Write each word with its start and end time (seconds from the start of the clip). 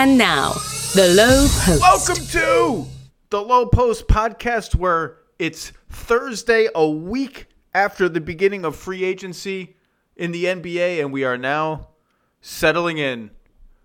And 0.00 0.16
now, 0.16 0.52
the 0.94 1.12
Low 1.12 1.48
Post. 1.48 1.80
Welcome 1.80 2.26
to 2.26 2.86
the 3.30 3.42
Low 3.42 3.66
Post 3.66 4.06
podcast, 4.06 4.76
where 4.76 5.16
it's 5.40 5.72
Thursday, 5.90 6.68
a 6.72 6.88
week 6.88 7.46
after 7.74 8.08
the 8.08 8.20
beginning 8.20 8.64
of 8.64 8.76
free 8.76 9.02
agency 9.02 9.74
in 10.14 10.30
the 10.30 10.44
NBA, 10.44 11.00
and 11.00 11.12
we 11.12 11.24
are 11.24 11.36
now 11.36 11.88
settling 12.40 12.98
in 12.98 13.32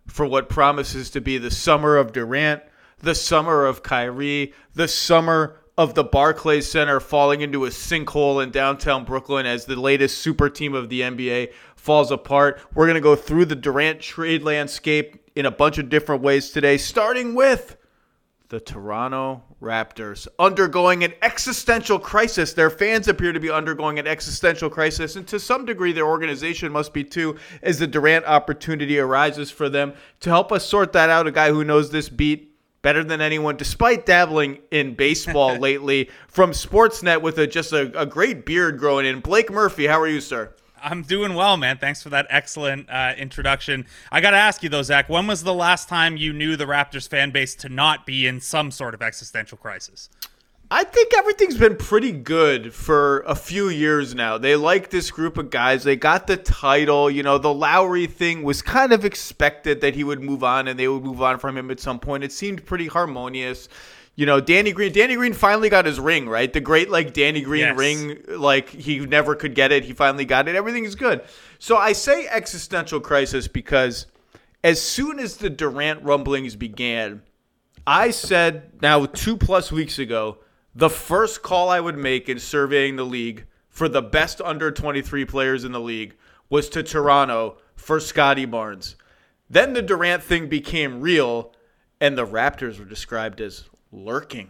for 0.06 0.28
what 0.28 0.50
promises 0.50 1.10
to 1.10 1.20
be 1.20 1.40
the 1.40 1.50
summer 1.50 1.98
of 1.98 2.12
Durant, 2.12 2.62
the 3.00 3.16
summer 3.16 3.66
of 3.66 3.82
Kyrie, 3.82 4.54
the 4.76 4.88
summer 4.88 5.64
of 5.80 5.96
the 5.96 6.04
Barclays 6.04 6.70
Center 6.70 7.00
falling 7.00 7.42
into 7.42 7.66
a 7.66 7.70
sinkhole 7.70 8.44
in 8.44 8.52
downtown 8.52 9.04
Brooklyn 9.04 9.48
as 9.48 9.66
the 9.66 9.82
latest 9.82 10.20
super 10.20 10.48
team 10.48 10.76
of 10.76 10.90
the 10.90 11.02
NBA 11.02 11.54
falls 11.76 12.12
apart. 12.12 12.62
We're 12.76 12.86
going 12.86 12.94
to 12.94 13.02
go 13.02 13.16
through 13.16 13.46
the 13.46 13.56
Durant 13.56 14.00
trade 14.00 14.44
landscape 14.44 15.23
in 15.36 15.46
a 15.46 15.52
bunch 15.52 15.78
of 15.78 15.90
different 15.90 16.22
ways 16.22 16.52
today, 16.52 16.78
starting 16.78 17.36
with 17.36 17.78
the 18.50 18.60
Toronto 18.60 19.42
Raptors 19.60 20.28
undergoing 20.38 21.04
an 21.04 21.14
existential 21.24 21.98
crisis. 21.98 22.54
Their 22.54 22.70
fans 22.70 23.08
appear 23.08 23.32
to 23.32 23.40
be 23.40 23.50
undergoing 23.50 23.98
an 23.98 24.06
existential 24.06 24.70
crisis, 24.70 25.16
and 25.16 25.28
to 25.30 25.40
some 25.40 25.66
degree, 25.66 25.92
their 25.92 26.06
organization 26.06 26.72
must 26.72 26.94
be 26.94 27.04
too, 27.04 27.38
as 27.64 27.80
the 27.80 27.88
Durant 27.88 28.26
opportunity 28.26 29.00
arises 29.00 29.50
for 29.50 29.70
them. 29.70 29.94
To 30.20 30.30
help 30.30 30.52
us 30.52 30.68
sort 30.68 30.94
that 30.94 31.10
out, 31.10 31.26
a 31.26 31.32
guy 31.32 31.50
who 31.50 31.64
knows 31.64 31.90
this 31.90 32.10
beat 32.10 32.56
better 32.84 33.04
than 33.04 33.22
anyone, 33.22 33.58
despite 33.58 34.06
dabbling 34.06 34.60
in 34.70 34.94
baseball 34.94 35.58
lately, 35.60 36.12
from 36.28 36.52
Sportsnet 36.52 37.24
with 37.24 37.40
a, 37.40 37.48
just 37.48 37.74
a, 37.74 38.00
a 38.00 38.06
great 38.06 38.46
beard 38.46 38.78
growing 38.78 39.08
in. 39.08 39.20
Blake 39.20 39.50
Murphy, 39.50 39.88
how 39.88 40.00
are 40.00 40.08
you, 40.08 40.22
sir? 40.22 40.54
I'm 40.84 41.02
doing 41.02 41.34
well, 41.34 41.56
man. 41.56 41.78
Thanks 41.78 42.04
for 42.04 42.10
that 42.10 42.28
excellent 42.30 42.90
uh, 42.90 43.14
introduction. 43.18 43.86
I 44.12 44.20
got 44.20 44.32
to 44.32 44.38
ask 44.38 44.62
you, 44.62 44.70
though, 44.70 44.82
Zach, 44.82 45.08
when 45.08 45.28
was 45.28 45.44
the 45.44 45.54
last 45.54 45.88
time 45.88 46.18
you 46.18 46.34
knew 46.34 46.58
the 46.58 46.66
Raptors 46.66 47.08
fan 47.08 47.32
base 47.32 47.56
to 47.56 47.70
not 47.70 48.06
be 48.06 48.28
in 48.28 48.42
some 48.42 48.70
sort 48.70 48.94
of 48.94 49.02
existential 49.02 49.58
crisis? 49.58 50.10
I 50.70 50.84
think 50.84 51.14
everything's 51.16 51.58
been 51.58 51.78
pretty 51.78 52.12
good 52.12 52.74
for 52.74 53.20
a 53.22 53.36
few 53.36 53.70
years 53.70 54.16
now. 54.16 54.38
They 54.38 54.56
like 54.56 54.90
this 54.90 55.12
group 55.12 55.38
of 55.38 55.50
guys. 55.52 55.84
They 55.84 55.96
got 55.96 56.28
the 56.28 56.36
title. 56.36 57.12
You 57.12 57.24
know, 57.24 57.38
the 57.38 57.54
Lowry 57.54 58.08
thing 58.08 58.44
was 58.44 58.62
kind 58.62 58.92
of 58.92 59.06
expected 59.06 59.82
that 59.82 59.96
he 59.96 60.04
would 60.04 60.22
move 60.22 60.44
on 60.44 60.68
and 60.68 60.78
they 60.80 60.88
would 60.88 61.04
move 61.04 61.22
on 61.22 61.38
from 61.38 61.58
him 61.58 61.70
at 61.70 61.80
some 61.80 62.00
point. 62.00 62.24
It 62.24 62.32
seemed 62.32 62.66
pretty 62.66 62.88
harmonious 62.88 63.70
you 64.16 64.26
know, 64.26 64.40
Danny 64.40 64.72
Green. 64.72 64.92
Danny 64.92 65.16
Green 65.16 65.34
finally 65.34 65.70
got 65.70 65.86
his 65.86 66.00
ring, 66.00 66.30
right? 66.30 66.52
The 66.52 66.60
great 66.60 66.90
like 66.90 67.14
Danny 67.14 67.42
Green 67.42 67.62
yes. 67.62 67.78
ring, 67.78 68.20
like 68.28 68.70
he 68.70 69.00
never 69.00 69.36
could 69.36 69.56
get 69.56 69.72
it. 69.72 69.86
He 69.86 69.94
finally 69.94 70.26
got 70.26 70.48
it. 70.48 70.56
Everything 70.56 70.86
is 70.86 70.96
good. 70.96 71.24
So 71.58 71.78
I 71.78 71.94
say 71.94 72.28
existential 72.28 73.00
crisis 73.00 73.48
because 73.48 74.06
as 74.64 74.82
soon 74.82 75.20
as 75.20 75.38
the 75.38 75.50
Durant 75.50 76.04
rumblings 76.04 76.56
began, 76.56 77.24
I 77.88 78.12
said 78.12 78.82
now 78.82 79.06
two 79.06 79.36
plus 79.36 79.72
weeks 79.72 79.98
ago, 79.98 80.38
the 80.76 80.90
first 80.90 81.42
call 81.42 81.70
I 81.70 81.80
would 81.80 81.98
make 81.98 82.30
in 82.30 82.40
surveying 82.40 82.96
the 82.96 83.06
league 83.06 83.46
for 83.68 83.90
the 83.90 84.02
best 84.02 84.40
under 84.42 84.72
23 84.72 85.26
players 85.26 85.64
in 85.64 85.72
the 85.72 85.80
league 85.80 86.16
was 86.50 86.70
to 86.70 86.84
Toronto 86.84 87.58
for 87.76 88.00
Scottie 88.00 88.46
Barnes. 88.46 88.96
Then 89.50 89.74
the 89.74 89.82
Durant 89.82 90.24
thing 90.24 90.48
became 90.48 91.02
real, 91.02 91.54
and 92.00 92.18
the 92.18 92.26
Raptors 92.26 92.80
were 92.80 92.86
described 92.86 93.42
as 93.42 93.70
lurking, 93.94 94.50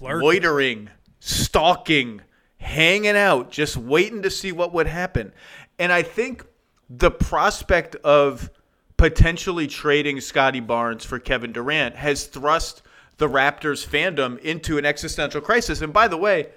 lurking, 0.00 0.22
loitering, 0.22 0.90
stalking, 1.18 2.22
hanging 2.58 3.16
out, 3.16 3.50
just 3.50 3.76
waiting 3.76 4.22
to 4.22 4.30
see 4.30 4.52
what 4.52 4.72
would 4.72 4.86
happen. 4.86 5.32
And 5.78 5.92
I 5.92 6.02
think 6.02 6.46
the 6.88 7.10
prospect 7.10 7.96
of 7.96 8.48
potentially 8.96 9.66
trading 9.66 10.20
Scottie 10.20 10.60
Barnes 10.60 11.04
for 11.04 11.18
Kevin 11.18 11.52
Durant 11.52 11.96
has 11.96 12.26
thrust 12.26 12.82
the 13.18 13.28
Raptors 13.28 13.86
fandom 13.86 14.38
into 14.38 14.78
an 14.78 14.84
existential 14.84 15.40
crisis. 15.40 15.80
And 15.80 15.92
by 15.92 16.08
the 16.08 16.16
way, 16.16 16.48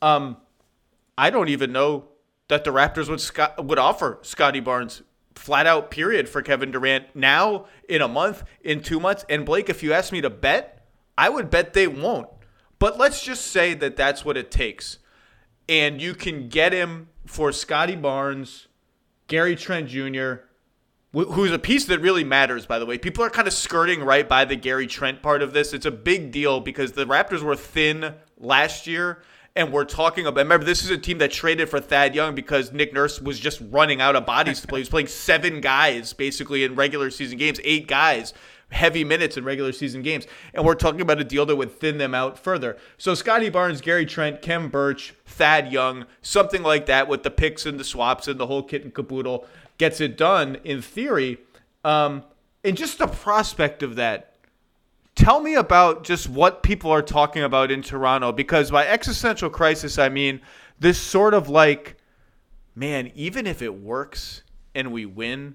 um, 0.00 0.36
I 1.16 1.30
don't 1.30 1.48
even 1.48 1.72
know 1.72 2.04
that 2.48 2.64
the 2.64 2.70
Raptors 2.70 3.08
would 3.08 3.20
Scott, 3.20 3.64
would 3.64 3.78
offer 3.78 4.18
Scottie 4.22 4.60
Barnes 4.60 5.02
flat 5.34 5.66
out 5.66 5.90
period 5.90 6.28
for 6.28 6.42
Kevin 6.42 6.70
Durant 6.70 7.06
now 7.14 7.66
in 7.88 8.02
a 8.02 8.08
month, 8.08 8.44
in 8.62 8.82
two 8.82 9.00
months. 9.00 9.24
And 9.28 9.46
Blake, 9.46 9.68
if 9.68 9.82
you 9.82 9.92
ask 9.92 10.12
me 10.12 10.20
to 10.20 10.30
bet, 10.30 10.81
I 11.16 11.28
would 11.28 11.50
bet 11.50 11.72
they 11.72 11.86
won't. 11.86 12.28
But 12.78 12.98
let's 12.98 13.22
just 13.22 13.46
say 13.46 13.74
that 13.74 13.96
that's 13.96 14.24
what 14.24 14.36
it 14.36 14.50
takes. 14.50 14.98
And 15.68 16.00
you 16.00 16.14
can 16.14 16.48
get 16.48 16.72
him 16.72 17.08
for 17.26 17.52
Scottie 17.52 17.96
Barnes, 17.96 18.66
Gary 19.28 19.54
Trent 19.54 19.88
Jr., 19.88 20.34
who's 21.12 21.52
a 21.52 21.58
piece 21.58 21.84
that 21.84 22.00
really 22.00 22.24
matters, 22.24 22.66
by 22.66 22.78
the 22.78 22.86
way. 22.86 22.98
People 22.98 23.22
are 23.22 23.30
kind 23.30 23.46
of 23.46 23.54
skirting 23.54 24.02
right 24.02 24.28
by 24.28 24.44
the 24.44 24.56
Gary 24.56 24.86
Trent 24.86 25.22
part 25.22 25.42
of 25.42 25.52
this. 25.52 25.72
It's 25.72 25.86
a 25.86 25.90
big 25.90 26.32
deal 26.32 26.58
because 26.60 26.92
the 26.92 27.04
Raptors 27.04 27.42
were 27.42 27.54
thin 27.54 28.14
last 28.38 28.86
year. 28.86 29.22
And 29.54 29.72
we're 29.72 29.84
talking 29.84 30.26
about. 30.26 30.40
Remember, 30.40 30.64
this 30.64 30.82
is 30.82 30.90
a 30.90 30.96
team 30.96 31.18
that 31.18 31.30
traded 31.30 31.68
for 31.68 31.78
Thad 31.78 32.14
Young 32.14 32.34
because 32.34 32.72
Nick 32.72 32.94
Nurse 32.94 33.20
was 33.20 33.38
just 33.38 33.62
running 33.70 34.00
out 34.00 34.16
of 34.16 34.24
bodies 34.24 34.60
to 34.62 34.66
play. 34.66 34.78
He 34.78 34.82
was 34.82 34.88
playing 34.88 35.08
seven 35.08 35.60
guys 35.60 36.14
basically 36.14 36.64
in 36.64 36.74
regular 36.74 37.10
season 37.10 37.36
games, 37.36 37.60
eight 37.62 37.86
guys 37.86 38.32
heavy 38.72 39.04
minutes 39.04 39.36
in 39.36 39.44
regular 39.44 39.72
season 39.72 40.02
games. 40.02 40.26
And 40.54 40.64
we're 40.64 40.74
talking 40.74 41.00
about 41.00 41.20
a 41.20 41.24
deal 41.24 41.46
that 41.46 41.56
would 41.56 41.78
thin 41.78 41.98
them 41.98 42.14
out 42.14 42.38
further. 42.38 42.76
So 42.98 43.14
Scottie 43.14 43.50
Barnes, 43.50 43.80
Gary 43.80 44.06
Trent, 44.06 44.42
Khem 44.42 44.68
Birch, 44.68 45.14
Thad 45.26 45.72
Young, 45.72 46.06
something 46.22 46.62
like 46.62 46.86
that 46.86 47.08
with 47.08 47.22
the 47.22 47.30
picks 47.30 47.66
and 47.66 47.78
the 47.78 47.84
swaps 47.84 48.26
and 48.28 48.40
the 48.40 48.46
whole 48.46 48.62
kit 48.62 48.82
and 48.82 48.94
caboodle 48.94 49.46
gets 49.78 50.00
it 50.00 50.16
done 50.16 50.56
in 50.64 50.82
theory. 50.82 51.38
Um, 51.84 52.24
and 52.64 52.76
just 52.76 52.98
the 52.98 53.06
prospect 53.06 53.82
of 53.82 53.96
that. 53.96 54.31
Tell 55.22 55.40
me 55.40 55.54
about 55.54 56.02
just 56.02 56.28
what 56.28 56.64
people 56.64 56.90
are 56.90 57.00
talking 57.00 57.44
about 57.44 57.70
in 57.70 57.80
Toronto 57.80 58.32
because 58.32 58.72
by 58.72 58.88
existential 58.88 59.48
crisis, 59.50 59.96
I 59.96 60.08
mean 60.08 60.40
this 60.80 60.98
sort 60.98 61.32
of 61.32 61.48
like, 61.48 61.96
man, 62.74 63.12
even 63.14 63.46
if 63.46 63.62
it 63.62 63.72
works 63.72 64.42
and 64.74 64.90
we 64.90 65.06
win 65.06 65.54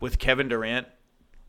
with 0.00 0.18
Kevin 0.18 0.48
Durant, 0.48 0.86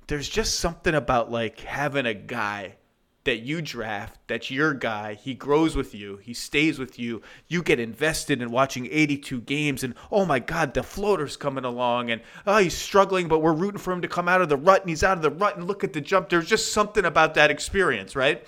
there's 0.07 0.29
just 0.29 0.62
something 0.62 0.96
about 0.96 1.29
like 1.29 1.59
having 1.59 2.06
a 2.06 2.13
guy 2.13 2.78
that 3.25 3.40
you 3.40 3.62
draft, 3.62 4.19
that's 4.28 4.50
your 4.50 4.74
guy. 4.74 5.16
He 5.16 5.34
grows 5.34 5.75
with 5.75 5.94
you. 5.94 6.18
He 6.18 6.34
stays 6.34 6.80
with 6.80 6.97
you. 6.97 7.22
You 7.47 7.62
get 7.62 7.80
invested 7.80 8.41
in 8.41 8.52
watching 8.52 8.88
82 8.90 9.41
games, 9.41 9.84
and 9.84 9.94
oh 10.12 10.25
my 10.25 10.40
God, 10.40 10.74
the 10.74 10.84
floater's 10.84 11.35
coming 11.35 11.66
along, 11.66 12.12
and 12.12 12.22
oh, 12.47 12.58
he's 12.58 12.78
struggling, 12.78 13.28
but 13.28 13.40
we're 13.40 13.53
rooting 13.53 13.80
for 13.80 13.91
him 13.91 14.02
to 14.02 14.08
come 14.08 14.28
out 14.28 14.41
of 14.41 14.50
the 14.50 14.58
rut, 14.58 14.81
and 14.81 14.90
he's 14.90 15.03
out 15.03 15.18
of 15.18 15.24
the 15.24 15.31
rut, 15.31 15.58
and 15.58 15.68
look 15.68 15.84
at 15.84 15.94
the 15.94 16.02
jump. 16.02 16.30
There's 16.30 16.47
just 16.47 16.72
something 16.72 17.06
about 17.06 17.34
that 17.34 17.52
experience, 17.52 18.16
right? 18.16 18.46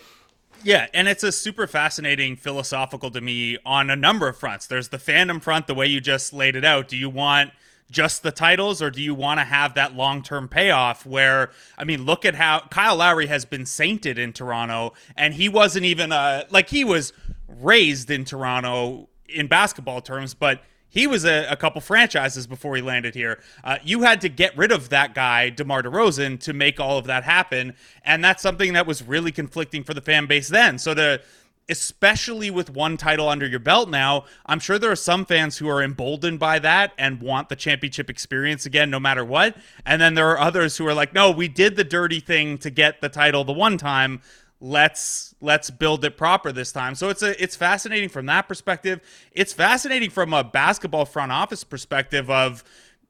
Yeah, 0.64 0.88
and 0.94 1.08
it's 1.08 1.24
a 1.24 1.32
super 1.32 1.68
fascinating 1.68 2.36
philosophical 2.36 3.12
to 3.12 3.22
me 3.22 3.58
on 3.66 3.90
a 3.90 3.96
number 3.96 4.28
of 4.28 4.38
fronts. 4.38 4.68
There's 4.68 4.90
the 4.90 4.98
fandom 4.98 5.42
front, 5.42 5.68
the 5.68 5.76
way 5.76 5.88
you 5.88 6.02
just 6.02 6.34
laid 6.34 6.56
it 6.56 6.66
out. 6.66 6.88
Do 6.88 6.98
you 6.98 7.10
want 7.10 7.52
just 7.90 8.24
the 8.24 8.32
titles, 8.32 8.82
or 8.82 8.90
do 8.90 9.02
you 9.02 9.16
want 9.16 9.40
to 9.40 9.46
have 9.46 9.76
that 9.76 9.96
long 9.96 10.22
term 10.22 10.48
payoff 10.48 11.06
where, 11.06 11.52
I 11.78 11.84
mean, 11.84 12.06
look 12.06 12.26
at 12.26 12.36
how 12.36 12.68
Kyle 12.70 12.98
Lowry 12.98 13.28
has 13.28 13.46
been 13.46 13.66
sainted 13.66 14.18
in 14.18 14.34
Toronto, 14.34 14.94
and 15.16 15.34
he 15.34 15.50
wasn't 15.50 15.86
even, 15.86 16.12
uh, 16.12 16.44
like, 16.50 16.70
he 16.70 16.84
was 16.84 17.14
raised 17.48 18.12
in 18.12 18.26
Toronto 18.26 19.10
in 19.30 19.48
basketball 19.48 20.02
terms, 20.02 20.34
but 20.34 20.62
he 20.90 21.06
was 21.06 21.26
a, 21.26 21.46
a 21.50 21.56
couple 21.56 21.82
franchises 21.82 22.48
before 22.48 22.76
he 22.76 22.82
landed 22.82 23.14
here. 23.14 23.40
Uh, 23.64 23.78
you 23.84 24.02
had 24.04 24.22
to 24.22 24.30
get 24.30 24.58
rid 24.58 24.72
of 24.72 24.90
that 24.90 25.14
guy, 25.14 25.50
DeMar 25.50 25.84
DeRozan, 25.84 26.40
to 26.42 26.54
make 26.54 26.80
all 26.80 26.98
of 26.98 27.06
that 27.06 27.24
happen. 27.24 27.76
And 28.04 28.24
that's 28.24 28.42
something 28.42 28.74
that 28.74 28.88
was 28.88 29.04
really 29.04 29.32
conflicting 29.32 29.84
for 29.84 29.94
the 29.94 30.02
fan 30.02 30.28
base 30.28 30.48
then. 30.48 30.78
So 30.78 30.94
to 30.94 31.22
especially 31.70 32.50
with 32.50 32.70
one 32.70 32.96
title 32.98 33.28
under 33.28 33.46
your 33.46 33.60
belt 33.60 33.90
now, 33.90 34.26
I'm 34.46 34.60
sure 34.60 34.80
there 34.80 34.92
are 34.92 34.96
some 34.96 35.26
fans 35.26 35.58
who 35.58 35.68
are 35.70 35.84
emboldened 35.84 36.40
by 36.40 36.60
that 36.60 36.94
and 36.98 37.22
want 37.22 37.50
the 37.50 37.56
championship 37.56 38.10
experience 38.10 38.66
again, 38.66 38.90
no 38.90 39.00
matter 39.00 39.26
what. 39.26 39.58
And 39.86 40.02
then 40.02 40.14
there 40.14 40.30
are 40.30 40.40
others 40.40 40.78
who 40.78 40.88
are 40.88 40.94
like, 40.94 41.14
no, 41.14 41.30
we 41.30 41.48
did 41.48 41.76
the 41.76 41.84
dirty 41.84 42.20
thing 42.20 42.58
to 42.60 42.70
get 42.70 43.02
the 43.02 43.10
title 43.10 43.44
the 43.44 43.54
one 43.54 43.78
time. 43.78 44.22
Let's 44.60 45.36
let's 45.40 45.70
build 45.70 46.04
it 46.04 46.18
proper 46.18 46.52
this 46.52 46.72
time. 46.72 46.96
So 46.96 47.10
it's 47.10 47.22
a 47.22 47.42
it's 47.42 47.56
fascinating 47.56 48.10
from 48.10 48.26
that 48.26 48.48
perspective. 48.48 49.02
It's 49.32 49.54
fascinating 49.54 50.10
from 50.10 50.34
a 50.34 50.44
basketball 50.44 51.06
front 51.06 51.32
office 51.32 51.64
perspective 51.64 52.32
of, 52.32 52.64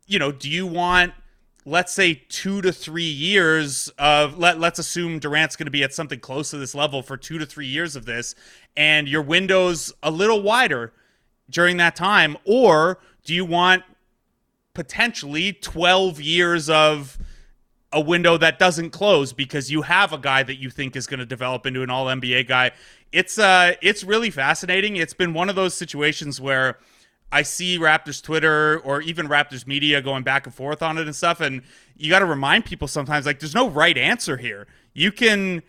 you 0.07 0.19
know, 0.19 0.33
do 0.33 0.49
you 0.49 0.67
want 0.67 1.13
let's 1.67 1.91
say 1.91 2.13
two 2.29 2.61
to 2.61 2.71
three 2.71 3.03
years 3.03 3.89
of 3.99 4.37
let, 4.39 4.57
let's 4.57 4.79
assume 4.79 5.19
durant's 5.19 5.57
going 5.57 5.65
to 5.65 5.71
be 5.71 5.83
at 5.83 5.93
something 5.93 6.19
close 6.19 6.49
to 6.49 6.57
this 6.57 6.73
level 6.73 7.01
for 7.01 7.17
two 7.17 7.37
to 7.37 7.45
three 7.45 7.67
years 7.67 7.95
of 7.97 8.05
this 8.05 8.35
and 8.77 9.09
your 9.09 9.21
window's 9.21 9.93
a 10.01 10.09
little 10.09 10.41
wider 10.41 10.93
during 11.49 11.75
that 11.75 11.93
time 11.93 12.37
or 12.45 12.99
do 13.25 13.33
you 13.33 13.43
want 13.43 13.83
potentially 14.73 15.51
12 15.51 16.21
years 16.21 16.69
of 16.69 17.17
a 17.91 17.99
window 17.99 18.37
that 18.37 18.59
doesn't 18.59 18.91
close 18.91 19.33
because 19.33 19.69
you 19.71 19.81
have 19.81 20.13
a 20.13 20.17
guy 20.17 20.43
that 20.43 20.55
you 20.55 20.69
think 20.69 20.95
is 20.95 21.07
going 21.07 21.19
to 21.19 21.25
develop 21.25 21.65
into 21.65 21.81
an 21.81 21.89
all 21.89 22.05
NBA 22.05 22.47
guy. 22.47 22.71
It's 23.11 23.39
uh 23.39 23.73
it's 23.81 24.03
really 24.03 24.29
fascinating. 24.29 24.97
It's 24.97 25.13
been 25.13 25.33
one 25.33 25.49
of 25.49 25.55
those 25.55 25.73
situations 25.73 26.41
where 26.41 26.77
I 27.31 27.41
see 27.41 27.77
Raptors 27.77 28.21
Twitter 28.21 28.79
or 28.79 29.01
even 29.01 29.27
Raptors 29.27 29.67
media 29.67 30.01
going 30.01 30.23
back 30.23 30.45
and 30.45 30.55
forth 30.55 30.81
on 30.81 30.97
it 30.97 31.05
and 31.05 31.15
stuff. 31.15 31.41
And 31.41 31.61
you 31.97 32.09
got 32.09 32.19
to 32.19 32.25
remind 32.25 32.65
people 32.65 32.87
sometimes 32.87 33.25
like 33.25 33.39
there's 33.39 33.55
no 33.55 33.69
right 33.69 33.97
answer 33.97 34.37
here. 34.37 34.67
You 34.93 35.11
can 35.11 35.63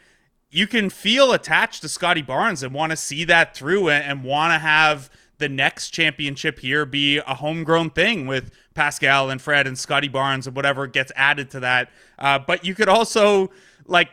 you 0.50 0.66
can 0.66 0.88
feel 0.88 1.32
attached 1.32 1.82
to 1.82 1.88
Scottie 1.88 2.22
Barnes 2.22 2.62
and 2.62 2.72
want 2.72 2.90
to 2.90 2.96
see 2.96 3.24
that 3.24 3.54
through 3.54 3.90
and, 3.90 4.04
and 4.04 4.24
want 4.24 4.52
to 4.52 4.58
have 4.58 5.10
the 5.38 5.48
next 5.48 5.90
championship 5.90 6.58
here 6.58 6.84
be 6.84 7.18
a 7.18 7.34
homegrown 7.34 7.90
thing 7.90 8.26
with 8.26 8.50
Pascal 8.74 9.30
and 9.30 9.40
Fred 9.40 9.66
and 9.66 9.78
Scottie 9.78 10.08
Barnes 10.08 10.46
and 10.46 10.56
whatever 10.56 10.86
gets 10.86 11.12
added 11.14 11.50
to 11.50 11.60
that. 11.60 11.90
Uh, 12.18 12.38
but 12.38 12.64
you 12.64 12.74
could 12.74 12.88
also 12.88 13.50
like 13.86 14.08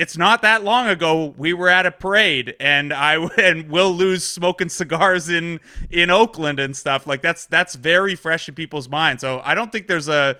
it's 0.00 0.16
not 0.16 0.40
that 0.40 0.64
long 0.64 0.88
ago 0.88 1.34
we 1.36 1.52
were 1.52 1.68
at 1.68 1.84
a 1.84 1.90
parade 1.90 2.56
and 2.58 2.90
I 2.90 3.16
and 3.38 3.68
Will 3.68 3.92
lose 3.92 4.24
smoking 4.24 4.70
cigars 4.70 5.28
in 5.28 5.60
in 5.90 6.08
Oakland 6.08 6.58
and 6.58 6.74
stuff 6.74 7.06
like 7.06 7.20
that's 7.20 7.44
that's 7.44 7.74
very 7.74 8.14
fresh 8.14 8.48
in 8.48 8.54
people's 8.54 8.88
minds. 8.88 9.20
So 9.20 9.42
I 9.44 9.54
don't 9.54 9.70
think 9.70 9.88
there's 9.88 10.08
a 10.08 10.38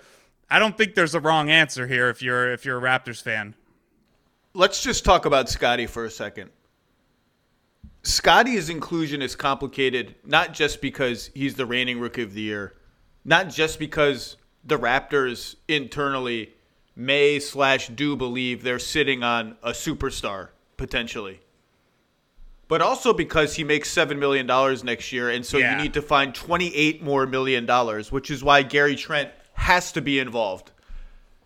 I 0.49 0.57
don't 0.57 0.75
think 0.75 0.95
there's 0.95 1.13
a 1.13 1.19
wrong 1.19 1.51
answer 1.51 1.85
here 1.85 2.09
if 2.09 2.23
you're 2.23 2.51
if 2.51 2.65
you're 2.65 2.79
a 2.79 2.81
Raptors 2.81 3.21
fan. 3.21 3.53
Let's 4.55 4.81
just 4.81 5.05
talk 5.05 5.25
about 5.25 5.47
Scottie 5.47 5.85
for 5.85 6.05
a 6.05 6.11
second. 6.11 6.49
Scottie's 8.01 8.69
inclusion 8.69 9.21
is 9.21 9.35
complicated 9.35 10.15
not 10.25 10.53
just 10.55 10.81
because 10.81 11.29
he's 11.35 11.53
the 11.53 11.67
reigning 11.67 11.99
rookie 11.99 12.23
of 12.23 12.33
the 12.33 12.41
year, 12.41 12.73
not 13.23 13.49
just 13.49 13.77
because 13.77 14.37
the 14.63 14.79
Raptors 14.79 15.55
internally 15.67 16.55
may 17.05 17.39
slash 17.39 17.87
do 17.89 18.15
believe 18.15 18.63
they're 18.63 18.79
sitting 18.79 19.23
on 19.23 19.57
a 19.63 19.71
superstar 19.71 20.49
potentially, 20.77 21.39
but 22.67 22.81
also 22.81 23.13
because 23.13 23.55
he 23.55 23.63
makes 23.63 23.89
seven 23.89 24.19
million 24.19 24.45
dollars 24.45 24.83
next 24.83 25.11
year, 25.11 25.29
and 25.29 25.45
so 25.45 25.57
Yeah. 25.57 25.75
you 25.77 25.83
need 25.83 25.93
to 25.93 26.01
find 26.01 26.33
twenty 26.33 26.73
eight 26.75 27.01
more 27.01 27.25
million 27.25 27.65
dollars, 27.65 28.11
which 28.11 28.29
is 28.31 28.43
why 28.43 28.63
Gary 28.63 28.95
Trent 28.95 29.29
has 29.53 29.91
to 29.93 30.01
be 30.01 30.19
involved. 30.19 30.71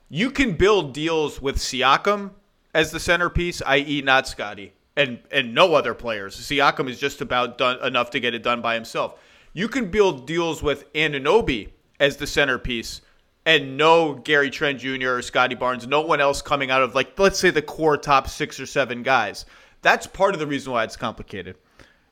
You 0.10 0.30
can 0.30 0.54
build 0.54 0.94
deals 0.94 1.42
with 1.42 1.58
Siakam 1.58 2.32
as 2.74 2.92
the 2.92 3.00
centerpiece, 3.00 3.62
i.e., 3.66 4.02
not 4.04 4.28
Scottie, 4.28 4.74
and 4.96 5.20
and 5.32 5.54
no 5.54 5.74
other 5.74 5.94
players. 5.94 6.36
Siakam 6.38 6.90
is 6.90 7.00
just 7.00 7.22
about 7.22 7.58
done 7.58 7.82
enough 7.86 8.12
to 8.12 8.20
get 8.20 8.36
it 8.36 8.44
done 8.44 8.62
by 8.62 8.76
himself. 8.76 9.20
You 9.54 9.68
can 9.68 9.90
build 9.90 10.28
deals 10.28 10.62
with 10.62 10.92
Anunoby 10.94 11.70
as 12.00 12.18
the 12.18 12.28
centerpiece, 12.28 13.00
and 13.46 13.78
no 13.78 14.14
Gary 14.16 14.50
Trent 14.50 14.80
Jr. 14.80 15.10
or 15.10 15.22
Scottie 15.22 15.56
Barnes, 15.56 15.88
no 15.88 16.02
one 16.02 16.20
else 16.20 16.42
coming 16.42 16.72
out 16.72 16.82
of 16.82 16.96
like 16.96 17.18
let's 17.20 17.40
say 17.40 17.50
the 17.50 17.62
core 17.62 17.98
top 17.98 18.28
six 18.28 18.60
or 18.60 18.66
seven 18.66 19.04
guys. 19.04 19.46
That's 19.82 20.08
part 20.08 20.34
of 20.34 20.40
the 20.40 20.48
reason 20.48 20.74
why 20.74 20.84
it's 20.84 20.98
complicated. 20.98 21.58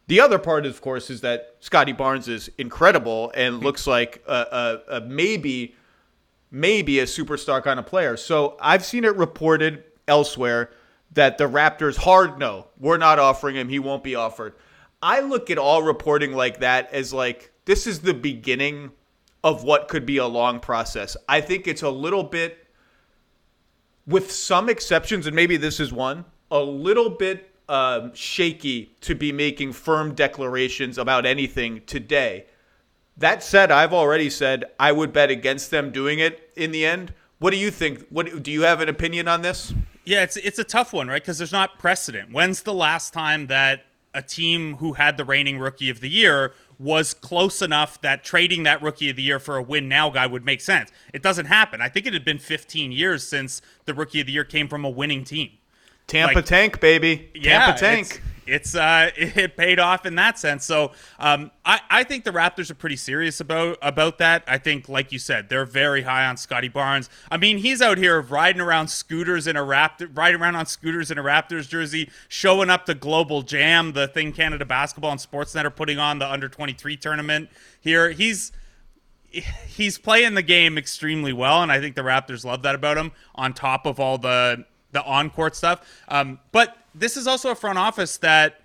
The 0.08 0.20
other 0.20 0.38
part, 0.38 0.66
of 0.66 0.82
course, 0.82 1.10
is 1.10 1.22
that 1.22 1.56
Scottie 1.60 1.94
Barnes 1.94 2.28
is 2.28 2.52
incredible 2.58 3.32
and 3.36 3.56
hmm. 3.56 3.64
looks 3.64 3.88
like 3.88 4.24
a, 4.28 4.82
a, 4.90 4.98
a 4.98 5.02
maybe 5.02 5.76
maybe 6.52 7.00
a 7.00 7.06
superstar 7.06 7.64
kind 7.64 7.80
of 7.80 7.86
player. 7.88 8.16
So 8.16 8.58
I've 8.62 8.86
seen 8.86 9.06
it 9.06 9.16
reported 9.16 9.84
elsewhere 10.08 10.70
that 11.14 11.38
the 11.38 11.50
Raptors 11.50 11.98
hard 11.98 12.38
no, 12.38 12.68
we're 12.78 12.98
not 12.98 13.18
offering 13.18 13.56
him. 13.56 13.70
He 13.70 13.80
won't 13.80 14.04
be 14.04 14.16
offered. 14.16 14.54
I 15.02 15.22
look 15.22 15.50
at 15.50 15.58
all 15.58 15.82
reporting 15.82 16.34
like 16.34 16.60
that 16.60 16.94
as 16.94 17.12
like 17.12 17.52
this 17.66 17.88
is 17.88 18.02
the 18.02 18.14
beginning 18.14 18.92
of 19.44 19.64
what 19.64 19.88
could 19.88 20.06
be 20.06 20.18
a 20.18 20.28
long 20.28 20.60
process. 20.60 21.18
I 21.28 21.42
think 21.42 21.68
it's 21.68 21.82
a 21.82 21.90
little 21.90 22.24
bit 22.24 22.66
with 24.08 24.32
some 24.32 24.70
exceptions, 24.70 25.28
and 25.28 25.36
maybe 25.36 25.58
this 25.58 25.80
is 25.80 25.92
one, 25.92 26.26
a 26.52 26.60
little 26.60 27.10
bit 27.10 27.50
um, 27.70 28.14
shaky 28.14 28.96
to 29.02 29.16
be 29.16 29.32
making 29.32 29.74
firm 29.74 30.14
declarations 30.14 30.98
about 30.98 31.26
anything 31.26 31.82
today. 31.86 32.46
That 33.18 33.44
said, 33.44 33.72
I've 33.72 33.94
already 33.94 34.30
said 34.30 34.66
I 34.80 34.92
would 34.92 35.14
bet 35.14 35.30
against 35.30 35.72
them 35.72 35.92
doing 35.92 36.20
it 36.20 36.52
in 36.56 36.72
the 36.72 36.86
end. 36.86 37.14
What 37.40 37.52
do 37.52 37.58
you 37.58 37.72
think? 37.72 38.08
What 38.10 38.44
do 38.44 38.52
you 38.52 38.62
have 38.62 38.82
an 38.82 38.90
opinion 38.90 39.28
on 39.28 39.42
this? 39.42 39.74
Yeah, 40.06 40.24
it's 40.24 40.38
it's 40.38 40.60
a 40.60 40.64
tough 40.64 40.94
one, 40.94 41.08
right? 41.08 41.22
Because 41.22 41.38
there's 41.38 41.52
not 41.52 41.78
precedent. 41.78 42.32
When's 42.32 42.64
the 42.64 42.74
last 42.74 43.14
time 43.14 43.48
that 43.48 43.86
a 44.14 44.22
team 44.22 44.78
who 44.78 44.94
had 44.94 45.18
the 45.18 45.26
reigning 45.26 45.60
rookie 45.60 45.90
of 45.90 46.00
the 46.00 46.10
year 46.10 46.54
was 46.80 47.14
close 47.14 47.62
enough 47.62 48.02
that 48.02 48.24
trading 48.24 48.64
that 48.64 48.82
rookie 48.82 49.10
of 49.10 49.16
the 49.16 49.22
year 49.24 49.40
for 49.40 49.58
a 49.58 49.64
win 49.64 49.88
now 49.88 50.10
guy 50.10 50.26
would 50.28 50.46
make 50.46 50.62
sense? 50.62 50.92
It 51.14 51.22
doesn't 51.22 51.46
happen. 51.46 51.82
I 51.82 51.90
think 51.90 52.06
it 52.06 52.14
had 52.14 52.26
been 52.26 52.40
15 52.40 52.92
years 52.92 53.26
since 53.28 53.62
the 53.86 53.94
rookie 53.94 54.20
of 54.22 54.28
the 54.28 54.34
year 54.34 54.44
came 54.44 54.68
from 54.68 54.84
a 54.86 54.90
winning 54.90 55.24
team. 55.24 55.52
Tampa 56.08 56.36
Like- 56.36 56.46
Tank, 56.46 56.80
baby. 56.80 57.30
Yeah, 57.34 57.66
Tampa 57.66 57.80
Tank. 57.80 58.22
It's, 58.46 58.76
uh, 58.76 59.12
it 59.18 59.58
paid 59.58 59.80
off 59.80 60.06
in 60.06 60.16
that 60.16 60.40
sense. 60.40 60.66
So 60.66 60.92
um, 61.20 61.52
I, 61.66 61.80
I 61.90 62.04
think 62.04 62.24
the 62.24 62.32
Raptors 62.32 62.70
are 62.72 62.76
pretty 62.76 62.96
serious 62.96 63.40
about 63.40 63.78
about 63.82 64.18
that. 64.18 64.44
I 64.48 64.58
think, 64.58 64.90
like 64.90 65.12
you 65.12 65.20
said, 65.20 65.50
they're 65.50 65.66
very 65.66 66.02
high 66.02 66.26
on 66.26 66.38
Scottie 66.38 66.68
Barnes. 66.68 67.10
I 67.32 67.38
mean, 67.38 67.58
he's 67.58 67.82
out 67.82 67.98
here 67.98 68.22
riding 68.22 68.62
around 68.62 68.90
scooters 68.90 69.48
in 69.48 69.56
a 69.56 69.62
Raptor, 69.62 70.10
riding 70.16 70.42
around 70.42 70.56
on 70.56 70.66
scooters 70.66 71.12
in 71.12 71.18
a 71.18 71.24
Raptors 71.24 71.68
jersey, 71.68 72.10
showing 72.28 72.70
up 72.70 72.86
to 72.86 72.94
Global 72.94 73.42
Jam, 73.42 73.94
the 73.94 74.08
thing 74.08 74.34
Canada 74.34 74.66
Basketball 74.66 75.12
and 75.12 75.20
Sportsnet 75.20 75.66
are 75.66 75.70
putting 75.70 76.00
on 76.00 76.20
the 76.20 76.30
under 76.30 76.50
twenty 76.50 76.74
three 76.74 76.98
tournament 76.98 77.50
here. 77.80 78.12
He's 78.12 78.52
he's 79.30 79.98
playing 79.98 80.36
the 80.36 80.44
game 80.44 80.78
extremely 80.78 81.34
well, 81.34 81.64
and 81.64 81.72
I 81.72 81.80
think 81.80 81.96
the 81.96 82.02
Raptors 82.02 82.46
love 82.46 82.62
that 82.64 82.76
about 82.76 82.98
him. 82.98 83.12
On 83.36 83.54
top 83.54 83.86
of 83.86 84.00
all 84.00 84.18
the 84.18 84.66
the 84.92 85.04
on 85.04 85.30
court 85.30 85.56
stuff, 85.56 85.82
um, 86.08 86.40
but 86.52 86.78
this 86.96 87.18
is 87.18 87.28
also 87.28 87.52
a 87.52 87.56
front 87.56 87.78
office 87.78 88.18
that 88.18 88.62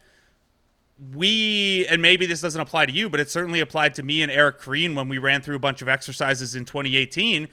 we 1.14 1.86
and 1.88 2.02
maybe 2.02 2.26
this 2.26 2.40
doesn't 2.40 2.60
apply 2.60 2.86
to 2.86 2.92
you, 2.92 3.08
but 3.08 3.20
it 3.20 3.30
certainly 3.30 3.60
applied 3.60 3.94
to 3.94 4.02
me 4.02 4.22
and 4.22 4.32
Eric 4.32 4.60
Koreen 4.60 4.94
when 4.94 5.08
we 5.08 5.18
ran 5.18 5.42
through 5.42 5.56
a 5.56 5.60
bunch 5.60 5.80
of 5.82 5.88
exercises 5.88 6.54
in 6.54 6.64
2018. 6.64 7.48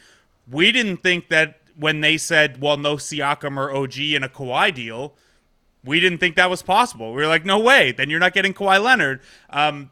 We 0.51 0.71
didn't 0.71 0.97
think 0.97 1.29
that 1.29 1.59
when 1.77 2.01
they 2.01 2.17
said, 2.17 2.61
"Well, 2.61 2.77
no 2.77 2.95
Siakam 2.95 3.57
or 3.57 3.71
OG 3.71 4.15
in 4.15 4.23
a 4.23 4.29
Kawhi 4.29 4.73
deal," 4.73 5.13
we 5.83 5.99
didn't 5.99 6.17
think 6.17 6.35
that 6.35 6.49
was 6.49 6.63
possible. 6.63 7.13
We 7.13 7.21
were 7.21 7.27
like, 7.27 7.45
"No 7.45 7.59
way! 7.59 7.91
Then 7.91 8.09
you're 8.09 8.19
not 8.19 8.33
getting 8.33 8.53
Kawhi 8.53 8.81
Leonard." 8.81 9.21
Um, 9.49 9.91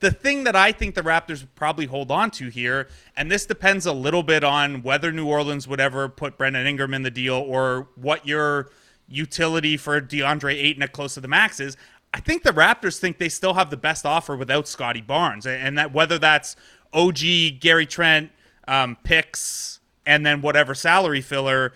the 0.00 0.10
thing 0.10 0.44
that 0.44 0.54
I 0.54 0.70
think 0.72 0.94
the 0.94 1.02
Raptors 1.02 1.46
probably 1.56 1.86
hold 1.86 2.10
on 2.10 2.30
to 2.32 2.48
here, 2.48 2.88
and 3.16 3.30
this 3.30 3.46
depends 3.46 3.84
a 3.86 3.92
little 3.92 4.22
bit 4.22 4.44
on 4.44 4.82
whether 4.82 5.10
New 5.10 5.26
Orleans 5.26 5.66
would 5.66 5.80
ever 5.80 6.08
put 6.08 6.36
Brandon 6.38 6.66
Ingram 6.66 6.94
in 6.94 7.02
the 7.02 7.10
deal 7.10 7.34
or 7.34 7.88
what 7.96 8.26
your 8.26 8.70
utility 9.08 9.76
for 9.76 10.00
DeAndre 10.00 10.54
Ayton 10.54 10.82
at 10.82 10.92
close 10.92 11.14
to 11.14 11.20
the 11.20 11.28
maxes. 11.28 11.76
I 12.12 12.20
think 12.20 12.42
the 12.42 12.52
Raptors 12.52 12.98
think 12.98 13.18
they 13.18 13.28
still 13.28 13.54
have 13.54 13.70
the 13.70 13.76
best 13.76 14.06
offer 14.06 14.36
without 14.36 14.66
Scottie 14.66 15.02
Barnes, 15.02 15.46
and 15.46 15.76
that 15.76 15.92
whether 15.92 16.18
that's 16.18 16.56
OG, 16.92 17.18
Gary 17.60 17.86
Trent, 17.86 18.30
um, 18.66 18.96
picks, 19.04 19.80
and 20.06 20.24
then 20.24 20.40
whatever 20.40 20.74
salary 20.74 21.20
filler 21.20 21.72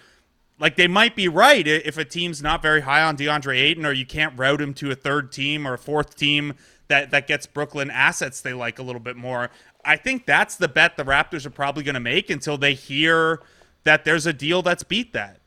like 0.63 0.77
they 0.77 0.87
might 0.87 1.17
be 1.17 1.27
right 1.27 1.67
if 1.67 1.99
a 1.99 2.05
team's 2.05 2.41
not 2.41 2.63
very 2.63 2.83
high 2.83 3.03
on 3.03 3.17
DeAndre 3.17 3.61
Ayton 3.61 3.85
or 3.85 3.93
you 3.93 4.07
can't 4.07 4.39
route 4.39 4.61
him 4.61 4.73
to 4.75 4.93
a 4.93 4.95
third 4.95 5.33
team 5.33 5.67
or 5.67 5.75
a 5.75 5.79
fourth 5.79 6.17
team 6.17 6.55
that 6.87 7.11
that 7.11 7.27
gets 7.27 7.47
Brooklyn 7.47 7.91
assets 7.91 8.41
they 8.41 8.53
like 8.53 8.79
a 8.79 8.83
little 8.83 9.01
bit 9.01 9.17
more. 9.17 9.51
I 9.85 9.97
think 9.97 10.25
that's 10.25 10.57
the 10.57 10.69
bet 10.69 10.97
the 10.97 11.05
Raptors 11.05 11.45
are 11.45 11.51
probably 11.51 11.83
going 11.83 11.95
to 11.95 12.01
make 12.01 12.31
until 12.31 12.57
they 12.57 12.75
hear 12.75 13.41
that 13.83 14.05
there's 14.05 14.25
a 14.25 14.33
deal 14.33 14.63
that's 14.63 14.85
beat 14.85 15.13
that. 15.13 15.41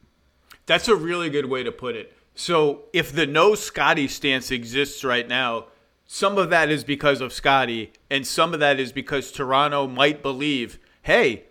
That's 0.66 0.88
a 0.88 0.96
really 0.96 1.30
good 1.30 1.46
way 1.46 1.64
to 1.64 1.72
put 1.72 1.96
it. 1.96 2.14
So 2.34 2.84
if 2.92 3.12
the 3.12 3.26
no 3.26 3.56
Scottie 3.56 4.08
stance 4.08 4.52
exists 4.52 5.04
right 5.04 5.28
now, 5.28 5.68
some 6.06 6.38
of 6.38 6.50
that 6.50 6.70
is 6.70 6.84
because 6.84 7.22
of 7.22 7.34
Scottie, 7.34 7.94
and 8.12 8.28
some 8.28 8.54
of 8.54 8.60
that 8.60 8.80
is 8.80 8.92
because 8.92 9.32
Toronto 9.32 9.88
might 9.88 10.22
believe, 10.22 10.78
hey, 11.02 11.46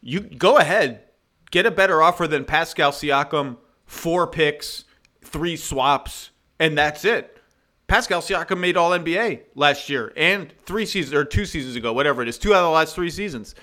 you 0.00 0.20
go 0.20 0.56
ahead, 0.56 1.02
get 1.50 1.66
a 1.66 1.70
better 1.70 2.00
offer 2.00 2.26
than 2.26 2.44
Pascal 2.44 2.92
Siakam, 2.92 3.58
four 3.84 4.26
picks, 4.26 4.84
three 5.22 5.56
swaps, 5.56 6.30
and 6.58 6.78
that's 6.78 7.04
it. 7.04 7.38
Pascal 7.86 8.20
Siakam 8.20 8.60
made 8.60 8.76
All 8.76 8.90
NBA 8.90 9.42
last 9.54 9.88
year 9.88 10.12
and 10.16 10.52
three 10.66 10.86
seasons 10.86 11.14
or 11.14 11.24
two 11.24 11.44
seasons 11.46 11.74
ago, 11.74 11.92
whatever 11.92 12.22
it 12.22 12.28
is, 12.28 12.38
two 12.38 12.54
out 12.54 12.58
of 12.58 12.64
the 12.64 12.70
last 12.70 12.94
three 12.94 13.10
seasons. 13.10 13.54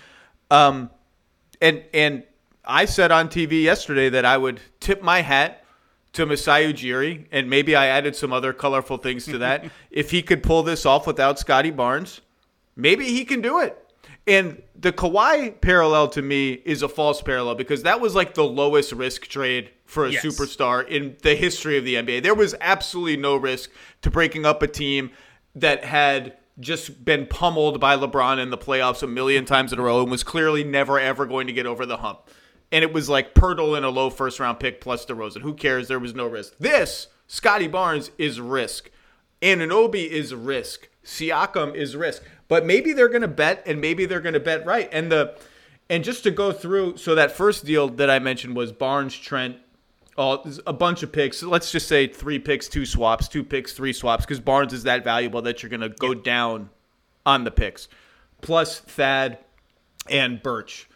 Um, 0.51 0.89
and 1.61 1.83
and 1.93 2.23
I 2.67 2.85
said 2.85 3.11
on 3.11 3.29
TV 3.29 3.63
yesterday 3.63 4.09
that 4.09 4.25
I 4.25 4.37
would 4.37 4.59
tip 4.79 5.01
my 5.01 5.21
hat 5.21 5.63
to 6.13 6.25
Masai 6.25 6.71
Ujiri, 6.73 7.25
and 7.31 7.49
maybe 7.49 7.75
I 7.75 7.87
added 7.87 8.15
some 8.15 8.31
other 8.31 8.53
colorful 8.53 8.97
things 8.97 9.25
to 9.25 9.37
that. 9.39 9.65
if 9.91 10.11
he 10.11 10.21
could 10.21 10.43
pull 10.43 10.63
this 10.63 10.85
off 10.85 11.05
without 11.05 11.37
Scottie 11.37 11.71
Barnes, 11.71 12.21
maybe 12.75 13.05
he 13.05 13.25
can 13.25 13.41
do 13.41 13.59
it. 13.59 13.77
And 14.27 14.61
the 14.79 14.91
Kawhi 14.91 15.59
parallel 15.61 16.07
to 16.09 16.21
me 16.21 16.53
is 16.53 16.81
a 16.81 16.89
false 16.89 17.21
parallel 17.21 17.55
because 17.55 17.83
that 17.83 17.99
was 18.01 18.15
like 18.15 18.33
the 18.33 18.43
lowest 18.45 18.91
risk 18.91 19.27
trade 19.27 19.69
for 19.85 20.05
a 20.05 20.11
Yes. 20.11 20.25
superstar 20.25 20.87
in 20.87 21.15
the 21.21 21.35
history 21.35 21.77
of 21.77 21.85
the 21.85 21.95
NBA. 21.95 22.23
There 22.23 22.33
was 22.33 22.55
absolutely 22.59 23.17
no 23.17 23.35
risk 23.35 23.69
to 24.01 24.09
breaking 24.09 24.45
up 24.45 24.63
a 24.63 24.67
team 24.67 25.11
that 25.53 25.83
had 25.83 26.37
just 26.59 27.05
been 27.05 27.27
pummeled 27.27 27.79
by 27.79 27.95
LeBron 27.97 28.39
in 28.39 28.49
the 28.49 28.57
playoffs 28.57 29.03
a 29.03 29.07
million 29.07 29.45
times 29.45 29.71
in 29.73 29.79
a 29.79 29.81
row 29.81 30.01
and 30.01 30.09
was 30.09 30.23
clearly 30.23 30.63
never 30.63 30.99
ever 30.99 31.25
going 31.25 31.45
to 31.47 31.53
get 31.53 31.65
over 31.65 31.85
the 31.85 31.97
hump. 31.97 32.19
And 32.71 32.83
it 32.83 32.91
was 32.91 33.09
like 33.09 33.33
Poeltl 33.33 33.77
and 33.77 33.85
a 33.85 33.89
low 33.89 34.09
first 34.09 34.39
round 34.39 34.59
pick 34.59 34.81
plus 34.81 35.05
DeRozan. 35.05 35.41
Who 35.41 35.53
cares? 35.53 35.87
There 35.87 35.99
was 35.99 36.15
no 36.15 36.27
risk. 36.27 36.53
This 36.59 37.07
Scottie 37.27 37.67
Barnes 37.67 38.11
is 38.17 38.39
risk. 38.39 38.89
Anunoby 39.41 40.07
is 40.07 40.33
risk. 40.33 40.89
Siakam 41.03 41.75
is 41.75 41.95
risk. 41.95 42.23
But 42.47 42.65
maybe 42.65 42.93
they're 42.93 43.09
going 43.09 43.21
to 43.21 43.27
bet 43.27 43.63
and 43.65 43.79
maybe 43.79 44.05
they're 44.05 44.21
going 44.21 44.33
to 44.33 44.39
bet 44.39 44.65
right. 44.65 44.89
And 44.91 45.11
the 45.11 45.37
and 45.89 46.03
just 46.03 46.23
to 46.23 46.31
go 46.31 46.51
through, 46.51 46.97
so 46.97 47.15
that 47.15 47.31
first 47.31 47.63
deal 47.63 47.87
that 47.89 48.09
I 48.09 48.17
mentioned 48.19 48.55
was 48.55 48.71
Barnes, 48.71 49.15
Trent, 49.15 49.57
all 50.17 50.47
a 50.65 50.73
bunch 50.73 51.03
of 51.03 51.11
picks. 51.11 51.43
Let's 51.43 51.71
just 51.71 51.87
say 51.87 52.07
three 52.07 52.39
picks, 52.39 52.67
two 52.67 52.85
swaps, 52.85 53.27
two 53.27 53.43
picks, 53.43 53.73
three 53.73 53.93
swaps, 53.93 54.25
because 54.25 54.39
Barnes 54.39 54.73
is 54.73 54.83
that 54.83 55.03
valuable 55.03 55.41
that 55.43 55.61
you're 55.61 55.69
going 55.69 55.81
to 55.81 55.89
go 55.89 56.13
down 56.13 56.69
on 57.25 57.43
the 57.43 57.51
picks, 57.51 57.87
plus 58.41 58.79
Thad 58.79 59.37
and 60.09 60.41
Birch. 60.41 60.87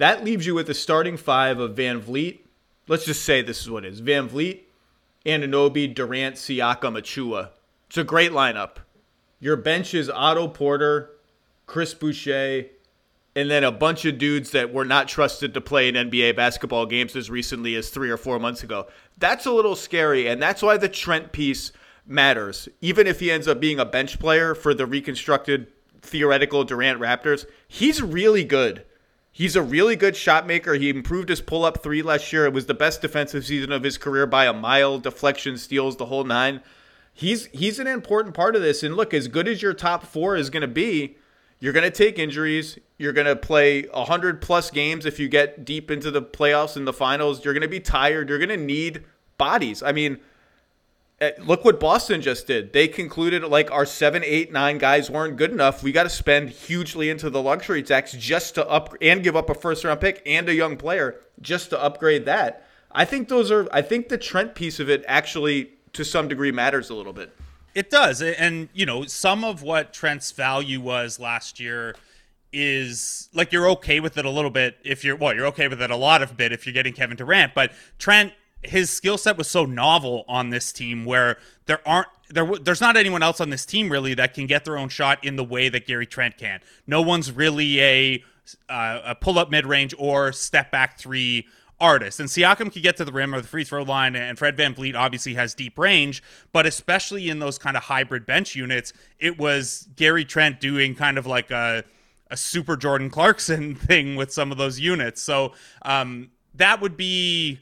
That 0.00 0.24
leaves 0.24 0.46
you 0.46 0.54
with 0.54 0.70
a 0.70 0.74
starting 0.74 1.18
five 1.18 1.58
of 1.58 1.76
Van 1.76 2.00
Vleet. 2.00 2.38
Let's 2.88 3.04
just 3.04 3.22
say 3.22 3.42
this 3.42 3.60
is 3.60 3.68
what 3.68 3.84
it 3.84 3.92
is: 3.92 4.00
Van 4.00 4.30
Vleet, 4.30 4.60
Anunoby, 5.26 5.94
Durant, 5.94 6.36
Siakam, 6.36 6.98
Achiuwa. 6.98 7.50
It's 7.86 7.98
a 7.98 8.04
great 8.04 8.30
lineup. 8.32 8.76
Your 9.40 9.56
bench 9.56 9.92
is 9.92 10.08
Otto 10.08 10.48
Porter, 10.48 11.10
Chris 11.66 11.92
Boucher, 11.92 12.64
and 13.36 13.50
then 13.50 13.62
a 13.62 13.70
bunch 13.70 14.06
of 14.06 14.16
dudes 14.16 14.52
that 14.52 14.72
were 14.72 14.86
not 14.86 15.06
trusted 15.06 15.52
to 15.52 15.60
play 15.60 15.86
in 15.86 15.96
NBA 15.96 16.34
basketball 16.34 16.86
games 16.86 17.14
as 17.14 17.28
recently 17.28 17.74
as 17.74 17.90
three 17.90 18.08
or 18.08 18.16
four 18.16 18.38
months 18.38 18.62
ago. 18.62 18.86
That's 19.18 19.44
a 19.44 19.52
little 19.52 19.76
scary, 19.76 20.26
and 20.26 20.40
that's 20.40 20.62
why 20.62 20.78
the 20.78 20.88
Trent 20.88 21.30
piece 21.30 21.72
matters. 22.06 22.70
Even 22.80 23.06
if 23.06 23.20
he 23.20 23.30
ends 23.30 23.46
up 23.46 23.60
being 23.60 23.78
a 23.78 23.84
bench 23.84 24.18
player 24.18 24.54
for 24.54 24.72
the 24.72 24.86
reconstructed 24.86 25.66
theoretical 26.00 26.64
Durant 26.64 26.98
Raptors, 26.98 27.44
he's 27.68 28.00
really 28.00 28.44
good. 28.44 28.86
He's 29.32 29.56
a 29.56 29.62
really 29.62 29.96
good 29.96 30.16
shot 30.16 30.46
maker. 30.46 30.74
He 30.74 30.90
improved 30.90 31.28
his 31.28 31.40
pull 31.40 31.64
up 31.64 31.82
three 31.82 32.02
last 32.02 32.32
year. 32.32 32.46
It 32.46 32.52
was 32.52 32.66
the 32.66 32.74
best 32.74 33.00
defensive 33.00 33.46
season 33.46 33.72
of 33.72 33.84
his 33.84 33.96
career 33.96 34.26
by 34.26 34.46
a 34.46 34.52
mile. 34.52 34.98
Deflection, 34.98 35.56
steals, 35.56 35.96
the 35.96 36.06
whole 36.06 36.24
nine. 36.24 36.60
He's 37.12 37.46
he's 37.46 37.78
an 37.78 37.86
important 37.86 38.34
part 38.34 38.56
of 38.56 38.62
this. 38.62 38.82
And 38.82 38.96
look, 38.96 39.14
as 39.14 39.28
good 39.28 39.46
as 39.46 39.62
your 39.62 39.74
top 39.74 40.04
four 40.04 40.36
is 40.36 40.50
going 40.50 40.62
to 40.62 40.68
be, 40.68 41.16
you're 41.60 41.72
going 41.72 41.84
to 41.84 41.90
take 41.90 42.18
injuries. 42.18 42.78
You're 42.98 43.12
going 43.12 43.26
to 43.26 43.36
play 43.36 43.82
100 43.82 44.40
plus 44.42 44.70
games 44.70 45.06
if 45.06 45.18
you 45.18 45.28
get 45.28 45.64
deep 45.64 45.90
into 45.90 46.10
the 46.10 46.22
playoffs 46.22 46.76
and 46.76 46.86
the 46.86 46.92
finals. 46.92 47.44
You're 47.44 47.54
going 47.54 47.62
to 47.62 47.68
be 47.68 47.80
tired. 47.80 48.28
You're 48.28 48.38
going 48.38 48.48
to 48.48 48.56
need 48.56 49.04
bodies. 49.38 49.82
I 49.82 49.92
mean, 49.92 50.18
Eh, 51.20 51.32
look 51.44 51.66
what 51.66 51.78
Boston 51.78 52.22
just 52.22 52.46
did. 52.46 52.72
They 52.72 52.88
concluded 52.88 53.44
like 53.44 53.70
our 53.70 53.84
seven, 53.84 54.22
eight, 54.24 54.52
nine 54.52 54.78
guys 54.78 55.10
weren't 55.10 55.36
good 55.36 55.52
enough. 55.52 55.82
We 55.82 55.92
got 55.92 56.04
to 56.04 56.08
spend 56.08 56.48
hugely 56.48 57.10
into 57.10 57.28
the 57.28 57.42
luxury 57.42 57.82
tax 57.82 58.12
just 58.12 58.54
to 58.54 58.66
up 58.66 58.94
and 59.02 59.22
give 59.22 59.36
up 59.36 59.50
a 59.50 59.54
first 59.54 59.84
round 59.84 60.00
pick 60.00 60.22
and 60.24 60.48
a 60.48 60.54
young 60.54 60.78
player 60.78 61.20
just 61.42 61.70
to 61.70 61.82
upgrade 61.82 62.24
that. 62.24 62.66
I 62.90 63.04
think 63.04 63.28
those 63.28 63.50
are. 63.50 63.68
I 63.70 63.82
think 63.82 64.08
the 64.08 64.16
Trent 64.16 64.54
piece 64.54 64.80
of 64.80 64.88
it 64.88 65.04
actually, 65.06 65.72
to 65.92 66.04
some 66.06 66.26
degree, 66.26 66.52
matters 66.52 66.88
a 66.88 66.94
little 66.94 67.12
bit. 67.12 67.36
It 67.74 67.90
does. 67.90 68.22
And, 68.22 68.70
you 68.72 68.86
know, 68.86 69.04
some 69.04 69.44
of 69.44 69.62
what 69.62 69.92
Trent's 69.92 70.32
value 70.32 70.80
was 70.80 71.20
last 71.20 71.60
year 71.60 71.94
is 72.52 73.28
like 73.32 73.52
you're 73.52 73.70
okay 73.70 74.00
with 74.00 74.18
it 74.18 74.24
a 74.24 74.30
little 74.30 74.50
bit 74.50 74.76
if 74.82 75.04
you're, 75.04 75.14
well, 75.14 75.34
you're 75.34 75.46
okay 75.46 75.68
with 75.68 75.80
it 75.80 75.90
a 75.90 75.96
lot 75.96 76.20
of 76.20 76.36
bit 76.36 76.50
if 76.50 76.66
you're 76.66 76.72
getting 76.72 76.94
Kevin 76.94 77.16
Durant. 77.16 77.54
But 77.54 77.72
Trent, 77.98 78.32
his 78.62 78.90
skill 78.90 79.16
set 79.18 79.36
was 79.38 79.48
so 79.48 79.64
novel 79.64 80.24
on 80.28 80.50
this 80.50 80.72
team 80.72 81.04
where 81.04 81.38
there 81.66 81.86
aren't, 81.86 82.08
there, 82.28 82.46
there's 82.58 82.80
not 82.80 82.96
anyone 82.96 83.22
else 83.22 83.40
on 83.40 83.50
this 83.50 83.64
team 83.64 83.90
really 83.90 84.14
that 84.14 84.34
can 84.34 84.46
get 84.46 84.64
their 84.64 84.76
own 84.76 84.88
shot 84.88 85.24
in 85.24 85.36
the 85.36 85.44
way 85.44 85.68
that 85.68 85.86
Gary 85.86 86.06
Trent 86.06 86.36
can. 86.36 86.60
No 86.86 87.00
one's 87.00 87.32
really 87.32 87.80
a, 87.80 88.24
uh, 88.68 89.00
a 89.04 89.14
pull 89.14 89.38
up 89.38 89.50
mid 89.50 89.66
range 89.66 89.94
or 89.98 90.32
step 90.32 90.70
back 90.70 90.98
three 90.98 91.46
artist. 91.80 92.20
And 92.20 92.28
Siakam 92.28 92.72
could 92.72 92.82
get 92.82 92.96
to 92.98 93.04
the 93.04 93.12
rim 93.12 93.34
or 93.34 93.40
the 93.40 93.48
free 93.48 93.64
throw 93.64 93.82
line, 93.82 94.14
and 94.14 94.38
Fred 94.38 94.56
VanVleet 94.56 94.94
obviously 94.94 95.34
has 95.34 95.54
deep 95.54 95.78
range, 95.78 96.22
but 96.52 96.66
especially 96.66 97.30
in 97.30 97.38
those 97.38 97.58
kind 97.58 97.76
of 97.76 97.84
hybrid 97.84 98.26
bench 98.26 98.54
units, 98.54 98.92
it 99.18 99.38
was 99.38 99.88
Gary 99.96 100.24
Trent 100.24 100.60
doing 100.60 100.94
kind 100.94 101.16
of 101.16 101.26
like 101.26 101.50
a, 101.50 101.84
a 102.30 102.36
super 102.36 102.76
Jordan 102.76 103.08
Clarkson 103.08 103.74
thing 103.76 104.16
with 104.16 104.32
some 104.32 104.52
of 104.52 104.58
those 104.58 104.78
units. 104.78 105.22
So 105.22 105.52
um, 105.82 106.30
that 106.54 106.80
would 106.80 106.96
be 106.96 107.60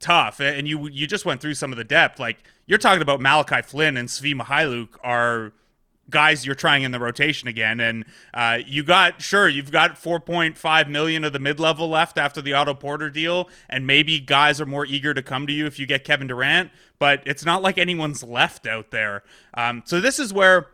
tough. 0.00 0.40
And 0.40 0.66
you 0.68 0.88
you 0.88 1.06
just 1.06 1.24
went 1.24 1.40
through 1.40 1.54
some 1.54 1.72
of 1.72 1.78
the 1.78 1.84
depth. 1.84 2.18
Like 2.18 2.38
you're 2.66 2.78
talking 2.78 3.02
about 3.02 3.20
Malachi 3.20 3.62
Flynn 3.62 3.96
and 3.96 4.08
Svi 4.08 4.34
Mykhailiuk 4.34 4.88
are– 5.02 5.52
guys 6.08 6.46
you're 6.46 6.54
trying 6.54 6.82
in 6.82 6.92
the 6.92 6.98
rotation 6.98 7.48
again. 7.48 7.80
And 7.80 8.04
uh, 8.32 8.58
you 8.66 8.82
got 8.82 9.20
sure 9.22 9.48
you've 9.48 9.70
got 9.70 9.96
4.5 9.96 10.88
million 10.88 11.24
of 11.24 11.32
the 11.32 11.38
mid 11.38 11.60
level 11.60 11.88
left 11.88 12.18
after 12.18 12.40
the 12.40 12.52
Otto 12.52 12.74
Porter 12.74 13.10
deal, 13.10 13.48
and 13.68 13.86
maybe 13.86 14.20
guys 14.20 14.60
are 14.60 14.66
more 14.66 14.86
eager 14.86 15.14
to 15.14 15.22
come 15.22 15.46
to 15.46 15.52
you 15.52 15.66
if 15.66 15.78
you 15.78 15.86
get 15.86 16.04
Kevin 16.04 16.26
Durant. 16.26 16.70
But 16.98 17.22
it's 17.26 17.44
not 17.44 17.62
like 17.62 17.78
anyone's 17.78 18.22
left 18.22 18.66
out 18.66 18.90
there. 18.90 19.22
Um, 19.54 19.82
so 19.84 20.00
this 20.00 20.18
is 20.18 20.32
where. 20.32 20.68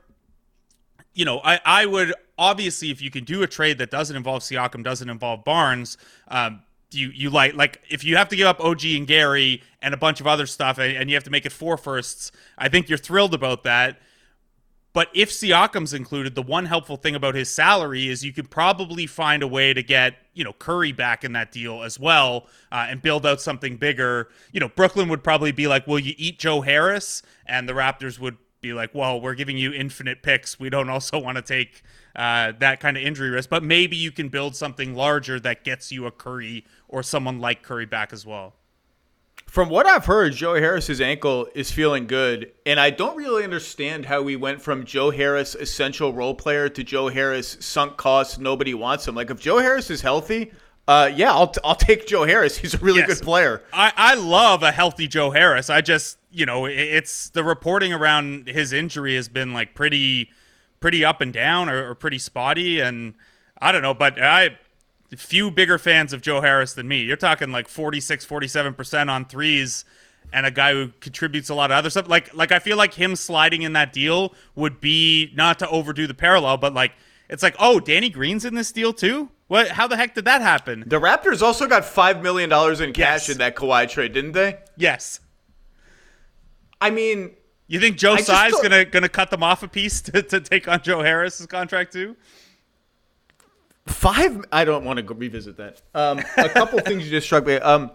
You 1.14 1.26
know, 1.26 1.42
I, 1.44 1.60
I 1.66 1.84
would 1.84 2.14
obviously 2.38 2.90
if 2.90 3.02
you 3.02 3.10
can 3.10 3.24
do 3.24 3.42
a 3.42 3.46
trade 3.46 3.76
that 3.76 3.90
doesn't 3.90 4.16
involve 4.16 4.40
Siakam, 4.40 4.82
doesn't 4.82 5.10
involve 5.10 5.44
Barnes, 5.44 5.98
um, 6.28 6.62
you 6.94 7.08
you 7.08 7.30
like 7.30 7.54
like 7.54 7.80
if 7.90 8.04
you 8.04 8.16
have 8.16 8.28
to 8.28 8.36
give 8.36 8.46
up 8.46 8.60
OG 8.60 8.84
and 8.84 9.06
Gary 9.06 9.62
and 9.80 9.94
a 9.94 9.96
bunch 9.96 10.20
of 10.20 10.26
other 10.26 10.46
stuff 10.46 10.78
and, 10.78 10.96
and 10.96 11.10
you 11.10 11.16
have 11.16 11.24
to 11.24 11.30
make 11.30 11.46
it 11.46 11.52
four 11.52 11.76
firsts, 11.76 12.32
I 12.58 12.68
think 12.68 12.88
you're 12.88 12.98
thrilled 12.98 13.34
about 13.34 13.64
that. 13.64 13.98
But 14.94 15.08
if 15.14 15.30
Siakam's 15.30 15.94
included, 15.94 16.34
the 16.34 16.42
one 16.42 16.66
helpful 16.66 16.96
thing 16.96 17.14
about 17.14 17.34
his 17.34 17.48
salary 17.48 18.08
is 18.08 18.24
you 18.24 18.32
could 18.32 18.50
probably 18.50 19.06
find 19.06 19.42
a 19.42 19.48
way 19.48 19.72
to 19.72 19.82
get, 19.82 20.16
you 20.34 20.44
know, 20.44 20.52
Curry 20.52 20.92
back 20.92 21.24
in 21.24 21.32
that 21.32 21.50
deal 21.50 21.82
as 21.82 21.98
well 21.98 22.46
uh, 22.70 22.86
and 22.90 23.00
build 23.00 23.24
out 23.24 23.40
something 23.40 23.78
bigger. 23.78 24.28
You 24.52 24.60
know, 24.60 24.68
Brooklyn 24.68 25.08
would 25.08 25.24
probably 25.24 25.50
be 25.50 25.66
like, 25.66 25.86
will 25.86 25.98
you 25.98 26.14
eat 26.18 26.38
Joe 26.38 26.60
Harris? 26.60 27.22
And 27.46 27.66
the 27.66 27.72
Raptors 27.72 28.18
would 28.18 28.36
be 28.60 28.74
like, 28.74 28.94
well, 28.94 29.18
we're 29.18 29.34
giving 29.34 29.56
you 29.56 29.72
infinite 29.72 30.22
picks. 30.22 30.60
We 30.60 30.68
don't 30.68 30.90
also 30.90 31.18
want 31.18 31.36
to 31.36 31.42
take 31.42 31.82
uh, 32.14 32.52
that 32.58 32.80
kind 32.80 32.96
of 32.96 33.02
injury 33.02 33.30
risk. 33.30 33.50
But 33.50 33.62
maybe 33.62 33.96
you 33.96 34.12
can 34.12 34.28
build 34.28 34.56
something 34.56 34.94
larger 34.94 35.40
that 35.40 35.64
gets 35.64 35.92
you 35.92 36.06
a 36.06 36.10
Curry 36.10 36.64
or 36.88 37.02
someone 37.02 37.40
like 37.40 37.62
Curry 37.62 37.86
back 37.86 38.12
as 38.12 38.26
well. 38.26 38.54
From 39.46 39.68
what 39.68 39.86
I've 39.86 40.06
heard, 40.06 40.32
Joe 40.32 40.54
Harris's 40.54 41.00
ankle 41.00 41.46
is 41.54 41.70
feeling 41.70 42.06
good, 42.06 42.52
and 42.64 42.80
I 42.80 42.88
don't 42.88 43.16
really 43.16 43.44
understand 43.44 44.06
how 44.06 44.22
we 44.22 44.34
went 44.34 44.62
from 44.62 44.84
Joe 44.86 45.10
Harris 45.10 45.54
essential 45.54 46.14
role 46.14 46.34
player 46.34 46.70
to 46.70 46.82
Joe 46.82 47.08
Harris 47.08 47.58
sunk 47.60 47.98
cost 47.98 48.40
nobody 48.40 48.72
wants 48.72 49.06
him. 49.06 49.14
Like 49.14 49.28
if 49.28 49.38
Joe 49.38 49.58
Harris 49.58 49.90
is 49.90 50.00
healthy, 50.00 50.52
uh, 50.88 51.10
yeah, 51.14 51.32
I'll, 51.32 51.48
t- 51.48 51.60
I'll 51.64 51.74
take 51.74 52.06
Joe 52.06 52.24
Harris. 52.24 52.56
He's 52.62 52.74
a 52.74 52.78
really 52.78 53.00
yes. 53.00 53.08
good 53.08 53.24
player. 53.24 53.62
I, 53.72 53.92
I 53.94 54.14
love 54.14 54.62
a 54.62 54.72
healthy 54.72 55.06
Joe 55.06 55.30
Harris. 55.30 55.68
I 55.68 55.82
just 55.82 56.16
you 56.30 56.46
know 56.46 56.64
it's 56.64 57.28
the 57.30 57.44
reporting 57.44 57.92
around 57.92 58.48
his 58.48 58.72
injury 58.72 59.16
has 59.16 59.28
been 59.28 59.52
like 59.52 59.74
pretty 59.74 60.30
pretty 60.82 61.04
up 61.04 61.22
and 61.22 61.32
down 61.32 61.70
or, 61.70 61.90
or 61.90 61.94
pretty 61.94 62.18
spotty, 62.18 62.80
and 62.80 63.14
I 63.58 63.72
don't 63.72 63.82
know, 63.82 63.94
but 63.94 64.20
I 64.20 64.58
few 65.16 65.50
bigger 65.50 65.78
fans 65.78 66.12
of 66.12 66.22
Joe 66.22 66.40
Harris 66.40 66.72
than 66.72 66.88
me. 66.88 67.02
You're 67.02 67.16
talking 67.16 67.52
like 67.52 67.68
46, 67.68 68.24
47% 68.24 69.10
on 69.10 69.26
threes 69.26 69.84
and 70.32 70.46
a 70.46 70.50
guy 70.50 70.72
who 70.72 70.88
contributes 71.00 71.50
a 71.50 71.54
lot 71.54 71.70
of 71.70 71.76
other 71.76 71.90
stuff. 71.90 72.08
Like 72.08 72.34
like 72.34 72.52
I 72.52 72.58
feel 72.58 72.76
like 72.76 72.94
him 72.94 73.16
sliding 73.16 73.62
in 73.62 73.74
that 73.74 73.92
deal 73.92 74.34
would 74.54 74.80
be 74.80 75.32
not 75.34 75.58
to 75.60 75.68
overdo 75.68 76.06
the 76.06 76.14
parallel, 76.14 76.56
but 76.56 76.74
like 76.74 76.92
it's 77.28 77.42
like, 77.42 77.56
"Oh, 77.58 77.80
Danny 77.80 78.10
Green's 78.10 78.44
in 78.44 78.54
this 78.54 78.72
deal 78.72 78.92
too?" 78.92 79.30
What 79.48 79.68
how 79.68 79.86
the 79.86 79.96
heck 79.96 80.14
did 80.14 80.24
that 80.24 80.40
happen? 80.40 80.84
The 80.86 81.00
Raptors 81.00 81.42
also 81.42 81.66
got 81.66 81.84
5 81.84 82.22
million 82.22 82.48
dollars 82.48 82.80
in 82.80 82.92
cash 82.92 83.28
yes. 83.28 83.30
in 83.30 83.38
that 83.38 83.56
Kawhi 83.56 83.88
trade, 83.88 84.12
didn't 84.12 84.32
they? 84.32 84.58
Yes. 84.76 85.20
I 86.80 86.90
mean, 86.90 87.36
you 87.72 87.80
think 87.80 87.96
Joe 87.96 88.16
Tsai's 88.16 88.60
gonna 88.60 88.84
gonna 88.84 89.08
cut 89.08 89.30
them 89.30 89.42
off 89.42 89.62
a 89.62 89.68
piece 89.68 90.02
to, 90.02 90.22
to 90.22 90.40
take 90.40 90.68
on 90.68 90.82
Joe 90.82 91.02
Harris's 91.02 91.46
contract 91.46 91.94
too? 91.94 92.16
Five. 93.86 94.44
I 94.52 94.66
don't 94.66 94.84
want 94.84 94.98
to 94.98 95.14
revisit 95.14 95.56
that. 95.56 95.80
Um, 95.94 96.20
a 96.36 96.50
couple 96.50 96.78
things 96.84 97.04
you 97.04 97.10
just 97.10 97.26
struck 97.26 97.46
me. 97.46 97.54
Um, 97.54 97.90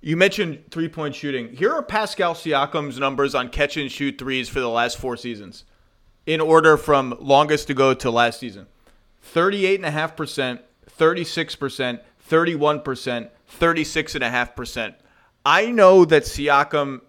you 0.00 0.16
mentioned 0.16 0.64
three 0.70 0.88
point 0.88 1.14
shooting. 1.14 1.54
Here 1.54 1.70
are 1.70 1.82
Pascal 1.82 2.34
Siakam's 2.34 2.98
numbers 2.98 3.34
on 3.34 3.50
catch 3.50 3.76
and 3.76 3.92
shoot 3.92 4.16
threes 4.16 4.48
for 4.48 4.60
the 4.60 4.70
last 4.70 4.96
four 4.96 5.18
seasons, 5.18 5.64
in 6.24 6.40
order 6.40 6.78
from 6.78 7.14
longest 7.20 7.66
to 7.66 7.74
go 7.74 7.92
to 7.92 8.10
last 8.10 8.40
season: 8.40 8.68
thirty-eight 9.20 9.78
and 9.78 9.86
a 9.86 9.90
half 9.90 10.16
percent, 10.16 10.62
thirty-six 10.86 11.54
percent, 11.56 12.00
thirty-one 12.20 12.80
percent, 12.80 13.28
thirty-six 13.48 14.14
and 14.14 14.24
a 14.24 14.30
half 14.30 14.56
percent. 14.56 14.94
I 15.44 15.66
know 15.66 16.06
that 16.06 16.22
Siakam 16.22 17.02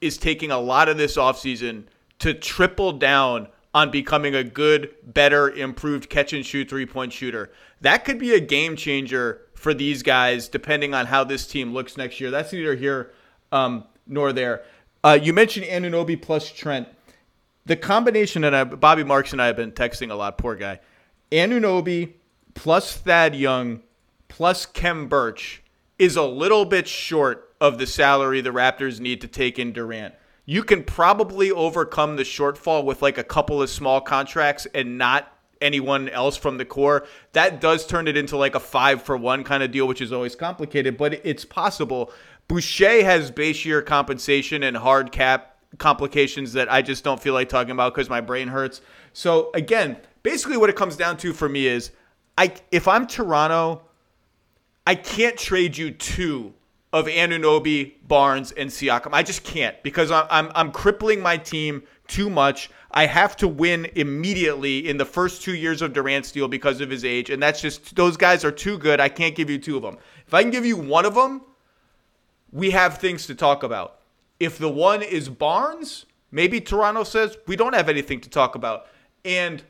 is 0.00 0.18
taking 0.18 0.50
a 0.50 0.58
lot 0.58 0.88
of 0.88 0.96
this 0.96 1.16
offseason 1.16 1.84
to 2.18 2.34
triple 2.34 2.92
down 2.92 3.48
on 3.74 3.90
becoming 3.90 4.34
a 4.34 4.42
good, 4.42 4.94
better, 5.02 5.50
improved 5.50 6.08
catch 6.08 6.32
and 6.32 6.46
shoot 6.46 6.68
three 6.68 6.86
point 6.86 7.12
shooter. 7.12 7.52
That 7.82 8.04
could 8.04 8.18
be 8.18 8.32
a 8.34 8.40
game 8.40 8.74
changer 8.74 9.42
for 9.54 9.74
these 9.74 10.02
guys, 10.02 10.48
depending 10.48 10.94
on 10.94 11.06
how 11.06 11.24
this 11.24 11.46
team 11.46 11.74
looks 11.74 11.96
next 11.96 12.20
year. 12.20 12.30
That's 12.30 12.52
neither 12.52 12.74
here 12.74 13.12
um, 13.52 13.84
nor 14.06 14.32
there. 14.32 14.62
Uh, 15.04 15.18
you 15.20 15.32
mentioned 15.32 15.66
Anunoby 15.66 16.20
plus 16.20 16.50
Trent. 16.50 16.88
The 17.66 17.76
combination, 17.76 18.44
and 18.44 18.54
I, 18.56 18.64
Bobby 18.64 19.04
Marks 19.04 19.32
and 19.32 19.42
I 19.42 19.46
have 19.46 19.56
been 19.56 19.72
texting 19.72 20.10
a 20.10 20.14
lot, 20.14 20.38
poor 20.38 20.54
guy. 20.54 20.80
Anunoby 21.32 22.14
plus 22.54 22.96
Thad 22.96 23.34
Young 23.34 23.82
plus 24.28 24.66
Khem 24.66 25.08
Birch 25.08 25.62
is 25.98 26.16
a 26.16 26.22
little 26.22 26.64
bit 26.64 26.86
short 26.88 27.45
of 27.60 27.78
the 27.78 27.86
salary 27.86 28.40
the 28.40 28.50
Raptors 28.50 29.00
need 29.00 29.20
to 29.20 29.28
take 29.28 29.58
in 29.58 29.72
Durant. 29.72 30.14
you 30.44 30.62
can 30.62 30.84
probably 30.84 31.50
overcome 31.50 32.16
the 32.16 32.22
shortfall 32.22 32.84
with 32.84 33.02
like 33.02 33.18
a 33.18 33.24
couple 33.24 33.60
of 33.60 33.68
small 33.68 34.00
contracts 34.00 34.66
and 34.74 34.96
not 34.96 35.32
anyone 35.60 36.08
else 36.10 36.36
from 36.36 36.58
the 36.58 36.64
core. 36.64 37.06
That 37.32 37.60
does 37.60 37.86
turn 37.86 38.08
it 38.08 38.16
into 38.16 38.36
like 38.36 38.54
a 38.54 38.60
five 38.60 39.02
for 39.02 39.16
one 39.16 39.42
kind 39.42 39.62
of 39.62 39.70
deal, 39.72 39.88
which 39.88 40.00
is 40.00 40.12
always 40.12 40.36
complicated, 40.36 40.96
but 40.96 41.14
it's 41.24 41.44
possible. 41.44 42.12
Boucher 42.48 43.02
has 43.02 43.30
base 43.30 43.64
year 43.64 43.82
compensation 43.82 44.62
and 44.62 44.76
hard 44.76 45.10
cap 45.10 45.56
complications 45.78 46.52
that 46.52 46.70
I 46.70 46.80
just 46.82 47.02
don't 47.02 47.20
feel 47.20 47.34
like 47.34 47.48
talking 47.48 47.72
about 47.72 47.94
because 47.94 48.08
my 48.08 48.20
brain 48.20 48.48
hurts. 48.48 48.80
So 49.12 49.50
again, 49.54 49.96
basically 50.22 50.56
what 50.56 50.70
it 50.70 50.76
comes 50.76 50.96
down 50.96 51.16
to 51.18 51.32
for 51.32 51.48
me 51.48 51.66
is 51.66 51.90
I 52.38 52.52
if 52.70 52.86
I'm 52.86 53.06
Toronto, 53.06 53.82
I 54.86 54.94
can't 54.94 55.36
trade 55.36 55.76
you 55.76 55.90
two 55.90 56.54
of 56.96 57.04
Anunoby, 57.04 57.92
Barnes, 58.08 58.52
and 58.52 58.70
Siakam. 58.70 59.10
I 59.12 59.22
just 59.22 59.44
can't 59.44 59.80
because 59.82 60.10
I'm, 60.10 60.26
I'm, 60.30 60.50
I'm 60.54 60.72
crippling 60.72 61.20
my 61.20 61.36
team 61.36 61.82
too 62.06 62.30
much. 62.30 62.70
I 62.90 63.04
have 63.04 63.36
to 63.36 63.48
win 63.48 63.86
immediately 63.96 64.88
in 64.88 64.96
the 64.96 65.04
first 65.04 65.42
two 65.42 65.54
years 65.54 65.82
of 65.82 65.92
Durant's 65.92 66.32
deal 66.32 66.48
because 66.48 66.80
of 66.80 66.88
his 66.88 67.04
age, 67.04 67.28
and 67.28 67.42
that's 67.42 67.60
just 67.60 67.94
those 67.96 68.16
guys 68.16 68.46
are 68.46 68.50
too 68.50 68.78
good. 68.78 68.98
I 68.98 69.10
can't 69.10 69.34
give 69.34 69.50
you 69.50 69.58
two 69.58 69.76
of 69.76 69.82
them. 69.82 69.98
If 70.26 70.32
I 70.32 70.40
can 70.40 70.50
give 70.50 70.64
you 70.64 70.78
one 70.78 71.04
of 71.04 71.14
them, 71.14 71.42
we 72.50 72.70
have 72.70 72.96
things 72.96 73.26
to 73.26 73.34
talk 73.34 73.62
about. 73.62 73.98
If 74.40 74.56
the 74.56 74.70
one 74.70 75.02
is 75.02 75.28
Barnes, 75.28 76.06
maybe 76.30 76.62
Toronto 76.62 77.04
says 77.04 77.36
we 77.46 77.56
don't 77.56 77.74
have 77.74 77.90
anything 77.90 78.22
to 78.22 78.30
talk 78.30 78.54
about. 78.54 78.86
And 79.22 79.62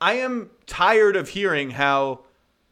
I 0.00 0.14
am 0.14 0.50
tired 0.66 1.16
of 1.16 1.30
hearing 1.30 1.70
how 1.70 2.20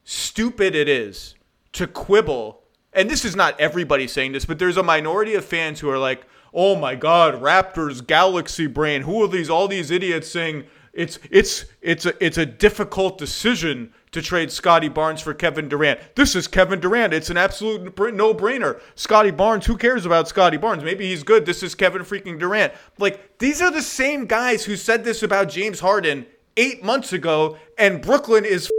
stupid 0.05 0.77
it 0.77 0.89
is 0.89 1.35
to 1.73 1.89
quibble. 1.89 2.62
And 2.93 3.09
this 3.09 3.25
is 3.25 3.35
not 3.35 3.59
everybody 3.59 4.07
saying 4.07 4.33
this, 4.33 4.45
but 4.45 4.59
there's 4.59 4.77
a 4.77 4.83
minority 4.83 5.35
of 5.35 5.45
fans 5.45 5.81
who 5.81 5.89
are 5.89 5.99
like, 5.99 6.27
"Oh 6.53 6.77
my 6.77 6.95
god, 6.95 7.41
Raptors 7.41 8.07
galaxy 8.07 8.67
brain. 8.67 9.03
Who 9.03 9.23
are 9.23 9.29
these 9.29 9.49
all 9.49 9.69
these 9.69 9.91
idiots 9.91 10.31
saying 10.31 10.65
it's 10.93 11.19
it's 11.31 11.65
it's 11.81 12.05
a 12.05 12.25
it's 12.25 12.39
a 12.39 12.45
difficult 12.45 13.17
decision 13.17 13.93
to 14.13 14.21
trade 14.21 14.53
Scottie 14.53 14.89
Barnes 14.89 15.23
for 15.23 15.33
Kevin 15.33 15.69
Durant. 15.69 15.99
This 16.17 16.37
is 16.37 16.47
Kevin 16.47 16.81
Durant. 16.81 17.15
It's 17.15 17.31
an 17.31 17.39
absolute 17.39 17.99
no 18.15 18.35
brainer. 18.35 18.79
Scottie 18.95 19.31
Barnes, 19.31 19.65
who 19.65 19.79
cares 19.79 20.05
about 20.05 20.29
Scottie 20.29 20.59
Barnes? 20.59 20.85
Maybe 20.85 21.09
he's 21.09 21.23
good. 21.23 21.47
This 21.47 21.63
is 21.63 21.75
Kevin 21.75 22.03
freaking 22.03 22.39
Durant. 22.39 22.75
Like, 22.99 23.39
these 23.39 23.63
are 23.63 23.71
the 23.71 23.83
same 23.83 24.27
guys 24.27 24.65
who 24.65 24.77
said 24.77 25.03
this 25.05 25.23
about 25.23 25.49
James 25.49 25.81
Harden 25.81 26.27
eight 26.59 26.85
months 26.85 27.15
ago, 27.15 27.57
and 27.79 28.03
Brooklyn 28.03 28.45
is 28.45 28.71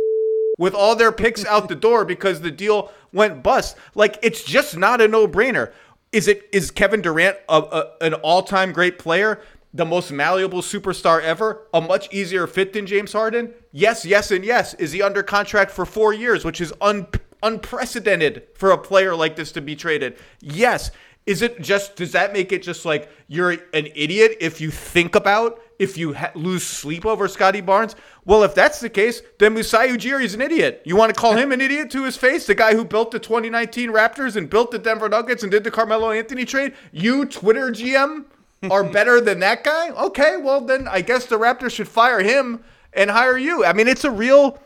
with 0.60 0.76
all 0.76 0.96
their 0.96 1.12
picks 1.12 1.44
out 1.46 1.68
the 1.68 1.76
door 1.76 2.06
because 2.06 2.42
the 2.42 2.52
deal 2.52 2.92
went 3.14 3.44
bust. 3.44 3.78
Like, 3.96 4.20
it's 4.22 4.44
just 4.44 4.76
not 4.76 5.00
a 5.00 5.08
no 5.08 5.28
brainer. 5.28 5.72
Is 6.12 6.28
it 6.28 6.48
is 6.52 6.72
Kevin 6.72 7.02
Durant 7.02 7.38
a, 7.48 7.58
a, 7.58 7.92
an 8.02 8.14
all 8.16 8.44
time 8.44 8.74
great 8.74 9.00
player? 9.00 9.42
the 9.74 9.86
most 9.86 10.12
malleable 10.12 10.62
superstar 10.62 11.22
ever, 11.22 11.68
a 11.74 11.82
much 11.82 12.14
easier 12.14 12.46
fit 12.46 12.74
than 12.74 12.86
James 12.86 13.12
Harden? 13.12 13.54
Yes, 13.72 14.06
yes, 14.06 14.30
and 14.30 14.46
yes. 14.46 14.76
Is 14.76 14.92
he 14.92 15.02
under 15.02 15.24
contract 15.24 15.72
for 15.72 15.86
four 15.86 16.14
years, 16.14 16.46
which 16.46 16.62
is 16.62 16.72
un- 16.80 17.08
unprecedented 17.42 18.44
for 18.56 18.72
a 18.72 18.78
player 18.78 19.16
like 19.16 19.36
this 19.36 19.52
to 19.54 19.62
be 19.62 19.76
traded? 19.76 20.18
Yes. 20.42 20.92
Is 21.26 21.42
it 21.42 21.62
just, 21.62 21.96
does 21.96 22.12
that 22.12 22.34
make 22.34 22.52
it 22.52 22.62
just 22.62 22.86
like 22.86 23.10
you're 23.28 23.52
an 23.52 23.88
idiot 23.96 24.38
if 24.40 24.62
you 24.62 24.70
think 24.70 25.16
about, 25.16 25.60
if 25.84 25.98
you 25.98 26.14
ha- 26.14 26.32
lose 26.34 26.64
sleep 26.64 27.06
over 27.06 27.28
Scottie 27.28 27.62
Barnes? 27.62 27.96
Well, 28.26 28.44
if 28.44 28.56
that's 28.56 28.80
the 28.80 28.90
case, 28.90 29.22
then 29.40 29.54
Masai 29.54 29.90
Ujiri 29.90 30.24
is 30.24 30.34
an 30.34 30.42
idiot. 30.42 30.82
You 30.86 30.96
want 30.96 31.14
to 31.14 31.20
call 31.20 31.36
him 31.36 31.52
an 31.52 31.62
idiot 31.62 31.92
to 31.92 32.04
his 32.04 32.18
face? 32.18 32.48
The 32.48 32.56
guy 32.56 32.74
who 32.74 32.86
built 32.86 33.12
the 33.12 33.20
2019 33.20 33.92
Raptors 33.92 34.36
and 34.36 34.50
built 34.50 34.72
the 34.72 34.80
Denver 34.80 35.10
Nuggets 35.10 35.44
and 35.44 35.52
did 35.52 35.64
the 35.64 35.72
Carmelo 35.72 36.12
Anthony 36.12 36.46
trade? 36.46 36.74
You, 36.92 37.26
Twitter 37.26 37.70
GM? 37.70 38.26
are 38.72 38.84
better 38.84 39.20
than 39.20 39.40
that 39.40 39.64
guy, 39.64 39.90
okay, 39.90 40.38
well 40.38 40.62
then 40.62 40.88
I 40.88 41.02
guess 41.02 41.26
the 41.26 41.38
Raptors 41.38 41.72
should 41.72 41.88
fire 41.88 42.22
him 42.22 42.64
and 42.94 43.10
hire 43.10 43.38
you. 43.38 43.66
I 43.66 43.74
mean, 43.74 43.88
it's 43.88 44.04
a 44.06 44.12
real 44.12 44.60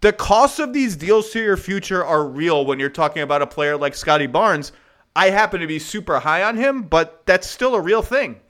the 0.00 0.12
costs 0.12 0.58
of 0.58 0.72
these 0.72 0.96
deals 0.96 1.30
to 1.30 1.42
your 1.42 1.56
future 1.56 2.04
are 2.04 2.26
real 2.26 2.66
when 2.66 2.78
you're 2.78 2.90
talking 2.90 3.22
about 3.22 3.40
a 3.40 3.46
player 3.46 3.76
like 3.76 3.94
Scottie 3.94 4.26
Barnes. 4.26 4.72
I 5.16 5.30
happen 5.30 5.60
to 5.60 5.66
be 5.66 5.78
super 5.78 6.18
high 6.18 6.42
on 6.42 6.56
him, 6.56 6.82
but 6.82 7.24
that's 7.24 7.48
still 7.48 7.74
a 7.74 7.80
real 7.80 8.02
thing. 8.02 8.40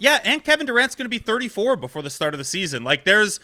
Yeah, 0.00 0.18
and 0.24 0.42
Kevin 0.42 0.66
Durant's 0.66 0.96
going 0.96 1.04
to 1.04 1.10
be 1.10 1.18
34 1.18 1.76
before 1.76 2.02
the 2.02 2.10
start 2.10 2.34
of 2.34 2.38
the 2.38 2.44
season. 2.44 2.82
Like 2.82 3.04
there's 3.04 3.38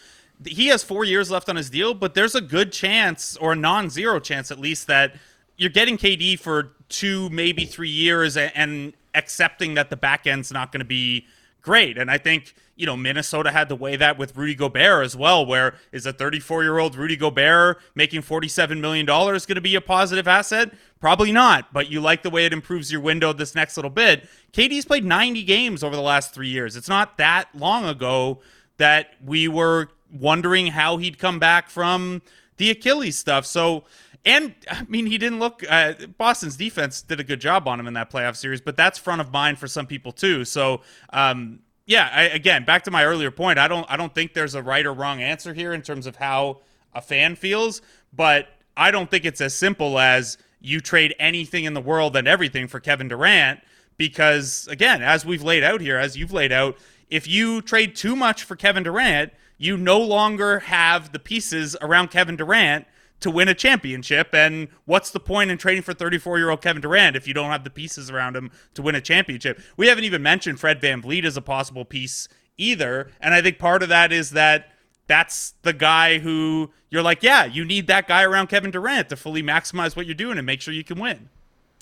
he 0.45 0.67
has 0.67 0.83
4 0.83 1.05
years 1.05 1.31
left 1.31 1.47
on 1.49 1.55
his 1.55 1.69
deal, 1.69 1.93
but 1.93 2.13
there's 2.13 2.35
a 2.35 2.41
good 2.41 2.71
chance 2.71 3.37
or 3.37 3.53
a 3.53 3.55
non-zero 3.55 4.19
chance 4.19 4.51
at 4.51 4.59
least 4.59 4.87
that 4.87 5.15
you're 5.55 5.69
getting 5.69 5.97
KD 5.97 6.37
for 6.37 6.73
2 6.89 7.29
maybe 7.29 7.65
3 7.65 7.89
years 7.89 8.35
and 8.37 8.93
accepting 9.15 9.75
that 9.75 9.89
the 9.89 9.95
back 9.95 10.27
end's 10.27 10.51
not 10.51 10.71
going 10.71 10.79
to 10.79 10.85
be 10.85 11.25
great. 11.61 11.97
And 11.97 12.11
I 12.11 12.17
think, 12.17 12.53
you 12.77 12.85
know, 12.85 12.95
Minnesota 12.95 13.51
had 13.51 13.69
to 13.69 13.75
weigh 13.75 13.95
that 13.95 14.17
with 14.17 14.37
Rudy 14.37 14.55
Gobert 14.55 15.03
as 15.03 15.15
well, 15.15 15.45
where 15.45 15.75
is 15.91 16.05
a 16.05 16.13
34 16.13 16.63
year 16.63 16.77
old 16.77 16.95
Rudy 16.95 17.17
Gobert 17.17 17.79
making 17.95 18.21
$47 18.21 18.79
million 18.79 19.05
going 19.05 19.39
to 19.39 19.61
be 19.61 19.75
a 19.75 19.81
positive 19.81 20.27
asset? 20.27 20.71
Probably 21.01 21.31
not, 21.31 21.73
but 21.73 21.89
you 21.89 21.99
like 21.99 22.21
the 22.21 22.29
way 22.29 22.45
it 22.45 22.53
improves 22.53 22.91
your 22.91 23.01
window 23.01 23.33
this 23.33 23.55
next 23.55 23.77
little 23.77 23.91
bit. 23.91 24.29
KD's 24.53 24.85
played 24.85 25.03
90 25.03 25.43
games 25.43 25.83
over 25.83 25.95
the 25.95 26.01
last 26.01 26.33
three 26.33 26.49
years. 26.49 26.75
It's 26.75 26.89
not 26.89 27.17
that 27.17 27.49
long 27.53 27.85
ago 27.85 28.41
that 28.77 29.15
we 29.25 29.47
were 29.47 29.89
wondering 30.11 30.67
how 30.67 30.97
he'd 30.97 31.17
come 31.17 31.39
back 31.39 31.69
from 31.69 32.21
the 32.57 32.69
Achilles 32.69 33.17
stuff. 33.17 33.45
So, 33.45 33.85
and 34.23 34.53
I 34.69 34.83
mean, 34.87 35.07
he 35.07 35.17
didn't 35.17 35.39
look. 35.39 35.63
Uh, 35.67 35.93
Boston's 36.17 36.57
defense 36.57 37.01
did 37.01 37.19
a 37.19 37.23
good 37.23 37.41
job 37.41 37.67
on 37.67 37.79
him 37.79 37.87
in 37.87 37.93
that 37.95 38.11
playoff 38.11 38.35
series, 38.35 38.61
but 38.61 38.77
that's 38.77 38.99
front 38.99 39.21
of 39.21 39.31
mind 39.31 39.57
for 39.57 39.67
some 39.67 39.87
people 39.87 40.11
too. 40.11 40.45
So, 40.45 40.81
um, 41.11 41.59
yeah, 41.87 42.11
I, 42.13 42.23
again, 42.23 42.65
back 42.65 42.83
to 42.83 42.91
my 42.91 43.05
earlier 43.05 43.31
point, 43.31 43.57
I 43.57 43.67
don't, 43.67 43.85
I 43.89 43.95
don't 43.95 44.13
think 44.13 44.33
there's 44.33 44.55
a 44.55 44.61
right 44.61 44.85
or 44.85 44.93
wrong 44.93 45.21
answer 45.21 45.53
here 45.53 45.73
in 45.73 45.81
terms 45.81 46.05
of 46.05 46.17
how 46.17 46.59
a 46.93 47.01
fan 47.01 47.35
feels, 47.35 47.81
but 48.13 48.49
I 48.75 48.91
don't 48.91 49.09
think 49.09 49.23
it's 49.23 49.39
as 49.39 49.55
simple 49.55 49.97
as 49.97 50.37
you 50.59 50.81
trade 50.81 51.15
anything 51.17 51.63
in 51.63 51.73
the 51.73 51.81
world 51.81 52.17
and 52.17 52.27
everything 52.27 52.67
for 52.67 52.81
Kevin 52.81 53.07
Durant 53.07 53.61
because, 53.95 54.67
again, 54.67 55.01
as 55.01 55.25
we've 55.25 55.41
laid 55.41 55.63
out 55.63 55.79
here, 55.79 55.97
as 55.97 56.17
you've 56.17 56.33
laid 56.33 56.51
out, 56.51 56.77
if 57.09 57.25
you 57.25 57.61
trade 57.61 57.95
too 57.95 58.17
much 58.17 58.43
for 58.43 58.57
Kevin 58.57 58.83
Durant, 58.83 59.31
you 59.57 59.77
no 59.77 59.97
longer 59.97 60.59
have 60.59 61.13
the 61.13 61.19
pieces 61.19 61.77
around 61.81 62.11
Kevin 62.11 62.35
Durant 62.35 62.85
to 63.19 63.31
win 63.31 63.47
a 63.47 63.53
championship. 63.53 64.33
And 64.33 64.67
what's 64.85 65.11
the 65.11 65.19
point 65.19 65.51
in 65.51 65.57
trading 65.57 65.83
for 65.83 65.93
34 65.93 66.37
year 66.37 66.49
old 66.49 66.61
Kevin 66.61 66.81
Durant 66.81 67.15
if 67.15 67.27
you 67.27 67.33
don't 67.33 67.51
have 67.51 67.63
the 67.63 67.69
pieces 67.69 68.09
around 68.09 68.35
him 68.35 68.51
to 68.75 68.81
win 68.81 68.95
a 68.95 69.01
championship? 69.01 69.59
We 69.75 69.87
haven't 69.87 70.03
even 70.03 70.21
mentioned 70.21 70.59
Fred 70.59 70.81
VanVleet 70.81 71.25
as 71.25 71.37
a 71.37 71.41
possible 71.41 71.85
piece 71.85 72.27
either. 72.57 73.11
And 73.19 73.33
I 73.33 73.41
think 73.41 73.59
part 73.59 73.83
of 73.83 73.89
that 73.89 74.11
is 74.11 74.31
that 74.31 74.71
that's 75.07 75.53
the 75.61 75.73
guy 75.73 76.19
who 76.19 76.71
you're 76.89 77.01
like, 77.01 77.23
yeah, 77.23 77.45
you 77.45 77.65
need 77.65 77.87
that 77.87 78.07
guy 78.07 78.23
around 78.23 78.47
Kevin 78.47 78.71
Durant 78.71 79.09
to 79.09 79.15
fully 79.15 79.41
maximize 79.41 79.95
what 79.95 80.05
you're 80.05 80.15
doing 80.15 80.37
and 80.37 80.45
make 80.45 80.61
sure 80.61 80.73
you 80.73 80.83
can 80.83 80.99
win. 80.99 81.29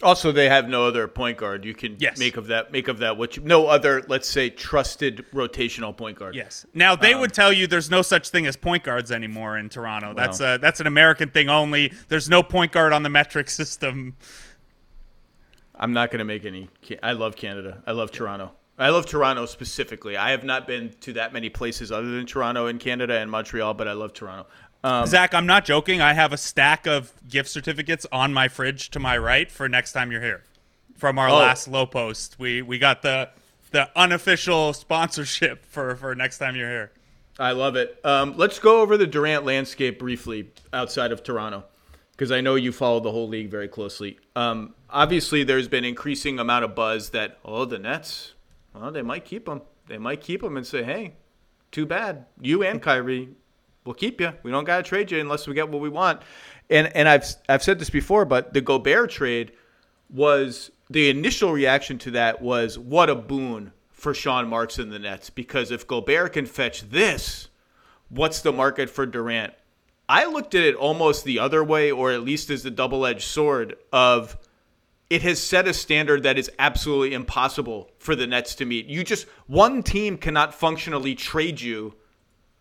Also, 0.06 0.32
they 0.32 0.48
have 0.50 0.70
no 0.70 0.86
other 0.86 1.08
point 1.08 1.38
guard. 1.38 1.65
You 1.65 1.74
can 1.74 1.96
yes. 2.00 2.20
make 2.20 2.38
of 2.38 2.48
that 2.48 2.72
make 2.72 2.88
of 2.88 3.00
that 3.00 3.18
what 3.18 3.36
you 3.36 3.44
no 3.44 3.65
other, 3.65 4.04
let's 4.08 4.28
say, 4.28 4.52
trusted 4.52 5.26
rotational 5.34 5.98
point 5.98 6.20
guard. 6.20 6.36
Yes. 6.36 6.65
Now 6.76 6.96
they 6.96 7.13
um, 7.13 7.22
would 7.22 7.34
tell 7.34 7.52
you 7.52 7.65
there's 7.65 7.89
no 7.89 8.04
such 8.04 8.30
thing 8.30 8.46
as 8.46 8.56
point 8.56 8.84
guards 8.84 9.12
anymore 9.12 9.58
in 9.58 9.68
Toronto. 9.68 10.13
That's 10.13 10.39
a 10.39 10.60
that's 10.62 10.80
an 10.80 10.86
American 10.86 11.32
thing 11.32 11.50
only. 11.50 11.91
There's 12.08 12.30
no 12.30 12.44
point 12.44 12.72
guard 12.72 12.94
on 12.94 13.02
the 13.02 13.10
metric 13.10 13.50
system. 13.50 14.15
I'm 15.74 15.91
not 15.91 16.12
going 16.12 16.20
to 16.20 16.26
make 16.26 16.46
any. 16.46 16.70
I 17.02 17.13
love 17.13 17.36
Canada. 17.36 17.82
I 17.88 17.91
love 17.91 18.12
Toronto. 18.12 18.52
I 18.78 18.89
love 18.89 19.06
Toronto 19.06 19.46
specifically. 19.46 20.18
I 20.18 20.32
have 20.32 20.44
not 20.44 20.68
been 20.68 20.94
to 21.02 21.13
that 21.13 21.32
many 21.32 21.50
places 21.50 21.91
other 21.91 22.12
than 22.12 22.26
Toronto 22.26 22.68
and 22.68 22.78
Canada 22.78 23.18
and 23.18 23.32
Montreal, 23.32 23.74
but 23.74 23.88
I 23.88 23.94
love 23.94 24.12
Toronto. 24.12 24.48
Um, 24.86 25.08
Zach, 25.08 25.34
I'm 25.34 25.48
not 25.48 25.65
joking. 25.65 26.00
I 26.00 26.13
have 26.13 26.32
a 26.32 26.38
stack 26.38 26.86
of 26.86 27.12
gift 27.28 27.50
certificates 27.50 28.06
on 28.12 28.36
my 28.36 28.48
fridge 28.48 28.91
to 28.91 29.00
my 29.00 29.17
right 29.17 29.50
for 29.50 29.67
next 29.67 29.93
time 29.93 30.12
you're 30.12 30.21
here. 30.21 30.43
From 30.95 31.17
our 31.17 31.28
oh. 31.28 31.38
last 31.38 31.67
low 31.67 31.88
post, 31.88 32.36
we 32.38 32.62
we 32.62 32.78
got 32.78 33.02
the 33.02 33.30
the 33.71 33.89
unofficial 33.95 34.74
sponsorship 34.74 35.65
for 35.71 35.95
for 35.95 36.13
next 36.13 36.38
time 36.38 36.56
you're 36.56 36.69
here. 36.69 36.91
I 37.39 37.54
love 37.54 37.76
it. 37.76 38.00
Um, 38.04 38.36
let's 38.38 38.60
go 38.60 38.82
over 38.82 38.95
the 38.95 39.08
Durant 39.08 39.43
landscape 39.43 39.98
briefly 39.98 40.52
outside 40.71 41.12
of 41.12 41.24
Toronto, 41.24 41.63
because 42.12 42.32
I 42.32 42.41
know 42.41 42.54
you 42.54 42.71
follow 42.71 43.00
the 43.00 43.12
whole 43.12 43.28
league 43.28 43.50
very 43.50 43.67
closely. 43.67 44.19
Um, 44.36 44.76
obviously, 44.88 45.43
there's 45.43 45.67
been 45.67 45.84
increasing 45.84 46.38
amount 46.38 46.63
of 46.63 46.76
buzz 46.76 47.10
that 47.10 47.39
oh 47.43 47.65
the 47.65 47.80
Nets, 47.80 48.36
well 48.71 48.91
they 48.91 49.02
might 49.02 49.26
keep 49.26 49.48
him. 49.48 49.63
They 49.88 49.98
might 49.98 50.21
keep 50.21 50.43
him 50.43 50.56
and 50.58 50.67
say, 50.67 50.84
hey, 50.84 51.15
too 51.71 51.88
bad 51.88 52.28
you 52.39 52.63
and 52.63 52.80
Kyrie 52.80 53.30
we'll 53.86 53.95
keep 53.95 54.19
you. 54.19 54.34
We 54.43 54.52
don't 54.52 54.65
got 54.65 54.78
to 54.78 54.84
trade 54.84 55.12
you 55.12 55.19
unless 55.19 55.48
we 55.48 55.54
get 55.54 55.69
what 55.69 55.82
we 55.82 55.89
want. 55.89 56.21
And 56.69 56.93
and 56.95 57.08
I've 57.08 57.26
I've 57.48 57.63
said 57.63 57.80
this 57.80 57.89
before, 57.89 58.26
but 58.26 58.54
the 58.54 58.62
Gobert 58.62 59.12
trade 59.12 59.54
was 60.10 60.71
the 60.89 61.10
initial 61.10 61.52
reaction 61.52 61.98
to 62.00 62.12
that 62.12 62.41
was 62.41 62.78
what 62.78 63.10
a 63.10 63.15
boon 63.15 63.71
for 63.91 64.13
Sean 64.13 64.48
Marks 64.48 64.78
and 64.78 64.91
the 64.91 65.00
Nets 65.00 65.30
because 65.30 65.71
if 65.71 65.88
Gobert 65.88 66.34
can 66.34 66.45
fetch 66.45 66.89
this, 66.89 67.50
what's 68.10 68.41
the 68.41 68.52
market 68.52 68.89
for 68.89 69.06
Durant? 69.06 69.54
I 70.08 70.26
looked 70.26 70.54
at 70.54 70.63
it 70.63 70.76
almost 70.76 71.24
the 71.24 71.39
other 71.39 71.63
way, 71.63 71.91
or 71.91 72.12
at 72.12 72.21
least 72.21 72.52
as 72.52 72.62
the 72.62 72.69
double 72.69 73.06
edged 73.06 73.24
sword 73.24 73.76
of 73.91 74.38
it 75.10 75.21
has 75.21 75.41
set 75.41 75.67
a 75.67 75.74
standard 75.74 76.24
that 76.24 76.38
is 76.38 76.52
absolutely 76.58 77.13
impossible 77.13 77.91
for 78.00 78.15
the 78.15 78.28
Nets 78.28 78.56
to 78.56 78.65
meet. 78.65 78.88
You 78.88 79.04
just 79.04 79.28
one 79.48 79.84
team 79.84 80.17
cannot 80.17 80.54
functionally 80.54 81.15
trade 81.15 81.62
you 81.62 81.95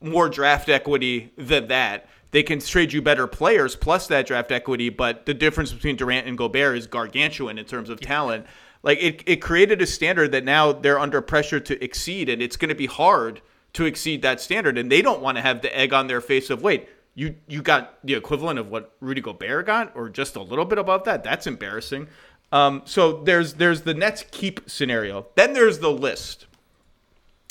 more 0.05 0.29
draft 0.29 0.69
equity 0.69 1.33
than 1.37 1.69
that. 1.69 2.09
They 2.31 2.43
can 2.43 2.59
trade 2.59 2.93
you 2.93 3.01
better 3.01 3.27
players 3.27 3.77
plus 3.77 4.09
that 4.09 4.27
draft 4.27 4.51
equity, 4.51 4.89
but 4.89 5.25
the 5.25 5.35
difference 5.35 5.73
between 5.73 5.97
Durant 5.97 6.27
and 6.27 6.37
Gobert 6.37 6.77
is 6.77 6.87
gargantuan 6.87 7.59
in 7.59 7.65
terms 7.65 7.89
of 7.89 8.01
talent. 8.01 8.47
Like 8.83 8.99
it, 9.01 9.23
it 9.27 9.37
created 9.37 9.81
a 9.81 9.87
standard 9.87 10.33
that 10.33 10.45
now 10.45 10.73
they're 10.73 10.99
under 10.99 11.21
pressure 11.23 11.61
to 11.61 11.83
exceed, 11.83 12.29
and 12.29 12.43
it's 12.43 12.57
going 12.57 12.71
to 12.71 12.75
be 12.75 12.87
hard 12.87 13.41
to 13.75 13.85
exceed 13.85 14.23
that 14.23 14.41
standard. 14.41 14.77
And 14.79 14.91
they 14.91 15.01
don't 15.01 15.23
want 15.23 15.39
to 15.39 15.43
have 15.43 15.63
the 15.63 15.77
egg 15.77 15.93
on 15.93 16.07
their 16.07 16.21
face 16.21 16.51
of 16.51 16.61
wait, 16.61 16.89
you 17.15 17.37
you 17.47 17.63
got 17.63 17.99
the 18.05 18.15
equivalent 18.15 18.59
of 18.59 18.69
what 18.69 18.95
Rudy 19.01 19.21
Gobert 19.21 19.67
got, 19.67 19.93
or 19.95 20.09
just 20.09 20.37
a 20.37 20.43
little 20.43 20.65
bit 20.65 20.79
above 20.79 21.05
that. 21.05 21.23
That's 21.23 21.47
embarrassing. 21.47 22.09
Um, 22.53 22.83
so 22.85 23.23
there's 23.23 23.55
there's 23.55 23.83
the 23.83 23.95
Nets 23.95 24.25
keep 24.31 24.69
scenario. 24.69 25.27
Then 25.35 25.53
there's 25.53 25.79
the 25.79 25.91
list, 25.91 26.47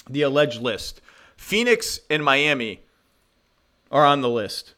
the 0.09 0.21
alleged 0.23 0.61
list. 0.61 1.01
Phoenix 1.43 1.99
and 2.09 2.23
Miami 2.23 2.79
are 3.91 4.05
on 4.05 4.21
the 4.21 4.29
list. 4.29 4.75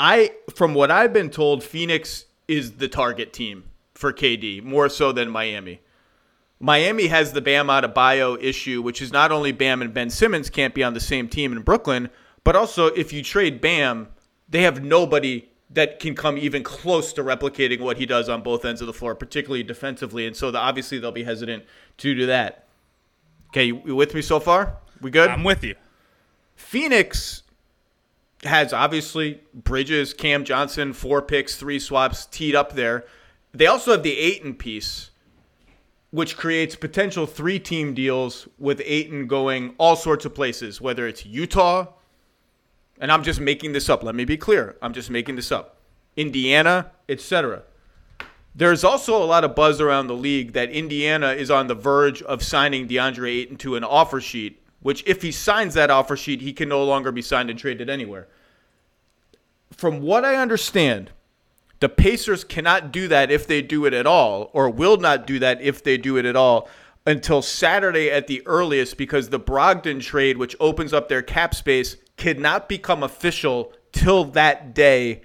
I, 0.00 0.32
from 0.54 0.72
what 0.72 0.90
I've 0.90 1.12
been 1.12 1.28
told, 1.28 1.62
Phoenix 1.62 2.24
is 2.48 2.72
the 2.72 2.88
target 2.88 3.30
team 3.32 3.64
for 3.92 4.10
KD 4.10 4.62
more 4.62 4.88
so 4.88 5.12
than 5.12 5.28
Miami. 5.28 5.82
Miami 6.58 7.08
has 7.08 7.34
the 7.34 7.42
Bam 7.42 7.66
Adebayo 7.66 8.42
issue, 8.42 8.80
which 8.80 9.02
is 9.02 9.12
not 9.12 9.30
only 9.30 9.52
Bam 9.52 9.82
and 9.82 9.92
Ben 9.92 10.08
Simmons 10.08 10.48
can't 10.48 10.74
be 10.74 10.82
on 10.82 10.94
the 10.94 11.00
same 11.00 11.28
team 11.28 11.52
in 11.52 11.60
Brooklyn, 11.60 12.08
but 12.42 12.56
also 12.56 12.86
if 12.86 13.12
you 13.12 13.22
trade 13.22 13.60
Bam, 13.60 14.08
they 14.48 14.62
have 14.62 14.82
nobody 14.82 15.50
that 15.70 16.00
can 16.00 16.14
come 16.14 16.38
even 16.38 16.62
close 16.62 17.12
to 17.12 17.22
replicating 17.22 17.80
what 17.80 17.98
he 17.98 18.06
does 18.06 18.30
on 18.30 18.42
both 18.42 18.64
ends 18.64 18.80
of 18.80 18.86
the 18.86 18.94
floor, 18.94 19.14
particularly 19.14 19.62
defensively. 19.62 20.26
And 20.26 20.34
so 20.34 20.50
the, 20.50 20.58
obviously 20.58 20.98
they'll 20.98 21.12
be 21.12 21.24
hesitant 21.24 21.64
to 21.98 22.14
do 22.14 22.24
that. 22.26 22.66
Okay, 23.50 23.66
you, 23.66 23.82
you 23.84 23.94
with 23.94 24.14
me 24.14 24.22
so 24.22 24.40
far? 24.40 24.78
We 25.02 25.10
good? 25.10 25.28
I'm 25.28 25.44
with 25.44 25.62
you. 25.62 25.74
Phoenix 26.58 27.44
has 28.42 28.72
obviously 28.72 29.40
Bridges, 29.54 30.12
Cam 30.12 30.44
Johnson, 30.44 30.92
four 30.92 31.22
picks, 31.22 31.56
three 31.56 31.78
swaps 31.78 32.26
teed 32.26 32.54
up 32.54 32.74
there. 32.74 33.06
They 33.54 33.66
also 33.66 33.92
have 33.92 34.02
the 34.02 34.18
Ayton 34.18 34.54
piece, 34.54 35.10
which 36.10 36.36
creates 36.36 36.76
potential 36.76 37.26
three 37.26 37.58
team 37.58 37.94
deals 37.94 38.48
with 38.58 38.82
Ayton 38.84 39.28
going 39.28 39.76
all 39.78 39.96
sorts 39.96 40.24
of 40.24 40.34
places, 40.34 40.80
whether 40.80 41.06
it's 41.06 41.24
Utah, 41.24 41.86
and 43.00 43.10
I'm 43.10 43.22
just 43.22 43.40
making 43.40 43.72
this 43.72 43.88
up. 43.88 44.02
Let 44.02 44.16
me 44.16 44.24
be 44.24 44.36
clear. 44.36 44.76
I'm 44.82 44.92
just 44.92 45.10
making 45.10 45.36
this 45.36 45.52
up. 45.52 45.76
Indiana, 46.16 46.90
etc. 47.08 47.62
There's 48.54 48.82
also 48.82 49.16
a 49.16 49.24
lot 49.24 49.44
of 49.44 49.54
buzz 49.54 49.80
around 49.80 50.08
the 50.08 50.14
league 50.14 50.52
that 50.52 50.70
Indiana 50.70 51.28
is 51.28 51.50
on 51.50 51.68
the 51.68 51.76
verge 51.76 52.20
of 52.22 52.42
signing 52.42 52.88
DeAndre 52.88 53.30
Ayton 53.30 53.56
to 53.58 53.76
an 53.76 53.84
offer 53.84 54.20
sheet, 54.20 54.60
which 54.80 55.02
if 55.06 55.22
he 55.22 55.32
signs 55.32 55.74
that 55.74 55.90
offer 55.90 56.16
sheet, 56.16 56.40
he 56.40 56.52
can 56.52 56.68
no 56.68 56.84
longer 56.84 57.12
be 57.12 57.22
signed 57.22 57.50
and 57.50 57.58
traded 57.58 57.90
anywhere. 57.90 58.28
From 59.72 60.00
what 60.00 60.24
I 60.24 60.36
understand, 60.36 61.10
the 61.80 61.88
Pacers 61.88 62.44
cannot 62.44 62.92
do 62.92 63.08
that 63.08 63.30
if 63.30 63.46
they 63.46 63.62
do 63.62 63.84
it 63.84 63.94
at 63.94 64.06
all, 64.06 64.50
or 64.52 64.68
will 64.70 64.96
not 64.96 65.26
do 65.26 65.38
that 65.38 65.60
if 65.60 65.82
they 65.82 65.96
do 65.96 66.16
it 66.16 66.24
at 66.24 66.36
all 66.36 66.68
until 67.06 67.40
Saturday 67.40 68.10
at 68.10 68.26
the 68.26 68.46
earliest 68.46 68.98
because 68.98 69.30
the 69.30 69.40
Brogdon 69.40 70.00
trade, 70.00 70.36
which 70.36 70.54
opens 70.60 70.92
up 70.92 71.08
their 71.08 71.22
cap 71.22 71.54
space, 71.54 71.96
cannot 72.16 72.68
become 72.68 73.02
official 73.02 73.72
till 73.92 74.24
that 74.24 74.74
day 74.74 75.22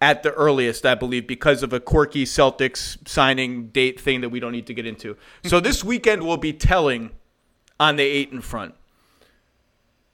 at 0.00 0.22
the 0.22 0.32
earliest, 0.32 0.86
I 0.86 0.94
believe, 0.94 1.26
because 1.26 1.62
of 1.62 1.72
a 1.72 1.80
quirky 1.80 2.24
Celtics 2.24 2.96
signing 3.08 3.68
date 3.68 4.00
thing 4.00 4.20
that 4.20 4.28
we 4.28 4.40
don't 4.40 4.52
need 4.52 4.66
to 4.66 4.74
get 4.74 4.86
into. 4.86 5.16
So 5.44 5.60
this 5.60 5.82
weekend 5.82 6.22
will 6.22 6.36
be 6.36 6.52
telling 6.52 7.10
on 7.78 7.96
the 7.96 8.04
Ayton 8.04 8.40
front. 8.40 8.74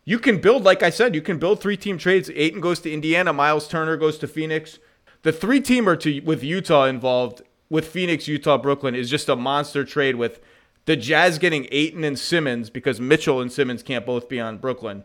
You 0.04 0.18
can 0.18 0.40
build, 0.40 0.64
like 0.64 0.82
I 0.82 0.90
said, 0.90 1.14
you 1.14 1.22
can 1.22 1.38
build 1.38 1.60
three 1.60 1.76
team 1.76 1.96
trades. 1.96 2.30
Ayton 2.34 2.60
goes 2.60 2.80
to 2.80 2.92
Indiana, 2.92 3.32
Miles 3.32 3.68
Turner 3.68 3.96
goes 3.96 4.18
to 4.18 4.26
Phoenix. 4.26 4.78
The 5.22 5.32
three 5.32 5.60
teamer 5.60 5.98
to 6.00 6.20
with 6.20 6.42
Utah 6.42 6.86
involved 6.86 7.42
with 7.70 7.86
Phoenix, 7.86 8.28
Utah, 8.28 8.58
Brooklyn 8.58 8.94
is 8.94 9.08
just 9.08 9.28
a 9.28 9.36
monster 9.36 9.84
trade 9.84 10.16
with 10.16 10.40
the 10.84 10.96
Jazz 10.96 11.38
getting 11.38 11.68
Ayton 11.70 12.04
and 12.04 12.18
Simmons 12.18 12.68
because 12.68 13.00
Mitchell 13.00 13.40
and 13.40 13.50
Simmons 13.50 13.82
can't 13.82 14.04
both 14.04 14.28
be 14.28 14.40
on 14.40 14.58
Brooklyn. 14.58 15.04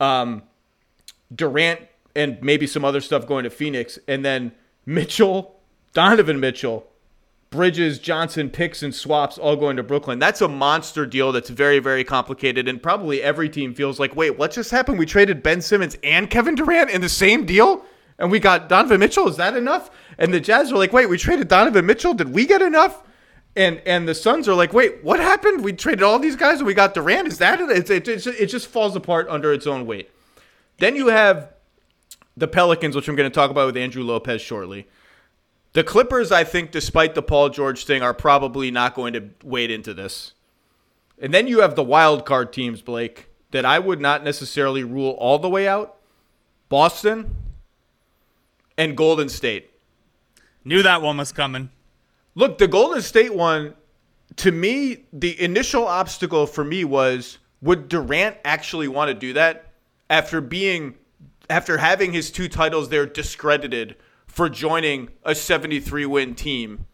Um, 0.00 0.42
Durant 1.32 1.80
and 2.16 2.42
maybe 2.42 2.66
some 2.66 2.84
other 2.84 3.00
stuff 3.00 3.26
going 3.26 3.44
to 3.44 3.50
Phoenix, 3.50 3.98
and 4.08 4.24
then 4.24 4.52
Mitchell, 4.86 5.60
Donovan 5.92 6.40
Mitchell, 6.40 6.86
Bridges, 7.54 8.00
Johnson, 8.00 8.50
picks, 8.50 8.82
and 8.82 8.92
swaps 8.92 9.38
all 9.38 9.54
going 9.54 9.76
to 9.76 9.84
Brooklyn. 9.84 10.18
That's 10.18 10.40
a 10.40 10.48
monster 10.48 11.06
deal 11.06 11.30
that's 11.30 11.50
very, 11.50 11.78
very 11.78 12.02
complicated. 12.02 12.66
And 12.66 12.82
probably 12.82 13.22
every 13.22 13.48
team 13.48 13.74
feels 13.74 14.00
like, 14.00 14.16
wait, 14.16 14.36
what 14.36 14.50
just 14.50 14.72
happened? 14.72 14.98
We 14.98 15.06
traded 15.06 15.40
Ben 15.40 15.62
Simmons 15.62 15.96
and 16.02 16.28
Kevin 16.28 16.56
Durant 16.56 16.90
in 16.90 17.00
the 17.00 17.08
same 17.08 17.46
deal? 17.46 17.84
And 18.18 18.28
we 18.28 18.40
got 18.40 18.68
Donovan 18.68 18.98
Mitchell. 18.98 19.28
Is 19.28 19.36
that 19.36 19.56
enough? 19.56 19.92
And 20.18 20.34
the 20.34 20.40
Jazz 20.40 20.72
are 20.72 20.78
like, 20.78 20.92
wait, 20.92 21.08
we 21.08 21.16
traded 21.16 21.46
Donovan 21.46 21.86
Mitchell. 21.86 22.12
Did 22.12 22.34
we 22.34 22.44
get 22.44 22.60
enough? 22.60 23.04
And 23.54 23.80
and 23.86 24.08
the 24.08 24.16
Suns 24.16 24.48
are 24.48 24.54
like, 24.54 24.72
wait, 24.72 25.04
what 25.04 25.20
happened? 25.20 25.62
We 25.62 25.74
traded 25.74 26.02
all 26.02 26.18
these 26.18 26.34
guys 26.34 26.58
and 26.58 26.66
we 26.66 26.74
got 26.74 26.94
Durant. 26.94 27.28
Is 27.28 27.38
that 27.38 27.60
it? 27.60 27.88
It, 27.88 28.08
it, 28.08 28.26
it 28.26 28.46
just 28.46 28.66
falls 28.66 28.96
apart 28.96 29.28
under 29.28 29.52
its 29.52 29.68
own 29.68 29.86
weight. 29.86 30.10
Then 30.78 30.96
you 30.96 31.06
have 31.06 31.52
the 32.36 32.48
Pelicans, 32.48 32.96
which 32.96 33.06
I'm 33.06 33.14
going 33.14 33.30
to 33.30 33.34
talk 33.34 33.52
about 33.52 33.66
with 33.66 33.76
Andrew 33.76 34.02
Lopez 34.02 34.42
shortly. 34.42 34.88
The 35.74 35.84
Clippers, 35.84 36.30
I 36.30 36.44
think, 36.44 36.70
despite 36.70 37.14
the 37.16 37.22
Paul 37.22 37.50
George 37.50 37.84
thing, 37.84 38.00
are 38.00 38.14
probably 38.14 38.70
not 38.70 38.94
going 38.94 39.12
to 39.14 39.30
wade 39.42 39.72
into 39.72 39.92
this. 39.92 40.32
And 41.20 41.34
then 41.34 41.48
you 41.48 41.60
have 41.60 41.74
the 41.74 41.82
wild 41.82 42.24
card 42.24 42.52
teams, 42.52 42.80
Blake, 42.80 43.28
that 43.50 43.64
I 43.64 43.80
would 43.80 44.00
not 44.00 44.22
necessarily 44.22 44.84
rule 44.84 45.10
all 45.18 45.38
the 45.38 45.48
way 45.48 45.66
out. 45.66 45.96
Boston 46.68 47.34
and 48.78 48.96
Golden 48.96 49.28
State. 49.28 49.70
Knew 50.64 50.82
that 50.82 51.02
one 51.02 51.16
was 51.16 51.32
coming. 51.32 51.70
Look, 52.36 52.58
the 52.58 52.68
Golden 52.68 53.02
State 53.02 53.34
one, 53.34 53.74
to 54.36 54.52
me, 54.52 55.04
the 55.12 55.40
initial 55.40 55.86
obstacle 55.86 56.46
for 56.46 56.64
me 56.64 56.84
was 56.84 57.38
would 57.60 57.88
Durant 57.88 58.36
actually 58.44 58.88
want 58.88 59.08
to 59.08 59.14
do 59.14 59.32
that 59.32 59.72
after 60.08 60.40
being 60.40 60.94
after 61.50 61.78
having 61.78 62.12
his 62.12 62.30
two 62.30 62.48
titles 62.48 62.88
there 62.88 63.06
discredited 63.06 63.96
for 64.34 64.48
joining 64.48 65.08
a 65.22 65.32
73 65.32 66.06
win 66.06 66.34
team 66.34 66.86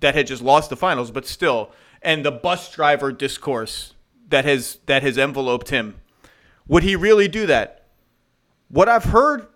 that 0.00 0.14
had 0.14 0.26
just 0.26 0.40
lost 0.42 0.70
the 0.70 0.76
finals 0.76 1.10
but 1.10 1.26
still 1.26 1.70
and 2.00 2.24
the 2.24 2.30
bus 2.30 2.72
driver 2.72 3.12
discourse 3.12 3.92
that 4.30 4.46
has 4.46 4.78
that 4.86 5.02
has 5.02 5.18
enveloped 5.18 5.68
him. 5.68 5.96
Would 6.68 6.82
he 6.82 6.96
really 6.96 7.28
do 7.28 7.46
that? 7.46 7.86
What 8.68 8.88
i've 8.88 9.04
heard 9.04 9.46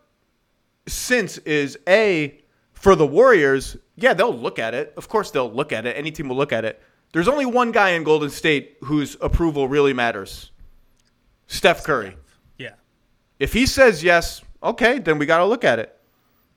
since 0.86 1.38
is 1.38 1.78
a 1.88 2.38
for 2.74 2.94
the 2.94 3.06
warriors 3.06 3.78
yeah 3.96 4.12
they'll 4.12 4.36
look 4.36 4.58
at 4.58 4.74
it. 4.74 4.92
Of 4.98 5.08
course 5.08 5.30
they'll 5.30 5.50
look 5.50 5.72
at 5.72 5.86
it. 5.86 5.96
Any 5.96 6.10
team 6.10 6.28
will 6.28 6.36
look 6.36 6.52
at 6.52 6.66
it. 6.66 6.82
There's 7.14 7.28
only 7.28 7.46
one 7.46 7.72
guy 7.72 7.90
in 7.90 8.04
golden 8.04 8.28
state 8.28 8.76
whose 8.82 9.16
approval 9.22 9.66
really 9.66 9.94
matters. 9.94 10.50
Steph 11.46 11.84
curry. 11.84 12.18
Yeah. 12.58 12.74
if 13.38 13.54
he 13.54 13.64
says 13.64 14.04
yes, 14.04 14.42
okay, 14.62 14.98
then 14.98 15.16
we 15.18 15.24
got 15.24 15.38
to 15.38 15.46
look 15.46 15.64
at 15.64 15.78
it. 15.78 15.98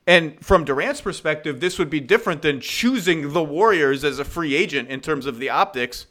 And 0.08 0.44
from 0.44 0.64
Durant's 0.64 1.02
perspective, 1.02 1.60
this 1.60 1.78
would 1.78 1.90
be 1.90 2.00
different 2.00 2.42
than 2.42 2.62
choosing 2.62 3.34
the 3.34 3.44
Warriors 3.44 4.06
as 4.06 4.20
a 4.20 4.26
free 4.26 4.56
agent 4.56 4.88
in 4.88 5.02
terms 5.02 5.26
of 5.26 5.38
the 5.38 5.50
optics. 5.50 6.08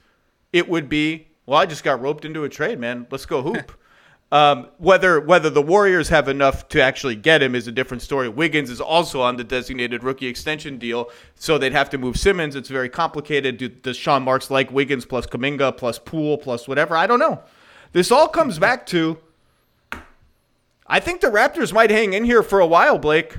It 0.53 0.69
would 0.69 0.91
be, 0.91 1.29
well, 1.47 1.59
I 1.59 1.65
just 1.65 1.83
got 1.83 2.01
roped 2.03 2.27
into 2.27 2.45
a 2.45 2.49
trade, 2.51 2.79
man. 2.79 3.07
Let's 3.11 3.25
go 3.25 3.41
hoop. 3.41 3.73
um, 4.33 4.69
whether 4.77 5.19
whether 5.19 5.49
the 5.49 5.63
Warriors 5.63 6.11
have 6.11 6.29
enough 6.29 6.69
to 6.69 6.83
actually 6.83 7.17
get 7.17 7.43
him 7.43 7.55
is 7.55 7.67
a 7.69 7.73
different 7.73 8.03
story. 8.03 8.29
Wiggins 8.29 8.69
is 8.69 8.83
also 8.83 9.23
on 9.23 9.39
the 9.39 9.45
designated 9.45 10.05
rookie 10.05 10.27
extension 10.27 10.77
deal, 10.77 11.09
so 11.35 11.57
they'd 11.57 11.73
have 11.73 11.89
to 11.89 11.97
move 11.97 12.19
Simmons. 12.19 12.55
It's 12.55 12.69
very 12.69 12.91
complicated. 12.91 13.57
Do, 13.57 13.69
does 13.69 13.97
Sean 13.97 14.23
Marks 14.23 14.51
like 14.51 14.71
Wiggins 14.71 15.07
plus 15.07 15.27
Kuminga 15.27 15.75
plus 15.75 15.99
Poole 15.99 16.37
plus 16.37 16.69
whatever? 16.69 16.95
I 16.99 17.07
don't 17.07 17.19
know. 17.19 17.43
This 17.93 18.11
all 18.11 18.29
comes 18.29 18.59
back 18.59 18.85
to 18.89 19.19
I 20.87 21.01
think 21.01 21.23
the 21.23 21.29
Raptors 21.29 21.73
might 21.73 21.91
hang 21.91 22.13
in 22.13 22.25
here 22.25 22.43
for 22.43 22.61
a 22.61 22.67
while, 22.67 22.99
Blake. 22.99 23.35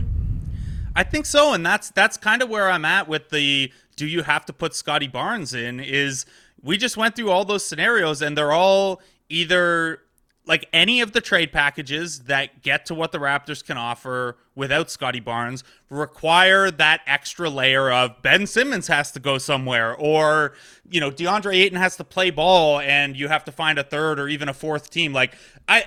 I 0.97 1.03
think 1.03 1.27
so, 1.27 1.53
and 1.53 1.63
that's 1.63 1.91
that's 1.91 2.17
kind 2.17 2.41
of 2.41 2.49
where 2.49 2.71
I'm 2.71 2.83
at 2.83 3.07
with 3.07 3.29
the 3.29 3.71
do 3.95 4.07
you 4.07 4.23
have 4.23 4.47
to 4.47 4.53
put 4.53 4.73
Scottie 4.73 5.07
Barnes 5.07 5.53
in 5.53 5.79
is 5.79 6.25
we 6.63 6.75
just 6.75 6.97
went 6.97 7.15
through 7.15 7.29
all 7.29 7.45
those 7.45 7.63
scenarios 7.63 8.23
and 8.23 8.35
they're 8.35 8.51
all 8.51 8.99
either 9.29 10.01
like 10.47 10.67
any 10.73 11.01
of 11.01 11.11
the 11.11 11.21
trade 11.21 11.51
packages 11.51 12.21
that 12.21 12.63
get 12.63 12.87
to 12.87 12.95
what 12.95 13.11
the 13.11 13.19
Raptors 13.19 13.63
can 13.63 13.77
offer 13.77 14.37
without 14.55 14.89
Scottie 14.89 15.19
Barnes 15.19 15.63
require 15.91 16.71
that 16.71 17.01
extra 17.05 17.47
layer 17.47 17.91
of 17.91 18.23
Ben 18.23 18.47
Simmons 18.47 18.87
has 18.87 19.11
to 19.11 19.19
go 19.19 19.37
somewhere 19.37 19.93
or 19.93 20.53
you 20.89 20.99
know 20.99 21.11
DeAndre 21.11 21.57
Ayton 21.57 21.77
has 21.77 21.95
to 21.97 22.03
play 22.03 22.31
ball 22.31 22.79
and 22.79 23.15
you 23.15 23.27
have 23.27 23.45
to 23.45 23.51
find 23.51 23.77
a 23.77 23.83
third 23.83 24.19
or 24.19 24.27
even 24.27 24.49
a 24.49 24.53
fourth 24.53 24.89
team. 24.89 25.13
Like 25.13 25.35
I 25.67 25.85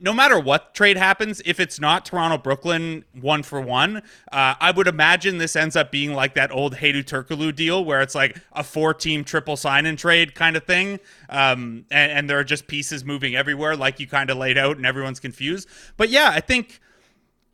no 0.00 0.14
matter 0.14 0.40
what 0.40 0.74
trade 0.74 0.96
happens, 0.96 1.42
if 1.44 1.60
it's 1.60 1.78
not 1.78 2.06
Toronto 2.06 2.38
Brooklyn 2.38 3.04
one 3.20 3.42
for 3.42 3.60
one, 3.60 3.98
uh, 4.32 4.54
I 4.58 4.70
would 4.70 4.88
imagine 4.88 5.36
this 5.36 5.54
ends 5.54 5.76
up 5.76 5.92
being 5.92 6.14
like 6.14 6.34
that 6.34 6.50
old 6.50 6.76
Hedo 6.76 7.04
Turkoglu 7.04 7.54
deal 7.54 7.84
where 7.84 8.00
it's 8.00 8.14
like 8.14 8.38
a 8.52 8.64
four 8.64 8.94
team 8.94 9.24
triple 9.24 9.56
sign 9.56 9.84
and 9.84 9.98
trade 9.98 10.34
kind 10.34 10.56
of 10.56 10.64
thing. 10.64 11.00
Um, 11.28 11.84
and, 11.90 12.12
and 12.12 12.30
there 12.30 12.38
are 12.38 12.44
just 12.44 12.66
pieces 12.66 13.04
moving 13.04 13.36
everywhere, 13.36 13.76
like 13.76 14.00
you 14.00 14.06
kind 14.06 14.30
of 14.30 14.38
laid 14.38 14.56
out, 14.56 14.78
and 14.78 14.86
everyone's 14.86 15.20
confused. 15.20 15.68
But 15.98 16.08
yeah, 16.08 16.30
I 16.32 16.40
think, 16.40 16.80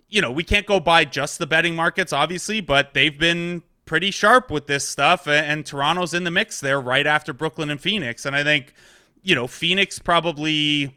you 0.08 0.22
know, 0.22 0.30
we 0.30 0.44
can't 0.44 0.66
go 0.66 0.78
by 0.78 1.04
just 1.04 1.40
the 1.40 1.46
betting 1.46 1.74
markets, 1.74 2.12
obviously, 2.12 2.60
but 2.60 2.94
they've 2.94 3.18
been 3.18 3.64
pretty 3.86 4.12
sharp 4.12 4.52
with 4.52 4.68
this 4.68 4.88
stuff. 4.88 5.26
And, 5.26 5.44
and 5.46 5.66
Toronto's 5.66 6.14
in 6.14 6.22
the 6.22 6.30
mix 6.30 6.60
there 6.60 6.80
right 6.80 7.06
after 7.06 7.32
Brooklyn 7.32 7.70
and 7.70 7.80
Phoenix. 7.80 8.24
And 8.24 8.36
I 8.36 8.44
think, 8.44 8.72
you 9.22 9.34
know, 9.34 9.48
Phoenix 9.48 9.98
probably 9.98 10.96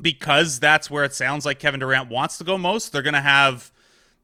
because 0.00 0.60
that's 0.60 0.90
where 0.90 1.04
it 1.04 1.14
sounds 1.14 1.44
like 1.44 1.58
Kevin 1.58 1.80
Durant 1.80 2.08
wants 2.08 2.38
to 2.38 2.44
go 2.44 2.56
most. 2.58 2.92
They're 2.92 3.02
going 3.02 3.14
to 3.14 3.20
have, 3.20 3.70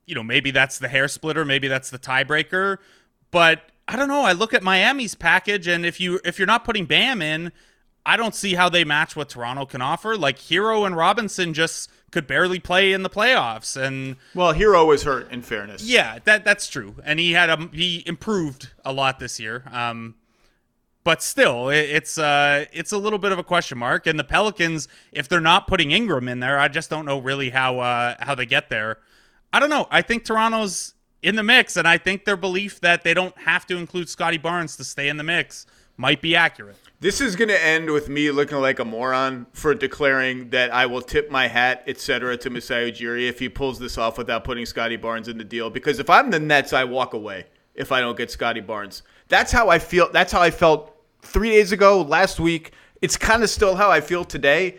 you 0.06 0.14
know, 0.14 0.22
maybe 0.22 0.50
that's 0.50 0.78
the 0.78 0.88
hair 0.88 1.08
splitter, 1.08 1.44
maybe 1.44 1.68
that's 1.68 1.90
the 1.90 1.98
tiebreaker. 1.98 2.78
But 3.30 3.62
I 3.88 3.96
don't 3.96 4.08
know. 4.08 4.22
I 4.22 4.32
look 4.32 4.54
at 4.54 4.62
Miami's 4.62 5.14
package, 5.14 5.68
and 5.68 5.86
if 5.86 6.00
you 6.00 6.20
if 6.24 6.38
you're 6.38 6.46
not 6.46 6.64
putting 6.64 6.86
Bam 6.86 7.22
in, 7.22 7.52
I 8.04 8.16
don't 8.16 8.34
see 8.34 8.54
how 8.54 8.68
they 8.68 8.84
match 8.84 9.14
what 9.14 9.28
Toronto 9.28 9.66
can 9.66 9.82
offer. 9.82 10.16
Like 10.16 10.38
Herro 10.38 10.86
and 10.86 10.96
Robinson 10.96 11.54
just 11.54 11.90
could 12.10 12.26
barely 12.26 12.58
play 12.58 12.92
in 12.92 13.02
the 13.02 13.10
playoffs, 13.10 13.76
and 13.76 14.16
well, 14.34 14.54
Herro 14.54 14.86
was 14.86 15.04
hurt. 15.04 15.30
In 15.30 15.42
fairness, 15.42 15.84
yeah, 15.84 16.18
that 16.24 16.44
that's 16.44 16.68
true, 16.68 16.96
and 17.04 17.20
he 17.20 17.32
had 17.32 17.50
a 17.50 17.68
he 17.72 18.02
improved 18.06 18.70
a 18.84 18.92
lot 18.92 19.18
this 19.18 19.38
year. 19.38 19.64
Um, 19.70 20.14
but 21.07 21.23
still, 21.23 21.69
it's 21.69 22.19
uh, 22.19 22.64
it's 22.73 22.90
a 22.90 22.99
little 22.99 23.21
bit 23.21 23.31
of 23.31 23.38
a 23.38 23.45
question 23.45 23.79
mark. 23.79 24.09
And 24.09 24.19
the 24.19 24.25
Pelicans, 24.25 24.88
if 25.12 25.29
they're 25.29 25.40
not 25.40 25.69
putting 25.69 25.92
Ingram 25.92 26.27
in 26.27 26.40
there, 26.40 26.59
I 26.59 26.66
just 26.66 26.90
don't 26.90 27.07
know 27.07 27.21
really 27.21 27.51
how 27.51 27.79
uh, 27.79 28.16
how 28.19 28.35
they 28.35 28.45
get 28.45 28.71
there. 28.71 28.99
I 29.53 29.61
don't 29.61 29.71
know. 29.71 29.87
I 29.88 30.03
think 30.03 30.25
Toronto's 30.25 30.95
in 31.23 31.37
the 31.37 31.45
mix, 31.45 31.77
and 31.77 31.87
I 31.87 31.97
think 31.97 32.25
their 32.25 32.37
belief 32.37 32.81
that 32.81 33.05
they 33.05 33.14
don't 33.14 33.38
have 33.38 33.69
to 33.69 33.77
include 33.77 34.09
Scottie 34.09 34.37
Barnes 34.37 34.77
to 34.79 34.85
stay 34.85 35.09
in 35.09 35.16
the 35.16 35.23
mix 35.23 35.64
might 35.97 36.21
be 36.21 36.35
accurate. 36.35 36.77
This 36.99 37.21
is 37.21 37.37
going 37.37 37.51
to 37.51 37.64
end 37.64 37.88
with 37.88 38.09
me 38.09 38.33
looking 38.33 38.59
like 38.59 38.81
a 38.81 38.85
moron 38.85 39.47
for 39.53 39.77
declaring 39.77 40.51
that 40.51 40.75
I 40.75 40.87
will 40.87 41.03
tip 41.03 41.31
my 41.31 41.47
hat, 41.47 41.85
etc., 41.87 42.37
to 42.38 42.51
Masai 42.51 42.90
Ujiri 42.90 43.29
if 43.29 43.38
he 43.38 43.49
pulls 43.49 43.79
this 43.79 43.97
off 43.97 44.19
without 44.19 44.42
putting 44.42 44.66
Scottie 44.66 44.97
Barnes 44.97 45.29
in 45.29 45.38
the 45.38 45.45
deal. 45.45 45.71
Because 45.71 46.01
if 46.01 46.11
I'm 46.11 46.33
the 46.33 46.40
Nets, 46.40 46.73
I 46.73 46.83
walk 46.83 47.14
away 47.14 47.47
if 47.77 47.92
I 47.92 48.01
don't 48.01 48.19
get 48.19 48.33
Scottie 48.33 48.61
Barnes. 48.61 49.05
That's 49.29 49.53
how 49.53 49.69
I 49.69 49.79
feel. 49.79 50.11
That's 50.11 50.33
how 50.33 50.40
I 50.40 50.51
felt 50.51 50.95
three 51.26 51.50
days 51.50 51.72
ago, 51.72 52.02
last 52.02 52.40
week. 52.40 52.72
It's 53.02 53.16
kind 53.16 53.42
of 53.42 53.50
still 53.50 53.76
how 53.76 53.90
I 53.90 54.00
feel 54.00 54.24
today. 54.24 54.78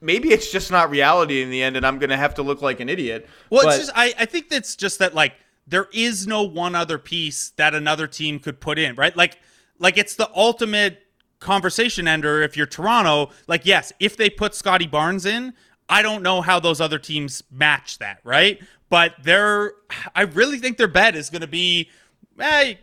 Maybe 0.00 0.30
it's 0.30 0.50
just 0.50 0.70
not 0.70 0.88
reality 0.88 1.42
in 1.42 1.50
the 1.50 1.62
end, 1.62 1.76
and 1.76 1.84
I'm 1.84 1.98
going 1.98 2.10
to 2.10 2.16
have 2.16 2.34
to 2.34 2.42
look 2.42 2.62
like 2.62 2.80
an 2.80 2.88
idiot. 2.88 3.28
Well, 3.50 3.62
but- 3.64 3.70
it's 3.70 3.86
just 3.86 3.92
I, 3.94 4.14
I 4.18 4.24
think 4.24 4.48
that's 4.48 4.76
just 4.76 4.98
that 5.00 5.14
like 5.14 5.34
there 5.66 5.88
is 5.92 6.26
no 6.26 6.42
one 6.42 6.74
other 6.74 6.98
piece 6.98 7.50
that 7.56 7.74
another 7.74 8.06
team 8.06 8.38
could 8.38 8.60
put 8.60 8.78
in, 8.78 8.94
right? 8.94 9.16
Like 9.16 9.38
like 9.78 9.98
it's 9.98 10.14
the 10.14 10.30
ultimate 10.34 11.02
conversation 11.38 12.06
ender 12.06 12.42
if 12.42 12.56
you're 12.56 12.66
Toronto. 12.66 13.30
Like 13.46 13.66
yes, 13.66 13.92
if 14.00 14.16
they 14.16 14.30
put 14.30 14.54
Scottie 14.54 14.86
Barnes 14.86 15.26
in, 15.26 15.54
I 15.88 16.02
don't 16.02 16.22
know 16.22 16.40
how 16.40 16.60
those 16.60 16.80
other 16.80 16.98
teams 16.98 17.42
match 17.50 17.98
that, 17.98 18.20
right? 18.24 18.60
But 18.88 19.14
they're 19.22 19.72
I 20.14 20.22
really 20.22 20.58
think 20.58 20.76
their 20.76 20.88
bet 20.88 21.14
is 21.16 21.30
going 21.30 21.42
to 21.42 21.48
be 21.48 21.90
hey, 22.38 22.80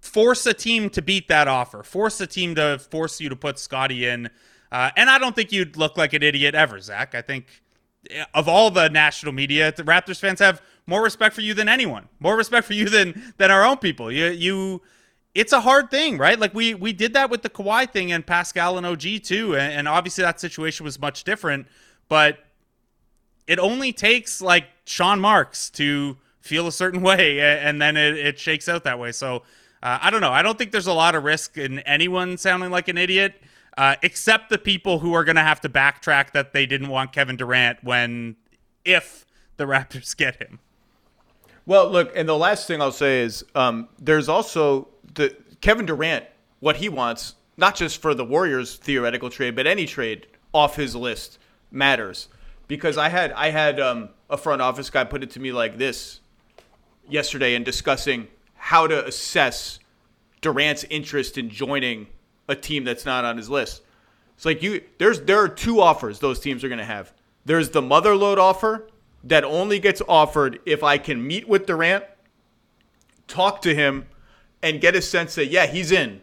force 0.00 0.46
a 0.46 0.54
team 0.54 0.90
to 0.90 1.02
beat 1.02 1.28
that 1.28 1.48
offer. 1.48 1.82
Force 1.82 2.20
a 2.20 2.26
team 2.26 2.54
to 2.54 2.78
force 2.78 3.20
you 3.20 3.28
to 3.28 3.36
put 3.36 3.58
Scottie 3.58 4.06
in. 4.06 4.30
Uh, 4.70 4.90
and 4.96 5.08
I 5.08 5.18
don't 5.18 5.34
think 5.34 5.52
you'd 5.52 5.76
look 5.76 5.96
like 5.96 6.12
an 6.12 6.22
idiot 6.22 6.54
ever, 6.54 6.80
Zach. 6.80 7.14
I 7.14 7.22
think 7.22 7.46
eh, 8.10 8.24
of 8.34 8.48
all 8.48 8.70
the 8.70 8.88
national 8.88 9.32
media, 9.32 9.72
the 9.72 9.84
Raptors 9.84 10.18
fans 10.18 10.40
have 10.40 10.60
more 10.86 11.02
respect 11.02 11.34
for 11.34 11.40
you 11.40 11.54
than 11.54 11.68
anyone. 11.68 12.08
More 12.20 12.36
respect 12.36 12.66
for 12.66 12.74
you 12.74 12.88
than 12.88 13.34
than 13.38 13.50
our 13.50 13.64
own 13.64 13.78
people. 13.78 14.10
You 14.10 14.26
you 14.26 14.82
it's 15.34 15.52
a 15.52 15.60
hard 15.60 15.90
thing, 15.90 16.18
right? 16.18 16.38
Like 16.38 16.54
we 16.54 16.74
we 16.74 16.92
did 16.92 17.12
that 17.14 17.30
with 17.30 17.42
the 17.42 17.50
Kawhi 17.50 17.90
thing 17.90 18.12
and 18.12 18.26
Pascal 18.26 18.78
and 18.78 18.86
OG 18.86 19.22
too, 19.22 19.54
and, 19.54 19.72
and 19.72 19.88
obviously 19.88 20.22
that 20.24 20.40
situation 20.40 20.84
was 20.84 20.98
much 20.98 21.24
different. 21.24 21.66
But 22.08 22.38
it 23.46 23.58
only 23.58 23.92
takes 23.92 24.40
like 24.40 24.66
Sean 24.84 25.20
Marks 25.20 25.70
to 25.70 26.16
feel 26.46 26.66
a 26.66 26.72
certain 26.72 27.02
way, 27.02 27.40
and 27.40 27.80
then 27.80 27.96
it, 27.96 28.16
it 28.16 28.38
shakes 28.38 28.68
out 28.68 28.84
that 28.84 28.98
way. 28.98 29.12
So 29.12 29.42
uh, 29.82 29.98
I 30.02 30.10
don't 30.10 30.20
know. 30.20 30.32
I 30.32 30.42
don't 30.42 30.56
think 30.58 30.72
there's 30.72 30.86
a 30.86 30.92
lot 30.92 31.14
of 31.14 31.24
risk 31.24 31.58
in 31.58 31.80
anyone 31.80 32.38
sounding 32.38 32.70
like 32.70 32.88
an 32.88 32.98
idiot, 32.98 33.40
uh, 33.76 33.96
except 34.02 34.48
the 34.48 34.58
people 34.58 35.00
who 35.00 35.12
are 35.12 35.24
going 35.24 35.36
to 35.36 35.42
have 35.42 35.60
to 35.62 35.68
backtrack 35.68 36.32
that 36.32 36.52
they 36.52 36.66
didn't 36.66 36.88
want 36.88 37.12
Kevin 37.12 37.36
Durant 37.36 37.84
when, 37.84 38.36
if 38.84 39.26
the 39.58 39.64
Raptors 39.64 40.16
get 40.16 40.42
him. 40.42 40.60
Well, 41.66 41.90
look, 41.90 42.12
and 42.16 42.28
the 42.28 42.36
last 42.36 42.66
thing 42.66 42.80
I'll 42.80 42.92
say 42.92 43.22
is 43.22 43.44
um, 43.54 43.88
there's 43.98 44.28
also 44.28 44.88
the 45.14 45.36
Kevin 45.60 45.84
Durant, 45.84 46.24
what 46.60 46.76
he 46.76 46.88
wants, 46.88 47.34
not 47.56 47.74
just 47.74 48.00
for 48.00 48.14
the 48.14 48.24
Warriors 48.24 48.76
theoretical 48.76 49.30
trade, 49.30 49.56
but 49.56 49.66
any 49.66 49.86
trade 49.86 50.26
off 50.54 50.76
his 50.76 50.94
list 50.94 51.38
matters. 51.70 52.28
Because 52.68 52.98
I 52.98 53.08
had 53.08 53.32
I 53.32 53.50
had 53.50 53.78
um, 53.78 54.10
a 54.28 54.36
front 54.36 54.62
office 54.62 54.90
guy 54.90 55.04
put 55.04 55.22
it 55.22 55.30
to 55.30 55.40
me 55.40 55.52
like 55.52 55.78
this 55.78 56.20
yesterday 57.08 57.54
and 57.54 57.64
discussing 57.64 58.28
how 58.54 58.86
to 58.86 59.06
assess 59.06 59.78
Durant's 60.40 60.84
interest 60.84 61.38
in 61.38 61.50
joining 61.50 62.06
a 62.48 62.54
team 62.54 62.84
that's 62.84 63.04
not 63.04 63.24
on 63.24 63.36
his 63.36 63.50
list. 63.50 63.82
It's 64.34 64.44
like 64.44 64.62
you 64.62 64.82
there's 64.98 65.20
there 65.22 65.40
are 65.40 65.48
two 65.48 65.80
offers 65.80 66.18
those 66.18 66.40
teams 66.40 66.62
are 66.62 66.68
going 66.68 66.78
to 66.78 66.84
have. 66.84 67.12
There's 67.44 67.70
the 67.70 67.82
motherload 67.82 68.38
offer 68.38 68.88
that 69.24 69.44
only 69.44 69.78
gets 69.78 70.02
offered 70.08 70.60
if 70.66 70.82
I 70.82 70.98
can 70.98 71.26
meet 71.26 71.48
with 71.48 71.66
Durant, 71.66 72.04
talk 73.26 73.62
to 73.62 73.74
him, 73.74 74.06
and 74.62 74.80
get 74.80 74.94
a 74.94 75.02
sense 75.02 75.34
that 75.36 75.46
yeah, 75.46 75.66
he's 75.66 75.90
in. 75.90 76.20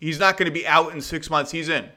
He's 0.00 0.18
not 0.18 0.36
going 0.36 0.46
to 0.46 0.52
be 0.52 0.66
out 0.66 0.92
in 0.92 1.00
6 1.00 1.30
months, 1.30 1.50
he's 1.50 1.68
in. 1.68 1.88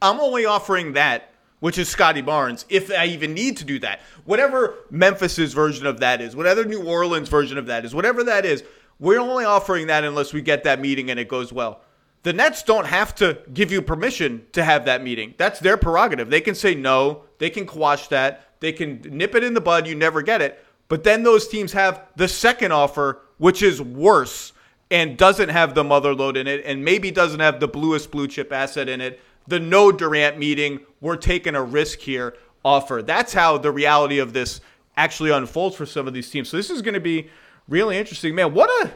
I'm 0.00 0.20
only 0.20 0.46
offering 0.46 0.94
that 0.94 1.33
which 1.64 1.78
is 1.78 1.88
Scottie 1.88 2.20
Barnes, 2.20 2.66
if 2.68 2.90
I 2.90 3.06
even 3.06 3.32
need 3.32 3.56
to 3.56 3.64
do 3.64 3.78
that. 3.78 4.02
Whatever 4.26 4.74
Memphis's 4.90 5.54
version 5.54 5.86
of 5.86 6.00
that 6.00 6.20
is, 6.20 6.36
whatever 6.36 6.62
New 6.66 6.84
Orleans 6.84 7.30
version 7.30 7.56
of 7.56 7.64
that 7.68 7.86
is, 7.86 7.94
whatever 7.94 8.22
that 8.24 8.44
is, 8.44 8.62
we're 8.98 9.18
only 9.18 9.46
offering 9.46 9.86
that 9.86 10.04
unless 10.04 10.34
we 10.34 10.42
get 10.42 10.64
that 10.64 10.78
meeting 10.78 11.10
and 11.10 11.18
it 11.18 11.26
goes 11.26 11.54
well. 11.54 11.80
The 12.22 12.34
Nets 12.34 12.62
don't 12.64 12.84
have 12.84 13.14
to 13.14 13.38
give 13.54 13.72
you 13.72 13.80
permission 13.80 14.44
to 14.52 14.62
have 14.62 14.84
that 14.84 15.02
meeting. 15.02 15.32
That's 15.38 15.58
their 15.58 15.78
prerogative. 15.78 16.28
They 16.28 16.42
can 16.42 16.54
say 16.54 16.74
no, 16.74 17.22
they 17.38 17.48
can 17.48 17.64
quash 17.64 18.08
that, 18.08 18.46
they 18.60 18.72
can 18.72 19.00
nip 19.00 19.34
it 19.34 19.42
in 19.42 19.54
the 19.54 19.62
bud, 19.62 19.86
you 19.86 19.94
never 19.94 20.20
get 20.20 20.42
it. 20.42 20.62
But 20.88 21.02
then 21.02 21.22
those 21.22 21.48
teams 21.48 21.72
have 21.72 22.02
the 22.14 22.28
second 22.28 22.72
offer, 22.72 23.22
which 23.38 23.62
is 23.62 23.80
worse 23.80 24.52
and 24.90 25.16
doesn't 25.16 25.48
have 25.48 25.74
the 25.74 25.82
mother 25.82 26.14
load 26.14 26.36
in 26.36 26.46
it 26.46 26.62
and 26.66 26.84
maybe 26.84 27.10
doesn't 27.10 27.40
have 27.40 27.58
the 27.58 27.68
bluest 27.68 28.10
blue 28.10 28.28
chip 28.28 28.52
asset 28.52 28.86
in 28.86 29.00
it 29.00 29.18
the 29.46 29.60
no 29.60 29.92
Durant 29.92 30.38
meeting, 30.38 30.80
we're 31.00 31.16
taking 31.16 31.54
a 31.54 31.62
risk 31.62 32.00
here 32.00 32.34
offer. 32.64 33.02
That's 33.02 33.32
how 33.32 33.58
the 33.58 33.70
reality 33.70 34.18
of 34.18 34.32
this 34.32 34.60
actually 34.96 35.30
unfolds 35.30 35.76
for 35.76 35.86
some 35.86 36.06
of 36.06 36.14
these 36.14 36.30
teams. 36.30 36.48
So 36.48 36.56
this 36.56 36.70
is 36.70 36.82
going 36.82 36.94
to 36.94 37.00
be 37.00 37.28
really 37.68 37.98
interesting, 37.98 38.34
man. 38.34 38.54
What 38.54 38.70
a 38.84 38.92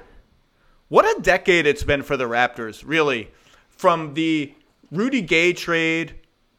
what 0.88 1.04
a 1.04 1.20
decade 1.20 1.66
it's 1.66 1.84
been 1.84 2.02
for 2.02 2.16
the 2.16 2.24
Raptors, 2.24 2.82
really. 2.86 3.30
From 3.68 4.14
the 4.14 4.54
Rudy 4.90 5.20
Gay 5.20 5.52
trade, 5.52 6.14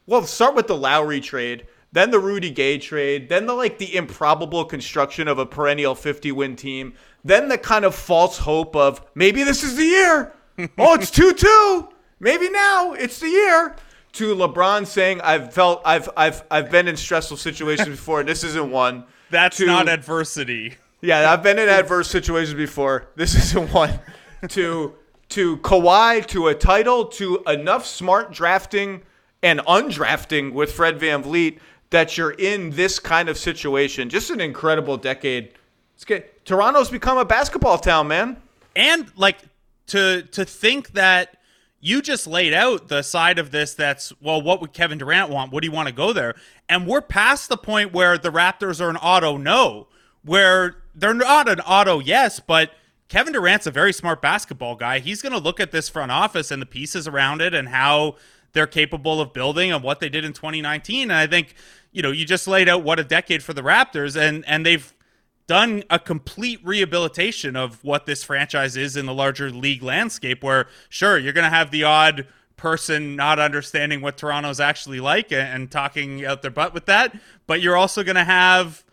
well, 0.05 0.23
start 0.23 0.55
with 0.55 0.67
the 0.67 0.77
Lowry 0.77 1.19
trade, 1.19 1.65
then 1.91 2.11
the 2.11 2.19
Rudy 2.19 2.51
Gay 2.51 2.77
trade, 2.77 3.27
then 3.27 3.47
the 3.47 3.53
like 3.53 3.79
the 3.79 3.95
improbable 3.95 4.65
construction 4.65 5.27
of 5.27 5.39
a 5.39 5.45
perennial 5.45 5.95
50 5.95 6.31
win 6.31 6.55
team, 6.55 6.93
then 7.23 7.47
the 7.47 7.57
kind 7.57 7.85
of 7.85 7.95
false 7.95 8.37
hope 8.37 8.75
of 8.75 9.01
maybe 9.15 9.43
this 9.43 9.63
is 9.63 9.75
the 9.75 9.83
year. 9.83 10.33
oh, 10.77 10.93
it's 10.93 11.09
2 11.09 11.33
2 11.33 11.89
maybe 12.19 12.49
now 12.49 12.93
it's 12.93 13.19
the 13.19 13.29
year 13.29 13.75
to 14.13 14.35
LeBron 14.35 14.85
saying 14.85 15.21
I've 15.21 15.53
felt 15.53 15.81
I've 15.85 16.09
I've 16.17 16.43
I've 16.49 16.71
been 16.71 16.87
in 16.87 16.97
stressful 16.97 17.37
situations 17.37 17.89
before. 17.89 18.23
This 18.23 18.43
isn't 18.43 18.71
one. 18.71 19.05
That's 19.29 19.57
to, 19.57 19.65
not 19.65 19.87
adversity. 19.87 20.75
Yeah, 21.01 21.31
I've 21.31 21.43
been 21.43 21.59
in 21.59 21.69
adverse 21.69 22.09
situations 22.09 22.55
before. 22.55 23.07
This 23.15 23.35
isn't 23.35 23.73
one. 23.73 23.99
to 24.49 24.95
to 25.29 25.57
Kawhi 25.57 26.25
to 26.27 26.47
a 26.47 26.55
title 26.55 27.05
to 27.05 27.43
enough 27.47 27.85
smart 27.85 28.31
drafting 28.31 29.03
and 29.41 29.59
undrafting 29.61 30.53
with 30.53 30.71
Fred 30.71 30.99
Van 30.99 31.23
VanVleet 31.23 31.59
that 31.91 32.17
you're 32.17 32.31
in 32.31 32.71
this 32.71 32.99
kind 32.99 33.29
of 33.29 33.37
situation. 33.37 34.09
Just 34.09 34.29
an 34.29 34.41
incredible 34.41 34.97
decade. 34.97 35.53
It's 35.95 36.05
good. 36.05 36.25
Toronto's 36.45 36.89
become 36.89 37.17
a 37.17 37.25
basketball 37.25 37.77
town, 37.77 38.07
man. 38.07 38.37
And 38.75 39.11
like 39.15 39.37
to 39.87 40.23
to 40.23 40.45
think 40.45 40.93
that 40.93 41.37
you 41.81 42.01
just 42.01 42.27
laid 42.27 42.53
out 42.53 42.87
the 42.87 43.01
side 43.01 43.39
of 43.39 43.51
this 43.51 43.73
that's 43.73 44.11
well 44.21 44.41
what 44.41 44.61
would 44.61 44.73
kevin 44.73 44.97
durant 44.97 45.29
want? 45.29 45.51
Would 45.51 45.63
he 45.63 45.69
want 45.69 45.87
to 45.87 45.93
go 45.93 46.13
there? 46.13 46.35
And 46.67 46.87
we're 46.87 47.01
past 47.01 47.49
the 47.49 47.57
point 47.57 47.93
where 47.93 48.17
the 48.17 48.31
raptors 48.31 48.81
are 48.81 48.89
an 48.89 48.97
auto 48.97 49.37
no 49.37 49.87
where 50.23 50.77
they're 50.93 51.13
not 51.13 51.47
an 51.47 51.61
auto 51.61 51.99
yes 51.99 52.39
but 52.39 52.71
kevin 53.07 53.33
durant's 53.33 53.67
a 53.67 53.71
very 53.71 53.93
smart 53.93 54.21
basketball 54.21 54.75
guy. 54.75 54.99
He's 54.99 55.21
going 55.21 55.33
to 55.33 55.39
look 55.39 55.59
at 55.59 55.71
this 55.71 55.89
front 55.89 56.11
office 56.11 56.51
and 56.51 56.61
the 56.61 56.65
pieces 56.65 57.07
around 57.07 57.41
it 57.41 57.53
and 57.53 57.69
how 57.69 58.15
they're 58.53 58.67
capable 58.67 59.21
of 59.21 59.33
building 59.33 59.71
and 59.71 59.83
what 59.83 59.99
they 59.99 60.09
did 60.09 60.25
in 60.25 60.33
2019. 60.33 61.03
And 61.03 61.13
I 61.13 61.27
think, 61.27 61.55
you 61.91 62.01
know, 62.01 62.11
you 62.11 62.25
just 62.25 62.47
laid 62.47 62.67
out 62.67 62.83
what 62.83 62.99
a 62.99 63.03
decade 63.03 63.43
for 63.43 63.53
the 63.53 63.61
Raptors 63.61 64.19
and 64.19 64.43
and 64.47 64.65
they've 64.65 64.93
done 65.49 65.83
a 65.89 65.97
complete 65.97 66.59
rehabilitation 66.63 67.55
of 67.55 67.83
what 67.83 68.05
this 68.05 68.23
franchise 68.23 68.77
is 68.77 68.95
in 68.95 69.07
the 69.07 69.13
larger 69.13 69.49
league 69.49 69.81
landscape 69.81 70.43
where 70.43 70.67
sure, 70.89 71.17
you're 71.17 71.33
going 71.33 71.43
to 71.43 71.49
have 71.49 71.71
the 71.71 71.83
odd 71.83 72.27
person 72.55 73.15
not 73.15 73.39
understanding 73.39 73.99
what 73.99 74.15
Toronto's 74.15 74.59
actually 74.59 74.99
like 74.99 75.31
and, 75.31 75.41
and 75.41 75.71
talking 75.71 76.23
out 76.23 76.43
their 76.43 76.51
butt 76.51 76.71
with 76.71 76.85
that, 76.85 77.17
but 77.47 77.61
you're 77.61 77.75
also 77.75 78.03
going 78.03 78.15
to 78.15 78.23
have 78.23 78.85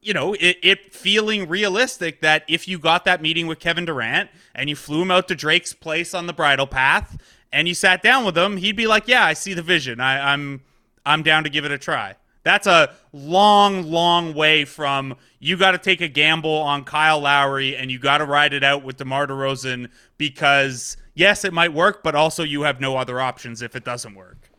you 0.00 0.12
know, 0.12 0.34
it, 0.34 0.56
it, 0.62 0.94
feeling 0.94 1.48
realistic 1.48 2.20
that 2.20 2.44
if 2.46 2.68
you 2.68 2.78
got 2.78 3.06
that 3.06 3.22
meeting 3.22 3.46
with 3.46 3.58
Kevin 3.58 3.86
Durant 3.86 4.30
and 4.54 4.68
you 4.68 4.76
flew 4.76 5.00
him 5.00 5.10
out 5.10 5.28
to 5.28 5.34
Drake's 5.34 5.72
place 5.72 6.12
on 6.12 6.26
the 6.26 6.34
bridle 6.34 6.66
path 6.66 7.18
and 7.52 7.66
you 7.68 7.74
sat 7.74 8.02
down 8.02 8.24
with 8.24 8.36
him, 8.36 8.58
he'd 8.58 8.76
be 8.76 8.86
like, 8.86 9.08
"Yeah, 9.08 9.24
I 9.24 9.32
see 9.32 9.54
the 9.54 9.62
vision. 9.62 10.00
I, 10.00 10.34
I'm 10.34 10.60
I'm 11.06 11.22
down 11.22 11.44
to 11.44 11.50
give 11.50 11.64
it 11.64 11.72
a 11.72 11.78
try." 11.78 12.16
That's 12.44 12.66
a 12.66 12.94
long, 13.12 13.90
long 13.90 14.34
way 14.34 14.64
from 14.64 15.16
you 15.40 15.56
got 15.56 15.72
to 15.72 15.78
take 15.78 16.00
a 16.00 16.08
gamble 16.08 16.54
on 16.54 16.84
Kyle 16.84 17.20
Lowry 17.20 17.74
and 17.74 17.90
you 17.90 17.98
got 17.98 18.18
to 18.18 18.26
ride 18.26 18.52
it 18.52 18.62
out 18.62 18.84
with 18.84 18.98
DeMar 18.98 19.26
DeRozan 19.26 19.90
because 20.18 20.96
yes, 21.14 21.44
it 21.44 21.52
might 21.52 21.72
work, 21.72 22.02
but 22.02 22.14
also 22.14 22.42
you 22.42 22.62
have 22.62 22.80
no 22.80 22.96
other 22.96 23.20
options 23.20 23.62
if 23.62 23.74
it 23.74 23.84
doesn't 23.84 24.14
work. 24.14 24.50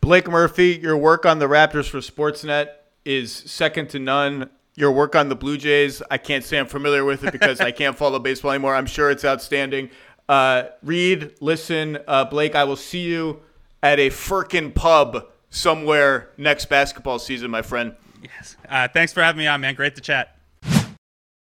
Blake 0.00 0.28
Murphy, 0.28 0.78
your 0.82 0.96
work 0.96 1.24
on 1.24 1.38
the 1.38 1.46
Raptors 1.46 1.88
for 1.88 1.98
Sportsnet 1.98 2.68
is 3.04 3.32
second 3.32 3.90
to 3.90 3.98
none. 3.98 4.50
Your 4.74 4.92
work 4.92 5.16
on 5.16 5.28
the 5.28 5.36
Blue 5.36 5.56
Jays, 5.56 6.02
I 6.10 6.18
can't 6.18 6.44
say 6.44 6.58
I'm 6.58 6.66
familiar 6.66 7.04
with 7.04 7.24
it 7.24 7.32
because 7.32 7.60
I 7.60 7.72
can't 7.72 7.96
follow 7.96 8.18
baseball 8.18 8.52
anymore. 8.52 8.74
I'm 8.74 8.86
sure 8.86 9.10
it's 9.10 9.24
outstanding. 9.24 9.90
Uh, 10.28 10.64
read, 10.82 11.34
listen, 11.40 11.98
uh, 12.06 12.24
Blake. 12.24 12.54
I 12.54 12.64
will 12.64 12.76
see 12.76 13.00
you 13.00 13.40
at 13.82 13.98
a 13.98 14.10
Firkin 14.10 14.72
pub 14.72 15.26
somewhere 15.50 16.30
next 16.36 16.66
basketball 16.66 17.18
season, 17.18 17.50
my 17.50 17.62
friend. 17.62 17.94
Yes. 18.22 18.56
Uh, 18.68 18.88
thanks 18.88 19.12
for 19.12 19.22
having 19.22 19.38
me 19.38 19.46
on, 19.46 19.60
man. 19.60 19.74
Great 19.74 19.94
to 19.94 20.00
chat. 20.00 20.38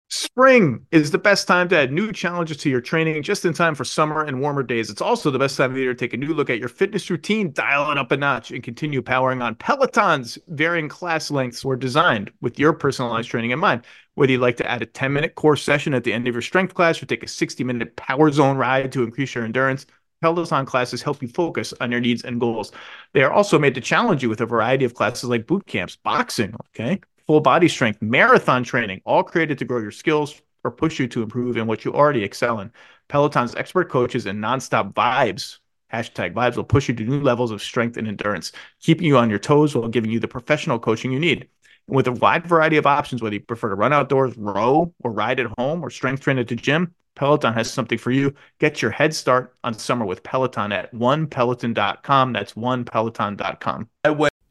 Spring 0.09 0.85
is 0.91 1.11
the 1.11 1.17
best 1.17 1.49
time 1.49 1.67
to 1.67 1.77
add 1.77 1.91
new 1.91 2.13
challenges 2.13 2.55
to 2.55 2.69
your 2.69 2.79
training 2.79 3.21
just 3.23 3.43
in 3.43 3.53
time 3.53 3.75
for 3.75 3.83
summer 3.83 4.23
and 4.23 4.39
warmer 4.39 4.63
days. 4.63 4.89
It's 4.89 5.01
also 5.01 5.29
the 5.29 5.39
best 5.39 5.57
time 5.57 5.71
of 5.71 5.75
the 5.75 5.81
year 5.81 5.93
to 5.93 5.99
take 5.99 6.13
a 6.13 6.17
new 6.17 6.33
look 6.33 6.49
at 6.49 6.59
your 6.59 6.69
fitness 6.69 7.09
routine, 7.09 7.51
dial 7.51 7.91
it 7.91 7.97
up 7.97 8.13
a 8.13 8.17
notch, 8.17 8.51
and 8.51 8.63
continue 8.63 9.01
powering 9.01 9.41
on. 9.41 9.55
Peloton's 9.55 10.37
varying 10.47 10.87
class 10.87 11.29
lengths 11.29 11.65
were 11.65 11.75
designed 11.75 12.31
with 12.39 12.57
your 12.57 12.71
personalized 12.71 13.29
training 13.29 13.51
in 13.51 13.59
mind. 13.59 13.81
Whether 14.15 14.31
you'd 14.31 14.41
like 14.41 14.55
to 14.57 14.71
add 14.71 14.81
a 14.81 14.85
10 14.85 15.11
minute 15.11 15.35
core 15.35 15.57
session 15.57 15.93
at 15.93 16.05
the 16.05 16.13
end 16.13 16.25
of 16.25 16.33
your 16.33 16.41
strength 16.41 16.73
class 16.73 17.03
or 17.03 17.05
take 17.05 17.23
a 17.23 17.27
60 17.27 17.65
minute 17.65 17.97
power 17.97 18.31
zone 18.31 18.55
ride 18.55 18.93
to 18.93 19.03
increase 19.03 19.35
your 19.35 19.43
endurance, 19.43 19.85
Peloton 20.21 20.65
classes 20.65 21.01
help 21.01 21.21
you 21.21 21.27
focus 21.27 21.73
on 21.79 21.91
your 21.91 21.99
needs 21.99 22.23
and 22.23 22.39
goals. 22.39 22.71
They 23.13 23.23
are 23.23 23.31
also 23.31 23.59
made 23.59 23.75
to 23.75 23.81
challenge 23.81 24.23
you 24.23 24.29
with 24.29 24.41
a 24.41 24.45
variety 24.45 24.85
of 24.85 24.93
classes 24.93 25.29
like 25.29 25.47
boot 25.47 25.65
camps, 25.67 25.95
boxing, 25.95 26.55
okay, 26.69 26.99
full 27.27 27.41
body 27.41 27.67
strength, 27.67 28.01
marathon 28.01 28.63
training, 28.63 29.01
all 29.05 29.23
created 29.23 29.57
to 29.59 29.65
grow 29.65 29.79
your 29.79 29.91
skills 29.91 30.41
or 30.63 30.71
push 30.71 30.99
you 30.99 31.07
to 31.07 31.23
improve 31.23 31.57
in 31.57 31.67
what 31.67 31.85
you 31.85 31.93
already 31.93 32.23
excel 32.23 32.59
in. 32.59 32.71
Peloton's 33.09 33.55
expert 33.55 33.89
coaches 33.89 34.25
and 34.25 34.43
nonstop 34.43 34.93
vibes, 34.93 35.59
hashtag 35.93 36.33
vibes, 36.33 36.57
will 36.57 36.63
push 36.63 36.89
you 36.89 36.95
to 36.95 37.03
new 37.03 37.21
levels 37.21 37.51
of 37.51 37.61
strength 37.61 37.95
and 37.95 38.07
endurance, 38.07 38.51
keeping 38.81 39.07
you 39.07 39.17
on 39.17 39.29
your 39.29 39.39
toes 39.39 39.75
while 39.75 39.87
giving 39.87 40.11
you 40.11 40.19
the 40.19 40.27
professional 40.27 40.79
coaching 40.79 41.11
you 41.11 41.19
need. 41.19 41.47
With 41.87 42.07
a 42.07 42.11
wide 42.11 42.45
variety 42.45 42.77
of 42.77 42.85
options, 42.85 43.21
whether 43.21 43.35
you 43.35 43.41
prefer 43.41 43.69
to 43.69 43.75
run 43.75 43.93
outdoors, 43.93 44.35
row, 44.37 44.93
or 45.03 45.11
ride 45.11 45.39
at 45.39 45.47
home, 45.57 45.83
or 45.83 45.89
strength 45.89 46.21
train 46.21 46.37
at 46.37 46.47
the 46.47 46.55
gym, 46.55 46.93
Peloton 47.15 47.53
has 47.53 47.71
something 47.71 47.97
for 47.97 48.11
you. 48.11 48.33
Get 48.59 48.81
your 48.81 48.91
head 48.91 49.13
start 49.13 49.55
on 49.63 49.73
summer 49.73 50.05
with 50.05 50.23
Peloton 50.23 50.71
at 50.71 50.93
onepeloton.com. 50.93 52.33
That's 52.33 52.53
onepeloton.com. 52.53 53.89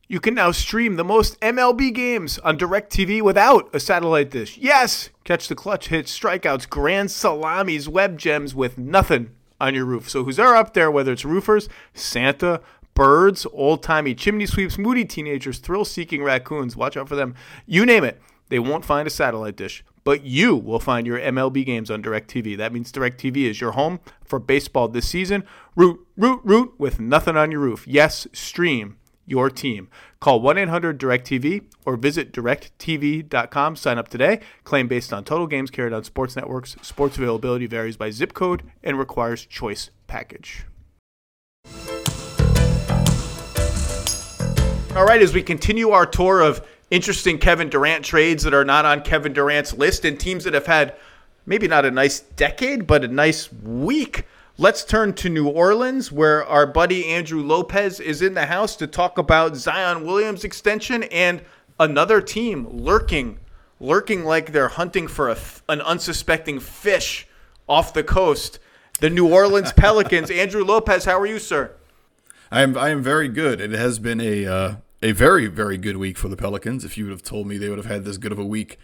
You 0.08 0.20
can 0.20 0.34
now 0.34 0.52
stream 0.52 0.94
the 0.94 1.04
most 1.04 1.40
MLB 1.40 1.92
games 1.92 2.38
on 2.38 2.56
DirecTV 2.56 3.22
without 3.22 3.74
a 3.74 3.80
satellite 3.80 4.30
dish. 4.30 4.56
Yes! 4.56 5.10
Catch 5.24 5.48
the 5.48 5.56
clutch 5.56 5.88
hits, 5.88 6.16
strikeouts, 6.16 6.68
grand 6.68 7.10
salamis, 7.10 7.88
web 7.88 8.16
gems 8.16 8.54
with 8.54 8.78
nothing 8.78 9.30
on 9.60 9.74
your 9.74 9.84
roof. 9.84 10.08
So 10.08 10.22
who's 10.22 10.36
there 10.36 10.54
up 10.54 10.74
there, 10.74 10.90
whether 10.90 11.12
it's 11.12 11.24
roofers, 11.24 11.68
Santa, 11.92 12.60
birds, 12.96 13.46
old 13.52 13.84
timey 13.84 14.14
chimney 14.14 14.46
sweeps, 14.46 14.76
moody 14.76 15.04
teenagers, 15.04 15.58
thrill 15.58 15.84
seeking 15.84 16.24
raccoons, 16.24 16.76
watch 16.76 16.96
out 16.96 17.08
for 17.08 17.14
them. 17.14 17.36
You 17.66 17.86
name 17.86 18.02
it, 18.02 18.20
they 18.48 18.58
won't 18.58 18.84
find 18.84 19.06
a 19.06 19.10
satellite 19.10 19.56
dish. 19.56 19.84
But 20.02 20.24
you 20.24 20.54
will 20.56 20.78
find 20.78 21.06
your 21.06 21.18
MLB 21.18 21.66
games 21.66 21.90
on 21.90 22.02
DirecTV. 22.02 22.56
That 22.56 22.72
means 22.72 22.92
DirecTV 22.92 23.38
is 23.50 23.60
your 23.60 23.72
home 23.72 23.98
for 24.24 24.38
baseball 24.38 24.86
this 24.88 25.08
season. 25.08 25.44
Root, 25.74 26.06
root, 26.16 26.40
root 26.44 26.74
with 26.78 27.00
nothing 27.00 27.36
on 27.36 27.50
your 27.50 27.60
roof. 27.60 27.86
Yes, 27.88 28.28
stream 28.32 28.98
your 29.26 29.50
team. 29.50 29.88
Call 30.20 30.40
1 30.40 30.56
800 30.58 31.00
DirecTV 31.00 31.64
or 31.84 31.96
visit 31.96 32.32
directv.com. 32.32 33.76
Sign 33.76 33.98
up 33.98 34.08
today. 34.08 34.40
Claim 34.62 34.86
based 34.86 35.12
on 35.12 35.24
total 35.24 35.48
games 35.48 35.70
carried 35.70 35.92
on 35.92 36.04
sports 36.04 36.36
networks. 36.36 36.76
Sports 36.82 37.18
availability 37.18 37.66
varies 37.66 37.96
by 37.96 38.10
zip 38.10 38.32
code 38.32 38.62
and 38.84 38.98
requires 38.98 39.44
choice 39.44 39.90
package. 40.06 40.66
All 44.96 45.04
right, 45.04 45.20
as 45.20 45.34
we 45.34 45.42
continue 45.42 45.90
our 45.90 46.06
tour 46.06 46.40
of 46.40 46.66
interesting 46.90 47.36
Kevin 47.36 47.68
Durant 47.68 48.02
trades 48.02 48.44
that 48.44 48.54
are 48.54 48.64
not 48.64 48.86
on 48.86 49.02
Kevin 49.02 49.34
Durant's 49.34 49.74
list 49.74 50.06
and 50.06 50.18
teams 50.18 50.44
that 50.44 50.54
have 50.54 50.64
had 50.64 50.94
maybe 51.44 51.68
not 51.68 51.84
a 51.84 51.90
nice 51.90 52.20
decade, 52.20 52.86
but 52.86 53.04
a 53.04 53.08
nice 53.08 53.52
week. 53.52 54.24
Let's 54.56 54.86
turn 54.86 55.12
to 55.16 55.28
New 55.28 55.48
Orleans, 55.48 56.10
where 56.10 56.46
our 56.46 56.66
buddy 56.66 57.04
Andrew 57.08 57.42
Lopez 57.42 58.00
is 58.00 58.22
in 58.22 58.32
the 58.32 58.46
house 58.46 58.74
to 58.76 58.86
talk 58.86 59.18
about 59.18 59.54
Zion 59.54 60.06
Williams' 60.06 60.44
extension 60.44 61.02
and 61.02 61.42
another 61.78 62.22
team 62.22 62.66
lurking, 62.70 63.38
lurking 63.78 64.24
like 64.24 64.52
they're 64.52 64.68
hunting 64.68 65.08
for 65.08 65.28
a, 65.28 65.36
an 65.68 65.82
unsuspecting 65.82 66.58
fish 66.58 67.28
off 67.68 67.92
the 67.92 68.02
coast. 68.02 68.60
The 69.00 69.10
New 69.10 69.30
Orleans 69.30 69.72
Pelicans. 69.76 70.30
Andrew 70.30 70.64
Lopez, 70.64 71.04
how 71.04 71.20
are 71.20 71.26
you, 71.26 71.38
sir? 71.38 71.72
I 72.50 72.62
am. 72.62 72.78
I 72.78 72.88
am 72.88 73.02
very 73.02 73.28
good. 73.28 73.60
It 73.60 73.72
has 73.72 73.98
been 73.98 74.20
a 74.20 74.46
uh, 74.46 74.74
a 75.02 75.12
very 75.12 75.46
very 75.46 75.78
good 75.78 75.96
week 75.96 76.18
for 76.18 76.28
the 76.28 76.36
Pelicans. 76.36 76.84
If 76.84 76.96
you 76.96 77.04
would 77.04 77.12
have 77.12 77.22
told 77.22 77.46
me 77.46 77.58
they 77.58 77.68
would 77.68 77.78
have 77.78 77.86
had 77.86 78.04
this 78.04 78.18
good 78.18 78.32
of 78.32 78.38
a 78.38 78.44
week 78.44 78.78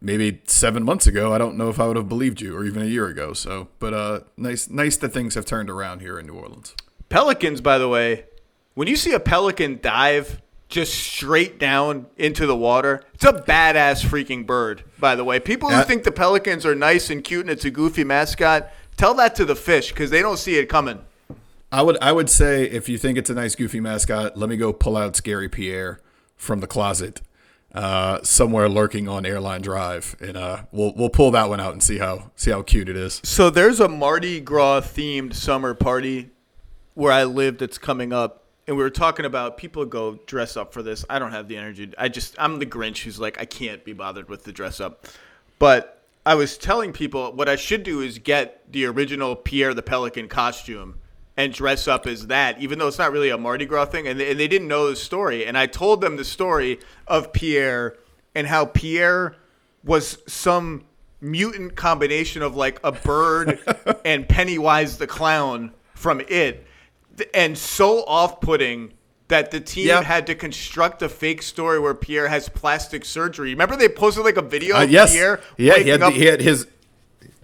maybe 0.00 0.40
seven 0.44 0.82
months 0.82 1.06
ago, 1.06 1.32
I 1.32 1.38
don't 1.38 1.56
know 1.56 1.68
if 1.68 1.78
I 1.78 1.86
would 1.86 1.96
have 1.96 2.08
believed 2.08 2.40
you, 2.40 2.56
or 2.56 2.64
even 2.64 2.82
a 2.82 2.86
year 2.86 3.06
ago. 3.06 3.32
So, 3.32 3.68
but 3.78 3.94
uh, 3.94 4.20
nice, 4.36 4.68
nice 4.68 4.96
that 4.98 5.10
things 5.10 5.34
have 5.34 5.44
turned 5.44 5.70
around 5.70 6.00
here 6.00 6.18
in 6.18 6.26
New 6.26 6.34
Orleans. 6.34 6.74
Pelicans, 7.08 7.60
by 7.60 7.78
the 7.78 7.88
way, 7.88 8.24
when 8.74 8.88
you 8.88 8.96
see 8.96 9.12
a 9.12 9.20
pelican 9.20 9.78
dive 9.82 10.40
just 10.68 10.94
straight 10.94 11.58
down 11.58 12.06
into 12.16 12.46
the 12.46 12.56
water, 12.56 13.02
it's 13.14 13.24
a 13.24 13.32
badass 13.32 14.04
freaking 14.04 14.46
bird. 14.46 14.84
By 14.98 15.16
the 15.16 15.24
way, 15.24 15.40
people 15.40 15.68
who 15.70 15.82
think 15.82 16.04
the 16.04 16.12
pelicans 16.12 16.64
are 16.64 16.76
nice 16.76 17.10
and 17.10 17.24
cute 17.24 17.42
and 17.42 17.50
it's 17.50 17.64
a 17.64 17.70
goofy 17.70 18.04
mascot, 18.04 18.70
tell 18.96 19.14
that 19.14 19.34
to 19.36 19.44
the 19.44 19.56
fish 19.56 19.90
because 19.90 20.10
they 20.10 20.22
don't 20.22 20.38
see 20.38 20.56
it 20.56 20.68
coming. 20.68 21.00
I 21.72 21.82
would, 21.82 21.96
I 22.02 22.12
would 22.12 22.28
say 22.28 22.64
if 22.64 22.88
you 22.88 22.98
think 22.98 23.16
it's 23.16 23.30
a 23.30 23.34
nice 23.34 23.54
goofy 23.54 23.80
mascot, 23.80 24.36
let 24.36 24.50
me 24.50 24.56
go 24.56 24.72
pull 24.72 24.96
out 24.96 25.14
Scary 25.14 25.48
Pierre 25.48 26.00
from 26.36 26.60
the 26.60 26.66
closet 26.66 27.20
uh, 27.74 28.20
somewhere 28.22 28.68
lurking 28.68 29.08
on 29.08 29.24
Airline 29.24 29.62
Drive, 29.62 30.16
and 30.20 30.36
uh, 30.36 30.64
we'll 30.72 30.92
we'll 30.94 31.10
pull 31.10 31.30
that 31.32 31.48
one 31.48 31.60
out 31.60 31.72
and 31.72 31.82
see 31.82 31.98
how 31.98 32.30
see 32.36 32.50
how 32.50 32.62
cute 32.62 32.88
it 32.88 32.96
is. 32.96 33.20
So 33.22 33.50
there's 33.50 33.80
a 33.80 33.88
Mardi 33.88 34.40
Gras 34.40 34.80
themed 34.80 35.34
summer 35.34 35.74
party 35.74 36.30
where 36.94 37.12
I 37.12 37.24
live 37.24 37.58
that's 37.58 37.78
coming 37.78 38.12
up, 38.12 38.44
and 38.66 38.76
we 38.76 38.82
were 38.82 38.90
talking 38.90 39.24
about 39.24 39.56
people 39.56 39.84
go 39.84 40.18
dress 40.26 40.56
up 40.56 40.72
for 40.72 40.82
this. 40.82 41.04
I 41.08 41.18
don't 41.18 41.30
have 41.30 41.46
the 41.46 41.56
energy. 41.56 41.92
I 41.96 42.08
just 42.08 42.34
I'm 42.38 42.58
the 42.58 42.66
Grinch 42.66 43.04
who's 43.04 43.20
like 43.20 43.40
I 43.40 43.44
can't 43.44 43.84
be 43.84 43.92
bothered 43.92 44.28
with 44.28 44.44
the 44.44 44.52
dress 44.52 44.80
up, 44.80 45.06
but 45.58 46.02
I 46.26 46.34
was 46.34 46.58
telling 46.58 46.92
people 46.92 47.32
what 47.32 47.48
I 47.48 47.56
should 47.56 47.84
do 47.84 48.00
is 48.00 48.18
get 48.18 48.70
the 48.72 48.86
original 48.86 49.36
Pierre 49.36 49.74
the 49.74 49.82
Pelican 49.82 50.28
costume 50.28 50.98
and 51.40 51.52
dress 51.52 51.88
up 51.88 52.06
as 52.06 52.26
that, 52.28 52.60
even 52.60 52.78
though 52.78 52.88
it's 52.88 52.98
not 52.98 53.12
really 53.12 53.30
a 53.30 53.38
Mardi 53.38 53.66
Gras 53.66 53.86
thing. 53.86 54.06
And 54.06 54.20
they, 54.20 54.30
and 54.30 54.40
they 54.40 54.48
didn't 54.48 54.68
know 54.68 54.88
the 54.88 54.96
story. 54.96 55.46
And 55.46 55.56
I 55.56 55.66
told 55.66 56.00
them 56.00 56.16
the 56.16 56.24
story 56.24 56.80
of 57.06 57.32
Pierre 57.32 57.96
and 58.34 58.46
how 58.46 58.66
Pierre 58.66 59.36
was 59.82 60.18
some 60.26 60.84
mutant 61.20 61.76
combination 61.76 62.42
of 62.42 62.56
like 62.56 62.80
a 62.84 62.92
bird 62.92 63.58
and 64.04 64.28
Pennywise 64.28 64.98
the 64.98 65.06
clown 65.06 65.72
from 65.94 66.22
it, 66.28 66.66
and 67.34 67.58
so 67.58 68.04
off-putting 68.04 68.92
that 69.28 69.50
the 69.50 69.60
team 69.60 69.88
yep. 69.88 70.04
had 70.04 70.26
to 70.26 70.34
construct 70.34 71.02
a 71.02 71.08
fake 71.08 71.42
story 71.42 71.78
where 71.78 71.94
Pierre 71.94 72.28
has 72.28 72.48
plastic 72.48 73.04
surgery. 73.04 73.50
Remember 73.50 73.76
they 73.76 73.88
posted 73.88 74.24
like 74.24 74.36
a 74.36 74.42
video 74.42 74.76
uh, 74.76 74.84
of 74.84 74.90
yes. 74.90 75.12
Pierre? 75.12 75.40
Yeah, 75.56 75.78
he 75.78 75.88
had, 75.88 76.02
he 76.12 76.24
had 76.24 76.40
his 76.40 76.66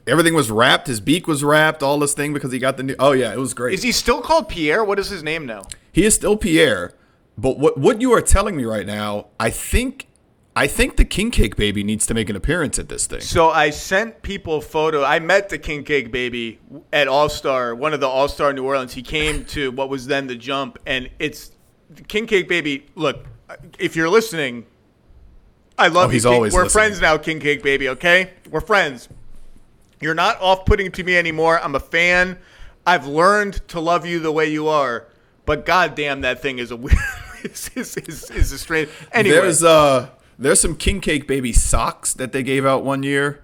everything 0.07 0.35
was 0.35 0.51
wrapped. 0.51 0.87
His 0.87 1.01
beak 1.01 1.27
was 1.27 1.43
wrapped. 1.45 1.83
All 1.83 1.99
this 1.99 2.15
thing 2.15 2.33
because 2.33 2.53
he 2.53 2.59
got 2.59 2.77
the 2.77 2.83
new. 2.83 2.97
Oh 2.99 3.13
yeah, 3.13 3.33
it 3.33 3.39
was 3.39 3.55
great. 3.55 3.75
Is 3.75 3.83
he 3.83 3.93
still 3.93 4.21
called 4.21 4.49
Pierre? 4.49 4.85
What 4.85 4.99
is 4.99 5.09
his 5.09 5.23
name 5.23 5.47
now? 5.47 5.63
He 5.93 6.05
is 6.05 6.15
still 6.15 6.37
Pierre. 6.37 6.93
But 7.39 7.59
what 7.59 7.77
what 7.79 8.01
you 8.01 8.13
are 8.13 8.21
telling 8.23 8.57
me 8.57 8.65
right 8.65 8.87
now, 8.87 9.27
I 9.39 9.51
think 9.51 10.07
I 10.55 10.67
think 10.67 10.97
the 10.97 11.05
king 11.05 11.31
cake 11.31 11.55
baby 11.57 11.85
needs 11.85 12.07
to 12.07 12.15
make 12.15 12.31
an 12.31 12.37
appearance 12.37 12.79
at 12.79 12.89
this 12.89 13.07
thing. 13.07 13.21
So 13.21 13.51
I 13.51 13.69
sent 13.71 14.23
people 14.23 14.61
photo. 14.63 15.05
I 15.05 15.19
met 15.19 15.51
the 15.51 15.59
King 15.59 15.85
Cake 15.85 16.11
Baby 16.11 16.59
at 16.95 17.09
All 17.09 17.29
Star, 17.29 17.75
one 17.75 17.93
of 17.93 18.01
the 18.01 18.09
All 18.09 18.27
Star 18.27 18.55
New 18.55 18.65
Orleans. 18.65 18.95
He 18.95 19.03
came 19.03 19.45
to 19.47 19.71
what 19.73 19.91
was 19.91 20.07
then 20.07 20.27
the 20.29 20.35
Jump, 20.35 20.79
and 20.87 21.11
it's 21.19 21.51
King 22.09 22.27
Cake 22.27 22.49
Baby. 22.49 22.87
Look, 22.95 23.27
if 23.79 23.97
you're 23.97 24.09
listening, 24.09 24.65
I 25.79 25.89
love 25.89 26.07
Oh, 26.09 26.13
he's. 26.13 26.25
King- 26.25 26.33
always 26.33 26.55
We're 26.55 26.65
listening. 26.65 26.83
friends 26.85 27.01
now, 27.03 27.19
King 27.19 27.39
Cake 27.39 27.63
Baby. 27.63 27.91
Okay, 27.91 28.31
we're 28.51 28.63
friends. 28.63 29.11
You're 30.01 30.15
not 30.15 30.41
off-putting 30.41 30.93
to 30.93 31.05
me 31.05 31.17
anymore. 31.17 31.61
I'm 31.61 31.75
a 31.75 31.81
fan. 31.81 32.39
I've 32.87 33.07
learned 33.07 33.67
to 33.69 33.81
love 33.81 34.07
you 34.07 34.21
the 34.21 34.33
way 34.33 34.47
you 34.51 34.69
are. 34.69 35.07
But 35.45 35.65
goddamn, 35.65 36.23
that 36.23 36.43
thing 36.43 36.59
is 36.59 36.71
a 36.71 36.75
is, 37.45 37.71
is, 37.75 37.97
is, 37.97 38.31
is 38.31 38.53
a 38.53 38.59
strange. 38.59 38.89
Anyway, 39.13 39.37
There's 39.37 39.63
uh 39.63 40.11
there's 40.39 40.61
some 40.61 40.77
king 40.77 41.01
cake 41.01 41.27
baby 41.27 41.53
socks 41.53 42.13
that 42.15 42.33
they 42.33 42.43
gave 42.43 42.67
out 42.67 42.85
one 42.85 43.03
year. 43.03 43.43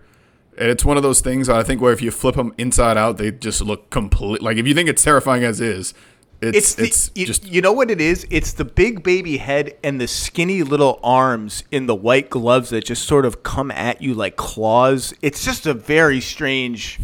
And 0.58 0.68
it's 0.68 0.84
one 0.84 0.98
of 0.98 1.02
those 1.02 1.22
things 1.22 1.48
I 1.48 1.62
think 1.62 1.80
where 1.80 1.94
if 1.94 2.02
you 2.02 2.10
flip 2.10 2.34
them 2.34 2.52
inside 2.58 2.98
out, 2.98 3.16
they 3.16 3.30
just 3.30 3.62
look 3.62 3.88
complete. 3.88 4.42
Like 4.42 4.58
if 4.58 4.66
you 4.66 4.74
think 4.74 4.88
it's 4.90 5.02
terrifying 5.02 5.44
as 5.44 5.60
is, 5.62 5.94
It's 6.42 6.56
it's 6.56 6.74
the, 6.74 6.84
it's 6.84 7.10
you, 7.14 7.26
just 7.26 7.46
you 7.46 7.60
know 7.60 7.72
what 7.72 7.90
it 7.90 8.00
is? 8.00 8.26
It's 8.28 8.52
the 8.52 8.64
big 8.64 9.02
baby 9.04 9.36
head 9.36 9.76
and 9.84 10.00
the 10.00 10.08
skinny 10.08 10.64
little 10.64 10.98
arms 11.02 11.62
in 11.70 11.86
the 11.86 11.94
white 11.94 12.30
gloves 12.30 12.70
that 12.70 12.84
just 12.84 13.06
sort 13.06 13.24
of 13.24 13.44
come 13.44 13.70
at 13.70 14.02
you 14.02 14.12
like 14.12 14.36
claws. 14.36 15.14
It's 15.22 15.44
just 15.44 15.66
a 15.66 15.74
very 15.74 16.20
strange. 16.20 16.98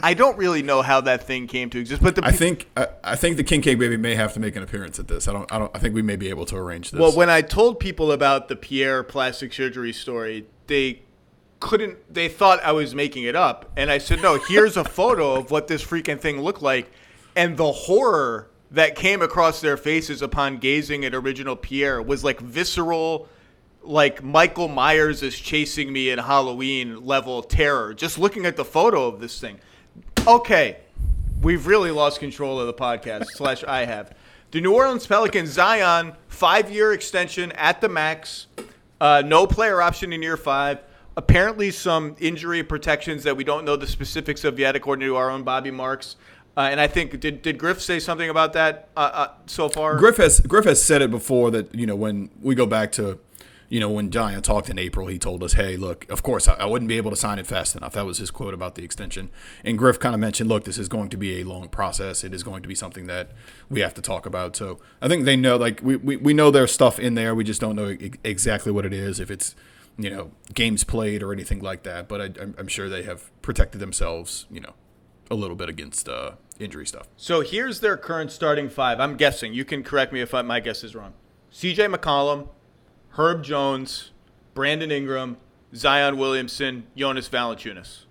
I 0.00 0.12
don't 0.12 0.36
really 0.36 0.62
know 0.62 0.82
how 0.82 1.00
that 1.02 1.26
thing 1.26 1.46
came 1.46 1.70
to 1.70 1.78
exist, 1.78 2.02
but 2.02 2.14
the 2.14 2.26
I 2.26 2.30
think 2.30 2.68
I, 2.76 2.88
I 3.02 3.16
think 3.16 3.38
the 3.38 3.44
king 3.44 3.62
cake 3.62 3.78
baby 3.78 3.96
may 3.96 4.14
have 4.16 4.34
to 4.34 4.40
make 4.40 4.54
an 4.54 4.62
appearance 4.62 4.98
at 4.98 5.08
this. 5.08 5.28
I 5.28 5.32
don't 5.32 5.50
I 5.50 5.58
don't 5.58 5.74
I 5.74 5.78
think 5.78 5.94
we 5.94 6.02
may 6.02 6.16
be 6.16 6.28
able 6.28 6.44
to 6.46 6.56
arrange 6.56 6.90
this. 6.90 7.00
well, 7.00 7.16
when 7.16 7.30
I 7.30 7.40
told 7.40 7.80
people 7.80 8.12
about 8.12 8.48
the 8.48 8.56
Pierre 8.56 9.02
plastic 9.02 9.54
surgery 9.54 9.94
story, 9.94 10.46
they 10.66 11.00
couldn't. 11.60 12.12
They 12.12 12.28
thought 12.28 12.62
I 12.62 12.72
was 12.72 12.94
making 12.94 13.22
it 13.24 13.34
up, 13.34 13.70
and 13.76 13.90
I 13.90 13.96
said, 13.96 14.20
"No, 14.20 14.38
here's 14.38 14.76
a 14.76 14.84
photo 14.84 15.36
of 15.36 15.50
what 15.50 15.68
this 15.68 15.82
freaking 15.82 16.20
thing 16.20 16.42
looked 16.42 16.60
like," 16.60 16.90
and 17.34 17.56
the 17.56 17.72
horror 17.72 18.50
that 18.74 18.96
came 18.96 19.22
across 19.22 19.60
their 19.60 19.76
faces 19.76 20.20
upon 20.20 20.58
gazing 20.58 21.04
at 21.04 21.14
original 21.14 21.56
Pierre 21.56 22.02
was 22.02 22.24
like 22.24 22.40
visceral. 22.40 23.28
Like 23.82 24.22
Michael 24.22 24.68
Myers 24.68 25.22
is 25.22 25.38
chasing 25.38 25.92
me 25.92 26.10
in 26.10 26.18
Halloween 26.18 27.04
level 27.04 27.42
terror. 27.42 27.94
Just 27.94 28.18
looking 28.18 28.46
at 28.46 28.56
the 28.56 28.64
photo 28.64 29.06
of 29.06 29.20
this 29.20 29.38
thing. 29.40 29.60
Okay, 30.26 30.78
we've 31.42 31.66
really 31.66 31.90
lost 31.90 32.18
control 32.18 32.58
of 32.58 32.66
the 32.66 32.74
podcast. 32.74 33.26
slash, 33.34 33.62
I 33.64 33.84
have. 33.84 34.12
The 34.50 34.60
New 34.60 34.74
Orleans 34.74 35.06
Pelicans, 35.06 35.50
Zion, 35.50 36.14
five 36.28 36.70
year 36.70 36.92
extension 36.92 37.52
at 37.52 37.80
the 37.80 37.88
max. 37.88 38.46
Uh, 39.00 39.22
no 39.24 39.46
player 39.46 39.82
option 39.82 40.12
in 40.12 40.22
year 40.22 40.36
five. 40.36 40.80
Apparently, 41.16 41.70
some 41.70 42.16
injury 42.18 42.64
protections 42.64 43.22
that 43.22 43.36
we 43.36 43.44
don't 43.44 43.64
know 43.64 43.76
the 43.76 43.86
specifics 43.86 44.42
of 44.42 44.58
yet, 44.58 44.74
according 44.74 45.06
to 45.06 45.16
our 45.16 45.30
own 45.30 45.44
Bobby 45.44 45.70
Marks. 45.70 46.16
Uh, 46.56 46.68
and 46.70 46.80
I 46.80 46.86
think 46.86 47.18
did 47.20 47.42
did 47.42 47.58
Griff 47.58 47.80
say 47.80 47.98
something 47.98 48.30
about 48.30 48.52
that 48.52 48.88
uh, 48.96 49.10
uh, 49.12 49.28
so 49.46 49.68
far? 49.68 49.96
Griff 49.96 50.18
has 50.18 50.40
Griff 50.40 50.64
has 50.64 50.82
said 50.82 51.02
it 51.02 51.10
before 51.10 51.50
that 51.50 51.74
you 51.74 51.86
know 51.86 51.96
when 51.96 52.30
we 52.40 52.54
go 52.54 52.66
back 52.66 52.92
to 52.92 53.18
you 53.68 53.80
know 53.80 53.90
when 53.90 54.10
Giant 54.10 54.44
talked 54.44 54.70
in 54.70 54.78
April, 54.78 55.08
he 55.08 55.18
told 55.18 55.42
us, 55.42 55.54
"Hey, 55.54 55.76
look, 55.76 56.08
of 56.08 56.22
course 56.22 56.46
I, 56.46 56.54
I 56.54 56.64
wouldn't 56.66 56.88
be 56.88 56.96
able 56.96 57.10
to 57.10 57.16
sign 57.16 57.40
it 57.40 57.46
fast 57.46 57.74
enough." 57.74 57.94
That 57.94 58.06
was 58.06 58.18
his 58.18 58.30
quote 58.30 58.54
about 58.54 58.76
the 58.76 58.84
extension. 58.84 59.30
And 59.64 59.76
Griff 59.76 59.98
kind 59.98 60.14
of 60.14 60.20
mentioned, 60.20 60.48
"Look, 60.48 60.64
this 60.64 60.78
is 60.78 60.88
going 60.88 61.08
to 61.08 61.16
be 61.16 61.40
a 61.40 61.44
long 61.44 61.68
process. 61.68 62.22
It 62.22 62.32
is 62.32 62.44
going 62.44 62.62
to 62.62 62.68
be 62.68 62.74
something 62.76 63.06
that 63.08 63.32
we 63.68 63.80
have 63.80 63.94
to 63.94 64.02
talk 64.02 64.24
about." 64.24 64.54
So 64.54 64.78
I 65.02 65.08
think 65.08 65.24
they 65.24 65.36
know, 65.36 65.56
like 65.56 65.80
we 65.82 65.96
we, 65.96 66.16
we 66.16 66.34
know 66.34 66.52
there's 66.52 66.70
stuff 66.70 67.00
in 67.00 67.14
there. 67.14 67.34
We 67.34 67.42
just 67.42 67.60
don't 67.60 67.74
know 67.74 67.96
exactly 68.22 68.70
what 68.70 68.86
it 68.86 68.92
is. 68.92 69.18
If 69.18 69.28
it's 69.28 69.56
you 69.98 70.10
know 70.10 70.30
games 70.52 70.84
played 70.84 71.22
or 71.22 71.32
anything 71.32 71.60
like 71.60 71.82
that. 71.82 72.08
But 72.08 72.20
I, 72.20 72.24
I'm, 72.40 72.54
I'm 72.58 72.68
sure 72.68 72.88
they 72.88 73.02
have 73.02 73.30
protected 73.42 73.80
themselves, 73.80 74.46
you 74.50 74.60
know, 74.60 74.74
a 75.30 75.34
little 75.34 75.56
bit 75.56 75.68
against 75.68 76.08
uh, 76.08 76.32
injury 76.58 76.86
stuff. 76.86 77.08
So 77.16 77.40
here's 77.40 77.80
their 77.80 77.96
current 77.96 78.30
starting 78.30 78.68
five. 78.68 79.00
I'm 79.00 79.16
guessing. 79.16 79.54
You 79.54 79.64
can 79.64 79.82
correct 79.82 80.12
me 80.12 80.20
if 80.20 80.34
I, 80.34 80.42
my 80.42 80.60
guess 80.60 80.84
is 80.84 80.94
wrong. 80.94 81.14
C.J. 81.50 81.86
McCollum, 81.86 82.48
Herb 83.10 83.44
Jones, 83.44 84.10
Brandon 84.54 84.90
Ingram, 84.90 85.36
Zion 85.74 86.16
Williamson, 86.18 86.86
Jonas 86.96 87.28
Valanciunas. 87.28 88.04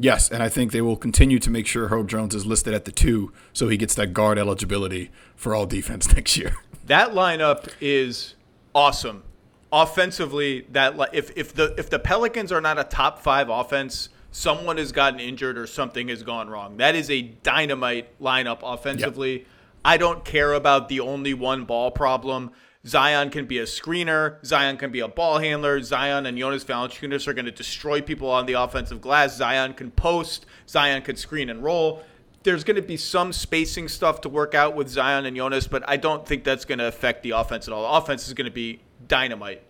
Yes, 0.00 0.30
and 0.30 0.42
I 0.42 0.48
think 0.48 0.70
they 0.70 0.80
will 0.80 0.96
continue 0.96 1.40
to 1.40 1.50
make 1.50 1.66
sure 1.66 1.88
Herb 1.88 2.08
Jones 2.08 2.34
is 2.34 2.46
listed 2.46 2.72
at 2.72 2.84
the 2.84 2.92
two, 2.92 3.32
so 3.52 3.68
he 3.68 3.76
gets 3.76 3.96
that 3.96 4.12
guard 4.12 4.38
eligibility 4.38 5.10
for 5.34 5.54
all 5.54 5.66
defense 5.66 6.12
next 6.14 6.36
year. 6.36 6.56
That 6.86 7.12
lineup 7.12 7.68
is 7.80 8.34
awesome. 8.74 9.24
Offensively, 9.72 10.66
that 10.70 10.96
li- 10.96 11.08
if 11.12 11.36
if 11.36 11.52
the 11.52 11.74
if 11.76 11.90
the 11.90 11.98
Pelicans 11.98 12.52
are 12.52 12.60
not 12.60 12.78
a 12.78 12.84
top 12.84 13.18
five 13.18 13.50
offense, 13.50 14.08
someone 14.30 14.76
has 14.76 14.92
gotten 14.92 15.20
injured 15.20 15.58
or 15.58 15.66
something 15.66 16.08
has 16.08 16.22
gone 16.22 16.48
wrong. 16.48 16.76
That 16.76 16.94
is 16.94 17.10
a 17.10 17.22
dynamite 17.22 18.18
lineup 18.20 18.60
offensively. 18.62 19.46
I 19.84 19.96
don't 19.96 20.24
care 20.24 20.52
about 20.52 20.88
the 20.88 21.00
only 21.00 21.34
one 21.34 21.64
ball 21.64 21.90
problem. 21.90 22.50
Zion 22.86 23.30
can 23.30 23.46
be 23.46 23.58
a 23.58 23.64
screener. 23.64 24.44
Zion 24.44 24.76
can 24.76 24.90
be 24.90 25.00
a 25.00 25.08
ball 25.08 25.38
handler. 25.38 25.80
Zion 25.82 26.26
and 26.26 26.38
Jonas 26.38 26.64
Valanciunas 26.64 27.26
are 27.26 27.34
going 27.34 27.44
to 27.44 27.50
destroy 27.50 28.00
people 28.00 28.30
on 28.30 28.46
the 28.46 28.54
offensive 28.54 29.00
glass. 29.00 29.36
Zion 29.36 29.74
can 29.74 29.90
post. 29.90 30.46
Zion 30.68 31.02
can 31.02 31.16
screen 31.16 31.50
and 31.50 31.62
roll. 31.62 32.02
There's 32.44 32.64
going 32.64 32.76
to 32.76 32.82
be 32.82 32.96
some 32.96 33.32
spacing 33.32 33.88
stuff 33.88 34.20
to 34.22 34.28
work 34.28 34.54
out 34.54 34.76
with 34.76 34.88
Zion 34.88 35.26
and 35.26 35.36
Jonas, 35.36 35.66
but 35.66 35.82
I 35.88 35.96
don't 35.96 36.24
think 36.24 36.44
that's 36.44 36.64
going 36.64 36.78
to 36.78 36.86
affect 36.86 37.22
the 37.22 37.30
offense 37.30 37.66
at 37.66 37.74
all. 37.74 37.82
The 37.82 37.98
offense 37.98 38.28
is 38.28 38.34
going 38.34 38.46
to 38.46 38.52
be 38.52 38.80
dynamite. 39.06 39.62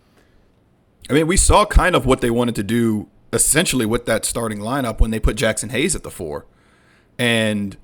I 1.09 1.15
mean, 1.15 1.27
we 1.27 1.39
saw 1.39 1.65
kind 1.65 1.97
of 1.97 2.05
what 2.05 2.21
they 2.21 2.31
wanted 2.31 2.55
to 2.57 2.63
do 2.63 3.09
essentially 3.33 3.87
with 3.87 4.07
that 4.07 4.25
starting 4.25 4.59
lineup 4.59 5.01
when 5.01 5.11
they 5.11 5.21
put 5.21 5.37
Jaxson 5.37 5.71
Hayes 5.71 5.95
at 5.95 6.03
the 6.03 6.11
four. 6.11 6.47
And 7.19 7.77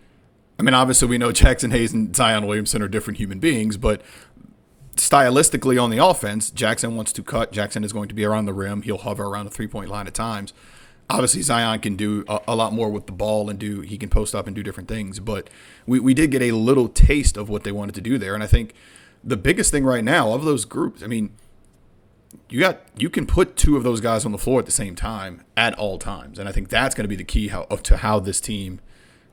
I 0.59 0.63
mean, 0.63 0.75
obviously, 0.75 1.09
we 1.09 1.19
know 1.19 1.29
Jaxson 1.33 1.73
Hayes 1.73 1.93
and 1.93 2.15
Zion 2.15 2.47
Williamson 2.47 2.83
are 2.83 2.89
different 2.89 3.19
human 3.19 3.39
beings, 3.39 3.77
but 3.77 4.03
stylistically 4.97 5.83
on 5.83 5.91
the 5.91 5.99
offense, 5.99 6.51
Jaxson 6.51 6.95
wants 6.95 7.13
to 7.13 7.23
cut. 7.23 7.53
Jaxson 7.53 7.85
is 7.85 7.93
going 7.93 8.09
to 8.09 8.15
be 8.15 8.25
around 8.25 8.47
the 8.47 8.53
rim. 8.53 8.83
He'll 8.83 8.99
hover 8.99 9.25
around 9.25 9.47
the 9.47 9.51
three 9.51 9.67
point 9.67 9.91
line 9.91 10.07
at 10.07 10.15
times. 10.15 10.53
Obviously, 11.11 11.43
Zion 11.43 11.81
can 11.81 11.97
do 11.97 12.25
a, 12.29 12.41
a 12.49 12.57
lot 12.57 12.73
more 12.73 12.89
with 12.89 13.07
the 13.07 13.13
ball 13.13 13.51
and 13.51 13.59
do 13.59 13.83
he 13.83 13.99
can 13.99 14.09
post 14.09 14.35
up 14.35 14.47
and 14.47 14.57
do 14.57 14.63
different 14.63 14.89
things. 14.89 15.21
But 15.21 15.51
we, 15.87 16.01
we 16.01 16.15
did 16.15 16.31
get 16.31 16.41
a 16.41 16.53
little 16.53 16.89
taste 16.89 17.37
of 17.37 17.49
what 17.49 17.65
they 17.65 17.73
wanted 17.73 17.95
to 17.97 18.01
do 18.01 18.17
there. 18.17 18.35
And 18.35 18.43
I 18.43 18.47
think 18.47 18.73
the 19.23 19.37
biggest 19.37 19.71
thing 19.71 19.85
right 19.85 20.05
now 20.05 20.33
of 20.33 20.45
those 20.45 20.65
groups, 20.65 21.03
I 21.03 21.07
mean, 21.07 21.35
you 22.49 22.61
got 22.61 22.81
you 22.97 23.11
can 23.11 23.27
put 23.27 23.57
two 23.57 23.77
of 23.77 23.83
those 23.83 24.01
guys 24.01 24.25
on 24.25 24.33
the 24.33 24.39
floor 24.39 24.61
at 24.61 24.67
the 24.67 24.73
same 24.73 24.95
time 24.95 25.43
at 25.57 25.75
all 25.79 25.99
times, 25.99 26.39
and 26.39 26.49
I 26.49 26.53
think 26.53 26.69
that's 26.69 26.95
going 26.95 27.05
to 27.05 27.09
be 27.09 27.17
the 27.17 27.25
key 27.25 27.49
how, 27.49 27.65
to 27.65 27.97
how 27.99 28.21
this 28.21 28.41
team 28.41 28.81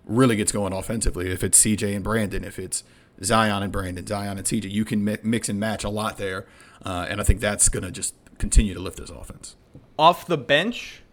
really 0.05 0.35
gets 0.35 0.51
going 0.51 0.73
offensively. 0.73 1.29
If 1.29 1.43
it's 1.43 1.59
CJ 1.61 1.95
and 1.95 2.03
Brandon, 2.03 2.43
if 2.43 2.57
it's 2.57 2.83
Zion 3.23 3.63
and 3.63 3.71
Brandon, 3.71 4.05
Zion 4.05 4.37
and 4.37 4.45
CJ, 4.45 4.71
you 4.71 4.85
can 4.85 5.03
mi- 5.03 5.17
mix 5.23 5.49
and 5.49 5.59
match 5.59 5.83
a 5.83 5.89
lot 5.89 6.17
there, 6.17 6.47
uh, 6.85 7.07
and 7.09 7.21
I 7.21 7.23
think 7.23 7.39
that's 7.39 7.69
going 7.69 7.83
to 7.83 7.91
just 7.91 8.15
continue 8.37 8.73
to 8.73 8.79
lift 8.79 8.97
this 8.97 9.09
offense. 9.09 9.55
Off 9.97 10.25
the 10.25 10.37
bench, 10.37 11.03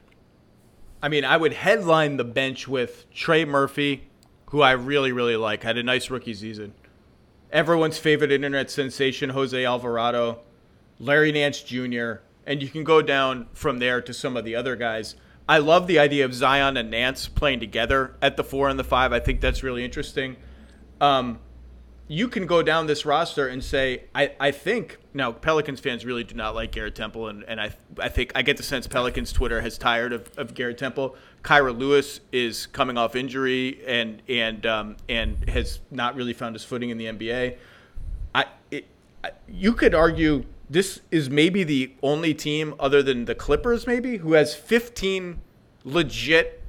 I 1.03 1.09
mean, 1.09 1.25
I 1.25 1.37
would 1.37 1.53
headline 1.53 2.17
the 2.17 2.25
bench 2.25 2.67
with 2.67 3.11
Trey 3.11 3.45
Murphy, 3.45 4.09
who 4.47 4.63
I 4.63 4.73
really, 4.73 5.13
really 5.13 5.37
like. 5.37 5.63
Had 5.63 5.77
a 5.77 5.83
nice 5.83 6.11
rookie 6.11 6.35
season. 6.35 6.75
Everyone's 7.53 7.99
favorite 7.99 8.33
internet 8.33 8.71
sensation, 8.71 9.31
Jose 9.31 9.65
Alvarado, 9.65 10.41
Larry 10.99 11.33
Nance 11.33 11.63
Jr., 11.63 12.15
and 12.47 12.63
you 12.63 12.69
can 12.69 12.85
go 12.85 13.03
down 13.03 13.47
from 13.53 13.79
there 13.79 14.01
to 14.01 14.15
some 14.15 14.37
of 14.37 14.45
the 14.45 14.55
other 14.55 14.75
guys. 14.75 15.15
I 15.49 15.59
love 15.59 15.87
the 15.87 15.99
idea 15.99 16.25
of 16.25 16.35
Zion 16.35 16.77
and 16.77 16.91
Nance 16.91 17.29
playing 17.29 17.61
together 17.61 18.15
at 18.21 18.37
the 18.37 18.45
four 18.45 18.69
and 18.69 18.79
the 18.79 18.85
five. 18.85 19.13
I 19.13 19.21
think 19.21 19.41
that's 19.41 19.63
really 19.63 19.85
interesting. 19.85 20.37
Um, 21.01 21.39
you 22.09 22.29
can 22.29 22.47
go 22.47 22.63
down 22.63 22.87
this 22.87 23.05
roster 23.05 23.49
and 23.49 23.63
say, 23.63 24.05
I, 24.15 24.33
I 24.41 24.51
think 24.51 24.97
now 25.13 25.31
Pelicans 25.31 25.79
fans 25.79 26.07
really 26.07 26.25
do 26.25 26.35
not 26.35 26.55
like 26.55 26.73
Garrett 26.73 26.95
Temple, 26.95 27.29
and, 27.29 27.45
and 27.45 27.61
I 27.61 27.73
I 27.99 28.09
think 28.09 28.33
I 28.35 28.43
get 28.43 28.57
the 28.57 28.63
sense 28.63 28.87
Pelicans 28.87 29.31
Twitter 29.31 29.61
has 29.61 29.77
tired 29.77 30.15
of, 30.15 30.31
of 30.39 30.55
Garrett 30.55 30.79
Temple. 30.79 31.17
Kira 31.45 31.79
Lewis 31.79 32.21
is 32.33 32.67
coming 32.67 32.97
off 32.97 33.15
injury 33.15 33.81
and 33.87 34.23
and 34.27 34.65
um, 34.65 34.97
and 35.09 35.49
has 35.51 35.81
not 35.91 36.15
really 36.15 36.33
found 36.33 36.55
his 36.55 36.65
footing 36.65 36.89
in 36.89 36.97
the 36.97 37.07
NBA. 37.07 37.59
I, 38.35 38.47
it, 38.71 38.87
I 39.23 39.33
you 39.47 39.75
could 39.75 39.95
argue 39.95 40.45
this 40.71 41.01
is 41.11 41.31
maybe 41.31 41.65
the 41.65 41.93
only 42.03 42.35
team 42.35 42.75
other 42.79 43.03
than 43.03 43.25
the 43.25 43.35
Clippers 43.35 43.87
maybe 43.87 44.19
who 44.19 44.33
has 44.35 44.55
15 44.55 45.41
legit 45.85 46.63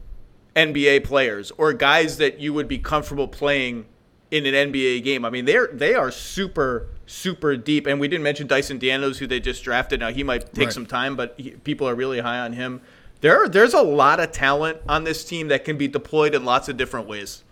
NBA 0.55 1.03
players 1.03 1.51
or 1.57 1.73
guys 1.73 2.17
that 2.17 2.39
you 2.39 2.53
would 2.53 2.67
be 2.67 2.77
comfortable 2.77 3.27
playing 3.27 3.85
in 4.31 4.45
an 4.45 4.71
NBA 4.71 5.03
game. 5.03 5.25
I 5.25 5.29
mean, 5.29 5.45
they're 5.45 5.67
they 5.67 5.95
are 5.95 6.11
super 6.11 6.87
super 7.05 7.57
deep, 7.57 7.87
and 7.87 7.99
we 7.99 8.07
didn't 8.07 8.23
mention 8.23 8.45
Dyson 8.45 8.77
Daniels, 8.77 9.17
who 9.17 9.25
they 9.27 9.39
just 9.39 9.63
drafted. 9.63 9.99
Now 9.99 10.11
he 10.11 10.23
might 10.23 10.53
take 10.53 10.65
Right. 10.65 10.73
some 10.73 10.85
time, 10.85 11.15
but 11.15 11.33
he, 11.37 11.51
people 11.51 11.87
are 11.89 11.95
really 11.95 12.19
high 12.19 12.39
on 12.39 12.53
him. 12.53 12.81
There, 13.21 13.49
there's 13.49 13.73
a 13.73 13.81
lot 13.81 14.19
of 14.19 14.31
talent 14.31 14.77
on 14.87 15.03
this 15.03 15.25
team 15.25 15.47
that 15.49 15.65
can 15.65 15.77
be 15.77 15.87
deployed 15.87 16.33
in 16.35 16.45
lots 16.45 16.69
of 16.69 16.77
different 16.77 17.07
ways. 17.07 17.43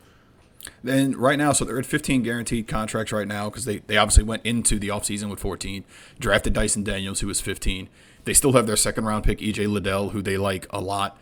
And 0.85 1.15
right 1.15 1.37
now, 1.37 1.53
so 1.53 1.65
they're 1.65 1.79
at 1.79 1.85
15 1.85 2.23
guaranteed 2.23 2.67
contracts 2.67 3.11
right 3.11 3.27
now 3.27 3.49
because 3.49 3.65
they, 3.65 3.79
they 3.79 3.97
obviously 3.97 4.23
went 4.23 4.45
into 4.45 4.79
the 4.79 4.89
offseason 4.89 5.29
with 5.29 5.39
14, 5.39 5.83
drafted 6.19 6.53
Dyson 6.53 6.83
Daniels, 6.83 7.19
who 7.19 7.27
was 7.27 7.41
15. 7.41 7.89
They 8.25 8.33
still 8.33 8.53
have 8.53 8.67
their 8.67 8.75
second 8.75 9.05
round 9.05 9.23
pick, 9.23 9.39
EJ 9.39 9.71
Liddell, 9.71 10.09
who 10.09 10.21
they 10.21 10.37
like 10.37 10.67
a 10.69 10.81
lot, 10.81 11.17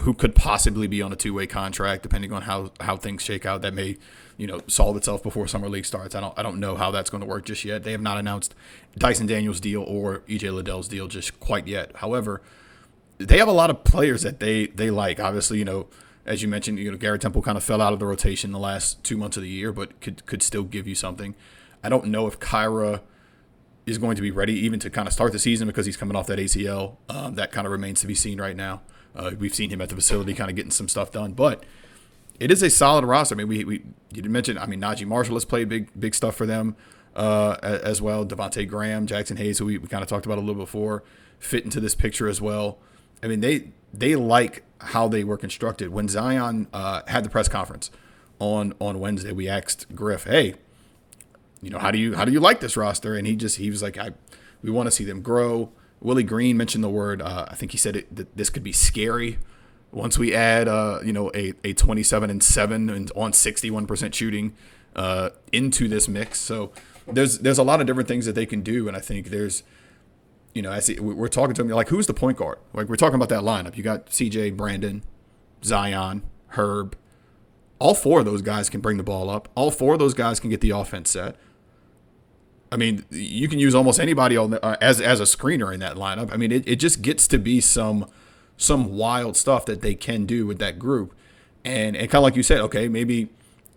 who 0.00 0.14
could 0.14 0.34
possibly 0.34 0.86
be 0.86 1.02
on 1.02 1.12
a 1.12 1.16
two 1.16 1.34
way 1.34 1.46
contract 1.46 2.02
depending 2.02 2.32
on 2.32 2.42
how, 2.42 2.72
how 2.80 2.96
things 2.96 3.22
shake 3.22 3.46
out. 3.46 3.62
That 3.62 3.74
may, 3.74 3.96
you 4.36 4.46
know, 4.46 4.60
solve 4.66 4.96
itself 4.96 5.22
before 5.22 5.48
summer 5.48 5.68
league 5.68 5.86
starts. 5.86 6.14
I 6.14 6.20
don't 6.20 6.38
I 6.38 6.42
don't 6.42 6.60
know 6.60 6.76
how 6.76 6.90
that's 6.90 7.10
going 7.10 7.22
to 7.22 7.26
work 7.26 7.44
just 7.44 7.64
yet. 7.64 7.82
They 7.82 7.92
have 7.92 8.00
not 8.00 8.18
announced 8.18 8.54
Dyson 8.96 9.26
Daniels' 9.26 9.60
deal 9.60 9.82
or 9.82 10.20
EJ 10.28 10.54
Liddell's 10.54 10.88
deal 10.88 11.08
just 11.08 11.40
quite 11.40 11.66
yet. 11.66 11.96
However, 11.96 12.42
they 13.18 13.38
have 13.38 13.48
a 13.48 13.52
lot 13.52 13.70
of 13.70 13.84
players 13.84 14.22
that 14.22 14.38
they 14.38 14.66
they 14.66 14.90
like. 14.90 15.18
Obviously, 15.18 15.58
you 15.58 15.64
know, 15.64 15.88
as 16.28 16.42
you 16.42 16.48
mentioned, 16.48 16.78
you 16.78 16.90
know, 16.90 16.96
Garrett 16.98 17.22
Temple 17.22 17.40
kind 17.40 17.56
of 17.56 17.64
fell 17.64 17.80
out 17.80 17.94
of 17.94 17.98
the 17.98 18.06
rotation 18.06 18.52
the 18.52 18.58
last 18.58 19.02
two 19.02 19.16
months 19.16 19.36
of 19.38 19.42
the 19.42 19.48
year, 19.48 19.72
but 19.72 20.00
could 20.00 20.24
could 20.26 20.42
still 20.42 20.62
give 20.62 20.86
you 20.86 20.94
something. 20.94 21.34
I 21.82 21.88
don't 21.88 22.06
know 22.06 22.26
if 22.26 22.38
Kira 22.38 23.00
is 23.86 23.96
going 23.96 24.14
to 24.14 24.22
be 24.22 24.30
ready 24.30 24.52
even 24.52 24.78
to 24.80 24.90
kind 24.90 25.08
of 25.08 25.14
start 25.14 25.32
the 25.32 25.38
season 25.38 25.66
because 25.66 25.86
he's 25.86 25.96
coming 25.96 26.14
off 26.14 26.26
that 26.26 26.38
ACL. 26.38 26.96
Um, 27.08 27.34
that 27.36 27.50
kind 27.50 27.66
of 27.66 27.72
remains 27.72 28.02
to 28.02 28.06
be 28.06 28.14
seen 28.14 28.38
right 28.38 28.54
now. 28.54 28.82
Uh, 29.16 29.32
we've 29.38 29.54
seen 29.54 29.70
him 29.70 29.80
at 29.80 29.88
the 29.88 29.94
facility 29.94 30.34
kind 30.34 30.50
of 30.50 30.56
getting 30.56 30.70
some 30.70 30.86
stuff 30.86 31.10
done, 31.10 31.32
but 31.32 31.64
it 32.38 32.52
is 32.52 32.62
a 32.62 32.68
solid 32.68 33.06
roster. 33.06 33.34
I 33.34 33.38
mean, 33.38 33.48
we, 33.48 33.64
we 33.64 33.74
you 34.12 34.22
didn't 34.22 34.32
mention, 34.32 34.58
I 34.58 34.66
mean, 34.66 34.80
Naji 34.80 35.06
Marshall 35.06 35.34
has 35.34 35.46
played 35.46 35.70
big 35.70 35.88
big 35.98 36.14
stuff 36.14 36.36
for 36.36 36.44
them 36.44 36.76
uh, 37.16 37.56
as 37.62 38.02
well. 38.02 38.26
Devonte 38.26 38.68
Graham, 38.68 39.06
Jaxson 39.06 39.38
Hayes, 39.38 39.58
who 39.58 39.64
we, 39.64 39.78
we 39.78 39.88
kind 39.88 40.02
of 40.02 40.08
talked 40.10 40.26
about 40.26 40.36
a 40.36 40.42
little 40.42 40.62
before, 40.62 41.02
fit 41.38 41.64
into 41.64 41.80
this 41.80 41.94
picture 41.94 42.28
as 42.28 42.40
well. 42.40 42.78
I 43.22 43.28
mean, 43.28 43.40
they 43.40 43.72
they 43.92 44.16
like 44.16 44.64
how 44.80 45.08
they 45.08 45.24
were 45.24 45.36
constructed. 45.36 45.90
When 45.90 46.08
Zion 46.08 46.68
uh, 46.72 47.02
had 47.06 47.24
the 47.24 47.30
press 47.30 47.48
conference 47.48 47.90
on 48.38 48.74
on 48.80 49.00
Wednesday, 49.00 49.32
we 49.32 49.48
asked 49.48 49.94
Griff, 49.94 50.24
"Hey, 50.24 50.54
you 51.62 51.70
know, 51.70 51.78
how 51.78 51.90
do 51.90 51.98
you 51.98 52.14
how 52.14 52.24
do 52.24 52.32
you 52.32 52.40
like 52.40 52.60
this 52.60 52.76
roster?" 52.76 53.14
And 53.14 53.26
he 53.26 53.36
just 53.36 53.56
he 53.56 53.70
was 53.70 53.82
like, 53.82 53.98
"I 53.98 54.10
we 54.62 54.70
want 54.70 54.86
to 54.86 54.90
see 54.90 55.04
them 55.04 55.22
grow." 55.22 55.70
Willie 56.00 56.22
Green 56.22 56.56
mentioned 56.56 56.84
the 56.84 56.88
word. 56.88 57.20
Uh, 57.20 57.46
I 57.48 57.54
think 57.54 57.72
he 57.72 57.78
said 57.78 57.96
it, 57.96 58.14
that 58.14 58.36
this 58.36 58.50
could 58.50 58.62
be 58.62 58.72
scary 58.72 59.38
once 59.90 60.18
we 60.18 60.34
add, 60.34 60.68
uh, 60.68 61.00
you 61.04 61.12
know, 61.12 61.30
a, 61.34 61.54
a 61.64 61.72
27 61.72 62.30
and 62.30 62.42
seven 62.42 62.90
and 62.90 63.10
on 63.16 63.32
61 63.32 63.86
percent 63.86 64.14
shooting 64.14 64.54
uh, 64.94 65.30
into 65.52 65.88
this 65.88 66.08
mix. 66.08 66.38
So 66.38 66.72
there's 67.06 67.38
there's 67.38 67.58
a 67.58 67.62
lot 67.62 67.80
of 67.80 67.86
different 67.86 68.08
things 68.08 68.26
that 68.26 68.34
they 68.34 68.46
can 68.46 68.62
do, 68.62 68.88
and 68.88 68.96
I 68.96 69.00
think 69.00 69.28
there's 69.28 69.62
you 70.58 70.62
know, 70.62 70.72
as 70.72 70.90
we're 70.98 71.28
talking 71.28 71.54
to 71.54 71.62
him, 71.62 71.68
like, 71.68 71.88
who's 71.88 72.08
the 72.08 72.14
point 72.14 72.36
guard? 72.36 72.58
Like, 72.74 72.88
we're 72.88 72.96
talking 72.96 73.14
about 73.14 73.28
that 73.28 73.42
lineup. 73.42 73.76
You 73.76 73.84
got 73.84 74.06
CJ, 74.06 74.56
Brandon, 74.56 75.04
Zion, 75.62 76.24
Herb. 76.48 76.96
All 77.78 77.94
four 77.94 78.18
of 78.18 78.24
those 78.24 78.42
guys 78.42 78.68
can 78.68 78.80
bring 78.80 78.96
the 78.96 79.04
ball 79.04 79.30
up. 79.30 79.48
All 79.54 79.70
four 79.70 79.92
of 79.92 80.00
those 80.00 80.14
guys 80.14 80.40
can 80.40 80.50
get 80.50 80.60
the 80.60 80.70
offense 80.70 81.10
set. 81.10 81.36
I 82.72 82.76
mean, 82.76 83.04
you 83.08 83.46
can 83.46 83.60
use 83.60 83.72
almost 83.72 84.00
anybody 84.00 84.36
on 84.36 84.50
the, 84.50 84.64
uh, 84.64 84.74
as 84.80 85.00
as 85.00 85.20
a 85.20 85.22
screener 85.22 85.72
in 85.72 85.78
that 85.78 85.94
lineup. 85.94 86.32
I 86.32 86.36
mean, 86.36 86.50
it, 86.50 86.66
it 86.66 86.76
just 86.80 87.02
gets 87.02 87.28
to 87.28 87.38
be 87.38 87.60
some 87.60 88.10
some 88.56 88.96
wild 88.96 89.36
stuff 89.36 89.64
that 89.66 89.80
they 89.80 89.94
can 89.94 90.26
do 90.26 90.44
with 90.44 90.58
that 90.58 90.80
group. 90.80 91.14
And, 91.64 91.94
and 91.94 92.10
kind 92.10 92.16
of 92.18 92.24
like 92.24 92.34
you 92.34 92.42
said, 92.42 92.60
okay, 92.62 92.88
maybe, 92.88 93.28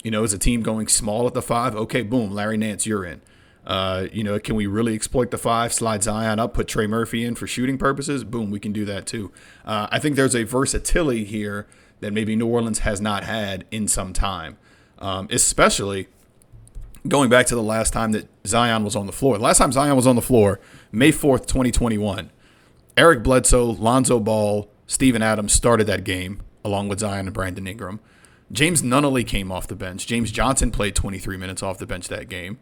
you 0.03 0.09
know, 0.09 0.23
as 0.23 0.34
a 0.34 0.39
team 0.39 0.63
going 0.63 0.88
small 0.88 1.27
at 1.27 1.36
the 1.36 1.43
five, 1.43 1.75
okay, 1.75 2.01
boom, 2.01 2.32
Larry 2.32 2.57
Nance, 2.57 2.88
you're 2.88 3.05
in. 3.05 3.21
Uh, 3.66 4.07
you 4.12 4.24
know, 4.24 4.39
can 4.39 4.55
we 4.55 4.66
really 4.66 4.95
exploit 4.95 5.32
the 5.32 5.38
five, 5.38 5.72
slide 5.72 6.03
Zion 6.03 6.39
up, 6.39 6.53
put 6.53 6.68
Trey 6.68 6.88
Murphy 6.88 7.24
in 7.24 7.36
for 7.36 7.45
shooting 7.47 7.78
purposes? 7.78 8.24
Boom, 8.24 8.49
we 8.49 8.59
can 8.59 8.74
do 8.74 8.86
that 8.86 9.05
too. 9.05 9.32
Uh, 9.64 9.88
I 9.91 9.99
think 9.99 10.16
there's 10.16 10.36
a 10.36 10.43
versatility 10.43 11.24
here 11.26 11.68
that 11.99 12.12
maybe 12.12 12.36
New 12.36 12.47
Orleans 12.47 12.80
has 12.80 12.99
not 12.99 13.24
had 13.24 13.66
in 13.70 13.88
some 13.88 14.14
time, 14.14 14.57
um, 14.99 15.28
especially 15.30 16.07
going 17.07 17.30
back 17.30 17.45
to 17.47 17.55
the 17.55 17.64
last 17.64 17.93
time 17.93 18.12
that 18.14 18.28
Zion 18.45 18.84
was 18.84 18.95
on 18.95 19.05
the 19.05 19.12
floor. 19.12 19.38
The 19.38 19.43
last 19.43 19.59
time 19.59 19.72
Zion 19.72 19.95
was 19.95 20.07
on 20.07 20.16
the 20.16 20.22
floor, 20.22 20.59
May 20.91 21.12
4th, 21.12 21.45
2021, 21.45 22.32
Eric 22.97 23.24
Bledsoe, 23.24 23.66
Lonzo 23.66 24.20
Ball, 24.20 24.70
Steven 24.88 25.22
Adams 25.22 25.53
started 25.53 25.86
that 25.88 26.03
game 26.03 26.41
along 26.64 26.89
with 26.89 26.99
Zion 26.99 27.28
and 27.28 27.34
Brandon 27.34 27.68
Ingram. 27.68 27.99
James 28.51 28.82
Nunnally 28.82 29.26
came 29.26 29.51
off 29.51 29.68
the 29.68 29.76
bench. 29.76 30.05
James 30.05 30.32
Johnson 30.32 30.72
played 30.72 30.95
23 30.95 31.38
minutes 31.38 31.64
off 31.64 31.78
the 31.78 31.88
bench 31.88 32.09
that 32.09 32.28
game. 32.28 32.59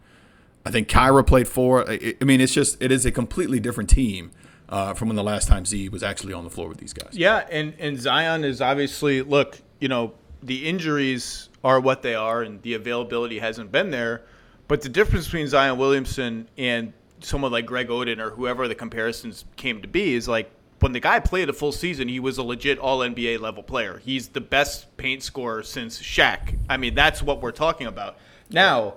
I 0.66 0.72
think 0.72 0.88
Kira 0.88 1.26
played 1.26 1.48
four. 1.48 1.90
I 1.90 2.16
mean, 2.22 2.42
it's 2.42 2.54
just 2.54 2.82
it 2.82 2.92
is 2.92 3.06
a 3.06 3.12
completely 3.12 3.60
different 3.60 3.90
team 3.90 4.32
uh, 4.68 4.94
from 4.94 5.10
when 5.10 5.16
the 5.16 5.24
last 5.24 5.48
time 5.48 5.66
Z 5.66 5.90
was 5.90 6.04
actually 6.04 6.34
on 6.34 6.44
the 6.44 6.50
floor 6.50 6.68
with 6.68 6.78
these 6.78 6.94
guys. 6.94 7.10
Yeah, 7.14 7.48
and 7.50 7.74
and 7.80 8.00
Zion 8.00 8.44
is 8.44 8.62
obviously 8.62 9.22
look. 9.22 9.60
You 9.80 9.88
know, 9.88 10.14
the 10.44 10.68
injuries 10.68 11.50
are 11.64 11.80
what 11.80 12.02
they 12.02 12.16
are, 12.16 12.42
and 12.42 12.62
the 12.62 12.74
availability 12.74 13.40
hasn't 13.40 13.72
been 13.72 13.92
there. 13.92 14.24
But 14.68 14.82
the 14.82 14.90
difference 14.90 15.26
between 15.26 15.48
Zion 15.48 15.78
Williamson 15.78 16.48
and 16.58 16.94
someone 17.22 17.52
like 17.52 17.66
Greg 17.66 17.88
Oden 17.88 18.20
or 18.20 18.30
whoever 18.32 18.68
the 18.68 18.76
comparisons 18.76 19.46
came 19.56 19.82
to 19.82 19.88
be 19.88 20.14
is 20.14 20.28
like 20.28 20.52
when 20.80 20.92
the 20.92 21.00
guy 21.00 21.20
played 21.20 21.50
a 21.50 21.54
full 21.54 21.72
season, 21.72 22.08
he 22.08 22.20
was 22.20 22.38
a 22.38 22.44
legit 22.44 22.78
All 22.80 23.00
NBA 23.00 23.40
level 23.40 23.64
player. 23.64 24.00
He's 24.04 24.30
the 24.30 24.42
best 24.42 24.96
paint 24.98 25.24
scorer 25.24 25.64
since 25.64 26.02
Shaq. 26.02 26.58
I 26.70 26.78
mean, 26.78 26.96
that's 26.96 27.22
what 27.22 27.42
we're 27.42 27.52
talking 27.52 27.88
about 27.88 28.18
now. 28.50 28.96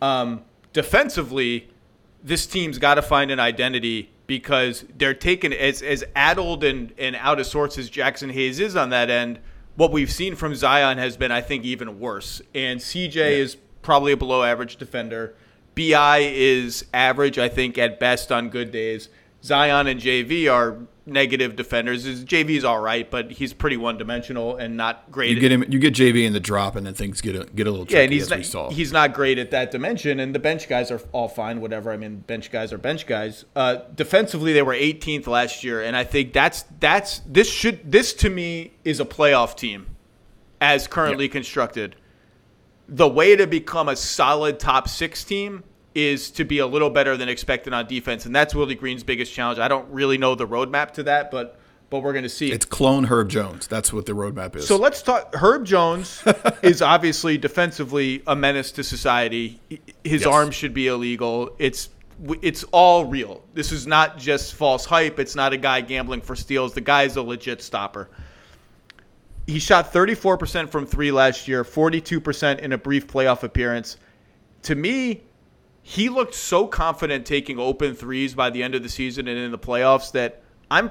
Um, 0.00 0.42
defensively, 0.74 1.70
this 2.22 2.46
team's 2.46 2.76
got 2.78 2.96
to 2.96 3.02
find 3.02 3.30
an 3.30 3.40
identity 3.40 4.10
because 4.26 4.84
they're 4.98 5.14
taken 5.14 5.52
as 5.54 5.80
as 5.80 6.04
addled 6.14 6.64
and, 6.64 6.92
and 6.98 7.16
out 7.16 7.40
of 7.40 7.46
sorts 7.46 7.78
as 7.78 7.90
Jaxson 7.90 8.30
Hayes 8.32 8.60
is 8.60 8.76
on 8.76 8.90
that 8.90 9.08
end. 9.08 9.38
What 9.76 9.90
we've 9.90 10.12
seen 10.12 10.36
from 10.36 10.54
Zion 10.54 10.98
has 10.98 11.16
been, 11.16 11.32
I 11.32 11.40
think, 11.40 11.64
even 11.64 11.98
worse. 11.98 12.42
And 12.54 12.78
CJ 12.78 13.14
yeah. 13.14 13.26
is 13.28 13.56
probably 13.82 14.12
a 14.12 14.16
below 14.16 14.42
average 14.42 14.76
defender. 14.76 15.34
Bi 15.74 16.18
is 16.18 16.84
average, 16.94 17.38
I 17.38 17.48
think, 17.48 17.76
at 17.78 17.98
best 17.98 18.30
on 18.30 18.50
good 18.50 18.70
days. 18.70 19.08
Zion 19.42 19.88
and 19.88 20.00
JV 20.00 20.52
are 20.52 20.78
negative 21.06 21.56
defenders. 21.56 22.04
His 22.04 22.24
JV's 22.24 22.64
all 22.64 22.80
right, 22.80 23.10
but 23.10 23.30
he's 23.32 23.52
pretty 23.52 23.76
one 23.76 23.98
dimensional 23.98 24.56
and 24.56 24.76
not 24.76 25.10
great. 25.10 25.30
You 25.30 25.40
get 25.40 25.52
him, 25.52 25.64
you 25.68 25.78
get 25.78 25.94
JV 25.94 26.24
in 26.24 26.32
the 26.32 26.40
drop, 26.40 26.76
and 26.76 26.86
then 26.86 26.94
things 26.94 27.20
get 27.20 27.36
a, 27.36 27.44
get 27.44 27.66
a 27.66 27.70
little. 27.70 27.86
Tricky, 27.86 27.96
yeah, 27.96 28.04
and 28.04 28.12
he's 28.12 28.54
not, 28.54 28.72
he's 28.72 28.92
not 28.92 29.14
great 29.14 29.38
at 29.38 29.50
that 29.50 29.70
dimension. 29.70 30.20
And 30.20 30.34
the 30.34 30.38
bench 30.38 30.68
guys 30.68 30.90
are 30.90 31.00
all 31.12 31.28
fine, 31.28 31.60
whatever. 31.60 31.92
I 31.92 31.96
mean, 31.96 32.18
bench 32.18 32.50
guys 32.50 32.72
are 32.72 32.78
bench 32.78 33.06
guys. 33.06 33.44
Uh, 33.54 33.78
defensively, 33.94 34.52
they 34.52 34.62
were 34.62 34.74
18th 34.74 35.26
last 35.26 35.64
year, 35.64 35.82
and 35.82 35.96
I 35.96 36.04
think 36.04 36.32
that's 36.32 36.64
that's 36.80 37.20
this 37.26 37.50
should 37.50 37.90
this 37.90 38.14
to 38.14 38.30
me 38.30 38.72
is 38.84 39.00
a 39.00 39.04
playoff 39.04 39.56
team, 39.56 39.86
as 40.60 40.86
currently 40.86 41.28
constructed. 41.28 41.96
The 42.86 43.08
way 43.08 43.34
to 43.36 43.46
become 43.46 43.88
a 43.88 43.96
solid 43.96 44.58
top 44.58 44.88
six 44.88 45.24
team 45.24 45.64
is 45.94 46.30
to 46.32 46.44
be 46.44 46.58
a 46.58 46.66
little 46.66 46.90
better 46.90 47.16
than 47.16 47.28
expected 47.28 47.72
on 47.72 47.86
defense, 47.86 48.26
and 48.26 48.34
that's 48.34 48.54
Willie 48.54 48.74
Green's 48.74 49.04
biggest 49.04 49.32
challenge. 49.32 49.58
I 49.58 49.68
don't 49.68 49.88
really 49.90 50.18
know 50.18 50.34
the 50.34 50.46
roadmap 50.46 50.92
to 50.92 51.04
that, 51.04 51.30
but 51.30 51.58
but 51.90 52.00
we're 52.00 52.12
going 52.12 52.24
to 52.24 52.28
see. 52.28 52.50
It's 52.50 52.64
clone 52.64 53.04
Herb 53.04 53.28
Jones. 53.28 53.68
That's 53.68 53.92
what 53.92 54.06
the 54.06 54.12
roadmap 54.14 54.56
is. 54.56 54.66
So 54.66 54.76
let's 54.76 55.02
talk. 55.02 55.34
Herb 55.36 55.64
Jones 55.64 56.24
is 56.62 56.82
obviously 56.82 57.38
defensively 57.38 58.22
a 58.26 58.34
menace 58.34 58.72
to 58.72 58.82
society. 58.82 59.60
His 60.02 60.22
yes. 60.22 60.26
arm 60.26 60.50
should 60.50 60.74
be 60.74 60.88
illegal. 60.88 61.54
It's 61.58 61.90
it's 62.42 62.64
all 62.72 63.04
real. 63.04 63.42
This 63.54 63.70
is 63.70 63.86
not 63.86 64.18
just 64.18 64.54
false 64.54 64.84
hype. 64.84 65.18
It's 65.18 65.36
not 65.36 65.52
a 65.52 65.56
guy 65.56 65.80
gambling 65.80 66.22
for 66.22 66.34
steals. 66.34 66.74
The 66.74 66.80
guy 66.80 67.04
is 67.04 67.16
a 67.16 67.22
legit 67.22 67.62
stopper. 67.62 68.08
He 69.46 69.58
shot 69.58 69.92
34% 69.92 70.70
from 70.70 70.86
three 70.86 71.12
last 71.12 71.46
year, 71.48 71.64
42% 71.64 72.60
in 72.60 72.72
a 72.72 72.78
brief 72.78 73.06
playoff 73.06 73.42
appearance. 73.42 73.98
To 74.62 74.74
me, 74.74 75.22
he 75.86 76.08
looked 76.08 76.34
so 76.34 76.66
confident 76.66 77.26
taking 77.26 77.58
open 77.58 77.94
threes 77.94 78.34
by 78.34 78.48
the 78.48 78.62
end 78.62 78.74
of 78.74 78.82
the 78.82 78.88
season 78.88 79.28
and 79.28 79.38
in 79.38 79.52
the 79.52 79.58
playoffs 79.58 80.10
that 80.12 80.42
I'm 80.70 80.90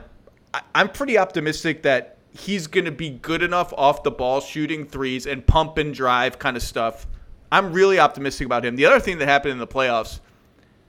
I'm 0.76 0.88
pretty 0.89 1.18
optimistic 1.18 1.82
that 1.82 2.20
he's 2.30 2.68
going 2.68 2.86
to 2.86 2.91
be 2.91 3.10
good 3.10 3.41
enough 3.41 3.74
off 3.74 4.04
the 4.04 4.12
ball 4.12 4.39
shooting 4.39 4.86
threes 4.86 5.26
and 5.26 5.46
pump 5.46 5.80
and 5.80 5.96
drive 5.96 6.38
kind 6.38 6.56
of 6.56 6.62
stuff. 6.62 7.08
I'm 7.52 7.74
really 7.74 7.98
optimistic 7.98 8.46
about 8.46 8.64
him. 8.64 8.76
The 8.76 8.86
other 8.86 9.00
thing 9.00 9.18
that 9.18 9.28
happened 9.28 9.54
in 9.54 9.58
the 9.58 9.66
playoffs 9.66 10.20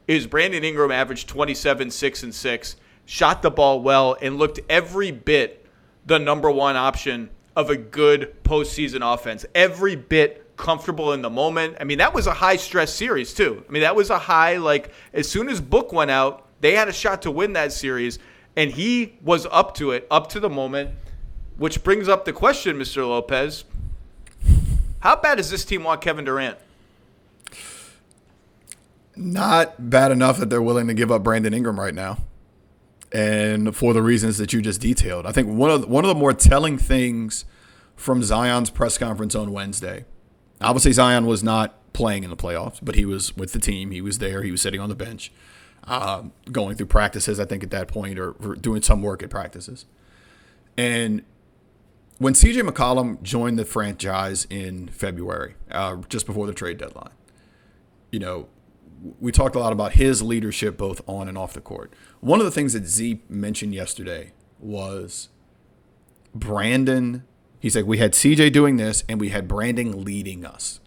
is 0.06 0.26
Brandon 0.26 0.62
Ingram 0.62 0.90
averaged 0.90 1.26
27 1.30 1.90
6 1.90 2.22
and 2.24 2.34
6, 2.34 2.76
shot 3.06 3.40
the 3.40 3.50
ball 3.50 3.80
well 3.80 4.18
and 4.20 4.36
looked 4.36 4.60
every 4.68 5.12
bit 5.12 5.64
the 6.04 6.18
number 6.18 6.50
1 6.50 6.76
option 6.76 7.30
of 7.56 7.70
a 7.70 7.76
good 7.76 8.34
postseason 8.44 9.00
offense. 9.00 9.46
Every 9.54 9.96
bit 9.96 10.43
comfortable 10.56 11.12
in 11.12 11.22
the 11.22 11.30
moment. 11.30 11.76
I 11.80 11.84
mean, 11.84 11.98
that 11.98 12.14
was 12.14 12.26
a 12.26 12.34
high 12.34 12.56
stress 12.56 12.94
series 12.94 13.34
too. 13.34 13.64
I 13.68 13.72
mean, 13.72 13.82
that 13.82 13.96
was 13.96 14.10
a 14.10 14.18
high 14.18 14.56
like 14.56 14.92
as 15.12 15.28
soon 15.28 15.48
as 15.48 15.60
Book 15.60 15.92
went 15.92 16.10
out, 16.10 16.46
they 16.60 16.74
had 16.74 16.88
a 16.88 16.92
shot 16.92 17.22
to 17.22 17.30
win 17.30 17.52
that 17.54 17.72
series, 17.72 18.18
and 18.56 18.70
he 18.70 19.18
was 19.22 19.46
up 19.50 19.74
to 19.76 19.90
it, 19.90 20.06
up 20.10 20.28
to 20.30 20.40
the 20.40 20.50
moment. 20.50 20.90
Which 21.56 21.84
brings 21.84 22.08
up 22.08 22.24
the 22.24 22.32
question, 22.32 22.76
Mr. 22.76 23.06
Lopez. 23.08 23.64
How 25.00 25.14
bad 25.14 25.36
does 25.36 25.50
this 25.50 25.64
team 25.64 25.84
want 25.84 26.00
Kevin 26.00 26.24
Durant? 26.24 26.58
Not 29.14 29.90
bad 29.90 30.10
enough 30.10 30.38
that 30.38 30.50
they're 30.50 30.62
willing 30.62 30.88
to 30.88 30.94
give 30.94 31.12
up 31.12 31.22
Brandon 31.22 31.54
Ingram 31.54 31.78
right 31.78 31.94
now. 31.94 32.18
And 33.12 33.76
for 33.76 33.92
the 33.92 34.02
reasons 34.02 34.38
that 34.38 34.52
you 34.52 34.60
just 34.60 34.80
detailed. 34.80 35.26
I 35.26 35.30
think 35.30 35.46
one 35.46 35.70
of 35.70 35.82
the, 35.82 35.86
one 35.86 36.04
of 36.04 36.08
the 36.08 36.16
more 36.16 36.32
telling 36.32 36.78
things 36.78 37.44
from 37.94 38.24
Zion's 38.24 38.70
press 38.70 38.98
conference 38.98 39.36
on 39.36 39.52
Wednesday 39.52 40.04
Obviously, 40.60 40.92
Zion 40.92 41.26
was 41.26 41.42
not 41.42 41.92
playing 41.92 42.24
in 42.24 42.30
the 42.30 42.36
playoffs, 42.36 42.78
but 42.82 42.94
he 42.94 43.04
was 43.04 43.36
with 43.36 43.52
the 43.52 43.58
team. 43.58 43.90
He 43.90 44.00
was 44.00 44.18
there. 44.18 44.42
He 44.42 44.50
was 44.50 44.62
sitting 44.62 44.80
on 44.80 44.88
the 44.88 44.94
bench. 44.94 45.30
um, 45.86 46.32
going 46.50 46.76
through 46.76 46.86
practices, 46.86 47.38
I 47.38 47.44
think, 47.44 47.62
at 47.62 47.70
that 47.70 47.88
point, 47.88 48.18
or, 48.18 48.32
or 48.32 48.54
doing 48.54 48.82
some 48.82 49.02
work 49.02 49.22
at 49.22 49.30
practices. 49.30 49.86
And 50.76 51.22
when 52.18 52.34
CJ 52.34 52.68
McCollum 52.68 53.22
joined 53.22 53.58
the 53.58 53.64
franchise 53.64 54.46
in 54.48 54.88
February, 54.88 55.54
uh, 55.70 55.96
just 56.08 56.26
before 56.26 56.46
the 56.46 56.54
trade 56.54 56.78
deadline, 56.78 57.12
you 58.10 58.18
know, 58.18 58.48
we 59.20 59.30
talked 59.30 59.54
a 59.54 59.58
lot 59.58 59.72
about 59.72 59.92
his 59.92 60.22
leadership 60.22 60.78
both 60.78 61.06
on 61.06 61.28
and 61.28 61.36
off 61.36 61.52
the 61.52 61.60
court. 61.60 61.92
One 62.20 62.40
of 62.40 62.46
the 62.46 62.50
things 62.50 62.72
that 62.72 62.86
Z 62.86 63.22
mentioned 63.28 63.74
yesterday 63.74 64.32
was 64.58 65.28
Brandon. 66.34 67.24
He 67.64 67.70
said 67.70 67.86
we 67.86 67.96
had 67.96 68.12
CJ 68.12 68.52
doing 68.52 68.76
this 68.76 69.04
and 69.08 69.18
we 69.18 69.30
had 69.30 69.48
Brandon 69.48 70.04
leading 70.04 70.44
us. 70.44 70.80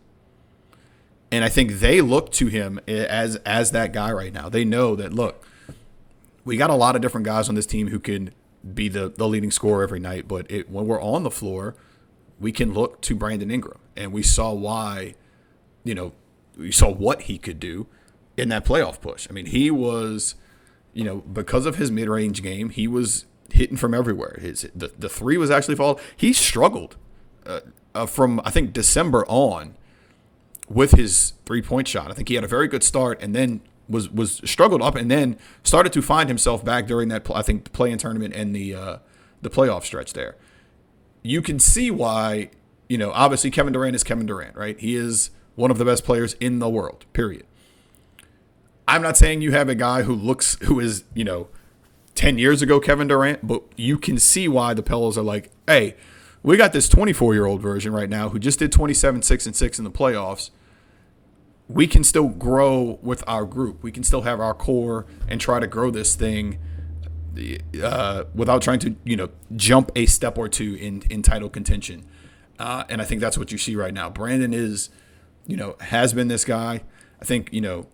And 1.32 1.44
I 1.44 1.50
think 1.50 1.80
they 1.80 2.02
look 2.02 2.32
to 2.34 2.46
him 2.46 2.80
as 2.88 3.38
as 3.38 3.72
that 3.72 3.92
guy 3.92 4.12
right 4.12 4.32
now. 4.32 4.48
They 4.48 4.64
know 4.64 4.96
that 4.96 5.12
look, 5.12 5.44
we 6.46 6.56
got 6.56 6.70
a 6.70 6.76
lot 6.76 6.96
of 6.96 7.02
different 7.02 7.26
guys 7.26 7.50
on 7.50 7.56
this 7.56 7.66
team 7.66 7.88
who 7.88 8.00
can 8.00 8.30
be 8.76 8.90
the, 8.90 9.10
the 9.10 9.28
leading 9.28 9.50
scorer 9.50 9.82
every 9.82 10.00
night, 10.00 10.28
but 10.28 10.46
it, 10.52 10.70
when 10.70 10.86
we're 10.86 11.02
on 11.02 11.24
the 11.24 11.32
floor, 11.32 11.74
we 12.40 12.52
can 12.52 12.76
look 12.76 13.02
to 13.02 13.16
Brandon 13.16 13.50
Ingram. 13.50 13.80
And 13.96 14.14
we 14.14 14.22
saw 14.22 14.54
why, 14.54 15.16
you 15.84 15.96
know, 15.96 16.14
we 16.56 16.72
saw 16.72 16.92
what 16.92 17.24
he 17.24 17.40
could 17.40 17.60
do 17.60 17.88
in 18.38 18.50
that 18.50 18.66
playoff 18.66 19.02
push. 19.02 19.26
I 19.28 19.34
mean, 19.34 19.48
he 19.48 19.72
was, 19.72 20.36
you 20.94 21.04
know, 21.04 21.22
because 21.22 21.66
of 21.66 21.78
his 21.78 21.90
mid 21.90 22.08
range 22.08 22.44
game, 22.44 22.70
he 22.70 22.88
was 22.88 23.26
hitting 23.52 23.78
from 23.78 23.94
everywhere. 23.94 24.38
His 24.42 24.70
the, 24.76 24.92
the 24.98 25.10
three 25.10 25.38
was 25.38 25.52
actually 25.52 25.76
fall. 25.76 26.00
He 26.16 26.34
struggled 26.34 26.96
uh, 27.46 27.62
uh, 27.96 28.06
from 28.06 28.42
I 28.44 28.52
think 28.52 28.74
December 28.74 29.26
on 29.28 29.76
with 30.70 30.92
his 30.92 31.34
three 31.46 31.62
point 31.62 31.88
shot. 31.88 32.12
I 32.12 32.14
think 32.14 32.30
he 32.30 32.36
had 32.36 32.44
a 32.44 32.48
very 32.48 32.68
good 32.68 32.84
start 32.84 33.22
and 33.22 33.34
then 33.34 33.62
was 33.90 34.10
was 34.10 34.42
struggled 34.46 34.82
up 34.82 34.96
and 34.96 35.10
then 35.10 35.38
started 35.64 35.94
to 35.94 36.02
find 36.02 36.30
himself 36.30 36.64
back 36.64 36.88
during 36.88 37.10
that 37.10 37.30
I 37.34 37.42
think 37.42 37.66
the 37.66 37.70
play-in 37.70 37.98
tournament 37.98 38.34
and 38.34 38.56
the 38.56 38.76
uh, 38.76 38.98
the 39.42 39.50
playoff 39.50 39.84
stretch 39.84 40.14
there. 40.14 40.36
You 41.24 41.42
can 41.42 41.60
see 41.60 41.92
why 41.92 42.50
you 42.90 42.98
know 42.98 43.12
obviously 43.12 43.52
Kevin 43.52 43.74
Durant 43.74 43.96
is 43.96 44.04
Kevin 44.04 44.26
Durant, 44.26 44.56
right? 44.56 44.80
He 44.80 44.96
is 44.96 45.32
one 45.56 45.72
of 45.72 45.78
the 45.78 45.86
best 45.86 46.04
players 46.04 46.34
in 46.40 46.60
the 46.60 46.70
world. 46.70 47.06
Period. 47.14 47.46
I'm 48.88 49.02
not 49.02 49.18
saying 49.18 49.42
you 49.42 49.52
have 49.52 49.68
a 49.68 49.76
guy 49.76 50.04
who 50.04 50.14
looks 50.14 50.58
who 50.64 50.80
is 50.80 51.04
you 51.14 51.24
know 51.24 51.48
10 52.18 52.40
years 52.40 52.62
ago 52.62 52.80
Kevin 52.80 53.08
Durant, 53.08 53.46
but 53.46 53.64
you 53.78 53.98
can 53.98 54.18
see 54.18 54.48
why 54.48 54.74
the 54.74 54.84
Pelicans 54.84 55.18
are 55.18 55.24
like, 55.24 55.52
hey, 55.68 55.96
we 56.42 56.58
got 56.58 56.74
this 56.74 56.90
24 56.90 57.34
year 57.34 57.46
old 57.46 57.62
version 57.62 57.94
right 57.94 58.10
now 58.10 58.30
who 58.30 58.40
just 58.40 58.60
did 58.60 58.72
27, 58.72 59.22
6, 59.22 59.46
and 59.46 59.56
6 59.56 59.78
in 59.78 59.86
the 59.86 59.92
playoffs. 59.92 60.50
We 61.70 61.86
can 61.86 62.04
still 62.04 62.30
grow 62.30 62.98
with 63.02 63.24
our 63.28 63.46
group. 63.46 63.84
We 63.84 63.92
can 63.92 64.04
still 64.04 64.22
have 64.22 64.40
our 64.40 64.54
core 64.54 65.06
and 65.28 65.40
try 65.40 65.60
to 65.60 65.68
grow 65.68 65.92
this 65.92 66.16
thing 66.16 66.60
uh, 67.84 68.24
without 68.34 68.62
trying 68.62 68.80
to, 68.80 68.96
you 69.04 69.16
know, 69.16 69.30
jump 69.56 69.92
a 69.96 70.06
step 70.08 70.38
or 70.38 70.50
two 70.50 70.76
in, 70.76 71.04
in 71.10 71.22
title 71.22 71.50
contention. 71.50 72.06
Uh, 72.58 72.84
and 72.90 73.00
I 73.02 73.06
think 73.06 73.22
that's 73.22 73.38
what 73.38 73.52
you 73.52 73.60
see 73.60 73.76
right 73.76 73.94
now. 73.94 74.10
Brandon 74.10 74.54
is, 74.54 74.90
you 75.46 75.56
know, 75.56 75.76
has 75.82 76.14
been 76.14 76.30
this 76.30 76.46
guy. 76.46 76.82
I 77.22 77.26
think, 77.26 77.50
you 77.52 77.62
know, 77.62 77.88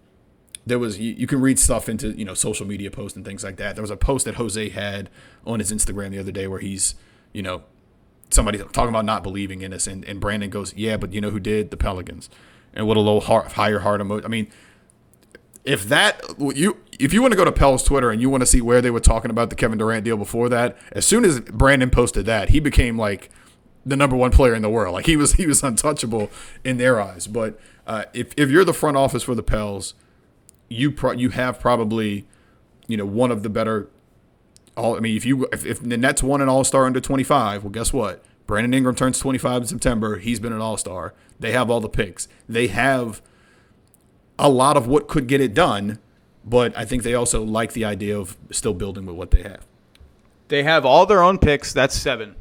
there 0.66 0.80
was 0.80 1.00
you, 1.00 1.14
you, 1.14 1.28
can 1.28 1.42
read 1.42 1.60
stuff 1.60 1.90
into 1.90 2.10
you 2.12 2.26
know 2.26 2.34
social 2.34 2.66
media 2.66 2.90
posts 2.90 3.16
and 3.16 3.26
things 3.26 3.44
like 3.44 3.58
that. 3.58 3.76
There 3.76 3.82
was 3.82 3.92
a 3.92 3.98
post 3.98 4.26
that 4.26 4.36
Jose 4.36 4.70
had 4.70 5.10
on 5.46 5.60
his 5.60 5.72
Instagram 5.72 6.12
the 6.12 6.20
other 6.20 6.32
day 6.32 6.48
where 6.48 6.60
he's 6.60 6.96
you 7.34 7.42
know 7.42 7.64
somebody 8.30 8.58
talking 8.58 8.90
about 8.90 9.06
not 9.06 9.24
believing 9.24 9.62
in 9.62 9.74
us, 9.74 9.88
and, 9.88 10.04
and 10.06 10.20
Brandon 10.20 10.50
goes, 10.50 10.74
yeah, 10.76 10.98
but 10.98 11.14
you 11.14 11.22
know 11.22 11.30
who 11.30 11.40
did 11.40 11.72
the 11.72 11.78
Pelicans, 11.78 12.30
and 12.74 12.88
what 12.88 12.98
a 12.98 13.00
little 13.00 13.22
heart, 13.22 13.54
higher 13.54 13.80
heart 13.80 14.02
emoji. 14.02 14.26
I 14.26 14.28
mean, 14.28 14.48
if 15.64 15.88
that 15.90 16.22
you 16.40 16.78
if 17.00 17.14
you 17.14 17.22
want 17.22 17.32
to 17.32 17.38
go 17.38 17.46
to 17.46 17.52
Pell's 17.52 17.84
Twitter 17.84 18.12
and 18.12 18.22
you 18.22 18.30
want 18.30 18.42
to 18.42 18.48
see 18.48 18.62
where 18.62 18.82
they 18.82 18.92
were 18.92 19.00
talking 19.00 19.32
about 19.32 19.50
the 19.50 19.56
Kevin 19.56 19.78
Durant 19.78 20.04
deal 20.04 20.18
before 20.18 20.50
that, 20.50 20.78
as 20.92 21.06
soon 21.06 21.26
as 21.26 21.40
Brandon 21.40 21.90
posted 21.90 22.26
that, 22.26 22.50
he 22.50 22.60
became 22.60 22.98
like 22.98 23.30
the 23.86 23.96
number 23.96 24.16
one 24.16 24.32
player 24.32 24.56
in 24.56 24.62
the 24.62 24.70
world. 24.70 24.94
Like 24.94 25.06
he 25.06 25.18
was 25.18 25.34
he 25.34 25.46
was 25.46 25.64
untouchable 25.64 26.30
in 26.64 26.78
their 26.78 27.02
eyes. 27.02 27.28
But 27.28 27.60
uh, 27.88 28.06
if 28.14 28.34
if 28.38 28.50
you're 28.50 28.66
the 28.66 28.74
front 28.74 28.98
office 28.98 29.24
for 29.24 29.36
the 29.36 29.44
Pels 29.44 29.94
you 30.74 30.92
pro- 30.92 31.12
you 31.12 31.30
have 31.30 31.60
probably 31.60 32.26
you 32.88 32.98
know 32.98 33.06
one 33.06 33.32
of 33.32 33.44
the 33.44 33.50
better 33.50 33.90
all 34.76 34.96
I 34.96 35.00
mean 35.00 35.16
if 35.16 35.26
you 35.26 35.48
if, 35.52 35.66
if 35.66 35.82
the 35.82 35.98
Nets 35.98 36.24
won 36.24 36.42
an 36.42 36.50
All-Star 36.50 36.86
under 36.86 37.00
25, 37.00 37.64
well 37.64 37.72
guess 37.72 37.94
what? 37.94 38.24
Brandon 38.46 38.74
Ingram 38.74 38.96
turns 38.96 39.20
25 39.20 39.62
in 39.62 39.68
September. 39.68 40.18
He's 40.18 40.40
been 40.40 40.52
an 40.52 40.60
All-Star. 40.60 41.14
They 41.40 41.52
have 41.54 41.70
all 41.70 41.80
the 41.80 41.90
picks. 41.90 42.28
They 42.48 42.68
have 42.68 43.22
a 44.38 44.50
lot 44.50 44.76
of 44.76 44.88
what 44.88 45.08
could 45.08 45.28
get 45.28 45.40
it 45.40 45.54
done, 45.54 46.00
but 46.44 46.78
I 46.78 46.84
think 46.86 47.04
they 47.04 47.14
also 47.14 47.44
like 47.44 47.74
the 47.74 47.86
idea 47.86 48.18
of 48.18 48.38
still 48.52 48.74
building 48.74 49.06
with 49.06 49.16
what 49.16 49.32
they 49.32 49.44
have. 49.44 49.66
They 50.50 50.64
have 50.64 50.86
all 50.86 51.06
their 51.06 51.24
own 51.24 51.38
picks. 51.38 51.72
That's 51.72 51.96
7. 51.96 52.36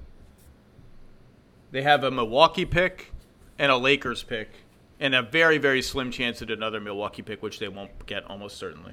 They 1.70 1.83
have 1.83 2.03
a 2.03 2.11
Milwaukee 2.11 2.64
pick 2.64 3.12
and 3.59 3.70
a 3.70 3.76
Lakers 3.76 4.22
pick 4.22 4.61
and 5.03 5.16
a 5.16 5.20
very, 5.20 5.59
very 5.59 5.82
slim 5.82 6.12
chance 6.12 6.40
at 6.42 6.50
another 6.50 6.80
Milwaukee 6.80 7.22
pick, 7.22 7.42
which 7.42 7.59
they 7.59 7.66
won't 7.66 8.07
get 8.07 8.24
almost 8.30 8.57
certainly. 8.57 8.92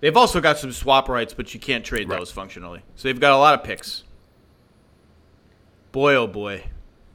They've 0.00 0.16
also 0.16 0.40
got 0.40 0.58
some 0.58 0.72
swap 0.72 1.08
rights, 1.08 1.32
but 1.32 1.54
you 1.54 1.60
can't 1.60 1.84
trade 1.84 2.08
right. 2.08 2.18
those 2.18 2.32
functionally. 2.32 2.82
So 2.96 3.06
they've 3.06 3.20
got 3.20 3.32
a 3.32 3.38
lot 3.38 3.54
of 3.54 3.64
picks. 3.64 4.02
Boy, 5.92 6.16
oh 6.16 6.26
boy. 6.26 6.64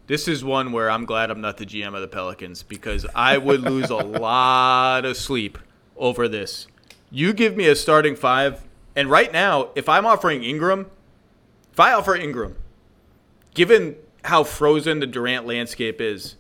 This 0.08 0.30
is 0.30 0.42
one 0.42 0.72
where 0.72 0.90
I'm 0.90 1.04
glad 1.04 1.30
I'm 1.30 1.42
not 1.42 1.58
the 1.58 1.66
GM 1.66 1.94
of 1.94 2.00
the 2.00 2.08
Pelicans 2.08 2.64
because 2.64 3.06
I 3.14 3.38
would 3.38 3.60
lose 3.60 3.90
a 3.90 3.96
lot 3.98 5.04
of 5.04 5.18
sleep 5.18 5.58
over 5.98 6.30
this. 6.30 6.68
You 7.12 7.34
give 7.34 7.58
me 7.58 7.68
a 7.68 7.76
starting 7.76 8.16
five, 8.16 8.64
and 8.96 9.10
right 9.12 9.34
now, 9.34 9.72
if 9.76 9.90
I'm 9.90 10.06
offering 10.06 10.46
Ingram, 10.46 10.90
if 11.74 11.80
I 11.82 11.92
offer 11.92 12.16
Ingram, 12.16 12.56
given 13.54 13.98
how 14.24 14.46
frozen 14.46 15.02
the 15.02 15.08
Durant 15.08 15.46
landscape 15.46 16.00
is, 16.00 16.38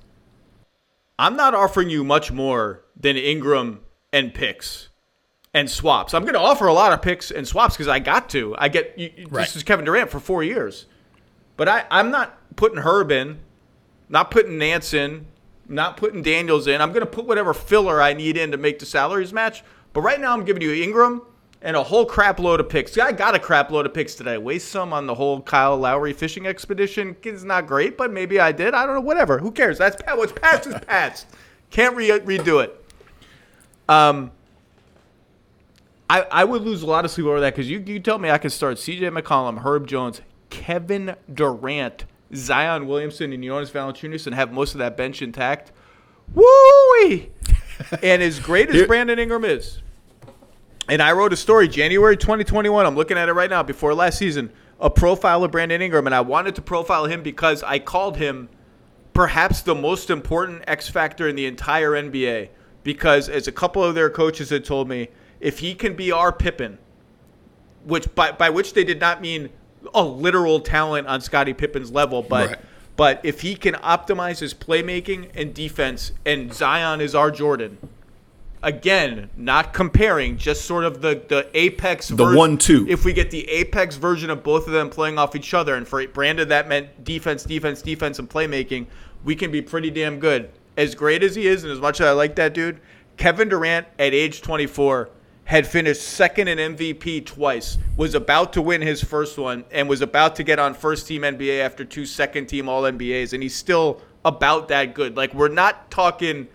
I'm 1.19 1.35
not 1.35 1.55
offering 1.55 1.89
you 1.89 2.03
much 2.03 2.31
more 2.31 2.83
than 2.99 3.17
Ingram 3.17 3.81
and 4.13 4.33
picks 4.33 4.89
and 5.53 5.69
swaps. 5.69 6.13
I'm 6.13 6.23
going 6.23 6.35
to 6.35 6.39
offer 6.39 6.67
a 6.67 6.73
lot 6.73 6.93
of 6.93 7.01
picks 7.01 7.31
and 7.31 7.47
swaps 7.47 7.75
because 7.75 7.87
I 7.87 7.99
got 7.99 8.29
to. 8.29 8.55
I 8.57 8.69
get 8.69 8.97
you, 8.97 9.11
right. 9.29 9.45
this 9.45 9.55
is 9.55 9.63
Kevin 9.63 9.85
Durant 9.85 10.11
for 10.11 10.19
four 10.19 10.43
years, 10.43 10.85
but 11.55 11.67
I, 11.67 11.85
I'm 11.89 12.11
not 12.11 12.37
putting 12.55 12.79
Herb 12.79 13.11
in, 13.11 13.39
not 14.09 14.29
putting 14.29 14.57
Nance 14.57 14.93
in, 14.93 15.25
not 15.67 15.97
putting 15.97 16.21
Daniels 16.21 16.67
in. 16.67 16.81
I'm 16.81 16.91
going 16.91 17.05
to 17.05 17.11
put 17.11 17.25
whatever 17.25 17.53
filler 17.53 18.01
I 18.01 18.13
need 18.13 18.37
in 18.37 18.51
to 18.51 18.57
make 18.57 18.79
the 18.79 18.85
salaries 18.85 19.33
match. 19.33 19.63
But 19.93 20.01
right 20.01 20.19
now, 20.19 20.33
I'm 20.33 20.45
giving 20.45 20.61
you 20.61 20.73
Ingram 20.73 21.23
and 21.61 21.75
a 21.75 21.83
whole 21.83 22.05
crap 22.05 22.39
load 22.39 22.59
of 22.59 22.69
picks. 22.69 22.97
I 22.97 23.11
got 23.11 23.35
a 23.35 23.39
crap 23.39 23.71
load 23.71 23.85
of 23.85 23.93
picks 23.93 24.15
today. 24.15 24.37
Waste 24.37 24.69
some 24.69 24.93
on 24.93 25.07
the 25.07 25.15
whole 25.15 25.41
Kyle 25.41 25.77
Lowry 25.77 26.13
fishing 26.13 26.45
expedition. 26.45 27.15
It's 27.23 27.43
not 27.43 27.67
great, 27.67 27.97
but 27.97 28.11
maybe 28.11 28.39
I 28.39 28.51
did. 28.51 28.73
I 28.73 28.85
don't 28.85 28.95
know. 28.95 29.01
Whatever. 29.01 29.39
Who 29.39 29.51
cares? 29.51 29.77
That's 29.77 30.01
what's 30.15 30.31
past 30.31 30.67
is 30.67 30.75
past. 30.85 31.27
Can't 31.71 31.95
re- 31.95 32.09
redo 32.09 32.63
it. 32.63 32.83
Um, 33.89 34.31
I 36.09 36.21
I 36.31 36.43
would 36.43 36.61
lose 36.61 36.81
a 36.81 36.85
lot 36.85 37.05
of 37.05 37.11
sleep 37.11 37.27
over 37.27 37.39
that 37.39 37.53
because 37.53 37.69
you 37.69 37.83
you 37.85 37.99
tell 37.99 38.19
me 38.19 38.29
I 38.29 38.37
could 38.37 38.51
start 38.51 38.79
C.J. 38.79 39.09
McCollum, 39.09 39.59
Herb 39.63 39.87
Jones, 39.87 40.21
Kevin 40.49 41.15
Durant, 41.33 42.05
Zion 42.33 42.87
Williamson, 42.87 43.33
and 43.33 43.43
Jonas 43.43 43.71
Valanciunas, 43.71 44.25
and 44.25 44.35
have 44.35 44.51
most 44.51 44.73
of 44.73 44.79
that 44.79 44.95
bench 44.95 45.21
intact. 45.21 45.71
Woo! 46.33 46.45
and 48.03 48.21
as 48.21 48.39
great 48.39 48.69
as 48.69 48.87
Brandon 48.87 49.19
Ingram 49.19 49.45
is, 49.45 49.81
and 50.89 51.01
I 51.01 51.11
wrote 51.11 51.33
a 51.33 51.37
story 51.37 51.67
January 51.67 52.15
2021. 52.15 52.85
I'm 52.85 52.95
looking 52.95 53.17
at 53.17 53.29
it 53.29 53.33
right 53.33 53.49
now 53.49 53.63
before 53.63 53.93
last 53.93 54.17
season. 54.17 54.51
A 54.79 54.89
profile 54.89 55.43
of 55.43 55.51
Brandon 55.51 55.81
Ingram, 55.81 56.05
and 56.05 56.15
I 56.15 56.21
wanted 56.21 56.55
to 56.55 56.61
profile 56.61 57.05
him 57.05 57.23
because 57.23 57.63
I 57.63 57.79
called 57.79 58.17
him 58.17 58.47
perhaps 59.13 59.61
the 59.61 59.73
most 59.75 60.09
important 60.09 60.63
X 60.67 60.87
factor 60.87 61.27
in 61.27 61.35
the 61.35 61.45
entire 61.45 61.91
NBA. 61.91 62.49
Because 62.83 63.27
as 63.27 63.47
a 63.47 63.51
couple 63.51 63.83
of 63.83 63.95
their 63.95 64.09
coaches 64.09 64.49
had 64.49 64.63
told 64.63 64.87
me, 64.87 65.09
if 65.41 65.59
he 65.59 65.73
can 65.73 65.95
be 65.95 66.11
our 66.11 66.31
Pippen, 66.31 66.77
which 67.83 68.13
by 68.15 68.31
by 68.31 68.49
which 68.49 68.73
they 68.73 68.83
did 68.83 68.99
not 68.99 69.21
mean 69.21 69.49
a 69.93 70.03
literal 70.03 70.59
talent 70.59 71.07
on 71.07 71.19
Scottie 71.19 71.53
Pippen's 71.53 71.91
level, 71.91 72.21
but 72.21 72.49
right. 72.49 72.59
but 72.95 73.19
if 73.23 73.41
he 73.41 73.55
can 73.55 73.73
optimize 73.75 74.39
his 74.39 74.53
playmaking 74.53 75.31
and 75.35 75.53
defense, 75.53 76.13
and 76.25 76.53
Zion 76.53 77.01
is 77.01 77.13
our 77.13 77.29
Jordan 77.29 77.77
again, 78.67 79.29
not 79.37 79.73
comparing, 79.73 80.37
just 80.37 80.65
sort 80.65 80.83
of 80.83 81.01
the 81.01 81.23
the 81.29 81.49
apex. 81.53 82.09
The 82.09 82.35
one 82.35 82.57
two. 82.57 82.85
If 82.89 83.05
we 83.05 83.13
get 83.13 83.31
the 83.31 83.47
apex 83.49 83.95
version 83.95 84.29
of 84.29 84.43
both 84.43 84.67
of 84.67 84.73
them 84.73 84.89
playing 84.89 85.17
off 85.17 85.35
each 85.35 85.53
other, 85.53 85.75
and 85.75 85.87
for 85.87 86.05
Brandon 86.07 86.49
that 86.49 86.67
meant 86.67 87.05
defense, 87.05 87.43
defense, 87.43 87.81
defense, 87.81 88.19
and 88.19 88.29
playmaking, 88.29 88.87
we 89.23 89.35
can 89.35 89.51
be 89.51 89.61
pretty 89.61 89.89
damn 89.89 90.19
good. 90.19 90.51
As 90.75 90.93
great 90.93 91.23
as 91.23 91.33
he 91.33 91.47
is, 91.47 91.63
and 91.63 91.71
as 91.71 91.79
much 91.79 92.01
as 92.01 92.07
I 92.07 92.11
like 92.11 92.35
that 92.35 92.53
dude, 92.53 92.81
Kevin 93.15 93.47
Durant 93.47 93.87
at 93.97 94.13
age 94.13 94.41
24 94.41 95.09
had 95.45 95.65
finished 95.65 96.01
second 96.01 96.49
in 96.49 96.75
MVP 96.75 97.25
twice, 97.25 97.77
was 97.95 98.15
about 98.15 98.51
to 98.51 98.61
win 98.61 98.81
his 98.81 99.01
first 99.01 99.37
one, 99.37 99.63
and 99.71 99.87
was 99.87 100.01
about 100.01 100.35
to 100.35 100.43
get 100.43 100.59
on 100.59 100.73
first 100.73 101.07
team 101.07 101.21
NBA 101.21 101.61
after 101.61 101.85
two 101.85 102.05
second 102.05 102.47
team 102.47 102.67
All 102.67 102.83
NBAs, 102.83 103.31
and 103.31 103.41
he's 103.41 103.55
still 103.55 104.01
about 104.25 104.67
that 104.67 104.93
good. 104.93 105.15
Like 105.15 105.33
we're 105.33 105.47
not 105.47 105.89
talking 105.89 106.49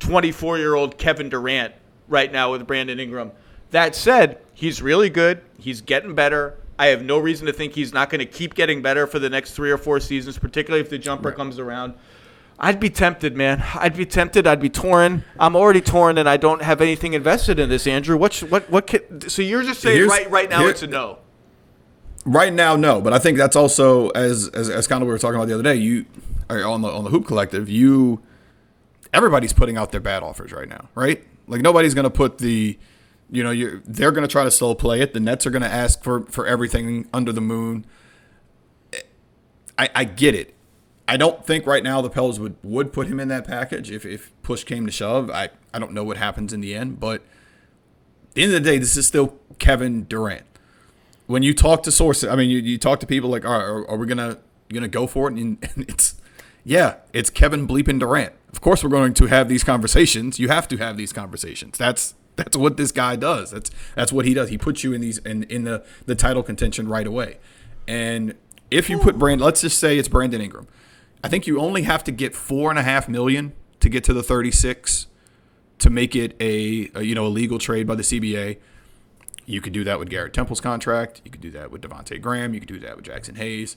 24 0.00 0.58
year 0.58 0.74
old 0.74 0.98
Kevin 0.98 1.28
Durant 1.28 1.74
right 2.08 2.30
now 2.32 2.52
with 2.52 2.66
Brandon 2.66 2.98
Ingram. 3.00 3.32
That 3.70 3.94
said, 3.94 4.38
he's 4.54 4.80
really 4.80 5.10
good. 5.10 5.42
He's 5.58 5.80
getting 5.80 6.14
better. 6.14 6.56
I 6.78 6.86
have 6.86 7.02
no 7.02 7.18
reason 7.18 7.46
to 7.46 7.52
think 7.52 7.74
he's 7.74 7.92
not 7.92 8.08
going 8.08 8.20
to 8.20 8.26
keep 8.26 8.54
getting 8.54 8.82
better 8.82 9.06
for 9.06 9.18
the 9.18 9.28
next 9.28 9.52
three 9.52 9.70
or 9.70 9.78
four 9.78 9.98
seasons, 10.00 10.38
particularly 10.38 10.80
if 10.80 10.88
the 10.88 10.98
jumper 10.98 11.32
comes 11.32 11.58
around. 11.58 11.94
I'd 12.60 12.80
be 12.80 12.88
tempted, 12.90 13.36
man. 13.36 13.62
I'd 13.74 13.96
be 13.96 14.06
tempted. 14.06 14.46
I'd 14.46 14.60
be 14.60 14.68
torn. 14.70 15.24
I'm 15.38 15.54
already 15.54 15.80
torn, 15.80 16.18
and 16.18 16.28
I 16.28 16.36
don't 16.36 16.62
have 16.62 16.80
anything 16.80 17.12
invested 17.14 17.58
in 17.58 17.68
this, 17.68 17.86
Andrew. 17.86 18.16
What? 18.16 18.36
What? 18.38 18.68
What? 18.70 18.86
Can, 18.86 19.28
so 19.28 19.42
you're 19.42 19.62
just 19.62 19.80
saying 19.80 19.96
Here's- 19.96 20.10
right? 20.10 20.30
Right 20.30 20.50
now, 20.50 20.60
here- 20.60 20.70
it's 20.70 20.82
a 20.82 20.86
no. 20.88 21.18
Right 22.24 22.52
now, 22.52 22.74
no, 22.76 23.00
but 23.00 23.12
I 23.12 23.18
think 23.18 23.38
that's 23.38 23.56
also 23.56 24.10
as 24.10 24.48
as, 24.48 24.68
as 24.68 24.86
kind 24.86 25.02
of 25.02 25.06
we 25.06 25.12
were 25.12 25.18
talking 25.18 25.36
about 25.36 25.46
the 25.48 25.54
other 25.54 25.62
day. 25.62 25.76
You 25.76 26.04
on 26.50 26.82
the 26.82 26.88
on 26.88 27.04
the 27.04 27.10
hoop 27.10 27.26
collective, 27.26 27.68
you 27.68 28.20
everybody's 29.12 29.52
putting 29.52 29.76
out 29.76 29.92
their 29.92 30.00
bad 30.00 30.22
offers 30.22 30.52
right 30.52 30.68
now, 30.68 30.88
right? 30.94 31.24
Like 31.46 31.60
nobody's 31.60 31.94
going 31.94 32.04
to 32.04 32.10
put 32.10 32.38
the, 32.38 32.78
you 33.30 33.42
know, 33.42 33.50
you're 33.50 33.82
they're 33.84 34.12
going 34.12 34.26
to 34.26 34.30
try 34.30 34.44
to 34.44 34.50
slow 34.50 34.74
play 34.74 35.00
it. 35.00 35.14
The 35.14 35.20
Nets 35.20 35.46
are 35.46 35.50
going 35.50 35.62
to 35.62 35.72
ask 35.72 36.02
for 36.02 36.26
for 36.26 36.46
everything 36.46 37.08
under 37.12 37.32
the 37.32 37.40
moon. 37.40 37.86
I 39.76 39.90
I 39.94 40.04
get 40.04 40.34
it. 40.34 40.54
I 41.06 41.16
don't 41.16 41.44
think 41.46 41.66
right 41.66 41.82
now 41.82 42.02
the 42.02 42.10
Pels 42.10 42.38
would 42.38 42.56
would 42.62 42.92
put 42.92 43.06
him 43.06 43.18
in 43.18 43.28
that 43.28 43.46
package 43.46 43.90
if 43.90 44.04
if 44.04 44.30
push 44.42 44.64
came 44.64 44.86
to 44.86 44.92
shove. 44.92 45.30
I 45.30 45.50
I 45.72 45.78
don't 45.78 45.92
know 45.92 46.04
what 46.04 46.16
happens 46.16 46.52
in 46.52 46.60
the 46.60 46.74
end, 46.74 47.00
but 47.00 47.22
at 47.22 48.34
the 48.34 48.42
end 48.42 48.54
of 48.54 48.62
the 48.62 48.70
day, 48.70 48.78
this 48.78 48.96
is 48.96 49.06
still 49.06 49.38
Kevin 49.58 50.04
Durant 50.04 50.44
when 51.28 51.42
you 51.42 51.54
talk 51.54 51.82
to 51.84 51.92
sources, 51.92 52.28
I 52.28 52.34
mean, 52.34 52.50
you, 52.50 52.58
you 52.58 52.78
talk 52.78 53.00
to 53.00 53.06
people 53.06 53.30
like, 53.30 53.44
are, 53.44 53.60
are, 53.60 53.90
are 53.90 53.96
we 53.96 54.06
gonna 54.06 54.38
gonna 54.72 54.88
go 54.88 55.06
for 55.06 55.28
it? 55.28 55.34
And, 55.34 55.58
and 55.62 55.84
it's 55.88 56.20
yeah, 56.64 56.96
it's 57.12 57.30
Kevin 57.30 57.68
bleeping 57.68 58.00
Durant. 58.00 58.32
Of 58.52 58.60
course, 58.60 58.82
we're 58.82 58.90
going 58.90 59.14
to 59.14 59.26
have 59.26 59.48
these 59.48 59.62
conversations. 59.62 60.38
You 60.38 60.48
have 60.48 60.68
to 60.68 60.76
have 60.78 60.96
these 60.96 61.12
conversations. 61.12 61.76
That's 61.76 62.14
that's 62.36 62.56
what 62.56 62.76
this 62.76 62.92
guy 62.92 63.16
does. 63.16 63.50
That's 63.50 63.70
that's 63.94 64.12
what 64.12 64.24
he 64.24 64.32
does. 64.32 64.48
He 64.48 64.56
puts 64.56 64.84
you 64.84 64.92
in 64.92 65.00
these 65.00 65.18
in, 65.18 65.42
in 65.44 65.64
the 65.64 65.84
the 66.06 66.14
title 66.14 66.42
contention 66.42 66.88
right 66.88 67.06
away. 67.06 67.38
And 67.86 68.34
if 68.70 68.88
you 68.88 68.98
put 68.98 69.18
Brand, 69.18 69.40
let's 69.40 69.60
just 69.60 69.78
say 69.78 69.98
it's 69.98 70.08
Brandon 70.08 70.40
Ingram. 70.40 70.68
I 71.22 71.28
think 71.28 71.46
you 71.46 71.58
only 71.60 71.82
have 71.82 72.04
to 72.04 72.12
get 72.12 72.36
four 72.36 72.70
and 72.70 72.78
a 72.78 72.82
half 72.82 73.08
million 73.08 73.54
to 73.80 73.88
get 73.88 74.04
to 74.04 74.12
the 74.12 74.22
thirty 74.22 74.50
six 74.50 75.08
to 75.78 75.90
make 75.90 76.14
it 76.14 76.34
a, 76.40 76.90
a 76.94 77.02
you 77.02 77.14
know 77.14 77.26
a 77.26 77.28
legal 77.28 77.58
trade 77.58 77.86
by 77.86 77.96
the 77.96 78.02
CBA. 78.02 78.58
You 79.44 79.60
could 79.60 79.72
do 79.72 79.82
that 79.84 79.98
with 79.98 80.10
Garrett 80.10 80.34
Temple's 80.34 80.60
contract. 80.60 81.22
You 81.24 81.30
could 81.30 81.40
do 81.40 81.50
that 81.52 81.70
with 81.70 81.82
Devontae 81.82 82.20
Graham. 82.20 82.54
You 82.54 82.60
could 82.60 82.68
do 82.68 82.78
that 82.80 82.96
with 82.96 83.06
Jaxson 83.06 83.36
Hayes. 83.36 83.76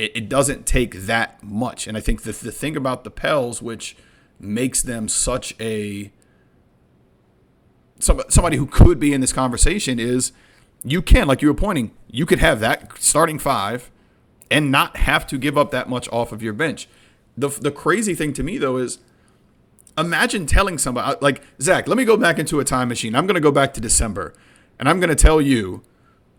It, 0.00 0.12
it 0.14 0.28
doesn't 0.30 0.64
take 0.64 0.94
that 1.02 1.42
much. 1.42 1.86
And 1.86 1.96
I 1.96 2.00
think 2.00 2.22
the, 2.22 2.32
the 2.32 2.50
thing 2.52 2.74
about 2.76 3.04
the 3.04 3.10
Pels, 3.10 3.60
which 3.60 3.96
makes 4.38 4.82
them 4.82 5.08
such 5.08 5.54
a 5.60 6.10
some, 7.98 8.22
somebody 8.30 8.56
who 8.56 8.64
could 8.64 8.98
be 8.98 9.12
in 9.12 9.20
this 9.20 9.32
conversation, 9.32 9.98
is 9.98 10.32
you 10.82 11.02
can, 11.02 11.28
like 11.28 11.42
you 11.42 11.48
were 11.48 11.54
pointing, 11.54 11.90
you 12.10 12.24
could 12.24 12.38
have 12.38 12.60
that 12.60 12.98
starting 12.98 13.38
five 13.38 13.90
and 14.50 14.70
not 14.70 14.96
have 14.96 15.26
to 15.26 15.36
give 15.36 15.58
up 15.58 15.70
that 15.70 15.86
much 15.88 16.08
off 16.08 16.32
of 16.32 16.42
your 16.42 16.54
bench. 16.54 16.88
The, 17.36 17.48
the 17.48 17.70
crazy 17.70 18.14
thing 18.14 18.32
to 18.32 18.42
me, 18.42 18.56
though, 18.56 18.78
is 18.78 19.00
imagine 19.98 20.46
telling 20.46 20.78
somebody 20.78 21.18
like 21.20 21.42
Zach, 21.60 21.86
let 21.86 21.98
me 21.98 22.06
go 22.06 22.16
back 22.16 22.38
into 22.38 22.58
a 22.58 22.64
time 22.64 22.88
machine. 22.88 23.14
I'm 23.14 23.26
going 23.26 23.34
to 23.34 23.40
go 23.40 23.52
back 23.52 23.74
to 23.74 23.80
December, 23.82 24.32
and 24.78 24.88
I'm 24.88 24.98
going 24.98 25.10
to 25.10 25.14
tell 25.14 25.42
you 25.42 25.82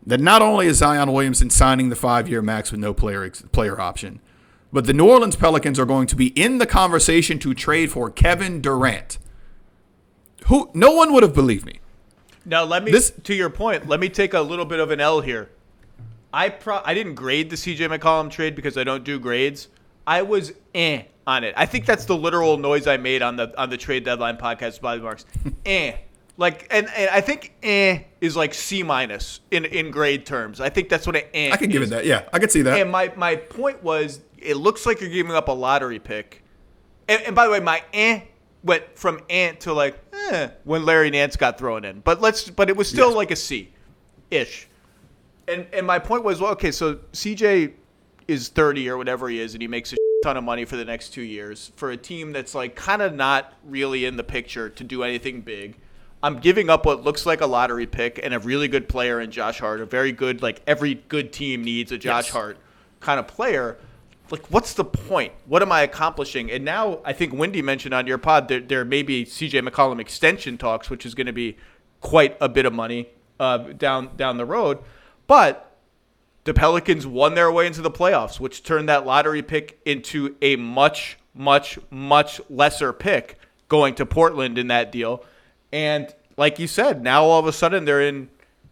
that 0.06 0.20
not 0.20 0.41
only 0.41 0.68
is 0.68 0.78
Zion 0.78 1.12
Williamson 1.12 1.49
signing 1.49 1.89
the 1.89 1.95
five-year 1.95 2.41
max 2.41 2.72
with 2.72 2.80
no 2.80 2.93
player 2.93 3.30
player 3.52 3.80
option, 3.80 4.20
but 4.74 4.86
the 4.86 4.93
New 4.93 5.08
Orleans 5.10 5.36
Pelicans 5.36 5.80
are 5.80 5.86
going 5.86 6.08
to 6.08 6.16
be 6.16 6.28
in 6.28 6.58
the 6.58 6.66
conversation 6.66 7.38
to 7.39 7.54
trade 7.54 7.91
for 7.91 8.10
Kevin 8.10 8.62
Durant. 8.62 9.18
Who 10.47 10.70
no 10.74 10.91
one 10.91 11.14
would 11.14 11.24
have 11.24 11.34
believed 11.36 11.66
me. 11.66 11.80
Now 12.45 12.64
let 12.64 12.84
me 12.84 12.91
This- 12.91 13.14
to 13.24 13.36
your 13.36 13.49
point. 13.49 13.88
Let 13.88 13.99
me 13.99 14.10
take 14.10 14.34
a 14.34 14.41
little 14.41 14.66
bit 14.66 14.80
of 14.80 14.89
an 14.91 14.99
L 14.99 15.22
here. 15.22 15.49
I 16.34 16.49
pro 16.49 16.82
I 16.84 16.93
didn't 16.93 17.16
grade 17.16 17.49
the 17.49 17.56
CJ 17.58 17.88
McCollum 17.95 18.32
trade 18.32 18.56
because 18.56 18.78
I 18.78 18.84
don't 18.84 19.04
do 19.04 19.20
grades. 19.20 19.68
I 20.08 20.22
was 20.24 20.54
eh 20.74 21.04
on 21.28 21.43
it. 21.43 21.54
I 21.58 21.66
think 21.66 21.86
that's 21.86 22.06
the 22.06 22.16
literal 22.16 22.58
noise 22.58 22.88
I 22.88 22.97
made 22.97 23.22
on 23.22 23.36
the 23.36 23.54
on 23.62 23.70
the 23.70 23.78
trade 23.78 24.04
deadline 24.06 24.38
podcast 24.38 24.82
by 24.82 24.97
Marks. 24.97 25.26
eh. 25.66 25.93
Like 26.42 26.66
and, 26.72 26.89
and 26.98 27.08
I 27.12 27.22
think 27.22 27.54
eh 27.62 28.00
is 28.20 28.36
like 28.36 28.56
C 28.56 28.82
minus 28.82 29.42
in 29.52 29.64
in 29.64 29.92
grade 29.92 30.26
terms. 30.26 30.60
I 30.60 30.70
think 30.70 30.89
that's 30.89 31.06
what 31.06 31.16
an 31.16 31.22
eh 31.36 31.52
I 31.54 31.58
could 31.58 31.70
give 31.70 31.84
it 31.84 31.92
that. 31.92 32.04
Yeah, 32.04 32.24
I 32.34 32.39
could 32.39 32.52
see 32.52 32.64
that. 32.64 32.80
And 32.80 32.92
my, 32.92 33.14
my 33.16 33.36
point 33.36 33.84
was, 33.84 34.22
it 34.39 34.58
looks 34.58 34.88
like 34.88 35.02
you're 35.02 35.12
giving 35.12 35.34
up 35.34 35.50
a 35.50 35.52
lottery 35.52 36.00
pick. 36.00 36.44
And, 37.08 37.22
and 37.22 37.36
by 37.36 37.46
the 37.46 37.52
way, 37.52 37.60
my 37.60 37.84
eh 37.94 38.22
went 38.64 38.98
from 38.98 39.20
ant 39.30 39.60
to 39.62 39.74
like 39.74 40.00
eh 40.32 40.50
when 40.64 40.84
Larry 40.84 41.12
Nance 41.12 41.36
got 41.36 41.60
thrown 41.60 41.86
in. 41.86 42.00
But 42.00 42.22
let's 42.22 42.50
but 42.50 42.72
it 42.72 42.76
was 42.76 42.89
still 42.89 43.10
Yes. 43.10 43.16
like 43.16 43.30
a 43.30 43.36
C, 43.36 43.72
ish. 44.32 44.68
And 45.48 45.68
and 45.72 45.86
my 45.86 46.00
point 46.00 46.24
was, 46.24 46.42
well, 46.42 46.54
okay, 46.54 46.72
so 46.72 46.96
CJ 47.14 47.74
is 48.28 48.50
30 48.50 48.89
or 48.89 48.98
whatever 48.98 49.30
he 49.30 49.39
is, 49.39 49.54
and 49.54 49.62
he 49.62 49.68
makes 49.68 49.94
a 49.94 49.98
ton 50.24 50.38
of 50.38 50.44
money 50.44 50.66
for 50.66 50.76
the 50.76 50.86
next 50.86 51.10
two 51.10 51.22
years 51.22 51.72
for 51.76 51.92
a 51.92 51.98
team 51.98 52.32
that's 52.32 52.56
like 52.56 52.76
kind 52.76 53.04
of 53.04 53.14
not 53.14 53.54
really 53.64 54.06
in 54.06 54.18
the 54.18 54.24
picture 54.24 54.70
to 54.70 54.84
do 54.84 55.04
anything 55.04 55.42
big. 55.42 55.78
I'm 56.24 56.40
giving 56.40 56.70
up 56.70 56.86
what 56.86 57.04
looks 57.04 57.26
like 57.26 57.42
a 57.42 57.48
lottery 57.48 57.88
pick 57.88 58.20
and 58.22 58.34
a 58.34 58.40
really 58.40 58.68
good 58.68 58.88
player 58.88 59.20
in 59.20 59.32
Josh 59.32 59.60
Hart, 59.60 59.82
a 59.82 59.86
very 59.86 60.12
good 60.12 60.42
like 60.42 60.62
every 60.68 60.96
good 60.96 61.34
team 61.34 61.64
needs 61.64 61.92
a 61.92 61.98
Josh 61.98 62.26
Yes. 62.26 62.34
Hart 62.34 62.58
kind 63.00 63.20
of 63.20 63.28
player. 63.28 63.78
Like, 64.30 64.50
what's 64.50 64.74
the 64.74 64.86
point? 64.86 65.34
What 65.46 65.62
am 65.62 65.72
I 65.74 65.82
accomplishing? 65.82 66.50
And 66.50 66.64
now 66.64 67.00
I 67.04 67.12
think 67.12 67.34
Windy 67.34 67.62
mentioned 67.62 67.94
on 67.94 68.08
your 68.08 68.18
pod 68.18 68.48
there, 68.48 68.62
there 68.62 68.86
may 68.86 69.04
be 69.04 69.26
CJ 69.26 69.68
McCollum 69.68 70.00
extension 70.00 70.58
talks, 70.58 70.90
which 70.90 71.06
is 71.06 71.14
going 71.14 71.28
to 71.28 71.34
be 71.34 71.58
quite 72.00 72.38
a 72.40 72.48
bit 72.48 72.66
of 72.66 72.72
money 72.72 73.10
uh, 73.40 73.58
down 73.58 74.16
down 74.16 74.38
the 74.38 74.46
road. 74.46 74.80
But 75.28 75.76
the 76.46 76.54
Pelicans 76.54 77.06
won 77.06 77.36
their 77.36 77.52
way 77.52 77.68
into 77.68 77.82
the 77.82 77.92
playoffs, 77.92 78.40
which 78.40 78.64
turned 78.64 78.88
that 78.90 79.06
lottery 79.06 79.42
pick 79.42 79.80
into 79.86 80.36
a 80.42 80.56
much, 80.56 81.18
much, 81.34 81.78
much 81.90 82.40
lesser 82.50 82.94
pick 82.94 83.38
going 83.68 83.96
to 83.96 84.06
Portland 84.06 84.58
in 84.58 84.68
that 84.68 84.92
deal. 84.92 85.24
And 85.72 86.14
like 86.38 86.60
you 86.60 86.68
said, 86.68 87.04
now 87.04 87.24
all 87.24 87.40
of 87.40 87.48
a 87.48 87.54
sudden 87.54 87.86
they're 87.86 88.02
in, 88.02 88.30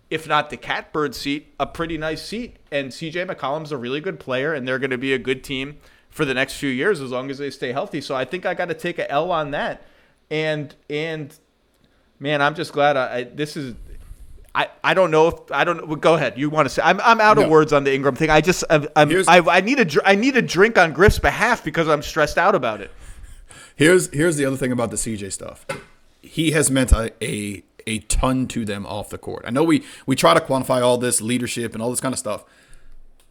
if 0.09 0.27
not 0.27 0.49
the 0.49 0.57
catbird 0.57 1.15
seat, 1.15 1.53
a 1.59 1.65
pretty 1.65 1.97
nice 1.97 2.21
seat. 2.21 2.57
And 2.71 2.89
CJ 2.89 3.29
McCollum's 3.29 3.71
a 3.71 3.77
really 3.77 4.01
good 4.01 4.19
player, 4.19 4.53
and 4.53 4.67
they're 4.67 4.79
going 4.79 4.89
to 4.91 4.97
be 4.97 5.13
a 5.13 5.19
good 5.19 5.43
team 5.43 5.77
for 6.09 6.25
the 6.25 6.33
next 6.33 6.55
few 6.55 6.69
years 6.69 7.01
as 7.01 7.11
long 7.11 7.29
as 7.29 7.37
they 7.37 7.49
stay 7.49 7.71
healthy. 7.71 8.01
So 8.01 8.15
I 8.15 8.25
think 8.25 8.45
I 8.45 8.53
got 8.53 8.69
to 8.69 8.73
take 8.73 8.99
a 8.99 9.09
L 9.11 9.31
on 9.31 9.51
that. 9.51 9.83
And 10.31 10.75
and 10.89 11.37
man, 12.19 12.41
I'm 12.41 12.55
just 12.55 12.73
glad 12.73 12.97
I, 12.97 13.17
I 13.17 13.23
this 13.23 13.57
is 13.57 13.75
I, 14.53 14.69
I 14.83 14.93
don't 14.93 15.11
know 15.11 15.27
if 15.27 15.51
I 15.51 15.63
don't 15.63 15.87
well, 15.87 15.95
go 15.95 16.15
ahead. 16.15 16.37
You 16.37 16.49
want 16.49 16.67
to 16.67 16.73
say 16.73 16.81
I'm, 16.83 16.99
I'm 17.01 17.21
out 17.21 17.37
of 17.37 17.49
words 17.49 17.71
on 17.71 17.83
the 17.83 17.93
Ingram 17.93 18.15
thing. 18.15 18.29
I 18.29 18.41
just 18.41 18.63
I'm, 18.69 18.87
I'm, 18.95 19.11
I, 19.27 19.39
I 19.39 19.61
need 19.61 19.79
a 19.79 19.85
dr- 19.85 20.05
I 20.05 20.15
need 20.15 20.35
a 20.35 20.41
drink 20.41 20.77
on 20.77 20.93
Griff's 20.93 21.19
behalf 21.19 21.63
because 21.63 21.87
I'm 21.87 22.01
stressed 22.01 22.37
out 22.37 22.55
about 22.55 22.81
it. 22.81 22.91
Here's 23.75 24.11
here's 24.13 24.35
the 24.35 24.45
other 24.45 24.57
thing 24.57 24.71
about 24.71 24.91
the 24.91 24.97
CJ 24.97 25.31
stuff. 25.31 25.65
He 26.21 26.51
has 26.51 26.69
meant 26.69 26.91
a, 26.91 27.13
a 27.23 27.63
a 27.87 27.99
ton 27.99 28.47
to 28.47 28.65
them 28.65 28.85
off 28.85 29.09
the 29.09 29.17
court. 29.17 29.43
I 29.45 29.51
know 29.51 29.63
we 29.63 29.83
we 30.05 30.15
try 30.15 30.33
to 30.33 30.39
quantify 30.39 30.81
all 30.81 30.97
this 30.97 31.21
leadership 31.21 31.73
and 31.73 31.81
all 31.81 31.89
this 31.89 32.01
kind 32.01 32.13
of 32.13 32.19
stuff. 32.19 32.45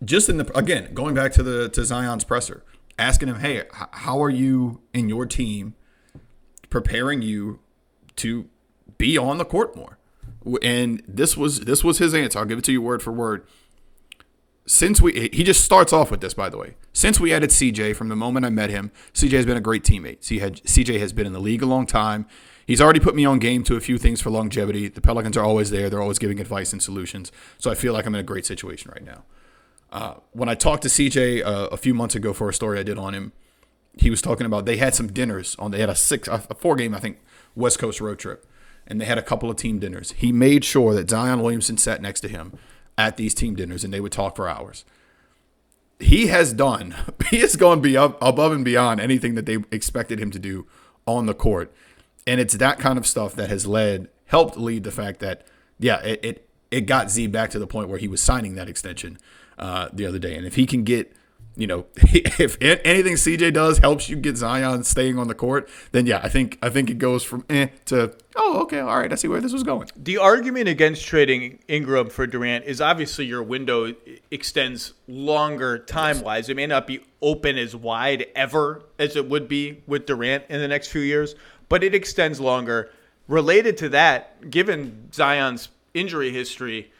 Just 0.04 0.28
in 0.28 0.36
the 0.36 0.58
again, 0.58 0.92
going 0.94 1.14
back 1.14 1.32
to 1.32 1.42
the 1.42 1.68
to 1.70 1.84
Zion's 1.84 2.24
presser, 2.24 2.64
asking 2.98 3.28
him, 3.28 3.40
"Hey, 3.40 3.64
how 3.72 4.22
are 4.22 4.30
you 4.30 4.80
and 4.92 5.08
your 5.08 5.26
team 5.26 5.74
preparing 6.70 7.22
you 7.22 7.60
to 8.16 8.48
be 8.96 9.16
on 9.16 9.38
the 9.38 9.44
court 9.44 9.76
more?" 9.76 9.98
And 10.62 11.02
this 11.06 11.36
was 11.36 11.60
this 11.60 11.84
was 11.84 11.98
his 11.98 12.14
answer. 12.14 12.38
I'll 12.38 12.44
give 12.44 12.58
it 12.58 12.64
to 12.64 12.72
you 12.72 12.82
word 12.82 13.02
for 13.02 13.12
word 13.12 13.46
since 14.68 15.00
we 15.00 15.30
he 15.32 15.42
just 15.42 15.64
starts 15.64 15.94
off 15.94 16.10
with 16.10 16.20
this 16.20 16.34
by 16.34 16.50
the 16.50 16.58
way 16.58 16.74
since 16.92 17.18
we 17.18 17.32
added 17.32 17.48
cj 17.48 17.96
from 17.96 18.08
the 18.08 18.16
moment 18.16 18.44
i 18.44 18.50
met 18.50 18.68
him 18.68 18.92
cj 19.14 19.30
has 19.30 19.46
been 19.46 19.56
a 19.56 19.62
great 19.62 19.82
teammate 19.82 20.20
cj 20.20 21.00
has 21.00 21.12
been 21.14 21.26
in 21.26 21.32
the 21.32 21.40
league 21.40 21.62
a 21.62 21.66
long 21.66 21.86
time 21.86 22.26
he's 22.68 22.80
already 22.80 23.00
put 23.00 23.16
me 23.16 23.24
on 23.24 23.40
game 23.40 23.64
to 23.64 23.74
a 23.74 23.80
few 23.80 23.98
things 23.98 24.20
for 24.20 24.30
longevity. 24.30 24.86
The 24.86 25.00
pelicans 25.00 25.36
are 25.36 25.44
always 25.44 25.70
there. 25.70 25.90
They're 25.90 26.02
always 26.02 26.20
giving 26.20 26.38
advice 26.38 26.72
and 26.72 26.80
solutions. 26.80 27.32
So 27.58 27.72
i 27.72 27.74
feel 27.74 27.92
like 27.92 28.06
i'm 28.06 28.14
in 28.14 28.20
a 28.20 28.30
great 28.32 28.46
situation 28.46 28.92
right 28.92 29.04
now. 29.04 29.24
Uh, 29.90 30.14
when 30.32 30.48
i 30.48 30.54
talked 30.54 30.82
to 30.82 30.88
cj 30.88 31.42
uh, 31.44 31.68
a 31.72 31.76
few 31.76 31.94
months 31.94 32.14
ago 32.14 32.32
for 32.32 32.48
a 32.48 32.54
story 32.54 32.78
i 32.78 32.82
did 32.82 32.98
on 32.98 33.14
him 33.14 33.32
he 33.96 34.10
was 34.10 34.20
talking 34.20 34.44
about 34.44 34.66
they 34.66 34.76
had 34.76 34.94
some 34.94 35.08
dinners 35.08 35.56
on 35.58 35.70
they 35.70 35.80
had 35.80 35.88
a 35.88 35.94
six 35.94 36.28
a 36.28 36.38
four 36.38 36.76
game 36.76 36.94
i 36.94 37.00
think 37.00 37.18
west 37.58 37.78
coast 37.78 38.00
road 38.00 38.18
trip. 38.18 38.46
And 38.90 38.98
they 38.98 39.04
had 39.04 39.18
a 39.18 39.22
couple 39.22 39.50
of 39.50 39.56
team 39.56 39.78
dinners. 39.78 40.12
He 40.12 40.32
made 40.32 40.64
sure 40.64 40.94
that 40.94 41.10
zion 41.10 41.42
williamson 41.42 41.76
sat 41.76 42.00
next 42.00 42.20
to 42.20 42.28
him 42.28 42.58
at 42.96 43.16
these 43.16 43.34
team 43.34 43.54
dinners 43.54 43.84
and 43.84 43.92
they 43.92 44.00
would 44.00 44.12
talk 44.12 44.36
for 44.36 44.48
hours. 44.48 44.84
He 46.00 46.28
has 46.28 46.52
done 46.52 46.94
he 47.30 47.38
has 47.40 47.56
gone 47.56 47.80
be 47.80 47.96
up, 47.96 48.16
above 48.22 48.52
and 48.52 48.64
beyond 48.64 49.00
anything 49.00 49.34
that 49.34 49.46
they 49.46 49.58
expected 49.70 50.18
him 50.18 50.30
to 50.30 50.38
do 50.38 50.66
on 51.06 51.26
the 51.26 51.34
court 51.34 51.72
and 52.28 52.40
it's 52.40 52.54
that 52.54 52.78
kind 52.78 52.98
of 52.98 53.06
stuff 53.06 53.34
that 53.34 53.48
has 53.48 53.66
led 53.66 54.08
helped 54.26 54.56
lead 54.56 54.84
the 54.84 54.90
fact 54.90 55.20
that 55.20 55.46
yeah 55.78 56.00
it 56.02 56.20
it, 56.22 56.48
it 56.70 56.80
got 56.82 57.10
z 57.10 57.26
back 57.26 57.50
to 57.50 57.58
the 57.58 57.66
point 57.66 57.88
where 57.88 57.98
he 57.98 58.06
was 58.06 58.22
signing 58.22 58.54
that 58.54 58.68
extension 58.68 59.18
uh, 59.58 59.88
the 59.92 60.06
other 60.06 60.18
day 60.18 60.36
and 60.36 60.46
if 60.46 60.54
he 60.54 60.66
can 60.66 60.84
get 60.84 61.12
you 61.58 61.66
know, 61.66 61.86
if 61.96 62.56
anything 62.60 63.14
CJ 63.14 63.52
does 63.52 63.78
helps 63.78 64.08
you 64.08 64.16
get 64.16 64.36
Zion 64.36 64.84
staying 64.84 65.18
on 65.18 65.26
the 65.26 65.34
court, 65.34 65.68
then 65.90 66.06
yeah, 66.06 66.20
I 66.22 66.28
think 66.28 66.56
I 66.62 66.70
think 66.70 66.88
it 66.88 66.98
goes 66.98 67.24
from 67.24 67.44
eh 67.50 67.66
to 67.86 68.14
oh 68.36 68.60
okay, 68.62 68.78
all 68.78 68.96
right, 68.96 69.12
I 69.12 69.16
see 69.16 69.26
where 69.26 69.40
this 69.40 69.52
was 69.52 69.64
going. 69.64 69.88
The 69.96 70.18
argument 70.18 70.68
against 70.68 71.04
trading 71.04 71.58
Ingram 71.66 72.10
for 72.10 72.28
Durant 72.28 72.64
is 72.64 72.80
obviously 72.80 73.26
your 73.26 73.42
window 73.42 73.92
extends 74.30 74.94
longer 75.08 75.80
time 75.80 76.20
wise. 76.20 76.48
It 76.48 76.54
may 76.54 76.68
not 76.68 76.86
be 76.86 77.00
open 77.20 77.58
as 77.58 77.74
wide 77.74 78.26
ever 78.36 78.84
as 79.00 79.16
it 79.16 79.28
would 79.28 79.48
be 79.48 79.82
with 79.88 80.06
Durant 80.06 80.44
in 80.48 80.60
the 80.60 80.68
next 80.68 80.88
few 80.88 81.00
years, 81.00 81.34
but 81.68 81.84
it 81.84 81.94
extends 81.94 82.40
longer. 82.40 82.90
Related 83.26 83.76
to 83.78 83.88
that, 83.90 84.50
given 84.50 85.12
Zion's 85.12 85.68
injury 85.94 86.30
history 86.30 86.92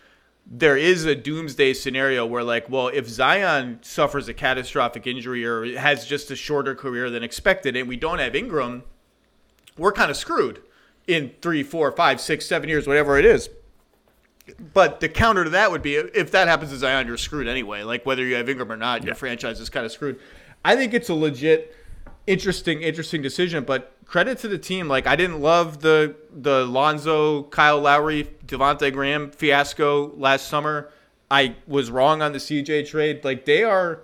there 0.50 0.78
is 0.78 1.04
a 1.04 1.14
doomsday 1.14 1.74
scenario 1.74 2.24
where 2.24 2.42
like 2.42 2.70
well 2.70 2.88
if 2.88 3.06
zion 3.06 3.78
suffers 3.82 4.28
a 4.28 4.34
catastrophic 4.34 5.06
injury 5.06 5.44
or 5.44 5.78
has 5.78 6.06
just 6.06 6.30
a 6.30 6.36
shorter 6.36 6.74
career 6.74 7.10
than 7.10 7.22
expected 7.22 7.76
and 7.76 7.86
we 7.86 7.96
don't 7.96 8.18
have 8.18 8.34
ingram 8.34 8.82
we're 9.78 9.92
kind 9.92 10.10
of 10.10 10.16
screwed 10.16 10.60
in 11.06 11.32
three 11.40 11.62
four 11.62 11.90
five 11.92 12.20
six 12.20 12.44
seven 12.44 12.68
years 12.68 12.86
whatever 12.86 13.18
it 13.18 13.24
is. 13.24 13.48
But 14.72 15.00
the 15.00 15.08
counter 15.08 15.44
to 15.44 15.50
that 15.50 15.70
would 15.70 15.82
be 15.82 15.94
if 15.94 16.30
that 16.32 16.48
happens 16.48 16.70
to 16.70 16.76
zion 16.76 17.06
you're 17.06 17.16
screwed 17.16 17.48
anyway. 17.48 17.82
Like 17.82 18.04
whether 18.04 18.24
you 18.24 18.34
have 18.36 18.48
ingram 18.48 18.70
or 18.70 18.76
not 18.76 19.04
your 19.04 19.14
franchise 19.14 19.60
is 19.60 19.70
kind 19.70 19.86
of 19.86 19.92
screwed. 19.92 20.18
I 20.64 20.76
think 20.76 20.94
it's 20.94 21.08
a 21.08 21.14
legit 21.14 21.74
interesting 22.26 22.82
interesting 22.82 23.22
decision 23.22 23.64
but 23.64 23.94
credit 24.08 24.38
to 24.38 24.48
the 24.48 24.58
team. 24.58 24.88
Like 24.88 25.06
I 25.06 25.14
didn't 25.14 25.40
love 25.40 25.80
the 25.80 26.16
the 26.32 26.64
Lonzo, 26.64 27.44
Kyle 27.44 27.80
Lowry, 27.80 28.28
Devonte 28.44 28.92
Graham 28.92 29.30
fiasco 29.30 30.12
last 30.16 30.48
summer. 30.48 30.90
I 31.30 31.56
was 31.68 31.90
wrong 31.90 32.22
on 32.22 32.32
the 32.32 32.38
CJ 32.38 32.88
trade. 32.88 33.24
Like 33.24 33.44
they 33.44 33.62
are 33.62 34.02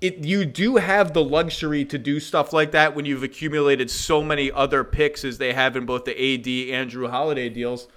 it 0.00 0.24
you 0.24 0.46
do 0.46 0.76
have 0.76 1.12
the 1.12 1.22
luxury 1.22 1.84
to 1.84 1.98
do 1.98 2.18
stuff 2.20 2.52
like 2.52 2.70
that 2.72 2.94
when 2.94 3.04
you've 3.04 3.22
accumulated 3.22 3.90
so 3.90 4.22
many 4.22 4.50
other 4.50 4.84
picks 4.84 5.24
as 5.24 5.38
they 5.38 5.52
have 5.52 5.76
in 5.76 5.84
both 5.84 6.04
the 6.04 6.12
AD 6.12 6.46
and 6.74 6.90
Jrue 6.90 7.10
Holiday 7.10 7.48
deals. 7.48 7.88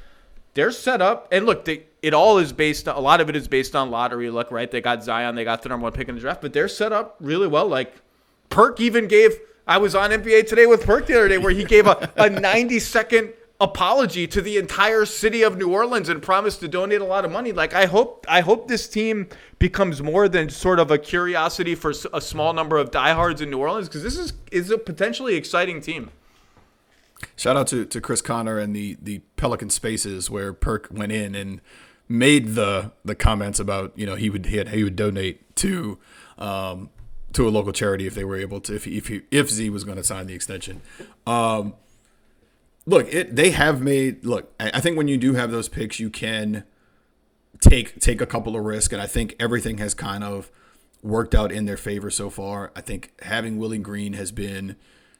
They're 0.56 0.72
set 0.72 1.04
up 1.04 1.28
and 1.32 1.46
look, 1.46 1.66
they, 1.66 1.84
it 2.02 2.16
all 2.16 2.40
is 2.40 2.52
based 2.52 2.88
on 2.88 2.96
a 2.96 3.00
lot 3.00 3.22
of 3.22 3.30
it 3.30 3.36
is 3.36 3.48
based 3.48 3.76
on 3.76 3.92
lottery 3.92 4.32
luck, 4.32 4.50
right? 4.50 4.72
They 4.72 4.82
got 4.82 5.04
Zion, 5.04 5.36
they 5.36 5.44
got 5.44 5.62
the 5.62 5.70
number 5.70 5.84
one 5.84 5.94
pick 5.94 6.10
in 6.10 6.16
the 6.16 6.22
draft, 6.22 6.42
but 6.42 6.52
they're 6.52 6.68
set 6.68 6.92
up 6.92 7.16
really 7.20 7.48
well. 7.48 7.68
Like 7.68 7.94
Perk 8.50 8.80
even 8.80 9.08
gave 9.08 9.38
I 9.68 9.78
was 9.78 9.96
on 9.96 10.12
NBA 10.12 10.48
Today 10.48 10.66
with 10.66 10.86
Perk 10.86 11.08
the 11.08 11.16
other 11.16 11.28
day 11.28 11.38
where 11.38 11.52
he 11.52 11.64
gave 11.64 11.88
a, 11.88 12.12
a 12.16 12.30
90 12.30 12.80
second 12.80 13.34
apology 13.60 14.28
to 14.28 14.42
the 14.42 14.58
entire 14.58 15.06
city 15.06 15.42
of 15.42 15.58
New 15.58 15.72
Orleans 15.72 16.10
and 16.10 16.22
promised 16.22 16.60
to 16.60 16.68
donate 16.68 17.02
a 17.02 17.06
lot 17.06 17.26
of 17.26 17.32
money. 17.32 17.52
Like 17.52 17.74
I 17.74 17.86
hope 17.86 18.26
I 18.30 18.42
hope 18.42 18.68
this 18.68 18.88
team 18.88 19.28
becomes 19.60 20.02
more 20.02 20.30
than 20.30 20.50
sort 20.50 20.80
of 20.80 20.92
a 20.92 20.98
curiosity 20.98 21.76
for 21.76 21.94
a 22.14 22.22
small 22.22 22.54
number 22.54 22.78
of 22.78 22.92
diehards 22.92 23.42
in 23.42 23.50
New 23.50 23.60
Orleans 23.60 23.88
because 23.88 24.04
this 24.04 24.18
is 24.18 24.34
is 24.52 24.70
a 24.70 24.78
potentially 24.78 25.36
exciting 25.36 25.82
team. 25.82 26.12
Shout 27.36 27.58
out 27.58 27.68
to, 27.68 27.84
to 27.86 28.00
Chris 28.00 28.22
Connor 28.22 28.60
and 28.60 28.76
the 28.76 28.98
the 29.02 29.20
Pelican 29.36 29.70
Spaces 29.70 30.30
where 30.30 30.54
Perk 30.54 30.88
went 30.92 31.12
in 31.12 31.36
and 31.36 31.62
made 32.08 32.56
the 32.56 32.92
the 33.04 33.16
comments 33.16 33.60
about 33.60 33.92
you 33.98 34.06
know 34.06 34.16
he 34.16 34.30
would 34.30 34.46
he, 34.46 34.58
had, 34.58 34.70
he 34.70 34.84
would 34.84 34.96
donate 34.96 35.56
to 35.58 35.98
um, 36.38 36.90
to 37.38 37.48
a 37.48 37.50
local 37.50 37.72
charity 37.72 38.08
if 38.08 38.16
they 38.16 38.24
were 38.24 38.36
able 38.36 38.60
to 38.60 38.76
if 38.76 38.88
if 38.88 39.12
if 39.30 39.50
Z 39.50 39.70
was 39.70 39.84
going 39.84 39.98
to 39.98 40.04
sign 40.04 40.26
the 40.26 40.34
extension. 40.34 40.82
Um, 41.28 41.76
look, 42.88 43.14
it 43.14 43.36
they 43.36 43.52
have 43.52 43.80
made 43.80 44.26
look. 44.26 44.52
I 44.60 44.80
think 44.80 44.98
when 44.98 45.08
you 45.08 45.18
do 45.18 45.36
have 45.36 45.52
those 45.52 45.70
picks, 45.70 46.00
you 46.00 46.10
can 46.10 46.64
take 47.62 48.00
take 48.00 48.22
a 48.22 48.26
couple 48.26 48.56
of 48.58 48.66
risks, 48.66 48.92
and 48.92 49.00
I 49.00 49.06
think 49.06 49.36
everything 49.40 49.78
has 49.78 49.94
kind 49.94 50.24
of 50.24 50.50
worked 51.04 51.36
out 51.36 51.52
in 51.52 51.66
their 51.66 51.78
favor 51.78 52.10
so 52.10 52.32
far. 52.32 52.72
I 52.76 52.82
think 52.82 53.14
having 53.22 53.60
Willie 53.60 53.78
Green 53.78 54.14
has 54.14 54.32
been 54.32 54.76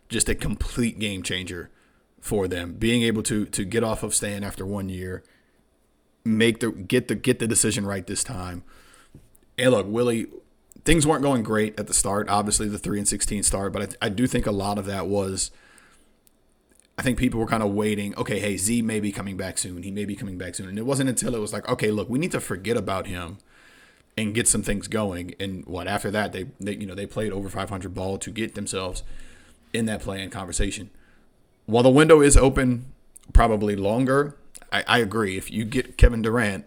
just 0.10 0.28
a 0.28 0.34
complete 0.34 0.98
game 0.98 1.22
changer 1.22 1.70
for 2.20 2.48
them. 2.48 2.74
Being 2.74 3.04
able 3.04 3.22
to 3.24 3.46
to 3.46 3.64
get 3.64 3.84
off 3.84 4.02
of 4.02 4.16
Stan 4.16 4.44
after 4.44 4.66
one 4.66 4.90
year, 4.90 5.24
make 6.26 6.62
the 6.62 6.72
get 6.72 7.10
the 7.10 7.16
get 7.16 7.38
the 7.38 7.48
decision 7.48 7.86
right 7.86 8.08
this 8.08 8.24
time. 8.24 8.64
And 9.56 9.70
look, 9.70 9.86
Willie 9.88 10.26
things 10.88 11.06
weren't 11.06 11.22
going 11.22 11.44
great 11.44 11.78
at 11.78 11.88
the 11.88 11.94
start. 11.94 12.30
Obviously, 12.30 12.70
the 12.70 12.78
three 12.78 12.98
and 12.98 13.06
sixteen 13.06 13.44
start, 13.44 13.74
but 13.74 13.98
I, 14.02 14.06
I 14.06 14.10
do 14.10 14.26
think 14.26 14.46
a 14.46 14.52
lot 14.52 14.78
of 14.78 14.86
that 14.86 15.08
was. 15.08 15.52
I 16.98 17.02
think 17.04 17.20
people 17.20 17.42
were 17.42 17.46
kind 17.46 17.62
of 17.62 17.74
waiting. 17.74 18.16
Okay, 18.16 18.40
hey, 18.40 18.56
Z 18.56 18.82
may 18.84 19.02
be 19.02 19.12
coming 19.12 19.36
back 19.36 19.58
soon. 19.58 19.84
He 19.84 19.92
may 19.92 20.06
be 20.06 20.16
coming 20.16 20.38
back 20.38 20.56
soon, 20.56 20.70
and 20.70 20.80
it 20.80 20.86
wasn't 20.86 21.10
until 21.10 21.36
it 21.36 21.40
was 21.40 21.52
like, 21.52 21.68
okay, 21.68 21.92
look, 21.92 22.10
we 22.10 22.18
need 22.18 22.32
to 22.32 22.40
forget 22.40 22.78
about 22.78 23.06
him 23.06 23.38
and 24.18 24.34
get 24.34 24.48
some 24.48 24.64
things 24.64 24.88
going. 24.88 25.36
And 25.42 25.66
what 25.66 25.88
after 25.88 26.10
that, 26.10 26.32
they, 26.32 26.46
they 26.58 26.76
you 26.76 26.88
know 26.88 26.96
they 26.96 27.06
played 27.06 27.34
over 27.34 27.50
500 27.50 27.94
ball 27.94 28.18
to 28.20 28.32
get 28.32 28.56
themselves 28.56 29.04
in 29.74 29.88
that 29.88 30.00
play-in 30.02 30.30
conversation. 30.30 30.90
While 31.66 31.84
the 31.84 31.90
window 31.90 32.22
is 32.22 32.38
open, 32.38 32.94
probably 33.34 33.76
longer. 33.76 34.38
I, 34.72 34.86
I 34.88 34.98
agree. 35.00 35.38
If 35.38 35.52
you 35.52 35.66
get 35.66 35.98
Kevin 35.98 36.22
Durant, 36.22 36.66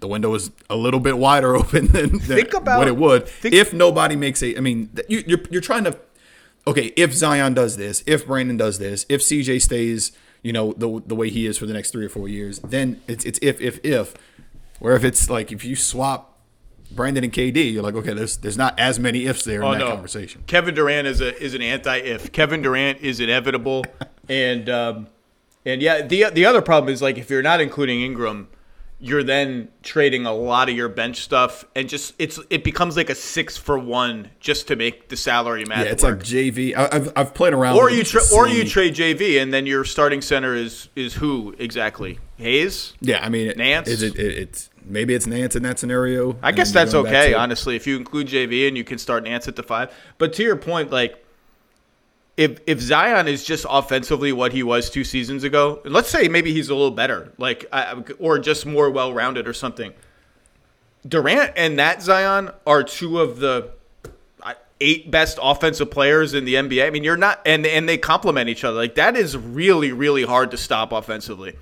the 0.00 0.08
window 0.08 0.34
is 0.34 0.50
a 0.68 0.76
little 0.76 1.00
bit 1.00 1.18
wider 1.18 1.56
open 1.60 1.88
than, 1.88 2.18
than 2.18 2.46
about, 2.54 2.78
what 2.78 2.88
it 2.88 2.96
would 2.96 3.28
think, 3.28 3.54
if 3.54 3.72
nobody 3.72 4.16
makes 4.16 4.42
a. 4.42 4.56
I 4.56 4.60
mean, 4.60 4.90
you, 5.08 5.24
you're 5.26 5.40
you're 5.50 5.62
trying 5.62 5.84
to. 5.84 5.98
Okay, 6.66 6.92
if 6.96 7.14
Zion 7.14 7.54
does 7.54 7.76
this, 7.76 8.02
if 8.06 8.26
Brandon 8.26 8.56
does 8.56 8.78
this, 8.78 9.06
if 9.08 9.22
CJ 9.22 9.62
stays, 9.62 10.12
you 10.42 10.52
know, 10.52 10.72
the 10.72 11.02
the 11.06 11.14
way 11.14 11.30
he 11.30 11.46
is 11.46 11.58
for 11.58 11.66
the 11.66 11.72
next 11.72 11.90
three 11.90 12.04
or 12.04 12.10
four 12.10 12.28
years, 12.28 12.58
then 12.60 13.00
it's 13.06 13.24
it's 13.24 13.38
if 13.42 13.60
if 13.60 13.84
if. 13.84 14.14
Where 14.78 14.94
if 14.94 15.02
it's 15.02 15.28
like 15.28 15.50
if 15.50 15.64
you 15.64 15.74
swap 15.74 16.38
Brandon 16.90 17.24
and 17.24 17.32
KD, 17.32 17.72
you're 17.72 17.82
like, 17.82 17.94
okay, 17.94 18.14
there's 18.14 18.36
there's 18.36 18.56
not 18.56 18.78
as 18.78 18.98
many 18.98 19.26
ifs 19.26 19.44
there 19.44 19.64
oh, 19.64 19.72
in 19.72 19.78
that 19.78 19.84
no. 19.84 19.90
conversation. 19.90 20.44
Kevin 20.46 20.74
Durant 20.74 21.06
is 21.06 21.20
a 21.20 21.36
is 21.42 21.54
an 21.54 21.62
anti 21.62 21.96
if. 21.96 22.32
Kevin 22.32 22.62
Durant 22.62 23.00
is 23.00 23.18
inevitable, 23.18 23.84
and 24.28 24.68
um, 24.68 25.08
and 25.66 25.82
yeah, 25.82 26.02
the 26.02 26.30
the 26.30 26.44
other 26.44 26.62
problem 26.62 26.92
is 26.92 27.02
like 27.02 27.18
if 27.18 27.28
you're 27.28 27.42
not 27.42 27.60
including 27.60 28.00
Ingram 28.02 28.48
you're 29.00 29.22
then 29.22 29.68
trading 29.82 30.26
a 30.26 30.32
lot 30.32 30.68
of 30.68 30.74
your 30.74 30.88
bench 30.88 31.20
stuff 31.20 31.64
and 31.76 31.88
just 31.88 32.14
it's 32.18 32.40
it 32.50 32.64
becomes 32.64 32.96
like 32.96 33.10
a 33.10 33.14
six 33.14 33.56
for 33.56 33.78
one 33.78 34.30
just 34.40 34.68
to 34.68 34.76
make 34.76 35.08
the 35.08 35.16
salary 35.16 35.64
match. 35.64 35.86
Yeah, 35.86 35.92
it's 35.92 36.02
work. 36.02 36.18
like 36.18 36.26
JV. 36.26 36.74
I, 36.74 36.94
have 36.94 37.12
I've 37.14 37.34
played 37.34 37.52
around. 37.52 37.76
Or 37.76 37.90
you 37.90 38.02
tra- 38.02 38.22
or 38.34 38.48
you 38.48 38.64
trade 38.64 38.94
JV 38.94 39.40
and 39.40 39.54
then 39.54 39.66
your 39.66 39.84
starting 39.84 40.20
center 40.20 40.54
is 40.54 40.88
is 40.96 41.14
who 41.14 41.54
exactly 41.58 42.18
Hayes? 42.38 42.94
Yeah, 43.00 43.24
I 43.24 43.28
mean 43.28 43.52
Nance. 43.56 43.88
Is 43.88 44.02
it, 44.02 44.16
it 44.18 44.38
it's 44.38 44.70
maybe 44.84 45.14
it's 45.14 45.26
Nance 45.26 45.54
in 45.54 45.62
that 45.62 45.78
scenario. 45.78 46.36
I 46.42 46.50
guess 46.50 46.72
that's 46.72 46.94
okay, 46.94 47.34
honestly. 47.34 47.76
If 47.76 47.86
you 47.86 47.96
include 47.96 48.26
JV 48.26 48.66
and 48.66 48.76
you 48.76 48.84
can 48.84 48.98
start 48.98 49.22
Nance 49.24 49.46
at 49.46 49.54
the 49.54 49.62
five. 49.62 49.94
But 50.18 50.32
to 50.34 50.42
your 50.42 50.56
point, 50.56 50.90
like 50.90 51.24
if 52.38 52.60
if 52.68 52.80
Zion 52.80 53.26
is 53.26 53.42
just 53.44 53.66
offensively 53.68 54.32
what 54.32 54.52
he 54.52 54.62
was 54.62 54.88
two 54.88 55.02
seasons 55.02 55.42
ago, 55.42 55.82
let's 55.84 56.08
say 56.08 56.28
maybe 56.28 56.52
he's 56.54 56.68
a 56.68 56.74
little 56.74 56.92
better, 56.92 57.32
like 57.36 57.66
or 58.20 58.38
just 58.38 58.64
more 58.64 58.88
well 58.88 59.12
rounded 59.12 59.48
or 59.48 59.52
something. 59.52 59.92
Durant 61.06 61.52
and 61.56 61.80
that 61.80 62.00
Zion 62.00 62.50
are 62.64 62.84
two 62.84 63.20
of 63.20 63.40
the 63.40 63.72
uh, 64.40 64.54
eight 64.80 65.10
best 65.10 65.40
offensive 65.42 65.90
players 65.90 66.32
in 66.32 66.44
the 66.44 66.54
NBA. 66.54 66.86
I 66.86 66.90
mean, 66.90 67.02
you're 67.02 67.16
not, 67.16 67.40
and 67.44 67.66
and 67.66 67.88
they 67.88 67.98
complement 67.98 68.48
each 68.48 68.62
other. 68.62 68.76
Like 68.76 68.94
that 68.94 69.16
is 69.16 69.36
really 69.36 69.90
really 69.90 70.22
hard 70.22 70.52
to 70.52 70.56
stop 70.56 70.92
offensively. 70.92 71.56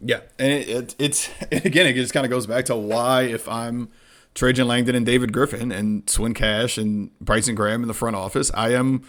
Yeah, 0.00 0.20
and 0.38 0.52
it, 0.52 0.68
it, 0.70 0.96
it's 0.98 1.30
again, 1.52 1.86
it 1.86 1.92
just 1.92 2.14
kind 2.14 2.24
of 2.24 2.30
goes 2.30 2.46
back 2.46 2.64
to 2.66 2.76
why 2.76 3.24
if 3.24 3.46
I'm 3.46 3.90
Trajan 4.34 4.66
Langdon 4.66 4.94
and 4.94 5.04
David 5.04 5.34
Griffin 5.34 5.70
and 5.70 6.08
Swin 6.08 6.32
Cash 6.32 6.78
and 6.78 7.10
Bryson 7.20 7.54
Graham 7.54 7.82
in 7.82 7.88
the 7.88 7.94
front 7.94 8.16
office, 8.16 8.50
I 8.54 8.70
am 8.70 9.02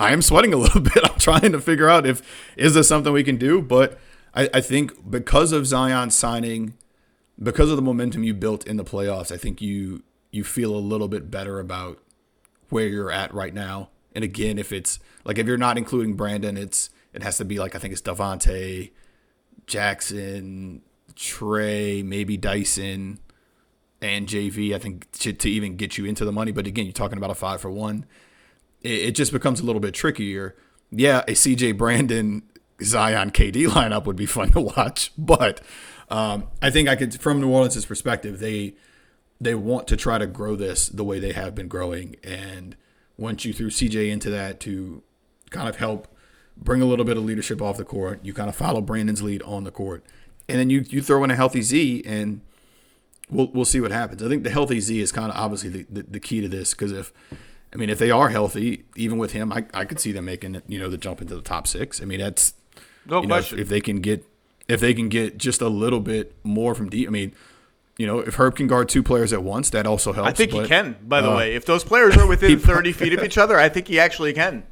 I 0.00 0.12
am 0.12 0.22
sweating 0.22 0.54
a 0.54 0.56
little 0.64 0.80
bit. 0.80 0.98
I'm 1.04 1.18
trying 1.18 1.52
to 1.52 1.60
figure 1.60 1.88
out 1.88 2.06
if 2.06 2.22
is 2.56 2.74
this 2.74 2.88
something 2.88 3.12
we 3.12 3.22
can 3.22 3.36
do. 3.36 3.60
But 3.60 3.98
I, 4.34 4.48
I 4.54 4.60
think 4.60 5.08
because 5.08 5.52
of 5.52 5.66
Zion 5.66 6.10
signing, 6.10 6.74
because 7.40 7.70
of 7.70 7.76
the 7.76 7.82
momentum 7.82 8.24
you 8.24 8.34
built 8.34 8.66
in 8.66 8.78
the 8.78 8.84
playoffs, 8.84 9.30
I 9.30 9.36
think 9.36 9.60
you 9.60 10.02
you 10.32 10.42
feel 10.42 10.74
a 10.74 10.78
little 10.78 11.08
bit 11.08 11.30
better 11.30 11.60
about 11.60 11.98
where 12.70 12.86
you're 12.86 13.12
at 13.12 13.32
right 13.34 13.52
now. 13.52 13.90
And 14.14 14.24
again, 14.24 14.58
if 14.58 14.72
it's 14.72 14.98
like 15.24 15.38
if 15.38 15.46
you're 15.46 15.58
not 15.58 15.76
including 15.76 16.14
Brandon, 16.14 16.56
it's 16.56 16.90
it 17.12 17.22
has 17.22 17.36
to 17.36 17.44
be 17.44 17.58
like 17.58 17.74
I 17.74 17.78
think 17.78 17.92
it's 17.92 18.02
Devonte, 18.02 18.90
Jaxson, 19.66 20.80
Trey, 21.14 22.02
maybe 22.02 22.36
Dyson, 22.38 23.20
and 24.00 24.26
JV. 24.26 24.74
I 24.74 24.78
think 24.78 25.10
to, 25.12 25.32
to 25.32 25.50
even 25.50 25.76
get 25.76 25.98
you 25.98 26.06
into 26.06 26.24
the 26.24 26.32
money. 26.32 26.52
But 26.52 26.66
again, 26.66 26.86
you're 26.86 26.92
talking 26.92 27.18
about 27.18 27.30
a 27.30 27.34
five 27.34 27.60
for 27.60 27.70
one 27.70 28.06
it, 28.82 28.92
it 28.92 29.14
just 29.14 29.32
becomes 29.32 29.60
a 29.60 29.64
little 29.64 29.80
bit 29.80 29.94
trickier. 29.94 30.56
Yeah, 30.90 31.20
a 31.28 31.32
CJ 31.32 31.76
Brandon 31.76 32.42
Zion 32.82 33.30
KD 33.30 33.66
lineup 33.68 34.04
would 34.06 34.16
be 34.16 34.26
fun 34.26 34.50
to 34.52 34.60
watch, 34.60 35.12
but 35.16 35.60
um, 36.08 36.48
I 36.60 36.70
think 36.70 36.88
I 36.88 36.96
could, 36.96 37.20
from 37.20 37.40
New 37.40 37.50
Orleans' 37.50 37.84
perspective, 37.86 38.40
they 38.40 38.74
they 39.42 39.54
want 39.54 39.88
to 39.88 39.96
try 39.96 40.18
to 40.18 40.26
grow 40.26 40.54
this 40.54 40.88
the 40.88 41.04
way 41.04 41.18
they 41.18 41.32
have 41.32 41.54
been 41.54 41.68
growing, 41.68 42.16
and 42.22 42.76
once 43.16 43.44
you 43.44 43.52
threw 43.52 43.68
CJ 43.68 44.10
into 44.10 44.30
that 44.30 44.60
to 44.60 45.02
kind 45.50 45.68
of 45.68 45.76
help 45.76 46.08
bring 46.56 46.82
a 46.82 46.84
little 46.84 47.04
bit 47.04 47.16
of 47.16 47.24
leadership 47.24 47.62
off 47.62 47.76
the 47.76 47.84
court, 47.84 48.20
you 48.22 48.34
kind 48.34 48.48
of 48.48 48.56
follow 48.56 48.80
Brandon's 48.80 49.22
lead 49.22 49.42
on 49.42 49.64
the 49.64 49.70
court, 49.70 50.04
and 50.48 50.58
then 50.58 50.68
you 50.70 50.84
you 50.88 51.00
throw 51.00 51.22
in 51.24 51.30
a 51.30 51.36
healthy 51.36 51.62
Z, 51.62 52.02
and 52.04 52.40
we'll 53.30 53.50
we'll 53.52 53.64
see 53.64 53.80
what 53.80 53.92
happens. 53.92 54.22
I 54.22 54.28
think 54.28 54.42
the 54.42 54.50
healthy 54.50 54.80
Z 54.80 55.00
is 55.00 55.12
kind 55.12 55.30
of 55.30 55.36
obviously 55.36 55.70
the, 55.70 55.86
the, 55.88 56.02
the 56.02 56.20
key 56.20 56.40
to 56.40 56.48
this 56.48 56.74
because 56.74 56.92
if 56.92 57.12
I 57.72 57.76
mean 57.76 57.90
if 57.90 57.98
they 57.98 58.10
are 58.10 58.28
healthy, 58.30 58.84
even 58.96 59.18
with 59.18 59.32
him, 59.32 59.52
I, 59.52 59.64
I 59.72 59.84
could 59.84 60.00
see 60.00 60.12
them 60.12 60.24
making 60.24 60.60
you 60.66 60.78
know 60.78 60.88
the 60.88 60.98
jump 60.98 61.20
into 61.20 61.34
the 61.36 61.42
top 61.42 61.66
six. 61.66 62.00
I 62.02 62.04
mean 62.04 62.20
that's 62.20 62.54
No 63.06 63.22
you 63.22 63.28
know, 63.28 63.36
if, 63.36 63.42
question. 63.42 63.58
if 63.58 63.68
they 63.68 63.80
can 63.80 64.00
get 64.00 64.24
if 64.68 64.80
they 64.80 64.94
can 64.94 65.08
get 65.08 65.36
just 65.36 65.60
a 65.60 65.68
little 65.68 66.00
bit 66.00 66.34
more 66.44 66.74
from 66.74 66.88
deep. 66.88 67.08
I 67.08 67.10
mean, 67.10 67.32
you 67.98 68.06
know, 68.06 68.20
if 68.20 68.36
Herb 68.36 68.56
can 68.56 68.66
guard 68.68 68.88
two 68.88 69.02
players 69.02 69.32
at 69.32 69.42
once, 69.42 69.70
that 69.70 69.86
also 69.86 70.12
helps. 70.12 70.30
I 70.30 70.32
think 70.32 70.52
he 70.52 70.64
can. 70.66 70.96
By 71.02 71.20
the 71.20 71.30
uh, 71.30 71.36
way, 71.36 71.54
if 71.54 71.66
those 71.66 71.82
players 71.82 72.16
are 72.16 72.26
within 72.26 72.58
30 72.60 72.92
feet 72.92 73.12
of 73.12 73.22
each 73.24 73.36
other, 73.36 73.58
I 73.58 73.68
think 73.68 73.88
he 73.88 73.98
actually 73.98 74.32
can. 74.32 74.62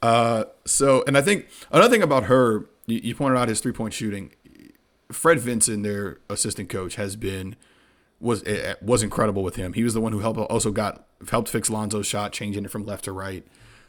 Uh, 0.00 0.44
So, 0.64 1.02
and 1.06 1.18
I 1.18 1.22
think 1.22 1.48
another 1.70 1.90
thing 1.90 2.02
about 2.02 2.24
Herb, 2.24 2.68
you, 2.86 3.00
you 3.02 3.14
pointed 3.14 3.36
out 3.36 3.48
his 3.48 3.60
three 3.60 3.72
point 3.72 3.94
shooting. 3.94 4.30
Fred 5.10 5.40
Vinson, 5.40 5.82
their 5.82 6.20
assistant 6.28 6.68
coach, 6.68 6.94
has 6.94 7.16
been 7.16 7.56
was 8.20 8.44
eh, 8.44 8.74
was 8.82 9.02
incredible 9.02 9.42
with 9.42 9.56
him. 9.56 9.72
He 9.72 9.82
was 9.82 9.94
the 9.94 10.00
one 10.00 10.12
who 10.12 10.20
helped 10.20 10.38
also 10.38 10.70
got 10.70 11.06
helped 11.30 11.48
fix 11.48 11.70
Lonzo's 11.70 12.06
shot, 12.06 12.32
changing 12.32 12.64
it 12.64 12.70
from 12.70 12.84
left 12.84 13.04
to 13.04 13.12
right. 13.12 13.46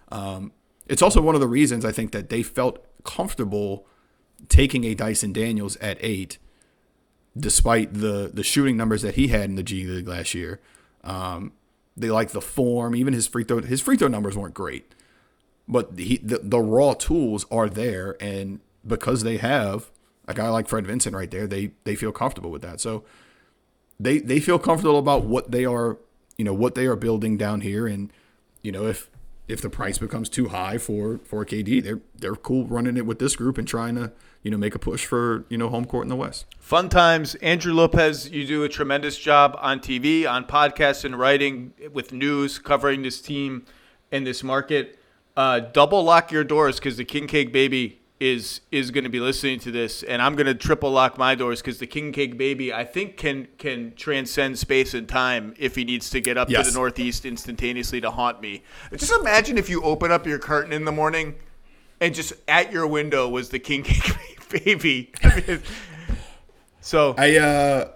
Um, 0.10 0.54
it's 0.88 1.02
also 1.02 1.22
one 1.22 1.36
of 1.36 1.42
the 1.42 1.48
reasons 1.48 1.86
I 1.86 1.92
think 1.92 2.12
that 2.12 2.30
they 2.30 2.44
felt 2.44 2.86
comfortable 3.04 3.86
taking 4.50 4.84
a 4.86 4.94
Dyson 4.96 5.34
Daniels 5.34 5.78
at 5.78 5.98
eight, 6.02 6.38
despite 7.38 7.94
the 7.94 8.32
the 8.34 8.44
shooting 8.44 8.78
numbers 8.78 9.02
that 9.02 9.16
he 9.16 9.28
had 9.28 9.46
in 9.46 9.56
the 9.56 9.64
G 9.64 9.86
League 9.86 10.08
last 10.08 10.34
year. 10.34 10.60
Um, 11.04 11.54
they 11.98 12.10
like 12.10 12.30
the 12.30 12.42
form, 12.42 12.96
even 12.96 13.14
his 13.14 13.28
free 13.28 13.44
throw. 13.44 13.62
His 13.62 13.82
free 13.82 13.98
throw 13.98 14.08
numbers 14.08 14.38
weren't 14.38 14.54
great, 14.54 14.96
but 15.68 15.92
he, 15.98 16.18
the 16.18 16.40
the 16.42 16.60
raw 16.60 16.94
tools 16.94 17.46
are 17.52 17.70
there, 17.70 18.16
and 18.22 18.62
because 18.86 19.24
they 19.24 19.38
have 19.38 19.92
a 20.28 20.34
guy 20.34 20.48
like 20.50 20.68
Fred 20.68 20.88
Vinson 20.88 21.16
right 21.16 21.30
there, 21.30 21.48
they 21.48 21.72
they 21.84 21.96
feel 21.96 22.12
comfortable 22.12 22.50
with 22.50 22.62
that. 22.62 22.80
So 22.80 23.04
they 24.02 24.20
they 24.20 24.40
feel 24.40 24.60
comfortable 24.60 24.98
about 24.98 25.26
what 25.26 25.52
they 25.52 25.66
are, 25.66 25.98
you 26.38 26.46
know, 26.46 26.54
what 26.54 26.76
they 26.76 26.86
are 26.86 26.96
building 26.96 27.38
down 27.38 27.62
here, 27.62 27.88
and 27.88 28.12
you 28.62 28.72
know 28.72 28.88
if 28.88 29.10
if 29.48 29.62
the 29.62 29.70
price 29.70 29.98
becomes 29.98 30.30
too 30.30 30.48
high 30.50 30.78
for 30.78 31.20
for 31.24 31.46
KD, 31.46 31.84
they're 31.84 32.02
they're 32.16 32.36
cool 32.36 32.66
running 32.66 32.98
it 32.98 33.06
with 33.06 33.20
this 33.20 33.36
group 33.36 33.58
and 33.58 33.68
trying 33.68 33.96
to 33.96 34.12
you 34.44 34.50
know 34.50 34.58
make 34.58 34.74
a 34.74 34.80
push 34.80 35.06
for 35.06 35.46
you 35.50 35.58
know 35.58 35.70
home 35.70 35.86
court 35.86 36.04
in 36.04 36.10
the 36.10 36.16
West. 36.16 36.46
Fun 36.60 36.90
times. 36.90 37.36
Andrew 37.36 37.74
Lopez, 37.74 38.30
you 38.30 38.48
do 38.48 38.64
a 38.64 38.70
tremendous 38.70 39.18
job 39.18 39.56
on 39.60 39.80
TV, 39.80 40.30
on 40.30 40.46
podcasts, 40.46 41.06
and 41.06 41.18
writing 41.18 41.74
with 41.94 42.12
news 42.12 42.60
covering 42.60 43.04
this 43.04 43.22
team 43.22 43.66
and 44.12 44.26
this 44.26 44.44
market. 44.44 44.98
Uh, 45.38 45.60
double 45.60 46.04
lock 46.04 46.32
your 46.32 46.44
doors 46.44 46.78
because 46.78 46.98
the 46.98 47.06
King 47.06 47.28
Cake 47.28 47.54
Baby 47.54 48.01
is 48.22 48.62
is 48.72 48.92
going 48.92 49.04
to 49.04 49.10
be 49.10 49.20
listening 49.20 49.60
to 49.62 49.72
this, 49.72 50.04
and 50.04 50.22
I'm 50.22 50.36
going 50.36 50.46
to 50.46 50.54
triple 50.54 50.92
lock 50.92 51.18
my 51.18 51.34
doors 51.34 51.60
because 51.60 51.80
the 51.80 51.88
King 51.88 52.12
Cake 52.12 52.38
Baby, 52.38 52.72
I 52.72 52.86
think, 52.86 53.18
can 53.18 53.48
can 53.58 53.94
transcend 53.96 54.60
space 54.60 54.94
and 54.94 55.10
time 55.10 55.56
if 55.58 55.74
he 55.76 55.84
needs 55.84 56.12
to 56.12 56.22
get 56.22 56.38
up 56.38 56.48
Yes. 56.48 56.68
to 56.68 56.72
the 56.72 56.78
Northeast 56.78 57.26
instantaneously 57.26 58.00
to 58.02 58.12
haunt 58.12 58.40
me. 58.40 58.62
Just 58.96 59.12
imagine 59.12 59.58
if 59.58 59.70
you 59.70 59.82
open 59.84 60.12
up 60.12 60.28
your 60.28 60.38
curtain 60.38 60.72
in 60.72 60.86
the 60.86 60.92
morning 60.92 61.34
and 62.00 62.14
just 62.14 62.34
at 62.48 62.72
your 62.72 62.86
window 62.86 63.28
was 63.28 63.50
the 63.50 63.60
King 63.60 63.82
Cake 63.86 64.16
Baby. 64.66 65.12
I 65.24 65.44
mean, 65.48 65.62
so 66.80 67.16
I 67.18 67.38
uh 67.38 67.92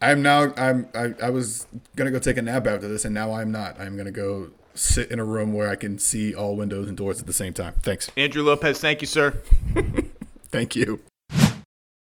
I'm 0.00 0.22
now 0.22 0.54
I'm 0.56 0.88
I, 0.94 1.14
I 1.22 1.28
was 1.28 1.66
gonna 1.96 2.10
go 2.10 2.18
take 2.18 2.38
a 2.38 2.42
nap 2.42 2.66
after 2.66 2.88
this 2.88 3.04
and 3.04 3.14
now 3.14 3.32
I'm 3.34 3.52
not. 3.52 3.78
I'm 3.78 3.94
gonna 3.98 4.10
go 4.10 4.48
sit 4.74 5.10
in 5.10 5.18
a 5.18 5.24
room 5.24 5.52
where 5.52 5.68
I 5.68 5.76
can 5.76 5.98
see 5.98 6.34
all 6.34 6.56
windows 6.56 6.88
and 6.88 6.96
doors 6.96 7.20
at 7.20 7.26
the 7.26 7.32
same 7.32 7.52
time. 7.52 7.74
Thanks. 7.82 8.10
Andrew 8.16 8.42
Lopez, 8.42 8.80
thank 8.80 9.00
you, 9.00 9.06
sir. 9.06 9.40
Thank 10.50 10.74
you. 10.74 11.00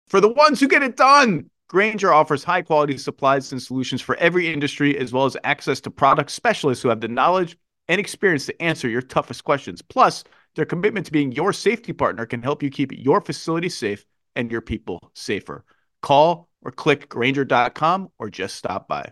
For 0.07 0.19
the 0.19 0.29
ones 0.29 0.59
who 0.59 0.67
get 0.67 0.81
it 0.81 0.97
done, 0.97 1.49
Grainger 1.69 2.13
offers 2.13 2.43
high 2.43 2.61
quality 2.61 2.97
supplies 2.97 3.51
and 3.51 3.61
solutions 3.61 4.01
for 4.01 4.15
every 4.17 4.51
industry, 4.51 4.97
as 4.97 5.13
well 5.13 5.25
as 5.25 5.37
access 5.43 5.79
to 5.81 5.91
product 5.91 6.31
specialists 6.31 6.81
who 6.81 6.89
have 6.89 7.01
the 7.01 7.07
knowledge 7.07 7.57
and 7.87 7.99
experience 7.99 8.45
to 8.45 8.61
answer 8.61 8.89
your 8.89 9.01
toughest 9.01 9.43
questions. 9.43 9.81
Plus, 9.81 10.23
their 10.55 10.65
commitment 10.65 11.05
to 11.07 11.11
being 11.11 11.31
your 11.31 11.53
safety 11.53 11.93
partner 11.93 12.25
can 12.25 12.41
help 12.41 12.61
you 12.61 12.69
keep 12.69 12.91
your 12.91 13.21
facility 13.21 13.69
safe 13.69 14.05
and 14.35 14.51
your 14.51 14.61
people 14.61 14.99
safer. 15.13 15.63
Call 16.01 16.49
or 16.61 16.71
click 16.71 17.09
Grainger.com 17.09 18.11
or 18.19 18.29
just 18.29 18.55
stop 18.55 18.87
by. 18.87 19.11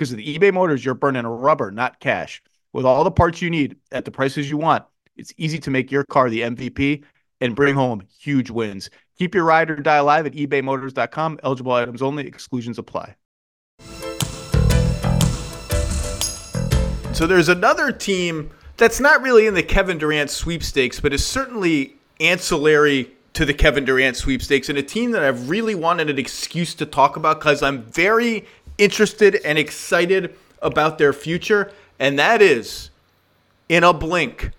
Because 0.00 0.16
with 0.16 0.24
eBay 0.24 0.50
Motors, 0.50 0.82
you're 0.82 0.94
burning 0.94 1.26
rubber, 1.26 1.70
not 1.70 2.00
cash. 2.00 2.42
With 2.72 2.86
all 2.86 3.04
the 3.04 3.10
parts 3.10 3.42
you 3.42 3.50
need 3.50 3.76
at 3.92 4.06
the 4.06 4.10
prices 4.10 4.48
you 4.48 4.56
want, 4.56 4.82
it's 5.14 5.30
easy 5.36 5.58
to 5.58 5.70
make 5.70 5.90
your 5.90 6.04
car 6.04 6.30
the 6.30 6.40
MVP 6.40 7.04
and 7.42 7.54
bring 7.54 7.74
home 7.74 8.04
huge 8.18 8.48
wins. 8.50 8.88
Keep 9.18 9.34
your 9.34 9.44
ride 9.44 9.70
or 9.70 9.76
die 9.76 9.96
alive 9.96 10.24
at 10.24 10.32
ebaymotors.com. 10.32 11.40
Eligible 11.42 11.72
items 11.72 12.00
only, 12.00 12.26
exclusions 12.26 12.78
apply. 12.78 13.14
So 17.12 17.26
there's 17.26 17.50
another 17.50 17.92
team 17.92 18.52
that's 18.78 19.00
not 19.00 19.20
really 19.20 19.46
in 19.46 19.52
the 19.52 19.62
Kevin 19.62 19.98
Durant 19.98 20.30
sweepstakes, 20.30 20.98
but 20.98 21.12
is 21.12 21.26
certainly 21.26 21.96
ancillary 22.20 23.10
to 23.32 23.44
the 23.44 23.54
Kevin 23.54 23.84
Durant 23.84 24.16
sweepstakes, 24.16 24.68
and 24.68 24.76
a 24.76 24.82
team 24.82 25.12
that 25.12 25.22
I've 25.22 25.48
really 25.48 25.74
wanted 25.74 26.10
an 26.10 26.18
excuse 26.18 26.74
to 26.74 26.86
talk 26.86 27.16
about 27.16 27.38
because 27.38 27.62
I'm 27.62 27.82
very 27.82 28.46
interested 28.80 29.36
and 29.44 29.58
excited 29.58 30.36
about 30.60 30.98
their 30.98 31.12
future, 31.12 31.70
and 31.98 32.18
that 32.18 32.42
is 32.42 32.90
in 33.68 33.84
a 33.84 33.92
blink. 33.92 34.50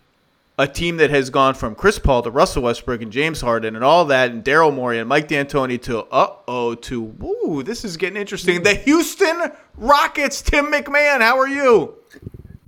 A 0.57 0.67
team 0.67 0.97
that 0.97 1.09
has 1.09 1.31
gone 1.31 1.55
from 1.55 1.73
Chris 1.73 1.97
Paul 1.97 2.21
to 2.21 2.29
Russell 2.29 2.63
Westbrook 2.63 3.01
and 3.01 3.11
James 3.11 3.41
Harden 3.41 3.75
and 3.75 3.83
all 3.83 4.05
that, 4.05 4.29
and 4.29 4.43
Daryl 4.43 4.71
Morey 4.71 4.99
and 4.99 5.09
Mike 5.09 5.27
D'Antoni 5.27 5.81
to 5.83 6.03
uh 6.11 6.35
oh 6.47 6.75
to 6.75 7.01
woo, 7.01 7.63
this 7.63 7.83
is 7.83 7.97
getting 7.97 8.19
interesting. 8.19 8.61
The 8.61 8.75
Houston 8.75 9.53
Rockets, 9.75 10.43
Tim 10.43 10.65
MacMahon, 10.71 11.21
how 11.21 11.39
are 11.39 11.47
you? 11.47 11.95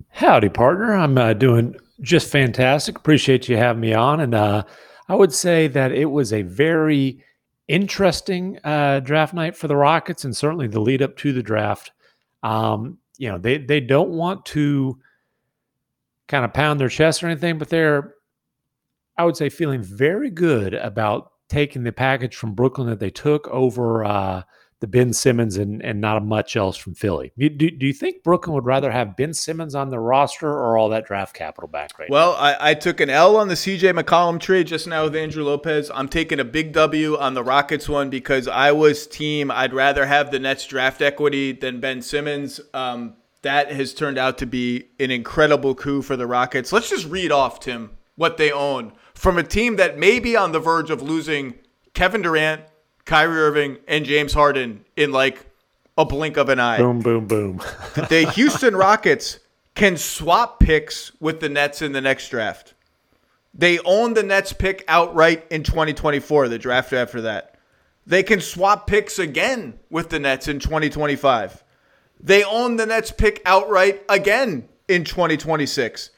Howdy, 0.10 0.50
partner. 0.50 0.94
I'm 0.94 1.18
uh, 1.18 1.34
doing 1.34 1.76
just 2.02 2.32
fantastic. 2.32 2.98
Appreciate 2.98 3.48
you 3.48 3.58
having 3.58 3.82
me 3.82 3.94
on. 3.94 4.20
And 4.20 4.34
uh, 4.34 4.64
I 5.08 5.16
would 5.16 5.34
say 5.34 5.68
that 5.68 5.92
it 5.92 6.06
was 6.06 6.34
a 6.34 6.42
very 6.42 7.24
interesting 7.68 8.60
uh, 8.64 9.00
draft 9.00 9.34
night 9.34 9.56
for 9.56 9.68
the 9.68 9.76
Rockets, 9.76 10.26
and 10.26 10.36
certainly 10.36 10.68
the 10.68 10.82
lead 10.82 11.02
up 11.02 11.18
to 11.18 11.34
the 11.34 11.44
draft. 11.44 11.92
Um, 12.42 12.98
you 13.18 13.30
know, 13.30 13.38
they 13.38 13.58
they 13.58 13.80
don't 13.80 14.10
want 14.10 14.46
to 14.48 15.00
kind 16.28 16.46
of 16.46 16.54
pound 16.54 16.80
their 16.80 16.90
chest 16.90 17.24
or 17.24 17.28
anything, 17.28 17.58
but 17.58 17.70
they're, 17.70 18.16
I 19.18 19.26
would 19.26 19.38
say, 19.38 19.50
feeling 19.50 19.82
very 19.82 20.30
good 20.30 20.74
about 20.74 21.32
taking 21.50 21.84
the 21.84 21.92
package 21.92 22.36
from 22.36 22.54
Brooklyn 22.54 22.88
that 22.90 23.00
they 23.00 23.12
took 23.12 23.48
over 23.50 24.04
uh, 24.04 24.44
the 24.84 24.88
Ben 24.88 25.14
Simmons 25.14 25.56
and, 25.56 25.82
and 25.82 26.02
not 26.02 26.26
much 26.26 26.58
else 26.58 26.76
from 26.76 26.94
Philly. 26.94 27.32
Do, 27.38 27.48
do, 27.48 27.86
you 27.88 27.94
think 27.94 28.22
Brooklyn 28.22 28.54
would 28.54 28.66
rather 28.66 28.92
have 28.92 29.16
Ben 29.16 29.34
Simmons 29.34 29.76
on 29.76 29.92
the 29.92 29.98
roster 29.98 30.50
or 30.50 30.78
all 30.78 30.90
that 30.90 31.06
draft 31.06 31.34
capital 31.34 31.70
back 31.70 31.98
right? 31.98 32.10
Well, 32.10 32.34
I, 32.34 32.58
I 32.60 32.74
took 32.74 33.00
an 33.00 33.10
L 33.10 33.38
on 33.38 33.48
the 33.48 33.54
CJ 33.54 33.98
McCollum 33.98 34.42
trade 34.42 34.68
just 34.68 34.86
now 34.86 35.06
with 35.06 35.16
Andrew 35.16 35.46
Lopez. 35.46 35.90
I'm 35.96 36.10
taking 36.10 36.38
a 36.42 36.44
big 36.44 36.74
W 36.74 37.18
on 37.18 37.34
the 37.34 37.46
Rockets 37.46 37.88
one 37.88 38.10
because 38.10 38.46
I 38.50 38.74
was 38.74 39.08
team. 39.08 39.50
I'd 39.52 39.74
rather 39.74 40.06
have 40.06 40.32
the 40.32 40.40
Nets 40.40 40.68
draft 40.68 41.02
equity 41.02 41.54
than 41.54 41.80
Ben 41.80 42.02
Simmons. 42.02 42.60
Um, 42.74 43.16
that 43.42 43.72
has 43.72 43.94
turned 43.94 44.18
out 44.18 44.38
to 44.40 44.46
be 44.46 44.90
an 45.00 45.12
incredible 45.12 45.76
coup 45.76 46.02
for 46.02 46.18
the 46.18 46.28
Rockets. 46.28 46.74
Let's 46.74 46.90
just 46.90 47.08
read 47.08 47.32
off, 47.32 47.62
Tim, 47.62 47.92
what 48.18 48.36
they 48.36 48.52
own 48.52 48.92
from 49.14 49.38
a 49.38 49.44
team 49.44 49.78
that 49.78 49.98
may 49.98 50.20
be 50.20 50.36
on 50.36 50.52
the 50.52 50.60
verge 50.60 50.90
of 50.90 51.02
losing 51.02 51.54
Kevin 51.94 52.22
Durant, 52.22 52.64
Kyrie 53.06 53.40
Irving, 53.40 53.78
and 53.88 54.06
James 54.06 54.34
Harden 54.34 54.86
in 54.96 55.12
like 55.12 55.46
a 55.98 56.06
blink 56.06 56.38
of 56.38 56.50
an 56.50 56.60
eye 56.60 56.78
Boom, 56.78 57.00
boom, 57.00 57.28
boom. 57.28 57.58
the 57.96 58.32
Houston 58.36 58.76
Rockets 58.76 59.40
can 59.76 59.98
swap 59.98 60.60
picks 60.60 61.12
with 61.20 61.40
the 61.40 61.50
Nets 61.50 61.82
in 61.82 61.92
the 61.92 62.02
next 62.02 62.30
draft. 62.30 62.74
They 63.54 63.80
own 63.80 64.14
the 64.14 64.24
Nets 64.24 64.54
pick 64.54 64.84
outright 64.88 65.46
in 65.52 65.64
2024, 65.64 66.48
the 66.48 66.58
draft 66.58 66.94
after 66.94 67.22
that. 67.22 67.56
They 68.06 68.24
can 68.24 68.42
swap 68.42 68.88
picks 68.88 69.20
again 69.20 69.80
with 69.90 70.10
the 70.10 70.20
Nets 70.20 70.48
in 70.48 70.60
2025. 70.60 71.64
They 72.20 72.44
own 72.44 72.78
the 72.78 72.86
Nets 72.86 73.12
pick 73.12 73.42
outright 73.46 74.04
again 74.10 74.68
in 74.88 75.04
2026. 75.04 76.10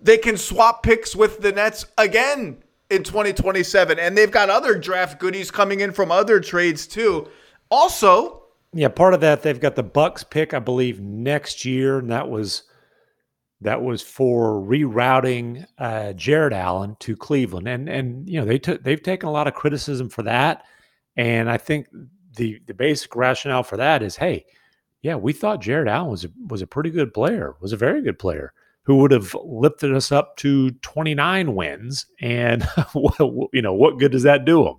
They 0.00 0.18
can 0.18 0.36
swap 0.36 0.82
picks 0.82 1.16
with 1.16 1.40
the 1.40 1.52
Nets 1.52 1.86
again 1.98 2.58
in 2.90 3.02
2027. 3.02 3.98
And 3.98 4.16
they've 4.16 4.30
got 4.30 4.50
other 4.50 4.78
draft 4.78 5.18
goodies 5.18 5.50
coming 5.50 5.80
in 5.80 5.92
from 5.92 6.10
other 6.10 6.40
trades 6.40 6.86
too. 6.86 7.28
Also, 7.70 8.44
Yeah, 8.72 8.88
part 8.88 9.14
of 9.14 9.20
that 9.20 9.42
they've 9.42 9.60
got 9.60 9.74
the 9.74 9.82
Bucks 9.82 10.22
pick, 10.22 10.54
I 10.54 10.58
believe, 10.58 11.00
next 11.00 11.64
year, 11.64 11.98
and 11.98 12.10
that 12.10 12.28
was 12.28 12.62
that 13.62 13.82
was 13.82 14.02
for 14.02 14.60
rerouting 14.60 15.66
uh, 15.78 16.12
Jarrett 16.12 16.52
Allen 16.52 16.96
to 17.00 17.16
Cleveland, 17.16 17.66
and 17.66 17.88
and 17.88 18.28
you 18.28 18.38
know 18.38 18.46
they 18.46 18.58
took 18.58 18.82
they've 18.82 19.02
taken 19.02 19.28
a 19.28 19.32
lot 19.32 19.48
of 19.48 19.54
criticism 19.54 20.08
for 20.08 20.22
that, 20.22 20.64
and 21.16 21.50
I 21.50 21.56
think 21.56 21.88
the 22.36 22.60
the 22.66 22.74
basic 22.74 23.16
rationale 23.16 23.62
for 23.62 23.78
that 23.78 24.02
is, 24.02 24.16
hey, 24.16 24.44
yeah, 25.02 25.16
we 25.16 25.32
thought 25.32 25.60
Jarrett 25.62 25.88
Allen 25.88 26.10
was 26.10 26.24
a, 26.24 26.28
was 26.48 26.62
a 26.62 26.66
pretty 26.66 26.90
good 26.90 27.14
player, 27.14 27.56
was 27.60 27.72
a 27.72 27.76
very 27.76 28.02
good 28.02 28.18
player 28.18 28.52
who 28.86 28.96
would 28.96 29.10
have 29.10 29.36
lifted 29.44 29.94
us 29.94 30.12
up 30.12 30.36
to 30.36 30.70
29 30.70 31.54
wins, 31.54 32.06
and 32.20 32.66
you 32.94 33.62
know 33.62 33.74
what 33.74 33.98
good 33.98 34.12
does 34.12 34.22
that 34.22 34.44
do 34.44 34.64
them? 34.64 34.76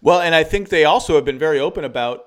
Well, 0.00 0.20
and 0.20 0.34
I 0.34 0.44
think 0.44 0.70
they 0.70 0.84
also 0.84 1.14
have 1.14 1.24
been 1.24 1.38
very 1.38 1.60
open 1.60 1.84
about 1.84 2.24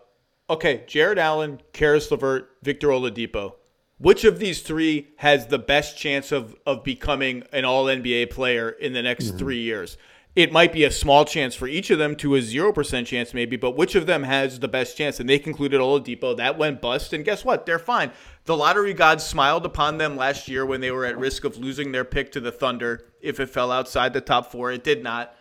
okay, 0.50 0.84
Jarrett 0.88 1.20
Allen, 1.20 1.62
Caris 1.74 2.10
LeVert, 2.10 2.50
Victor 2.64 2.88
Oladipo. 2.88 3.54
Which 4.00 4.24
of 4.24 4.40
these 4.40 4.62
three 4.62 5.10
has 5.18 5.48
the 5.48 5.60
best 5.60 5.98
chance 5.98 6.32
of, 6.32 6.56
of 6.66 6.84
becoming 6.84 7.44
an 7.52 7.66
all 7.66 7.86
NBA 7.86 8.30
player 8.32 8.70
in 8.70 8.94
the 8.94 9.02
next 9.02 9.26
mm-hmm. 9.26 9.38
three 9.38 9.60
years? 9.60 9.98
It 10.36 10.54
might 10.54 10.72
be 10.72 10.86
a 10.86 10.92
small 10.92 11.26
chance 11.26 11.54
for 11.54 11.68
each 11.68 11.90
of 11.90 12.00
them 12.00 12.16
to 12.18 12.36
a 12.36 12.40
0% 12.40 13.06
chance, 13.06 13.34
maybe, 13.34 13.58
but 13.58 13.76
which 13.76 13.96
of 13.96 14.06
them 14.06 14.24
has 14.24 14.60
the 14.60 14.70
best 14.70 14.96
chance? 14.96 15.20
And 15.20 15.28
they 15.28 15.38
concluded 15.38 15.82
Oladipo. 15.82 16.38
That 16.38 16.58
went 16.58 16.82
bust. 16.82 17.12
And 17.12 17.26
guess 17.26 17.44
what? 17.44 17.66
They're 17.66 17.78
fine. 17.78 18.12
The 18.50 18.58
lottery 18.58 18.95
gods 18.95 19.24
smiled 19.24 19.64
upon 19.64 20.00
them 20.00 20.18
last 20.18 20.47
year 20.47 20.66
when 20.66 20.82
they 20.82 20.89
were 20.89 21.06
at 21.06 21.20
risk 21.20 21.43
of 21.43 21.56
losing 21.58 21.91
their 21.91 22.04
pick 22.04 22.32
to 22.32 22.39
the 22.39 22.52
Thunder 22.52 23.06
if 23.22 23.39
it 23.39 23.45
fell 23.45 23.72
outside 23.72 24.12
the 24.12 24.22
top 24.22 24.52
four. 24.52 24.72
It 24.72 24.84
did 24.84 25.04
not. 25.04 25.36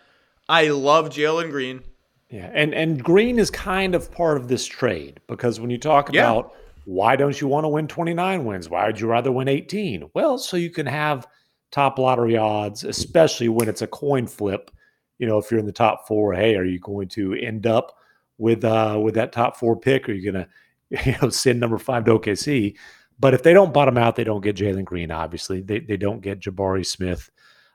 I 0.47 0.69
love 0.69 1.09
Jalen 1.09 1.51
Green. 1.51 1.85
Yeah, 2.29 2.51
and 2.53 2.75
and 2.75 3.03
Green 3.03 3.39
is 3.39 3.51
kind 3.51 3.95
of 3.95 4.13
part 4.13 4.37
of 4.37 4.49
this 4.49 4.67
trade 4.67 5.21
because 5.27 5.59
when 5.59 5.71
you 5.71 5.79
talk 5.79 6.13
yeah. 6.13 6.21
about 6.21 6.53
why 6.85 7.17
don't 7.17 7.41
you 7.41 7.49
want 7.49 7.65
to 7.65 7.69
win 7.69 7.89
29 7.89 8.45
wins? 8.45 8.69
Why 8.69 8.85
would 8.85 9.01
you 9.01 9.07
rather 9.07 9.33
win 9.33 9.49
18? 9.49 10.11
Well, 10.13 10.37
so 10.37 10.59
you 10.59 10.69
can 10.69 10.85
have 10.85 11.27
top 11.71 11.99
lottery 11.99 12.37
odds, 12.37 12.85
especially 12.85 13.49
when 13.49 13.71
it's 13.71 13.81
a 13.81 13.87
coin 13.87 14.27
flip. 14.27 14.71
You 15.17 15.27
know, 15.27 15.39
if 15.39 15.51
you're 15.51 15.61
in 15.61 15.65
the 15.65 15.73
top 15.73 16.07
four, 16.07 16.35
hey, 16.35 16.57
are 16.57 16.65
you 16.65 16.79
going 16.79 17.09
to 17.09 17.33
end 17.37 17.67
up 17.67 17.97
with 18.37 18.67
uh 18.67 19.01
with 19.03 19.15
that 19.15 19.33
top 19.33 19.57
four 19.57 19.81
pick? 19.81 20.11
Or 20.11 20.13
are 20.13 20.15
you 20.15 20.31
gonna 20.31 20.49
you 21.07 21.15
know 21.23 21.31
send 21.31 21.59
number 21.59 21.79
five 21.79 22.05
to 22.05 22.19
OKC? 22.19 22.77
But 23.21 23.35
if 23.35 23.43
they 23.43 23.53
don't 23.53 23.75
bottom 23.75 23.99
out, 23.99 24.17
they 24.17 24.25
don't 24.25 24.43
get 24.43 24.57
Jalen 24.57 24.85
Green. 24.85 25.11
Obviously, 25.11 25.61
they 25.61 25.81
they 25.81 25.97
don't 25.97 26.21
get 26.21 26.41
Jabari 26.41 26.87
Smith 26.87 27.31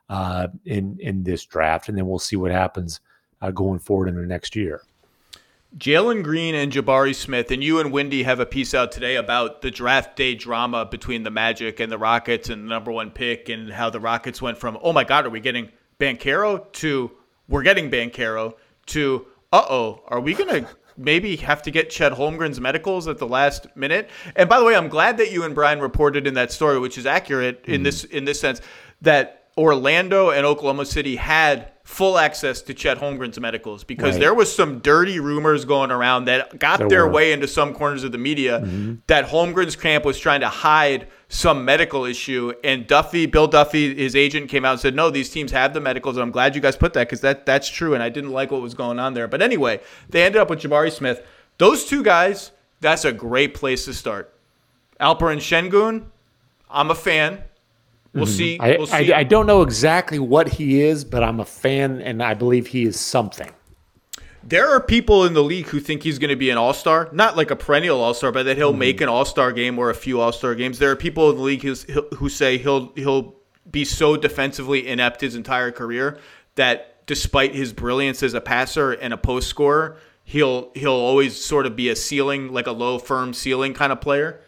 uh, 0.08 0.48
in 0.64 0.98
in 1.00 1.24
this 1.24 1.44
draft, 1.44 1.88
and 1.88 1.98
then 1.98 2.06
we'll 2.06 2.18
see 2.18 2.36
what 2.36 2.50
happens 2.50 3.00
uh, 3.42 3.50
going 3.50 3.78
forward 3.78 4.08
in 4.08 4.16
the 4.16 4.26
next 4.26 4.56
year. 4.56 4.82
Jalen 5.76 6.22
Green 6.22 6.54
and 6.54 6.70
Jabari 6.70 7.14
Smith, 7.14 7.50
and 7.50 7.62
you 7.62 7.80
and 7.80 7.90
Windy 7.90 8.22
have 8.22 8.38
a 8.38 8.46
piece 8.46 8.74
out 8.74 8.92
today 8.92 9.16
about 9.16 9.60
the 9.60 9.72
draft 9.72 10.14
day 10.14 10.36
drama 10.36 10.86
between 10.86 11.24
the 11.24 11.30
Magic 11.30 11.80
and 11.80 11.90
the 11.90 11.98
Rockets 11.98 12.48
and 12.48 12.64
the 12.64 12.68
number 12.68 12.92
one 12.92 13.10
pick, 13.10 13.48
and 13.48 13.72
how 13.72 13.90
the 13.90 13.98
Rockets 13.98 14.40
went 14.40 14.56
from, 14.56 14.78
oh 14.82 14.92
my 14.92 15.02
God, 15.02 15.26
are 15.26 15.30
we 15.30 15.40
getting 15.40 15.70
Banchero 15.98 16.70
to 16.74 17.10
we're 17.48 17.62
getting 17.62 17.90
Banchero 17.90 18.54
to, 18.86 19.26
uh 19.52 19.64
oh, 19.68 20.02
are 20.08 20.20
we 20.20 20.34
going 20.34 20.64
to 20.64 20.68
maybe 20.96 21.36
have 21.36 21.62
to 21.62 21.70
get 21.70 21.90
Chet 21.90 22.12
Holmgren's 22.12 22.60
medicals 22.60 23.08
at 23.08 23.18
the 23.18 23.26
last 23.26 23.66
minute? 23.76 24.10
And 24.36 24.48
by 24.48 24.58
the 24.58 24.64
way, 24.64 24.76
I'm 24.76 24.88
glad 24.88 25.18
that 25.18 25.32
you 25.32 25.44
and 25.44 25.54
Brian 25.54 25.80
reported 25.80 26.26
in 26.26 26.34
that 26.34 26.52
story, 26.52 26.78
which 26.78 26.98
is 26.98 27.06
accurate 27.06 27.64
in 27.64 27.74
mm-hmm. 27.74 27.82
this 27.84 28.04
in 28.04 28.24
this 28.24 28.40
sense, 28.40 28.60
that 29.02 29.48
Orlando 29.56 30.30
and 30.30 30.44
Oklahoma 30.44 30.84
City 30.84 31.16
had 31.16 31.70
full 31.84 32.18
access 32.18 32.62
to 32.62 32.74
Chet 32.74 32.98
Holmgren's 32.98 33.38
medicals 33.38 33.84
because 33.84 34.14
right. 34.14 34.20
there 34.20 34.34
was 34.34 34.54
some 34.54 34.78
dirty 34.78 35.20
rumors 35.20 35.66
going 35.66 35.90
around 35.90 36.24
that 36.24 36.58
got 36.58 36.78
there 36.78 36.88
their 36.88 37.06
were. 37.06 37.12
way 37.12 37.32
into 37.32 37.46
some 37.46 37.74
corners 37.74 38.04
of 38.04 38.12
the 38.12 38.18
media 38.18 38.60
mm-hmm. 38.60 38.94
that 39.06 39.26
Holmgren's 39.26 39.76
camp 39.76 40.04
was 40.04 40.18
trying 40.18 40.40
to 40.40 40.48
hide 40.48 41.08
some 41.34 41.64
medical 41.64 42.04
issue 42.04 42.52
and 42.62 42.86
Duffy, 42.86 43.26
Bill 43.26 43.48
Duffy, 43.48 43.92
his 43.92 44.14
agent 44.14 44.48
came 44.48 44.64
out 44.64 44.72
and 44.72 44.80
said, 44.80 44.94
"No, 44.94 45.10
these 45.10 45.28
teams 45.28 45.50
have 45.50 45.74
the 45.74 45.80
medicals." 45.80 46.16
And 46.16 46.22
I'm 46.22 46.30
glad 46.30 46.54
you 46.54 46.60
guys 46.60 46.76
put 46.76 46.92
that 46.92 47.08
because 47.08 47.22
that 47.22 47.44
that's 47.44 47.68
true 47.68 47.92
and 47.92 48.02
I 48.02 48.08
didn't 48.08 48.30
like 48.30 48.52
what 48.52 48.62
was 48.62 48.74
going 48.74 49.00
on 49.00 49.14
there. 49.14 49.26
But 49.26 49.42
anyway, 49.42 49.80
they 50.08 50.22
ended 50.22 50.40
up 50.40 50.48
with 50.48 50.60
Jabari 50.60 50.92
Smith. 50.92 51.26
Those 51.58 51.86
two 51.86 52.04
guys, 52.04 52.52
that's 52.80 53.04
a 53.04 53.12
great 53.12 53.52
place 53.54 53.84
to 53.86 53.94
start. 53.94 54.32
Alperen 55.00 55.38
Sengun, 55.38 56.04
I'm 56.70 56.92
a 56.92 56.94
fan. 56.94 57.42
We'll 58.12 58.26
mm-hmm. 58.26 58.32
see. 58.32 58.58
We'll 58.60 58.86
see. 58.86 59.12
I, 59.12 59.18
I, 59.18 59.24
don't 59.24 59.48
know 59.48 59.62
exactly 59.62 60.20
what 60.20 60.48
he 60.48 60.82
is, 60.82 61.04
but 61.04 61.24
I'm 61.24 61.40
a 61.40 61.44
fan, 61.44 62.00
and 62.00 62.22
I 62.22 62.34
believe 62.34 62.68
he 62.68 62.84
is 62.84 62.98
something. 62.98 63.50
There 64.46 64.68
are 64.70 64.80
people 64.80 65.24
in 65.24 65.32
the 65.32 65.42
league 65.42 65.66
who 65.66 65.80
think 65.80 66.02
he's 66.02 66.18
going 66.18 66.30
to 66.30 66.36
be 66.36 66.50
an 66.50 66.58
all 66.58 66.74
star, 66.74 67.08
not 67.12 67.36
like 67.36 67.50
a 67.50 67.56
perennial 67.56 68.00
all 68.00 68.14
star, 68.14 68.30
but 68.30 68.44
that 68.44 68.56
he'll 68.56 68.70
mm-hmm. 68.70 68.78
make 68.78 69.00
an 69.00 69.08
all 69.08 69.24
star 69.24 69.52
game 69.52 69.78
or 69.78 69.90
a 69.90 69.94
few 69.94 70.20
all 70.20 70.32
star 70.32 70.54
games. 70.54 70.78
There 70.78 70.90
are 70.90 70.96
people 70.96 71.30
in 71.30 71.36
the 71.36 71.42
league 71.42 71.62
who, 71.62 71.74
who 72.16 72.28
say 72.28 72.58
he'll 72.58 72.92
he'll 72.94 73.34
be 73.70 73.84
so 73.84 74.16
defensively 74.16 74.86
inept 74.86 75.20
his 75.22 75.34
entire 75.34 75.70
career 75.70 76.18
that 76.56 77.06
despite 77.06 77.54
his 77.54 77.72
brilliance 77.72 78.22
as 78.22 78.34
a 78.34 78.40
passer 78.40 78.92
and 78.92 79.14
a 79.14 79.16
post 79.16 79.48
scorer, 79.48 79.96
he'll 80.24 80.70
he'll 80.74 80.92
always 80.92 81.42
sort 81.42 81.64
of 81.66 81.74
be 81.74 81.88
a 81.88 81.96
ceiling, 81.96 82.52
like 82.52 82.66
a 82.66 82.72
low 82.72 82.98
firm 82.98 83.32
ceiling 83.32 83.72
kind 83.72 83.92
of 83.92 84.00
player. 84.00 84.40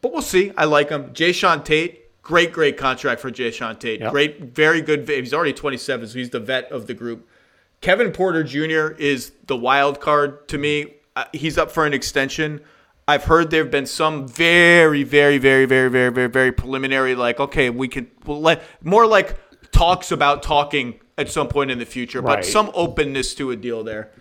But 0.00 0.12
we'll 0.12 0.22
see. 0.22 0.52
I 0.56 0.64
like 0.64 0.90
him. 0.90 1.10
Jae'Sean 1.10 1.64
Tate 1.64 2.04
Great, 2.24 2.54
great 2.54 2.78
contract 2.78 3.20
for 3.20 3.30
Jae'Sean 3.30 3.78
Tate. 3.78 4.00
Yep. 4.00 4.10
Great, 4.10 4.40
very 4.40 4.80
good. 4.80 5.06
He's 5.06 5.34
already 5.34 5.52
27, 5.52 6.08
so 6.08 6.18
he's 6.18 6.30
the 6.30 6.40
vet 6.40 6.72
of 6.72 6.86
the 6.86 6.94
group. 6.94 7.28
Kevin 7.84 8.12
Porter 8.12 8.42
Jr. 8.42 8.94
is 8.96 9.32
the 9.46 9.54
wild 9.54 10.00
card 10.00 10.48
to 10.48 10.56
me. 10.56 10.94
Uh, 11.16 11.26
he's 11.34 11.58
up 11.58 11.70
for 11.70 11.84
an 11.84 11.92
extension. 11.92 12.62
I've 13.06 13.24
heard 13.24 13.50
there 13.50 13.62
have 13.62 13.70
been 13.70 13.84
some 13.84 14.26
very, 14.26 15.02
very, 15.02 15.36
very, 15.36 15.66
very, 15.66 15.90
very, 15.90 16.10
very, 16.10 16.28
very 16.28 16.50
preliminary, 16.50 17.14
like, 17.14 17.40
okay, 17.40 17.68
we 17.68 17.88
can, 17.88 18.10
we'll 18.24 18.40
let, 18.40 18.62
more 18.82 19.06
like 19.06 19.36
talks 19.70 20.10
about 20.12 20.42
talking 20.42 20.98
at 21.18 21.28
some 21.28 21.46
point 21.46 21.70
in 21.70 21.78
the 21.78 21.84
future, 21.84 22.22
right. 22.22 22.36
but 22.36 22.46
some 22.46 22.70
openness 22.72 23.34
to 23.34 23.50
a 23.50 23.56
deal 23.56 23.84
there. 23.84 24.12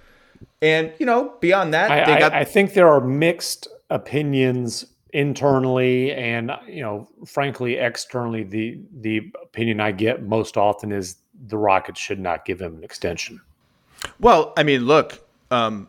And, 0.61 0.91
you 0.99 1.05
know, 1.05 1.35
beyond 1.39 1.73
that, 1.73 1.89
I, 1.89 2.19
got- 2.19 2.33
I, 2.33 2.41
I 2.41 2.43
think 2.43 2.73
there 2.73 2.89
are 2.89 2.99
mixed 2.99 3.69
opinions 3.89 4.87
internally 5.13 6.11
and 6.11 6.51
you 6.67 6.81
know 6.81 7.07
frankly 7.23 7.75
externally 7.75 8.41
the 8.41 8.79
the 9.01 9.31
opinion 9.43 9.79
i 9.79 9.91
get 9.91 10.23
most 10.23 10.57
often 10.57 10.91
is 10.91 11.17
the 11.45 11.55
rockets 11.55 11.99
should 11.99 12.19
not 12.19 12.45
give 12.45 12.59
him 12.59 12.77
an 12.77 12.83
extension 12.83 13.39
well 14.19 14.53
i 14.57 14.63
mean 14.63 14.85
look 14.85 15.19
um, 15.51 15.87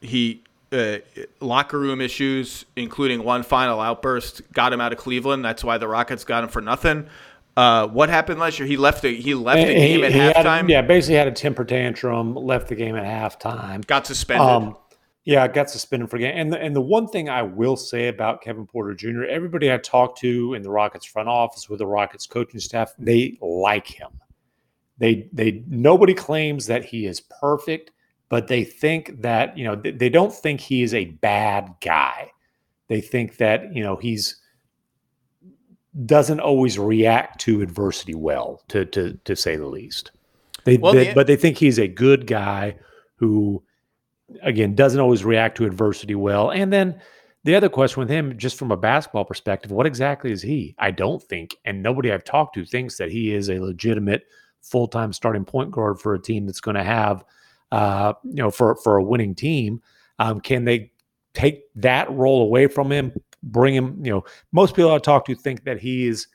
he 0.00 0.42
uh, 0.72 0.98
locker 1.40 1.78
room 1.78 2.00
issues 2.00 2.66
including 2.76 3.24
one 3.24 3.42
final 3.42 3.80
outburst 3.80 4.42
got 4.52 4.72
him 4.72 4.80
out 4.80 4.92
of 4.92 4.98
cleveland 4.98 5.44
that's 5.44 5.64
why 5.64 5.78
the 5.78 5.88
rockets 5.88 6.24
got 6.24 6.44
him 6.44 6.50
for 6.50 6.60
nothing 6.60 7.08
uh, 7.58 7.88
what 7.88 8.08
happened 8.08 8.38
last 8.38 8.60
year? 8.60 8.68
He 8.68 8.76
left 8.76 9.02
the 9.02 9.12
he 9.20 9.34
left 9.34 9.66
the 9.66 9.74
game 9.74 10.04
at 10.04 10.12
halftime. 10.12 10.60
Had, 10.60 10.70
yeah, 10.70 10.80
basically 10.80 11.16
had 11.16 11.26
a 11.26 11.32
temper 11.32 11.64
tantrum, 11.64 12.36
left 12.36 12.68
the 12.68 12.76
game 12.76 12.94
at 12.94 13.02
halftime, 13.02 13.84
got 13.84 14.06
suspended. 14.06 14.46
Um, 14.46 14.76
yeah, 15.24 15.46
got 15.48 15.68
suspended 15.68 16.08
for 16.08 16.18
game. 16.18 16.32
And 16.36 16.52
the, 16.52 16.58
and 16.58 16.74
the 16.74 16.80
one 16.80 17.08
thing 17.08 17.28
I 17.28 17.42
will 17.42 17.76
say 17.76 18.06
about 18.08 18.42
Kevin 18.42 18.64
Porter 18.64 18.94
Jr., 18.94 19.24
everybody 19.24 19.72
I 19.72 19.76
talked 19.76 20.20
to 20.20 20.54
in 20.54 20.62
the 20.62 20.70
Rockets 20.70 21.04
front 21.04 21.28
office 21.28 21.68
with 21.68 21.80
the 21.80 21.86
Rockets 21.86 22.26
coaching 22.26 22.60
staff, 22.60 22.94
they 22.96 23.36
like 23.42 23.88
him. 23.88 24.08
They 24.98 25.28
they 25.32 25.62
nobody 25.68 26.14
claims 26.14 26.66
that 26.66 26.84
he 26.84 27.06
is 27.06 27.20
perfect, 27.20 27.92
but 28.28 28.48
they 28.48 28.64
think 28.64 29.22
that 29.22 29.56
you 29.56 29.64
know 29.64 29.76
they, 29.76 29.92
they 29.92 30.08
don't 30.08 30.34
think 30.34 30.60
he 30.60 30.82
is 30.82 30.94
a 30.94 31.06
bad 31.06 31.74
guy. 31.80 32.32
They 32.88 33.00
think 33.00 33.36
that 33.36 33.74
you 33.74 33.82
know 33.82 33.96
he's 33.96 34.36
doesn't 36.04 36.40
always 36.40 36.78
react 36.78 37.40
to 37.42 37.62
adversity 37.62 38.14
well, 38.14 38.62
to 38.68 38.84
to 38.86 39.14
to 39.24 39.36
say 39.36 39.56
the 39.56 39.66
least. 39.66 40.10
They, 40.64 40.76
well, 40.76 40.92
they, 40.92 41.08
the, 41.08 41.14
but 41.14 41.26
they 41.26 41.36
think 41.36 41.58
he's 41.58 41.78
a 41.78 41.88
good 41.88 42.26
guy 42.26 42.76
who 43.16 43.62
again, 44.42 44.74
doesn't 44.74 45.00
always 45.00 45.24
react 45.24 45.56
to 45.56 45.64
adversity 45.64 46.14
well. 46.14 46.50
And 46.50 46.72
then 46.72 47.00
the 47.44 47.54
other 47.54 47.68
question 47.68 48.00
with 48.00 48.10
him, 48.10 48.36
just 48.36 48.58
from 48.58 48.70
a 48.70 48.76
basketball 48.76 49.24
perspective, 49.24 49.70
what 49.70 49.86
exactly 49.86 50.32
is 50.32 50.42
he? 50.42 50.74
I 50.78 50.90
don't 50.90 51.22
think, 51.22 51.56
and 51.64 51.82
nobody 51.82 52.12
I've 52.12 52.24
talked 52.24 52.54
to 52.54 52.64
thinks 52.64 52.98
that 52.98 53.10
he 53.10 53.32
is 53.32 53.48
a 53.48 53.58
legitimate 53.58 54.24
full 54.62 54.88
time 54.88 55.12
starting 55.12 55.44
point 55.44 55.70
guard 55.70 56.00
for 56.00 56.14
a 56.14 56.20
team 56.20 56.46
that's 56.46 56.60
going 56.60 56.76
to 56.76 56.84
have, 56.84 57.24
uh, 57.72 58.12
you 58.24 58.42
know, 58.42 58.50
for 58.50 58.76
for 58.76 58.96
a 58.96 59.02
winning 59.02 59.34
team. 59.34 59.82
Um, 60.18 60.40
can 60.40 60.64
they 60.64 60.92
take 61.34 61.62
that 61.76 62.10
role 62.10 62.42
away 62.42 62.66
from 62.66 62.90
him? 62.90 63.12
Bring 63.42 63.74
him, 63.74 64.04
you 64.04 64.10
know, 64.10 64.24
most 64.52 64.74
people 64.74 64.92
I 64.92 64.98
talk 64.98 65.26
to 65.26 65.34
think 65.34 65.64
that 65.64 65.78
he 65.80 66.08
is, 66.08 66.26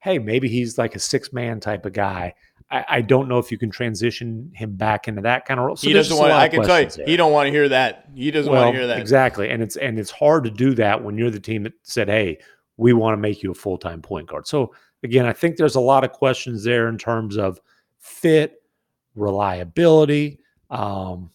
hey, 0.00 0.18
maybe 0.18 0.48
he's 0.48 0.76
like 0.76 0.94
a 0.94 0.98
six 0.98 1.32
man 1.32 1.58
type 1.58 1.86
of 1.86 1.94
guy. 1.94 2.34
I, 2.70 2.84
I, 2.88 3.00
don't 3.00 3.28
know 3.28 3.38
if 3.38 3.50
you 3.50 3.58
can 3.58 3.70
transition 3.70 4.52
him 4.54 4.76
back 4.76 5.08
into 5.08 5.22
that 5.22 5.44
kind 5.44 5.58
of 5.58 5.66
role. 5.66 5.76
So 5.76 5.88
he 5.88 5.92
doesn't 5.92 6.16
want. 6.16 6.32
I 6.32 6.48
can 6.48 6.62
tell 6.62 6.80
you, 6.80 6.86
there. 6.86 7.06
he 7.06 7.16
don't 7.16 7.32
want 7.32 7.46
to 7.48 7.50
hear 7.50 7.68
that. 7.68 8.08
He 8.14 8.30
doesn't 8.30 8.52
well, 8.52 8.64
want 8.64 8.74
to 8.74 8.78
hear 8.78 8.86
that. 8.86 8.98
Exactly, 8.98 9.50
and 9.50 9.62
it's 9.62 9.76
and 9.76 9.98
it's 9.98 10.10
hard 10.10 10.44
to 10.44 10.50
do 10.50 10.74
that 10.74 11.02
when 11.02 11.18
you're 11.18 11.30
the 11.30 11.40
team 11.40 11.64
that 11.64 11.72
said, 11.82 12.08
"Hey, 12.08 12.38
we 12.76 12.92
want 12.92 13.14
to 13.14 13.16
make 13.16 13.42
you 13.42 13.50
a 13.50 13.54
full 13.54 13.76
time 13.76 14.02
point 14.02 14.28
guard." 14.28 14.46
So 14.46 14.72
again, 15.02 15.26
I 15.26 15.32
think 15.32 15.56
there's 15.56 15.74
a 15.74 15.80
lot 15.80 16.04
of 16.04 16.12
questions 16.12 16.62
there 16.62 16.88
in 16.88 16.96
terms 16.96 17.36
of 17.36 17.60
fit, 18.00 18.62
reliability, 19.14 20.40
um, 20.70 21.30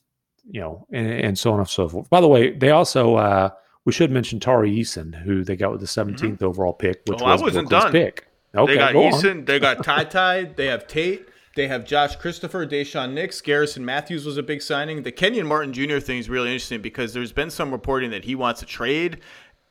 you 0.50 0.60
know, 0.60 0.86
and, 0.92 1.08
and, 1.08 1.40
so 1.40 1.54
on 1.54 1.60
and 1.60 1.68
so 1.68 1.88
forth. 1.88 2.10
By 2.10 2.22
the 2.22 2.28
way, 2.28 2.52
they 2.52 2.72
also 2.72 3.16
uh, 3.16 3.50
we 3.86 3.92
should 3.92 4.12
mention 4.12 4.40
Tari 4.40 4.72
Eason, 4.72 5.16
who 5.16 5.44
they 5.44 5.56
got 5.56 5.72
with 5.72 5.82
the 5.82 5.88
17th 5.88 6.20
mm-hmm. 6.20 6.46
overall 6.46 6.74
pick, 6.74 7.02
which 7.08 7.22
oh, 7.22 7.26
was 7.26 7.42
I 7.42 7.44
wasn't 7.44 7.70
Brooklyn's 7.70 7.84
done. 7.84 7.92
pick. 7.92 8.28
Okay, 8.56 8.74
they 8.74 8.80
got 8.80 8.94
Eason, 8.94 9.46
they 9.46 9.60
got 9.60 9.84
Ty 9.84 10.06
Ty, 10.06 10.44
they 10.56 10.68
have 10.68 10.88
Tate, 10.88 11.28
they 11.56 11.68
have 11.68 11.86
Josh 11.86 12.16
Christopher, 12.16 12.66
Daishen 12.66 13.14
Nix, 13.14 13.42
Garrison 13.42 13.84
Matthews 13.84 14.26
was 14.26 14.38
a 14.38 14.44
big 14.44 14.62
signing. 14.62 15.04
The 15.04 15.12
Kenyon 15.12 15.48
Martin 15.48 15.74
Jr. 15.74 16.00
thing 16.00 16.20
is 16.20 16.30
really 16.30 16.50
interesting 16.50 16.82
because 16.82 17.14
there's 17.14 17.32
been 17.32 17.50
some 17.50 17.72
reporting 17.72 18.12
that 18.12 18.26
he 18.26 18.36
wants 18.36 18.62
to 18.62 18.66
trade, 18.66 19.22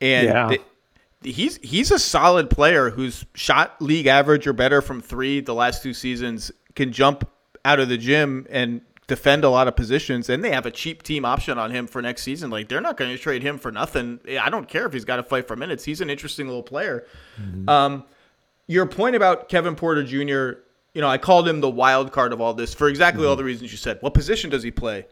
and 0.01 0.27
yeah. 0.27 0.47
they, 0.49 1.29
he's 1.29 1.57
he's 1.57 1.91
a 1.91 1.99
solid 1.99 2.49
player 2.49 2.89
who's 2.89 3.25
shot 3.33 3.81
league 3.81 4.07
average 4.07 4.47
or 4.47 4.53
better 4.53 4.81
from 4.81 5.01
three 5.01 5.41
the 5.41 5.53
last 5.53 5.83
two 5.83 5.93
seasons, 5.93 6.51
can 6.75 6.91
jump 6.91 7.27
out 7.63 7.79
of 7.79 7.89
the 7.89 7.97
gym 7.97 8.45
and 8.49 8.81
defend 9.07 9.43
a 9.43 9.49
lot 9.49 9.67
of 9.67 9.75
positions, 9.75 10.29
and 10.29 10.43
they 10.43 10.51
have 10.51 10.65
a 10.65 10.71
cheap 10.71 11.03
team 11.03 11.25
option 11.25 11.57
on 11.57 11.71
him 11.71 11.87
for 11.87 12.01
next 12.01 12.23
season. 12.23 12.49
Like 12.49 12.69
they're 12.69 12.81
not 12.81 12.97
going 12.97 13.11
to 13.11 13.17
trade 13.17 13.43
him 13.43 13.57
for 13.57 13.71
nothing. 13.71 14.19
I 14.39 14.49
don't 14.49 14.67
care 14.67 14.85
if 14.85 14.93
he's 14.93 15.05
got 15.05 15.17
to 15.17 15.23
fight 15.23 15.47
for 15.47 15.55
minutes. 15.55 15.83
He's 15.83 16.01
an 16.01 16.09
interesting 16.09 16.47
little 16.47 16.63
player. 16.63 17.05
Mm-hmm. 17.39 17.69
Um, 17.69 18.03
your 18.67 18.85
point 18.85 19.15
about 19.15 19.49
Kevin 19.49 19.75
Porter 19.75 20.03
Jr. 20.03 20.59
You 20.93 21.01
know, 21.01 21.09
I 21.09 21.17
called 21.17 21.47
him 21.47 21.61
the 21.61 21.69
wild 21.69 22.11
card 22.11 22.33
of 22.33 22.41
all 22.41 22.53
this 22.53 22.73
for 22.73 22.87
exactly 22.87 23.21
mm-hmm. 23.21 23.29
all 23.29 23.35
the 23.35 23.43
reasons 23.43 23.71
you 23.71 23.77
said. 23.77 23.97
What 24.01 24.13
position 24.13 24.49
does 24.49 24.63
he 24.63 24.71
play? 24.71 25.05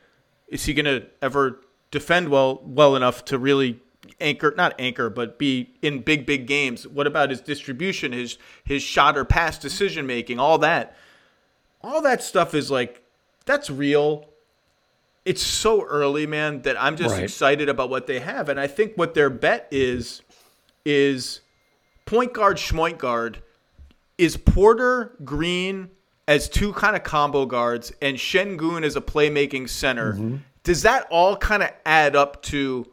Is 0.48 0.66
he 0.66 0.74
going 0.74 0.86
to 0.86 1.06
ever 1.22 1.62
defend 1.92 2.30
well 2.30 2.60
well 2.66 2.96
enough 2.96 3.24
to 3.24 3.38
really 3.38 3.80
anchor 4.20 4.54
not 4.58 4.74
anchor 4.80 5.12
but 5.12 5.38
be 5.38 5.76
in 5.82 6.02
big 6.02 6.26
big 6.26 6.48
games 6.48 6.88
what 6.88 7.06
about 7.06 7.30
his 7.30 7.40
distribution 7.40 8.12
his 8.12 8.38
his 8.64 8.82
shot 8.82 9.16
or 9.16 9.24
pass 9.24 9.60
decision 9.60 10.08
making 10.08 10.40
all 10.40 10.58
that 10.58 10.98
all 11.84 12.02
that 12.02 12.24
stuff 12.24 12.54
is 12.54 12.72
like 12.72 13.04
that's 13.46 13.70
real. 13.70 14.30
It's 15.26 15.42
so 15.42 15.84
early, 15.84 16.28
man, 16.28 16.64
that 16.64 16.82
I'm 16.82 16.98
just 16.98 17.16
right. 17.16 17.24
excited 17.24 17.70
about 17.70 17.90
what 17.90 18.08
they 18.08 18.20
have. 18.20 18.50
And 18.50 18.60
I 18.60 18.68
think 18.68 18.98
what 18.98 19.14
their 19.14 19.30
bet 19.30 19.68
is 19.72 20.22
is 20.86 21.42
point 22.06 22.34
guard, 22.34 22.58
schmoint 22.58 22.98
guard, 22.98 23.42
is 24.18 24.36
Porter 24.38 25.16
Green 25.24 25.90
as 26.28 26.50
two 26.50 26.74
kind 26.74 26.96
of 26.96 27.04
combo 27.04 27.46
guards 27.46 27.92
and 28.02 28.18
Sengun 28.18 28.84
as 28.84 28.96
a 28.96 29.02
playmaking 29.02 29.70
center. 29.70 30.14
Mm-hmm. 30.14 30.38
Does 30.64 30.84
that 30.84 31.08
all 31.10 31.36
kind 31.36 31.64
of 31.64 31.70
add 31.86 32.16
up 32.16 32.42
to 32.44 32.86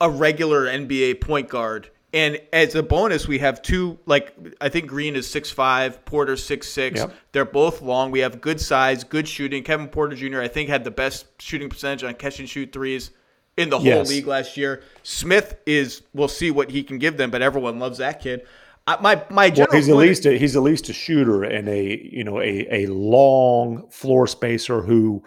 a 0.00 0.08
regular 0.08 0.66
NBA 0.66 1.20
point 1.20 1.48
guard? 1.48 1.90
And 2.12 2.40
as 2.54 2.74
a 2.74 2.82
bonus, 2.82 3.28
we 3.28 3.38
have 3.38 3.60
two. 3.60 3.98
Like 4.06 4.34
I 4.60 4.70
think 4.70 4.86
Green 4.86 5.14
is 5.14 5.28
six 5.28 5.50
five, 5.50 6.04
Porter 6.06 6.36
six 6.36 6.68
six. 6.68 7.00
Yep. 7.00 7.14
They're 7.32 7.44
both 7.44 7.82
long. 7.82 8.10
We 8.10 8.20
have 8.20 8.40
good 8.40 8.60
size, 8.60 9.04
good 9.04 9.28
shooting. 9.28 9.62
Kevin 9.62 9.88
Porter 9.88 10.16
Jr. 10.16 10.40
I 10.40 10.48
think 10.48 10.70
had 10.70 10.84
the 10.84 10.90
best 10.90 11.26
shooting 11.40 11.68
percentage 11.68 12.04
on 12.04 12.14
catch 12.14 12.38
and 12.38 12.48
shoot 12.48 12.72
threes 12.72 13.10
in 13.58 13.68
the 13.68 13.78
whole 13.78 13.86
yes. 13.86 14.08
league 14.08 14.26
last 14.26 14.56
year. 14.56 14.82
Smith 15.02 15.58
is. 15.66 16.02
We'll 16.14 16.28
see 16.28 16.50
what 16.50 16.70
he 16.70 16.82
can 16.82 16.98
give 16.98 17.18
them, 17.18 17.30
but 17.30 17.42
everyone 17.42 17.78
loves 17.78 17.98
that 17.98 18.22
kid. 18.22 18.46
my 18.86 19.22
my 19.28 19.52
well, 19.54 19.66
he's 19.70 19.90
at 19.90 19.96
least 19.96 20.24
a, 20.24 20.38
he's 20.38 20.56
at 20.56 20.62
least 20.62 20.88
a 20.88 20.94
shooter 20.94 21.42
and 21.44 21.68
a 21.68 22.08
you 22.10 22.24
know 22.24 22.40
a 22.40 22.84
a 22.84 22.86
long 22.86 23.86
floor 23.90 24.26
spacer 24.26 24.80
who 24.80 25.22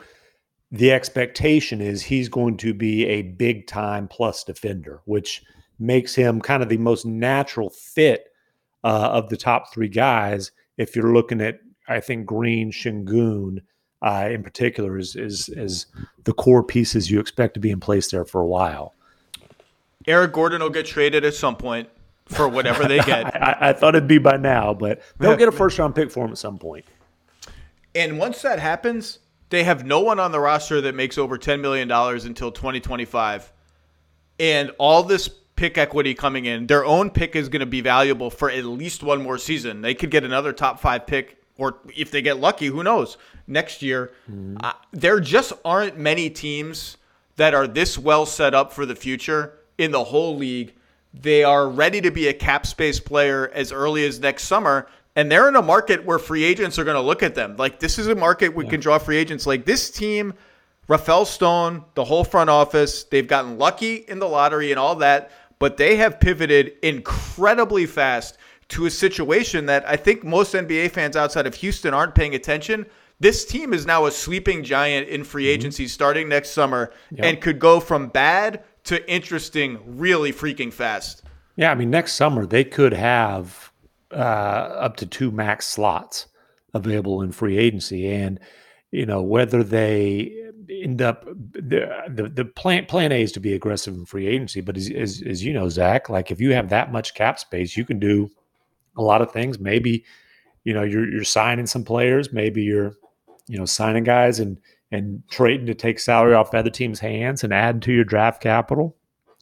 the 0.72 0.92
expectation 0.92 1.82
is 1.82 2.02
he's 2.02 2.30
going 2.30 2.58
to 2.58 2.74
be 2.74 3.06
a 3.06 3.22
big 3.22 3.68
time 3.68 4.08
plus 4.08 4.44
defender, 4.44 5.02
which 5.06 5.44
makes 5.82 6.16
him 6.16 6.40
kind 6.40 6.64
of 6.64 6.70
the 6.70 6.78
most 6.78 7.06
natural 7.06 7.70
fit 7.70 8.28
uh, 8.84 9.10
of 9.12 9.30
the 9.30 9.38
top 9.38 9.74
three 9.74 9.90
guys. 9.90 10.52
If 10.78 10.96
you're 10.96 11.14
looking 11.14 11.42
at, 11.42 11.60
I 11.88 12.00
think 12.00 12.26
Green, 12.26 12.72
Sengun 12.72 13.60
uh, 14.02 14.30
in 14.32 14.44
particular, 14.44 14.98
is 14.98 15.16
is 15.16 15.50
is 15.50 15.88
the 16.24 16.34
core 16.34 16.64
pieces 16.64 17.12
you 17.12 17.20
expect 17.20 17.56
to 17.56 17.60
be 17.60 17.72
in 17.72 17.80
place 17.80 18.10
there 18.12 18.26
for 18.26 18.42
a 18.42 18.48
while. 18.48 18.94
Eric 20.08 20.34
Gordon 20.34 20.62
will 20.62 20.70
get 20.70 20.86
traded 20.86 21.26
at 21.26 21.34
some 21.34 21.56
point 21.56 21.90
for 22.26 22.48
whatever 22.48 22.88
they 22.88 23.00
get. 23.00 23.36
I, 23.44 23.70
I, 23.70 23.74
thought 23.74 23.96
it'd 23.96 24.08
be 24.08 24.18
by 24.18 24.38
now, 24.38 24.74
but 24.74 25.02
they'll 25.20 25.38
get 25.38 25.48
a 25.48 25.52
first 25.52 25.78
round 25.78 25.94
pick 25.94 26.10
for 26.10 26.26
him 26.26 26.32
at 26.32 26.38
some 26.38 26.58
point. 26.58 26.86
And 27.94 28.18
once 28.18 28.42
that 28.42 28.58
happens, 28.58 29.20
they 29.50 29.64
have 29.64 29.86
no 29.86 30.00
one 30.00 30.20
on 30.20 30.32
the 30.32 30.40
roster 30.40 30.82
that 30.82 30.96
makes 30.96 31.18
over 31.18 31.38
$10 31.38 31.60
million 31.60 31.92
until 31.92 32.52
2025. 32.52 33.52
And 34.40 34.72
all 34.80 35.04
this 35.04 35.30
pick 35.62 35.78
equity 35.78 36.16
coming 36.16 36.46
in. 36.46 36.66
Their 36.66 36.84
own 36.84 37.12
pick 37.12 37.36
is 37.36 37.48
going 37.48 37.60
to 37.60 37.68
be 37.68 37.82
valuable 37.82 38.32
for 38.32 38.50
at 38.50 38.66
least 38.66 39.04
one 39.04 39.22
more 39.22 39.38
season. 39.38 39.82
They 39.82 39.94
could 39.94 40.10
get 40.10 40.24
another 40.24 40.54
top 40.54 40.80
five 40.80 41.06
pick, 41.06 41.38
or 41.56 41.78
if 41.96 42.10
they 42.10 42.24
get 42.24 42.40
lucky, 42.40 42.66
who 42.66 42.82
knows, 42.82 43.18
next 43.46 43.84
year. 43.84 44.12
Mm-hmm. 44.24 44.58
Uh, 44.60 44.74
there 44.92 45.20
just 45.20 45.54
aren't 45.64 46.00
many 46.00 46.32
teams 46.32 46.98
that 47.36 47.54
are 47.54 47.68
this 47.68 47.96
well 47.96 48.26
set 48.26 48.56
up 48.56 48.74
for 48.74 48.88
the 48.88 48.96
future 48.96 49.54
in 49.78 49.92
the 49.92 50.06
whole 50.06 50.36
league. 50.36 50.74
They 51.14 51.44
are 51.44 51.70
ready 51.70 52.02
to 52.02 52.10
be 52.10 52.28
a 52.28 52.34
cap 52.34 52.66
space 52.66 53.00
player 53.00 53.48
as 53.54 53.72
early 53.72 54.04
as 54.04 54.20
next 54.20 54.46
summer. 54.46 54.88
And 55.16 55.32
they're 55.32 55.48
in 55.48 55.56
a 55.56 55.62
market 55.62 56.04
where 56.04 56.18
free 56.18 56.44
agents 56.44 56.80
are 56.80 56.84
going 56.84 56.96
to 56.96 57.02
look 57.02 57.22
at 57.22 57.36
them. 57.36 57.56
Like, 57.56 57.80
this 57.80 58.00
is 58.00 58.08
a 58.08 58.16
market 58.16 58.56
we 58.56 58.64
yeah. 58.64 58.72
can 58.72 58.80
draw 58.80 58.98
free 58.98 59.18
agents. 59.18 59.46
Like, 59.46 59.66
this 59.66 59.92
team, 59.92 60.34
Rafael 60.88 61.26
Stone, 61.26 61.84
the 61.94 62.04
whole 62.04 62.24
front 62.24 62.50
office, 62.50 63.04
they've 63.04 63.28
gotten 63.28 63.60
lucky 63.60 63.98
in 63.98 64.18
the 64.18 64.28
lottery 64.28 64.72
and 64.72 64.80
all 64.80 64.96
that 64.96 65.30
but 65.62 65.78
they 65.78 65.96
have 65.96 66.20
pivoted 66.20 66.74
incredibly 66.82 67.86
fast 67.86 68.38
to 68.70 68.88
a 68.88 68.90
situation 68.90 69.68
that 69.68 69.88
I 69.88 69.96
think 69.96 70.24
most 70.24 70.56
NBA 70.56 70.90
fans 70.90 71.16
outside 71.16 71.46
of 71.46 71.54
Houston 71.54 71.94
aren't 71.94 72.16
paying 72.16 72.34
attention. 72.34 72.88
This 73.20 73.46
team 73.46 73.72
is 73.72 73.86
now 73.86 74.08
a 74.08 74.12
sleeping 74.12 74.64
giant 74.64 75.08
in 75.08 75.24
free 75.24 75.44
mm-hmm. 75.44 75.54
agency 75.54 75.88
starting 75.88 76.28
next 76.28 76.50
summer 76.50 76.92
yep. 77.12 77.26
and 77.26 77.42
could 77.42 77.60
go 77.60 77.80
from 77.80 78.08
bad 78.08 78.64
to 78.86 79.08
interesting 79.08 79.78
really 79.86 80.34
freaking 80.34 80.74
fast. 80.74 81.22
Yeah, 81.56 81.72
I 81.72 81.76
mean, 81.76 81.92
next 81.92 82.14
summer 82.14 82.48
they 82.48 82.64
could 82.64 82.94
have 82.94 83.72
uh, 84.12 84.16
up 84.16 84.98
to 84.98 85.06
two 85.06 85.30
max 85.30 85.68
slots 85.68 86.26
available 86.74 87.22
in 87.22 87.32
free 87.32 87.60
agency. 87.60 88.12
And, 88.12 88.40
you 88.92 89.06
know, 89.06 89.22
whether 89.22 89.64
they 89.64 90.32
end 90.70 91.02
up 91.02 91.26
the 91.26 91.90
the, 92.10 92.30
the 92.30 92.46
plan 92.46 92.86
plan 92.86 93.12
A 93.12 93.22
is 93.22 93.32
to 93.34 93.40
be 93.40 93.54
aggressive 93.54 93.94
in 93.94 94.06
free 94.06 94.28
agency, 94.28 94.62
but 94.62 94.78
as, 94.78 94.90
as, 94.92 95.24
as 95.26 95.44
you 95.44 95.54
know, 95.54 95.70
Zach, 95.70 96.10
like 96.10 96.32
if 96.32 96.40
you 96.40 96.54
have 96.54 96.70
that 96.70 96.92
much 96.92 97.14
cap 97.14 97.40
space, 97.40 97.76
you 97.76 97.86
can 97.86 98.00
do 98.00 98.30
a 98.98 99.02
lot 99.02 99.22
of 99.22 99.32
things. 99.32 99.60
Maybe 99.60 100.06
you 100.64 100.74
know 100.74 100.84
you're 100.84 101.10
you're 101.10 101.24
signing 101.24 101.68
some 101.68 101.84
players, 101.84 102.34
maybe 102.34 102.62
you're 102.62 102.94
you 103.48 103.58
know 103.58 103.66
signing 103.66 104.04
guys 104.04 104.40
and 104.40 104.58
and 104.92 105.24
trading 105.30 105.66
to 105.68 105.74
take 105.74 106.00
salary 106.00 106.34
off 106.34 106.54
other 106.54 106.70
teams' 106.70 107.00
hands 107.00 107.44
and 107.44 107.54
add 107.54 107.82
to 107.84 107.94
your 107.94 108.04
draft 108.04 108.42
capital. 108.42 108.98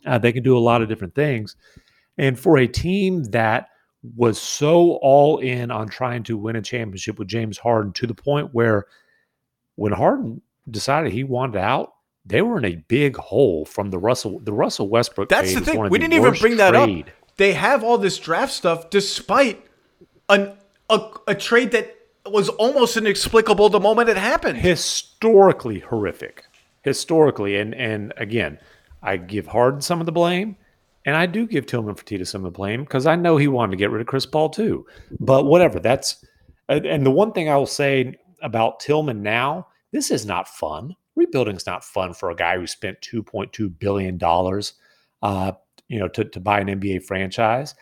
Uh, 0.05 0.17
they 0.17 0.31
can 0.31 0.43
do 0.43 0.55
a 0.55 0.59
lot 0.59 0.81
of 0.81 0.87
different 0.87 1.15
things, 1.15 1.55
and 2.17 2.39
for 2.39 2.57
a 2.57 2.67
team 2.67 3.23
that 3.25 3.69
was 4.15 4.39
so 4.39 4.93
all 5.01 5.39
in 5.39 5.71
on 5.71 5.89
trying 5.89 6.23
to 6.23 6.37
win 6.37 6.55
a 6.55 6.61
championship 6.61 7.19
with 7.19 7.27
James 7.27 7.57
Harden 7.57 7.91
to 7.93 8.07
the 8.07 8.13
point 8.13 8.53
where 8.53 8.85
when 9.79 9.93
Harden 9.93 10.41
decided 10.69 11.13
he 11.13 11.23
wanted 11.23 11.57
out, 11.57 11.93
they 12.25 12.41
were 12.41 12.57
in 12.57 12.65
a 12.65 12.75
big 12.75 13.15
hole 13.15 13.65
from 13.65 13.91
the 13.91 13.97
Russell 13.97 14.39
the 14.39 14.51
Russell 14.51 14.89
Westbrook. 14.89 15.29
That's 15.29 15.53
the 15.53 15.61
thing. 15.61 15.89
We 15.89 15.97
didn't 15.97 16.13
even 16.13 16.33
bring 16.33 16.57
that 16.57 16.71
trade. 16.71 17.07
up. 17.07 17.13
They 17.37 17.53
have 17.53 17.83
all 17.83 17.97
this 17.97 18.17
draft 18.17 18.51
stuff 18.51 18.89
despite 18.89 19.65
an 20.27 20.51
a, 20.89 21.01
a 21.27 21.35
trade 21.35 21.71
that 21.71 21.95
was 22.25 22.49
almost 22.49 22.97
inexplicable 22.97 23.69
the 23.69 23.79
moment 23.79 24.09
it 24.09 24.17
happened. 24.17 24.59
Historically 24.59 25.79
horrific. 25.79 26.43
Historically, 26.83 27.57
and 27.57 27.73
and 27.73 28.13
again, 28.17 28.59
I 29.01 29.15
give 29.15 29.47
Harden 29.47 29.81
some 29.81 30.01
of 30.01 30.05
the 30.05 30.11
blame, 30.11 30.57
and 31.05 31.15
I 31.15 31.25
do 31.25 31.47
give 31.47 31.65
Tillman 31.65 31.95
Fertitta 31.95 32.27
some 32.27 32.45
of 32.45 32.51
the 32.51 32.57
blame 32.57 32.83
because 32.83 33.07
I 33.07 33.15
know 33.15 33.37
he 33.37 33.47
wanted 33.47 33.71
to 33.71 33.77
get 33.77 33.91
rid 33.91 34.01
of 34.01 34.07
Chris 34.07 34.25
Paul 34.25 34.49
too. 34.49 34.85
But 35.21 35.45
whatever. 35.45 35.79
That's 35.79 36.23
and 36.67 37.05
the 37.05 37.11
one 37.11 37.31
thing 37.31 37.49
I 37.49 37.55
will 37.55 37.65
say 37.65 38.19
about 38.41 38.81
Tillman 38.81 39.23
now 39.23 39.67
this 39.91 40.11
is 40.11 40.25
not 40.25 40.47
fun. 40.47 40.95
Rebuilding's 41.15 41.65
not 41.65 41.83
fun 41.83 42.13
for 42.13 42.29
a 42.29 42.35
guy 42.35 42.57
who 42.57 42.67
spent 42.67 43.01
$2.2 43.01 43.79
billion 43.79 44.19
uh, 45.21 45.51
you 45.87 45.99
know, 45.99 46.07
to, 46.09 46.23
to 46.23 46.39
buy 46.39 46.59
an 46.59 46.67
NBA 46.67 47.03
franchise. 47.03 47.75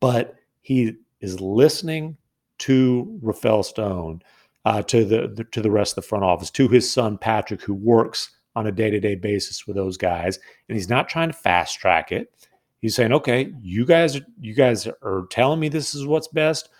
But 0.00 0.34
he 0.60 0.96
is 1.20 1.40
listening 1.40 2.16
to 2.58 3.18
Rafael 3.22 3.62
Stone, 3.62 4.22
uh, 4.64 4.82
to 4.82 5.04
the, 5.04 5.28
the, 5.28 5.44
to 5.44 5.60
the 5.60 5.70
rest 5.70 5.92
of 5.92 6.04
the 6.04 6.08
front 6.08 6.24
office, 6.24 6.50
to 6.50 6.68
his 6.68 6.90
son 6.90 7.16
Patrick, 7.16 7.62
who 7.62 7.74
works 7.74 8.30
on 8.56 8.66
a 8.66 8.72
day 8.72 8.90
to 8.90 8.98
day 8.98 9.14
basis 9.14 9.66
with 9.66 9.76
those 9.76 9.96
guys, 9.96 10.38
and 10.68 10.76
he's 10.76 10.88
not 10.88 11.08
trying 11.08 11.28
to 11.28 11.36
fast 11.36 11.78
track 11.78 12.10
it. 12.10 12.32
He's 12.80 12.94
saying, 12.94 13.12
"Okay, 13.12 13.52
you 13.60 13.84
guys, 13.84 14.18
you 14.40 14.54
guys 14.54 14.88
are 15.02 15.26
telling 15.30 15.60
me 15.60 15.68
this 15.68 15.94
is 15.94 16.06
what's 16.06 16.28
best." 16.28 16.70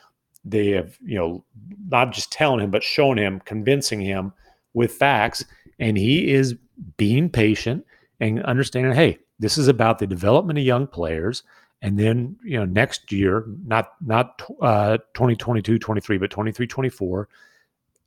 They 0.44 0.70
have, 0.70 0.96
you 1.04 1.16
know, 1.18 1.44
not 1.88 2.12
just 2.12 2.32
telling 2.32 2.60
him, 2.60 2.70
but 2.70 2.82
showing 2.82 3.18
him, 3.18 3.40
convincing 3.44 4.00
him 4.00 4.32
with 4.76 4.92
facts 4.92 5.44
and 5.78 5.98
he 5.98 6.30
is 6.30 6.54
being 6.96 7.28
patient 7.28 7.84
and 8.20 8.42
understanding 8.44 8.92
hey 8.92 9.18
this 9.38 9.58
is 9.58 9.66
about 9.66 9.98
the 9.98 10.06
development 10.06 10.58
of 10.58 10.64
young 10.64 10.86
players 10.86 11.42
and 11.82 11.98
then 11.98 12.36
you 12.44 12.56
know 12.56 12.64
next 12.64 13.10
year 13.10 13.44
not 13.64 13.94
not 14.04 14.40
uh 14.60 14.96
2022 15.14 15.78
23 15.78 16.18
but 16.18 16.30
23 16.30 16.66
24 16.66 17.28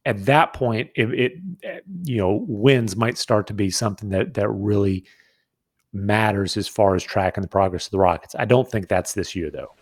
at 0.06 0.26
that 0.26 0.54
point 0.54 0.90
it, 0.96 1.10
it 1.14 1.84
you 2.04 2.18
know 2.18 2.46
wins 2.48 2.96
might 2.96 3.18
start 3.18 3.48
to 3.48 3.54
be 3.54 3.70
something 3.70 4.10
that 4.10 4.34
that 4.34 4.50
really 4.50 5.04
matters 5.94 6.58
as 6.58 6.68
far 6.68 6.96
as 6.96 7.04
tracking 7.04 7.42
the 7.42 7.48
progress 7.48 7.88
of 7.88 7.92
the 7.92 8.00
Rockets. 8.00 8.36
I 8.38 8.46
don't 8.46 8.70
think 8.70 8.88
that's 8.88 9.14
this 9.14 9.36
year 9.36 9.50
though. 9.50 9.74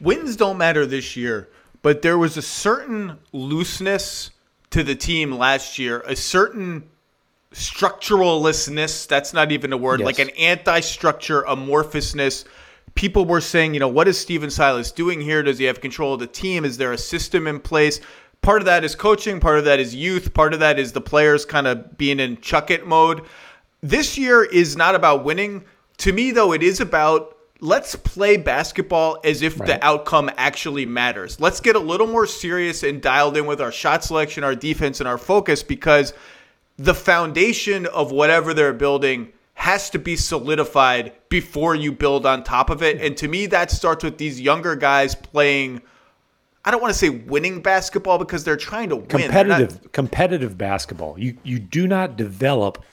Wins 0.00 0.36
don't 0.36 0.58
matter 0.58 0.86
this 0.86 1.16
year, 1.16 1.48
but 1.82 2.02
there 2.02 2.18
was 2.18 2.36
a 2.36 2.42
certain 2.42 3.18
looseness 3.32 4.30
to 4.70 4.82
the 4.82 4.94
team 4.94 5.32
last 5.32 5.78
year, 5.78 6.02
a 6.06 6.14
certain 6.16 6.84
structuralistness. 7.52 9.06
That's 9.08 9.32
not 9.32 9.52
even 9.52 9.72
a 9.72 9.76
word, 9.76 10.00
Yes. 10.00 10.06
like 10.06 10.18
an 10.18 10.30
anti 10.30 10.80
structure 10.80 11.42
amorphousness. 11.42 12.44
People 12.94 13.24
were 13.24 13.40
saying, 13.40 13.74
you 13.74 13.80
know, 13.80 13.88
what 13.88 14.08
is 14.08 14.18
Stephen 14.18 14.50
Silas 14.50 14.90
doing 14.90 15.20
here? 15.20 15.42
Does 15.42 15.58
he 15.58 15.64
have 15.66 15.80
control 15.80 16.14
of 16.14 16.20
the 16.20 16.26
team? 16.26 16.64
Is 16.64 16.76
there 16.78 16.92
a 16.92 16.98
system 16.98 17.46
in 17.46 17.60
place? 17.60 18.00
Part 18.42 18.60
of 18.62 18.66
that 18.66 18.84
is 18.84 18.94
coaching, 18.94 19.40
part 19.40 19.58
of 19.58 19.64
that 19.64 19.80
is 19.80 19.94
youth, 19.94 20.32
part 20.34 20.54
of 20.54 20.60
that 20.60 20.78
is 20.78 20.92
the 20.92 21.00
players 21.00 21.44
kind 21.44 21.66
of 21.66 21.96
being 21.98 22.20
in 22.20 22.40
chuck 22.40 22.70
it 22.70 22.86
mode. 22.86 23.22
This 23.80 24.18
year 24.18 24.44
is 24.44 24.76
not 24.76 24.94
about 24.94 25.24
winning. 25.24 25.64
To 25.98 26.12
me, 26.12 26.30
though, 26.30 26.52
it 26.52 26.62
is 26.62 26.80
about 26.80 27.36
let's 27.60 27.96
play 27.96 28.36
basketball 28.36 29.18
as 29.24 29.42
if 29.42 29.58
the 29.58 29.84
outcome 29.84 30.30
actually 30.36 30.86
matters. 30.86 31.40
Let's 31.40 31.60
get 31.60 31.76
a 31.76 31.80
little 31.80 32.06
more 32.06 32.26
serious 32.26 32.82
and 32.82 33.02
dialed 33.02 33.36
in 33.36 33.46
with 33.46 33.60
our 33.60 33.72
shot 33.72 34.04
selection, 34.04 34.44
our 34.44 34.54
defense, 34.54 35.00
and 35.00 35.08
our 35.08 35.18
focus 35.18 35.62
because 35.62 36.12
the 36.76 36.94
foundation 36.94 37.86
of 37.86 38.12
whatever 38.12 38.54
they're 38.54 38.72
building 38.72 39.32
has 39.54 39.90
to 39.90 39.98
be 39.98 40.14
solidified 40.14 41.12
before 41.28 41.74
you 41.74 41.90
build 41.90 42.24
on 42.24 42.44
top 42.44 42.70
of 42.70 42.80
it. 42.82 43.00
And 43.00 43.16
to 43.16 43.26
me, 43.26 43.46
that 43.46 43.72
starts 43.72 44.04
with 44.04 44.16
these 44.16 44.40
younger 44.40 44.76
guys 44.76 45.16
playing. 45.16 45.82
I 46.64 46.70
don't 46.70 46.80
want 46.80 46.92
to 46.92 46.98
say 46.98 47.08
winning 47.08 47.60
basketball 47.60 48.18
because 48.18 48.44
they're 48.44 48.56
trying 48.56 48.90
to 48.90 48.96
win. 48.96 49.08
They're 49.08 49.18
not- 49.18 49.58
competitive 49.58 49.92
competitive 49.92 50.58
basketball. 50.58 51.18
You 51.18 51.36
you 51.42 51.58
do 51.58 51.88
not 51.88 52.16
develop 52.16 52.84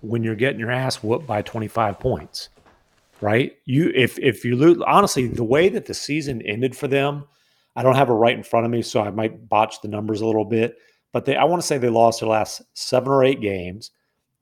when 0.00 0.24
you're 0.24 0.34
getting 0.34 0.58
your 0.58 0.70
ass 0.70 0.96
whooped 0.96 1.26
by 1.26 1.42
25 1.42 2.00
points. 2.00 2.48
Right? 3.20 3.52
You 3.64 3.92
if 3.94 4.18
if 4.18 4.44
you 4.44 4.56
lose 4.56 4.78
honestly, 4.86 5.26
the 5.26 5.44
way 5.44 5.68
that 5.68 5.86
the 5.86 5.94
season 5.94 6.42
ended 6.42 6.76
for 6.76 6.88
them, 6.88 7.24
I 7.76 7.82
don't 7.82 7.96
have 7.96 8.08
it 8.08 8.14
right 8.14 8.36
in 8.36 8.42
front 8.42 8.66
of 8.66 8.72
me, 8.72 8.82
so 8.82 9.02
I 9.02 9.10
might 9.10 9.48
botch 9.48 9.82
the 9.82 9.88
numbers 9.88 10.20
a 10.20 10.26
little 10.26 10.44
bit. 10.44 10.76
But 11.12 11.24
they 11.24 11.36
I 11.36 11.44
want 11.44 11.60
to 11.60 11.66
say 11.66 11.78
they 11.78 11.88
lost 11.88 12.20
their 12.20 12.28
last 12.28 12.62
seven 12.74 13.12
or 13.12 13.24
eight 13.24 13.40
games. 13.40 13.90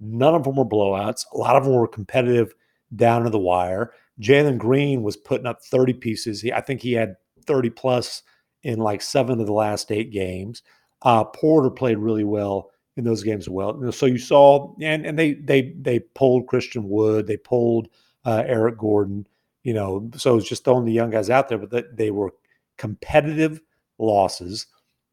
None 0.00 0.34
of 0.34 0.44
them 0.44 0.56
were 0.56 0.64
blowouts. 0.64 1.24
A 1.32 1.38
lot 1.38 1.56
of 1.56 1.64
them 1.64 1.74
were 1.74 1.88
competitive 1.88 2.54
down 2.94 3.24
to 3.24 3.30
the 3.30 3.38
wire. 3.38 3.92
Jalen 4.20 4.58
Green 4.58 5.02
was 5.02 5.16
putting 5.16 5.46
up 5.46 5.62
30 5.62 5.94
pieces. 5.94 6.40
He, 6.40 6.52
I 6.52 6.60
think 6.60 6.80
he 6.80 6.92
had 6.92 7.16
30 7.46 7.70
plus 7.70 8.22
in 8.62 8.78
like 8.78 9.02
seven 9.02 9.40
of 9.40 9.46
the 9.46 9.52
last 9.52 9.90
eight 9.90 10.10
games. 10.12 10.62
Uh, 11.02 11.24
Porter 11.24 11.70
played 11.70 11.98
really 11.98 12.24
well 12.24 12.70
in 12.96 13.04
those 13.04 13.22
games 13.22 13.44
as 13.44 13.48
well. 13.48 13.92
So 13.92 14.06
you 14.06 14.18
saw, 14.18 14.74
and 14.80 15.06
and 15.06 15.18
they 15.18 15.34
they 15.34 15.74
they 15.80 16.00
pulled 16.00 16.48
Christian 16.48 16.88
Wood, 16.88 17.26
they 17.26 17.36
pulled 17.36 17.88
uh, 18.28 18.42
Eric 18.46 18.76
Gordon. 18.76 19.26
You 19.64 19.74
know, 19.74 20.10
so 20.16 20.36
it's 20.36 20.48
just 20.48 20.64
throwing 20.64 20.84
the 20.84 20.92
young 20.92 21.10
guys 21.10 21.30
out 21.30 21.48
there, 21.48 21.58
but 21.58 21.96
they 21.96 22.10
were 22.10 22.32
competitive 22.76 23.60
losses 23.98 24.66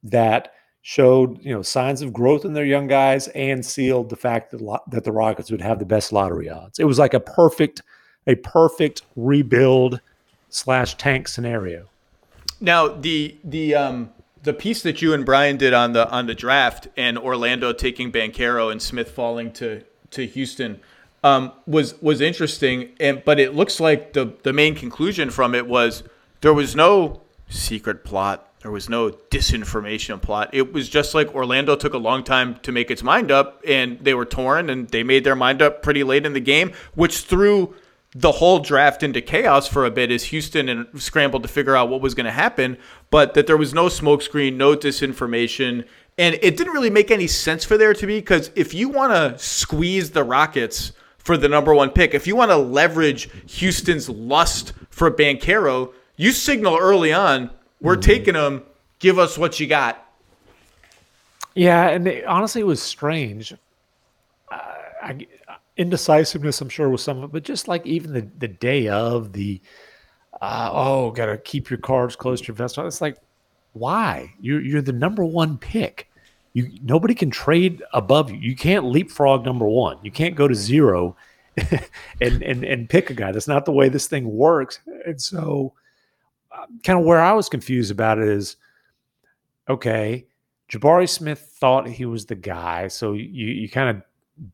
that 0.04 0.54
showed 0.82 1.44
you 1.44 1.52
know 1.52 1.62
signs 1.62 2.02
of 2.02 2.14
growth 2.14 2.46
in 2.46 2.54
their 2.54 2.66
young 2.66 2.88
guys 2.88 3.28
and 3.30 3.66
sealed 3.66 4.10
the 4.10 4.16
fact 4.16 4.52
that 4.52 4.62
lo- 4.62 4.84
that 4.88 5.04
the 5.04 5.12
Rockets 5.12 5.50
would 5.50 5.62
have 5.62 5.80
the 5.80 5.86
best 5.86 6.12
lottery 6.12 6.50
odds. 6.50 6.78
It 6.78 6.86
was 6.86 7.00
like 7.00 7.14
a 7.14 7.20
perfect 7.20 7.82
a 8.28 8.36
perfect 8.36 9.02
rebuild 9.16 10.00
slash 10.50 10.96
tank 10.96 11.28
scenario. 11.28 11.90
Now 12.62 12.88
the 12.88 13.38
the 13.44 13.76
um 13.76 14.12
the 14.44 14.54
piece 14.54 14.84
that 14.84 15.02
you 15.02 15.14
and 15.14 15.26
Brian 15.26 15.58
did 15.58 15.74
on 15.74 15.94
the 15.94 16.10
on 16.10 16.28
the 16.28 16.36
draft 16.36 16.88
and 16.96 17.18
Orlando 17.18 17.74
taking 17.74 18.12
Banchero 18.12 18.72
and 18.72 18.82
Smith 18.82 19.12
falling 19.12 19.52
to 19.54 19.84
to 20.12 20.26
Houston 20.28 20.80
um, 21.26 21.52
was 21.66 22.00
was 22.02 22.22
interesting. 22.22 22.92
And 23.00 23.24
but 23.26 23.40
it 23.40 23.56
looks 23.56 23.80
like 23.80 24.14
the 24.14 24.34
the 24.44 24.54
main 24.54 24.76
conclusion 24.76 25.32
from 25.32 25.56
it 25.56 25.68
was 25.68 26.04
there 26.42 26.54
was 26.54 26.76
no 26.76 27.22
secret 27.50 28.06
plot. 28.06 28.48
There 28.62 28.72
was 28.72 28.90
no 28.90 29.10
disinformation 29.10 30.22
plot. 30.22 30.52
It 30.54 30.72
was 30.72 30.88
just 30.88 31.14
like 31.14 31.34
Orlando 31.34 31.76
took 31.76 31.94
a 31.94 32.00
long 32.00 32.24
time 32.24 32.56
to 32.60 32.72
make 32.72 32.90
its 32.90 33.04
mind 33.04 33.32
up, 33.32 33.62
and 33.68 34.00
they 34.00 34.14
were 34.14 34.26
torn, 34.26 34.70
and 34.70 34.88
they 34.90 35.04
made 35.04 35.24
their 35.24 35.36
mind 35.36 35.62
up 35.62 35.82
pretty 35.82 36.04
late 36.04 36.26
in 36.26 36.34
the 36.34 36.40
game, 36.40 36.72
which 36.94 37.22
threw 37.22 37.76
the 38.16 38.34
whole 38.34 38.60
draft 38.60 39.04
into 39.04 39.22
chaos 39.22 39.68
for 39.68 39.86
a 39.86 39.92
bit 39.92 40.10
as 40.10 40.26
Houston 40.26 40.70
and 40.70 40.88
scrambled 41.00 41.44
to 41.44 41.50
figure 41.50 41.76
out 41.76 41.90
what 41.90 42.02
was 42.02 42.16
going 42.16 42.26
to 42.26 42.32
happen, 42.32 42.78
but 43.12 43.34
that 43.34 43.46
there 43.46 43.58
was 43.58 43.74
no 43.74 43.86
smokescreen, 43.86 44.56
no 44.56 44.76
disinformation, 44.76 45.86
and 46.18 46.36
it 46.42 46.56
didn't 46.56 46.74
really 46.74 46.90
make 46.90 47.12
any 47.12 47.28
sense 47.28 47.66
for 47.66 47.78
there 47.78 47.94
to 47.94 48.08
be 48.08 48.20
because 48.20 48.50
if 48.56 48.74
you 48.74 48.90
want 48.90 49.12
to 49.12 49.38
squeeze 49.44 50.12
the 50.12 50.24
Rockets 50.24 50.92
for 51.26 51.38
the 51.38 51.50
number 51.50 51.74
one 51.74 51.90
pick, 51.90 52.14
if 52.14 52.28
you 52.28 52.36
want 52.36 52.52
to 52.52 52.58
leverage 52.58 53.30
Houston's 53.54 54.08
lust 54.08 54.74
for 54.92 55.10
Banchero, 55.10 55.92
you 56.16 56.32
signal 56.32 56.78
early 56.80 57.12
on, 57.12 57.50
we're 57.82 57.96
taking 57.96 58.36
him. 58.36 58.64
Give 59.00 59.20
us 59.20 59.36
what 59.38 59.60
you 59.60 59.68
got. 59.68 60.02
Yeah, 61.56 61.90
and 61.90 62.24
honestly, 62.28 62.62
it 62.62 62.66
was 62.66 62.82
strange. 62.82 63.54
Uh, 64.52 64.58
I, 65.02 65.28
indecisiveness, 65.78 66.62
I'm 66.62 66.70
sure, 66.70 66.90
was 66.90 67.04
some 67.04 67.18
of 67.18 67.24
it, 67.24 67.32
but 67.32 67.44
just 67.44 67.68
like 67.68 67.86
even 67.88 68.14
the, 68.14 68.28
the 68.38 68.48
day 68.48 68.88
of 68.88 69.34
the, 69.34 69.60
uh, 70.42 70.70
oh, 70.72 71.10
got 71.12 71.26
to 71.26 71.38
keep 71.40 71.72
your 71.72 71.80
cards 71.80 72.16
close 72.16 72.40
to 72.42 72.48
your 72.48 72.56
vest. 72.56 72.78
It's 72.78 73.02
like, 73.02 73.18
why? 73.74 74.32
You're 74.40 74.62
you're 74.62 74.82
the 74.82 74.94
number 74.94 75.26
one 75.26 75.58
pick. 75.58 76.08
You 76.56 76.72
nobody 76.82 77.14
can 77.14 77.30
trade 77.30 77.84
above 77.94 78.32
you. 78.32 78.38
You 78.38 78.56
can't 78.56 78.86
leapfrog 78.86 79.44
number 79.44 79.68
one. 79.68 79.98
You 80.02 80.10
can't 80.10 80.36
go 80.36 80.48
to 80.48 80.56
zero 80.56 81.18
and 82.22 82.42
and 82.42 82.64
and 82.64 82.90
pick 82.90 83.10
a 83.10 83.14
guy. 83.14 83.34
That's 83.34 83.50
not 83.50 83.66
the 83.66 83.74
way 83.74 83.90
this 83.90 84.08
thing 84.08 84.26
works. 84.26 84.80
And 85.06 85.22
so, 85.22 85.74
uh, 86.54 86.66
kind 86.86 86.98
of 86.98 87.04
where 87.04 87.20
I 87.20 87.34
was 87.34 87.50
confused 87.50 87.92
about 87.92 88.20
it 88.20 88.30
is, 88.30 88.56
okay, 89.68 90.28
Jabari 90.72 91.10
Smith 91.10 91.42
thought 91.60 91.90
he 91.90 92.06
was 92.06 92.26
the 92.26 92.36
guy, 92.36 92.88
so 92.88 93.12
you 93.12 93.48
you 93.48 93.70
kind 93.70 93.90
of 93.90 94.02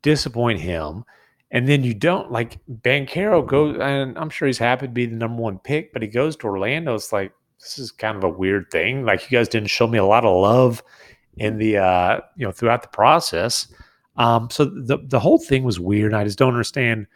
disappoint 0.01 0.59
him, 0.59 1.05
and 1.51 1.67
then 1.67 1.83
you 1.83 1.93
don't 1.93 2.31
like 2.31 2.57
Banchero 2.67 3.45
goes, 3.45 3.77
and 3.79 4.17
I'm 4.17 4.31
sure 4.31 4.47
he's 4.47 4.57
happy 4.57 4.87
to 4.87 4.91
be 4.91 5.05
the 5.05 5.15
number 5.15 5.39
one 5.39 5.59
pick, 5.59 5.93
but 5.93 6.01
he 6.01 6.07
goes 6.07 6.35
to 6.37 6.47
Orlando. 6.47 6.95
It's 6.95 7.13
like 7.13 7.31
this 7.59 7.77
is 7.77 7.91
kind 7.91 8.17
of 8.17 8.23
a 8.23 8.29
weird 8.29 8.71
thing. 8.71 9.05
Like 9.05 9.29
you 9.29 9.37
guys 9.37 9.47
didn't 9.47 9.69
show 9.69 9.85
me 9.85 9.99
a 9.99 10.05
lot 10.05 10.25
of 10.25 10.35
love 10.35 10.81
in 11.41 11.57
the 11.57 11.77
uh, 11.77 12.21
you 12.35 12.45
know 12.45 12.51
throughout 12.51 12.83
the 12.83 12.87
process. 12.89 13.67
Um, 14.15 14.49
so 14.51 14.65
the 14.65 14.99
the 15.03 15.19
whole 15.19 15.39
thing 15.39 15.63
was 15.63 15.79
weird. 15.79 16.13
I 16.13 16.23
just 16.23 16.37
don't 16.37 16.53
understand 16.53 17.07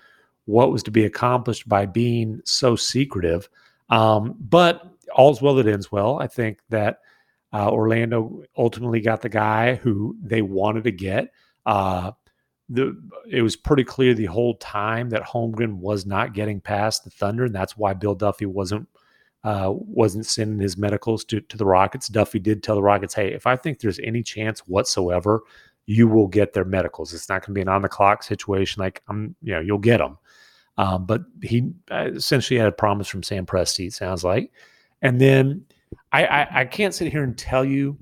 what 0.46 0.72
was 0.72 0.82
to 0.84 0.92
be 0.92 1.06
accomplished 1.06 1.70
by 1.70 1.86
being 1.86 2.42
so 2.44 2.76
secretive. 2.76 3.48
Um, 3.90 4.36
but 4.40 4.82
all's 5.14 5.44
well 5.44 5.54
that 5.56 5.68
ends 5.68 5.92
well. 5.92 6.20
I 6.20 6.26
think 6.26 6.60
that 6.70 7.02
uh, 7.54 7.70
Orlando 7.70 8.44
ultimately 8.58 9.00
got 9.00 9.22
the 9.22 9.30
guy 9.30 9.76
who 9.76 10.18
they 10.22 10.42
wanted 10.42 10.86
to 10.86 10.92
get. 10.92 11.32
Uh, 11.68 12.12
the 12.68 13.00
it 13.30 13.44
was 13.44 13.56
pretty 13.56 13.84
clear 13.84 14.16
the 14.16 14.26
whole 14.26 14.56
time 14.56 15.10
that 15.10 15.22
Holmgren 15.22 15.76
was 15.76 16.08
not 16.08 16.34
getting 16.34 16.60
past 16.60 17.04
the 17.04 17.12
Thunder, 17.12 17.46
and 17.46 17.54
that's 17.54 17.78
why 17.78 17.94
Bill 17.94 18.16
Duffy 18.16 18.48
wasn't 18.48 18.88
uh, 19.46 19.72
wasn't 19.72 20.26
sending 20.26 20.58
his 20.60 20.76
medicals 20.76 21.24
to, 21.24 21.40
to 21.40 21.56
the 21.56 21.66
Rockets. 21.66 22.08
Duffy 22.08 22.40
did 22.40 22.64
tell 22.64 22.74
the 22.74 22.82
Rockets, 22.82 23.14
"Hey, 23.14 23.32
if 23.32 23.46
I 23.46 23.56
think 23.56 23.80
there's 23.80 24.00
any 24.00 24.24
chance 24.24 24.62
whatsoever, 24.68 25.44
you 25.86 26.08
will 26.08 26.28
get 26.28 26.54
their 26.54 26.66
medicals. 26.66 27.14
It's 27.14 27.30
not 27.30 27.42
going 27.42 27.54
to 27.54 27.54
be 27.54 27.62
an 27.62 27.68
on 27.68 27.84
the 27.84 27.88
clock 27.88 28.24
situation. 28.24 28.82
Like 28.82 29.04
I'm, 29.08 29.36
you 29.44 29.54
know, 29.54 29.60
you'll 29.60 29.78
get 29.78 30.00
them." 30.00 30.18
Um, 30.80 31.06
but 31.06 31.22
he 31.44 31.72
uh, 31.92 32.10
essentially 32.16 32.60
had 32.60 32.68
a 32.68 32.72
promise 32.72 33.08
from 33.08 33.22
Sam 33.22 33.46
Presti. 33.46 33.88
It 33.88 33.94
sounds 33.94 34.24
like, 34.24 34.52
and 35.04 35.22
then 35.22 35.64
I, 36.12 36.26
I 36.26 36.60
I 36.62 36.66
can't 36.66 36.94
sit 36.94 37.12
here 37.12 37.24
and 37.24 37.38
tell 37.38 37.64
you 37.64 38.00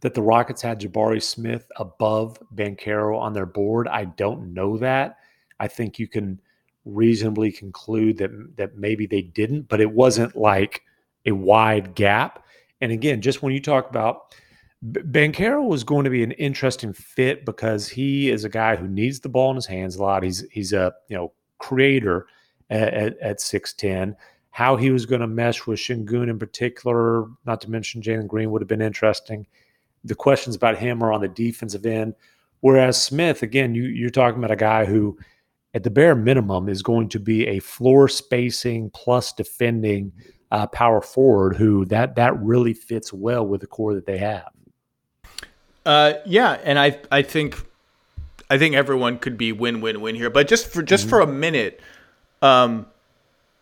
that 0.00 0.14
the 0.14 0.22
Rockets 0.22 0.62
had 0.62 0.80
Jabari 0.80 1.22
Smith 1.22 1.70
above 1.76 2.38
Banchero 2.54 3.18
on 3.18 3.34
their 3.34 3.44
board. 3.44 3.88
I 3.88 4.06
don't 4.06 4.54
know 4.54 4.78
that. 4.78 5.18
I 5.58 5.68
think 5.68 5.98
you 5.98 6.08
can 6.08 6.40
reasonably 6.84 7.52
conclude 7.52 8.18
that 8.18 8.30
that 8.56 8.76
maybe 8.76 9.06
they 9.06 9.22
didn't, 9.22 9.68
but 9.68 9.80
it 9.80 9.90
wasn't 9.90 10.36
like 10.36 10.82
a 11.26 11.32
wide 11.32 11.94
gap. 11.94 12.44
And 12.80 12.92
again, 12.92 13.20
just 13.20 13.42
when 13.42 13.52
you 13.52 13.60
talk 13.60 13.90
about 13.90 14.34
Banchero 14.82 15.66
was 15.66 15.84
going 15.84 16.04
to 16.04 16.10
be 16.10 16.22
an 16.22 16.32
interesting 16.32 16.94
fit 16.94 17.44
because 17.44 17.88
he 17.88 18.30
is 18.30 18.44
a 18.44 18.48
guy 18.48 18.76
who 18.76 18.88
needs 18.88 19.20
the 19.20 19.28
ball 19.28 19.50
in 19.50 19.56
his 19.56 19.66
hands 19.66 19.96
a 19.96 20.02
lot. 20.02 20.22
He's 20.22 20.44
he's 20.50 20.72
a 20.72 20.92
you 21.08 21.16
know 21.16 21.32
creator 21.58 22.26
at, 22.70 23.18
at 23.18 23.40
six 23.40 23.74
ten. 23.74 24.16
How 24.52 24.76
he 24.76 24.90
was 24.90 25.06
going 25.06 25.20
to 25.20 25.26
mesh 25.26 25.66
with 25.66 25.78
Sengun 25.78 26.28
in 26.28 26.38
particular, 26.38 27.26
not 27.46 27.60
to 27.60 27.70
mention 27.70 28.02
Jalen 28.02 28.26
Green, 28.26 28.50
would 28.50 28.62
have 28.62 28.68
been 28.68 28.82
interesting. 28.82 29.46
The 30.02 30.14
questions 30.14 30.56
about 30.56 30.78
him 30.78 31.02
are 31.02 31.12
on 31.12 31.20
the 31.20 31.28
defensive 31.28 31.86
end. 31.86 32.14
Whereas 32.60 33.00
Smith, 33.00 33.42
again, 33.42 33.74
you, 33.74 33.84
you're 33.84 34.10
talking 34.10 34.38
about 34.38 34.50
a 34.50 34.56
guy 34.56 34.86
who, 34.86 35.16
at 35.74 35.84
the 35.84 35.90
bare 35.90 36.14
minimum, 36.14 36.68
is 36.68 36.82
going 36.82 37.08
to 37.10 37.18
be 37.18 37.46
a 37.46 37.60
floor 37.60 38.08
spacing 38.08 38.90
plus 38.90 39.32
defending 39.32 40.12
uh, 40.50 40.66
power 40.66 41.00
forward. 41.00 41.56
Who 41.56 41.84
that 41.86 42.16
that 42.16 42.40
really 42.40 42.74
fits 42.74 43.12
well 43.12 43.46
with 43.46 43.60
the 43.60 43.66
core 43.66 43.94
that 43.94 44.06
they 44.06 44.18
have. 44.18 44.50
Uh, 45.86 46.14
yeah, 46.26 46.58
and 46.64 46.78
I 46.78 46.98
I 47.10 47.22
think 47.22 47.64
I 48.50 48.58
think 48.58 48.74
everyone 48.74 49.18
could 49.18 49.38
be 49.38 49.52
win 49.52 49.80
win 49.80 50.00
win 50.00 50.14
here. 50.16 50.30
But 50.30 50.48
just 50.48 50.66
for 50.66 50.82
just 50.82 51.08
for 51.08 51.20
a 51.20 51.26
minute, 51.26 51.80
um, 52.42 52.86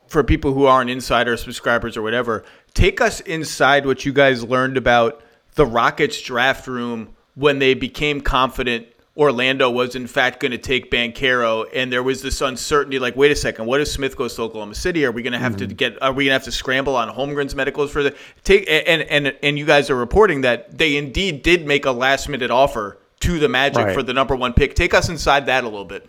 for 0.09 0.25
people 0.25 0.55
who 0.55 0.65
aren't 0.65 0.91
insider 0.91 1.37
subscribers 1.37 1.97
or 1.97 2.03
whatever, 2.03 2.45
take 2.75 3.01
us 3.01 3.21
inside 3.21 3.87
what 3.87 4.05
you 4.05 4.13
guys 4.13 4.43
learned 4.43 4.77
about 4.77 5.23
the 5.55 5.67
Rockets 5.67 6.21
draft 6.23 6.67
room 6.67 7.15
when 7.35 7.59
they 7.59 7.75
became 7.75 8.21
confident 8.21 8.87
Orlando 9.19 9.69
was 9.69 9.97
in 9.97 10.07
fact 10.07 10.39
going 10.41 10.53
to 10.53 10.59
take 10.59 10.91
Banchero, 10.93 11.67
and 11.75 11.93
there 11.93 12.03
was 12.05 12.23
this 12.23 12.41
uncertainty. 12.41 12.99
Like, 13.01 13.17
wait 13.17 13.33
a 13.33 13.37
second, 13.37 13.67
what 13.67 13.81
if 13.81 13.89
Smith 13.89 14.17
goes 14.17 14.37
to 14.37 14.43
Oklahoma 14.43 14.77
City? 14.77 15.05
Are 15.05 15.11
we 15.11 15.23
going 15.23 15.33
to 15.33 15.39
have 15.41 15.57
Mm-hmm. 15.57 15.69
to 15.69 15.75
get? 15.75 16.01
Are 16.03 16.13
we 16.13 16.25
going 16.25 16.31
to 16.31 16.33
have 16.35 16.45
to 16.45 16.53
scramble 16.53 16.95
on 16.95 17.09
Holmgren's 17.09 17.55
medicals 17.55 17.91
for 17.91 18.03
the 18.05 18.15
take? 18.45 18.65
And 18.69 19.03
and 19.03 19.35
and 19.43 19.59
you 19.59 19.67
guys 19.67 19.91
are 19.91 19.97
reporting 19.97 20.43
that 20.43 20.79
they 20.79 20.97
indeed 20.97 21.43
did 21.43 21.67
make 21.67 21.85
a 21.85 21.91
last 21.93 22.29
minute 22.29 22.51
offer 22.53 22.99
to 23.21 23.39
the 23.41 23.49
Magic 23.49 23.85
Right. 23.87 23.95
for 23.95 24.03
the 24.05 24.13
number 24.13 24.37
one 24.37 24.53
pick. 24.53 24.75
Take 24.77 24.95
us 24.95 25.09
inside 25.09 25.47
that 25.47 25.65
a 25.65 25.69
little 25.69 25.85
bit. 25.85 26.09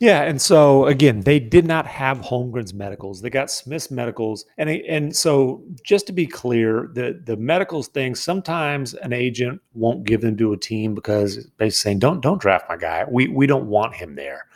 Yeah, 0.00 0.22
and 0.22 0.40
so 0.40 0.86
again, 0.86 1.20
they 1.20 1.38
did 1.38 1.66
not 1.66 1.86
have 1.86 2.20
Holmgren's 2.20 2.72
medicals. 2.72 3.20
They 3.20 3.28
got 3.28 3.50
Smith's 3.50 3.90
medicals, 3.90 4.46
and 4.56 4.70
and 4.70 5.14
so 5.14 5.62
just 5.84 6.06
to 6.06 6.14
be 6.14 6.26
clear, 6.26 6.88
the 6.94 7.20
the 7.22 7.36
medicals 7.36 7.88
thing. 7.88 8.14
Sometimes 8.14 8.94
an 8.94 9.12
agent 9.12 9.60
won't 9.74 10.04
give 10.04 10.22
them 10.22 10.38
to 10.38 10.54
a 10.54 10.56
team 10.56 10.94
because 10.94 11.36
basically 11.58 11.70
saying, 11.70 11.98
"Don't 11.98 12.22
don't 12.22 12.40
draft 12.40 12.64
my 12.66 12.78
guy. 12.78 13.04
We 13.10 13.28
we 13.28 13.46
don't 13.46 13.66
want 13.68 13.94
him 13.94 14.14
there." 14.14 14.46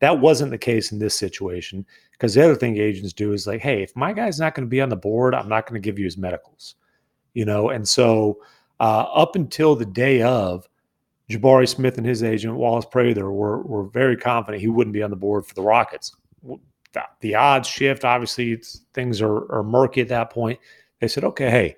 That 0.00 0.20
wasn't 0.20 0.50
the 0.52 0.58
case 0.58 0.90
in 0.90 0.98
this 0.98 1.14
situation 1.18 1.84
because 2.12 2.32
the 2.32 2.42
other 2.42 2.56
thing 2.56 2.78
agents 2.78 3.12
do 3.12 3.34
is 3.34 3.46
like, 3.46 3.60
"Hey, 3.60 3.82
if 3.82 3.94
my 3.94 4.14
guy's 4.14 4.40
not 4.40 4.54
going 4.54 4.66
to 4.66 4.70
be 4.70 4.80
on 4.80 4.88
the 4.88 4.96
board, 4.96 5.34
I'm 5.34 5.48
not 5.50 5.66
going 5.66 5.80
to 5.80 5.86
give 5.86 5.98
you 5.98 6.06
his 6.06 6.16
medicals," 6.16 6.76
you 7.34 7.44
know. 7.44 7.68
And 7.70 7.88
so 7.88 8.38
uh, 8.80 9.06
up 9.14 9.36
until 9.36 9.76
the 9.76 9.86
day 9.86 10.22
of, 10.22 10.68
Jabari 11.30 11.68
Smith 11.68 11.96
and 11.96 12.06
his 12.06 12.22
agent 12.22 12.54
Wallace 12.54 12.84
Prather 12.84 13.30
were 13.30 13.62
were 13.62 13.84
very 13.84 14.16
confident 14.16 14.60
he 14.60 14.68
wouldn't 14.68 14.92
be 14.92 15.02
on 15.02 15.10
the 15.10 15.16
board 15.16 15.46
for 15.46 15.54
the 15.54 15.62
Rockets. 15.62 16.14
The, 16.92 17.02
the 17.20 17.34
odds 17.34 17.66
shift. 17.66 18.04
Obviously, 18.04 18.62
things 18.92 19.22
are, 19.22 19.50
are 19.52 19.62
murky 19.62 20.00
at 20.00 20.08
that 20.08 20.30
point. 20.30 20.58
They 21.00 21.08
said, 21.08 21.24
"Okay, 21.24 21.50
hey, 21.50 21.76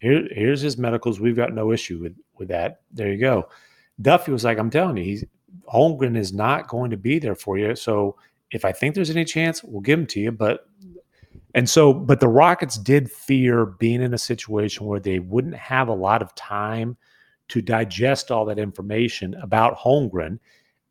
here, 0.00 0.28
here's 0.30 0.60
his 0.60 0.78
medicals. 0.78 1.20
We've 1.20 1.36
got 1.36 1.52
no 1.52 1.72
issue 1.72 1.98
with 1.98 2.16
with 2.36 2.48
that. 2.48 2.82
There 2.92 3.12
you 3.12 3.18
go." 3.18 3.48
Duffy 4.00 4.30
was 4.30 4.44
like, 4.44 4.58
"I'm 4.58 4.70
telling 4.70 4.96
you, 4.96 5.04
he's 5.04 5.24
Holmgren 5.72 6.16
is 6.16 6.32
not 6.32 6.68
going 6.68 6.90
to 6.90 6.96
be 6.96 7.18
there 7.18 7.34
for 7.34 7.58
you. 7.58 7.74
So 7.74 8.16
if 8.52 8.64
I 8.64 8.70
think 8.70 8.94
there's 8.94 9.10
any 9.10 9.24
chance, 9.24 9.64
we'll 9.64 9.80
give 9.80 9.98
him 9.98 10.06
to 10.06 10.20
you." 10.20 10.32
But 10.32 10.66
and 11.54 11.68
so, 11.68 11.92
but 11.92 12.20
the 12.20 12.28
Rockets 12.28 12.78
did 12.78 13.10
fear 13.10 13.66
being 13.66 14.00
in 14.00 14.14
a 14.14 14.18
situation 14.18 14.86
where 14.86 15.00
they 15.00 15.18
wouldn't 15.18 15.56
have 15.56 15.88
a 15.88 15.94
lot 15.94 16.22
of 16.22 16.34
time 16.36 16.96
to 17.48 17.62
digest 17.62 18.30
all 18.30 18.44
that 18.46 18.58
information 18.58 19.34
about 19.34 19.78
Holmgren. 19.78 20.38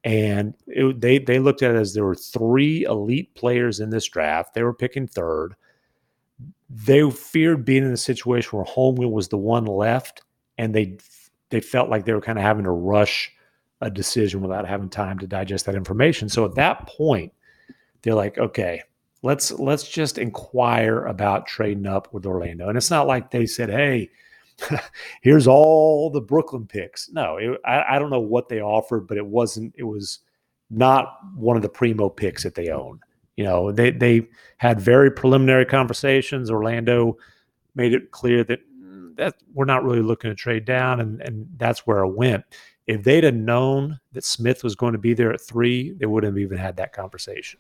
And 0.03 0.53
it, 0.68 1.02
they 1.02 1.18
they 1.18 1.40
looked 1.40 1.64
at 1.64 1.76
it 1.76 1.77
as 1.77 1.94
there 1.94 2.06
were 2.06 2.15
three 2.15 2.84
elite 2.84 3.34
players 3.36 3.80
in 3.80 3.90
this 3.90 4.06
draft. 4.06 4.53
They 4.53 4.64
were 4.64 4.73
picking 4.73 5.07
third. 5.07 5.56
They 6.69 7.10
feared 7.10 7.65
being 7.65 7.84
in 7.84 7.91
a 7.91 7.98
situation 7.98 8.57
where 8.57 8.65
Holmgren 8.65 9.11
was 9.11 9.30
the 9.30 9.38
one 9.38 9.65
left, 9.65 10.23
and 10.57 10.76
they 10.76 10.98
they 11.49 11.60
felt 11.60 11.90
like 11.90 12.06
they 12.06 12.14
were 12.14 12.22
kind 12.22 12.38
of 12.38 12.44
having 12.44 12.65
to 12.65 12.72
rush 12.72 13.32
a 13.82 13.90
decision 13.90 14.41
without 14.41 14.68
having 14.68 14.90
time 14.90 15.19
to 15.19 15.27
digest 15.27 15.65
that 15.65 15.76
information. 15.76 16.30
So 16.30 16.45
at 16.45 16.56
that 16.56 16.88
point, 16.88 17.34
they're 18.02 18.15
like, 18.15 18.38
okay, 18.38 18.82
let's 19.23 19.52
let's 19.53 19.88
just 19.88 20.18
inquire 20.18 21.06
about 21.06 21.48
trading 21.48 21.88
up 21.88 22.14
with 22.14 22.26
Orlando. 22.26 22.69
And 22.69 22.77
it's 22.77 22.91
not 22.91 23.07
like 23.07 23.32
they 23.32 23.48
said, 23.48 23.69
hey, 23.69 24.10
here's 25.22 25.48
all 25.48 26.10
the 26.10 26.22
Brooklyn 26.22 26.65
picks. 26.65 27.10
No, 27.11 27.38
it, 27.38 27.60
I, 27.65 27.95
I 27.95 27.99
don't 27.99 28.10
know 28.10 28.19
what 28.19 28.49
they 28.49 28.61
offered, 28.61 29.07
but 29.07 29.18
it 29.18 29.26
wasn't. 29.26 29.73
It 29.77 29.84
was 29.84 30.19
not 30.69 31.19
one 31.36 31.56
of 31.56 31.61
the 31.61 31.69
primo 31.69 32.10
picks 32.10 32.44
that 32.44 32.56
they 32.56 32.69
own. 32.69 32.99
You 33.36 33.44
know, 33.44 33.72
they 33.72 33.91
they 33.91 34.27
had 34.57 34.80
very 34.80 35.11
preliminary 35.11 35.65
conversations. 35.65 36.49
Orlando 36.49 37.18
made 37.76 37.94
it 37.94 38.11
clear 38.11 38.44
that 38.45 38.60
mm, 38.72 39.15
that 39.18 39.36
we're 39.53 39.65
not 39.65 39.84
really 39.84 40.02
looking 40.02 40.32
to 40.32 40.36
trade 40.36 40.65
down, 40.65 40.99
and 41.02 41.22
and 41.22 41.48
that's 41.57 41.86
where 41.86 41.99
it 41.99 42.11
went. 42.11 42.45
If 42.88 43.03
they'd 43.03 43.23
have 43.23 43.36
known 43.36 43.99
that 44.14 44.23
Smith 44.23 44.64
was 44.64 44.76
going 44.76 44.94
to 44.94 44.99
be 44.99 45.14
there 45.14 45.34
at 45.34 45.41
three, 45.41 45.91
they 45.94 46.06
wouldn't 46.06 46.32
have 46.32 46.41
even 46.41 46.57
had 46.57 46.77
that 46.77 46.94
conversation. 46.94 47.60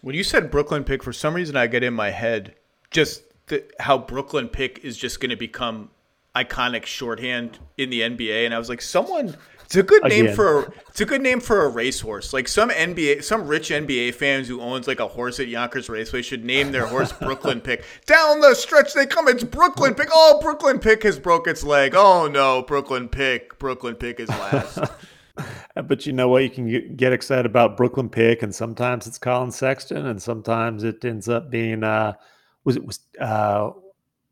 When 0.00 0.14
you 0.14 0.24
said 0.24 0.50
Brooklyn 0.50 0.84
pick, 0.84 1.02
for 1.02 1.12
some 1.12 1.34
reason 1.34 1.56
I 1.56 1.66
get 1.66 1.82
in 1.82 1.94
my 1.94 2.10
head 2.10 2.54
just 2.90 3.22
the, 3.48 3.64
how 3.80 3.98
Brooklyn 3.98 4.48
pick 4.48 4.80
is 4.84 4.96
just 4.96 5.20
going 5.20 5.30
to 5.30 5.36
become 5.36 5.90
iconic 6.36 6.86
shorthand 6.86 7.58
in 7.76 7.90
the 7.90 8.00
NBA, 8.02 8.44
and 8.44 8.54
I 8.54 8.58
was 8.58 8.68
like, 8.68 8.82
someone. 8.82 9.36
It's 9.64 9.76
a 9.76 9.82
good 9.82 10.02
name 10.04 10.24
Again. 10.24 10.34
for 10.34 10.62
a, 10.62 10.72
it's 10.88 11.02
a 11.02 11.04
good 11.04 11.20
name 11.20 11.40
for 11.40 11.66
a 11.66 11.68
racehorse. 11.68 12.32
Like 12.32 12.48
some 12.48 12.70
NBA, 12.70 13.22
some 13.22 13.46
rich 13.46 13.68
NBA 13.68 14.14
fans 14.14 14.48
who 14.48 14.62
owns 14.62 14.86
like 14.88 14.98
a 14.98 15.06
horse 15.06 15.38
at 15.40 15.48
Yonkers 15.48 15.90
Raceway 15.90 16.22
should 16.22 16.42
name 16.42 16.72
their 16.72 16.86
horse 16.86 17.12
Brooklyn 17.20 17.60
Pick. 17.60 17.84
Down 18.06 18.40
the 18.40 18.54
stretch 18.54 18.94
they 18.94 19.04
come. 19.04 19.28
It's 19.28 19.44
Brooklyn 19.44 19.94
Pick. 19.94 20.08
Oh, 20.10 20.40
Brooklyn 20.40 20.78
Pick 20.78 21.02
has 21.02 21.18
broke 21.18 21.46
its 21.46 21.62
leg. 21.64 21.92
Oh 21.94 22.26
no, 22.28 22.62
Brooklyn 22.62 23.10
Pick. 23.10 23.58
Brooklyn 23.58 23.94
Pick 23.94 24.20
is 24.20 24.30
last. 24.30 24.78
But 25.74 26.06
you 26.06 26.12
know 26.12 26.28
what? 26.28 26.42
You 26.42 26.50
can 26.50 26.68
get- 26.68 26.96
get 26.96 27.12
excited 27.12 27.46
about 27.46 27.76
Brooklyn 27.76 28.08
pick, 28.08 28.42
and 28.42 28.52
sometimes 28.52 29.06
it's 29.06 29.18
Collin 29.18 29.52
Sexton, 29.52 30.06
and 30.06 30.20
sometimes 30.20 30.82
it 30.82 31.04
ends 31.04 31.28
up 31.28 31.48
being 31.50 31.84
uh, 31.84 32.14
was 32.68 32.76
it 32.76 32.84
was 32.84 33.00
uh, 33.18 33.70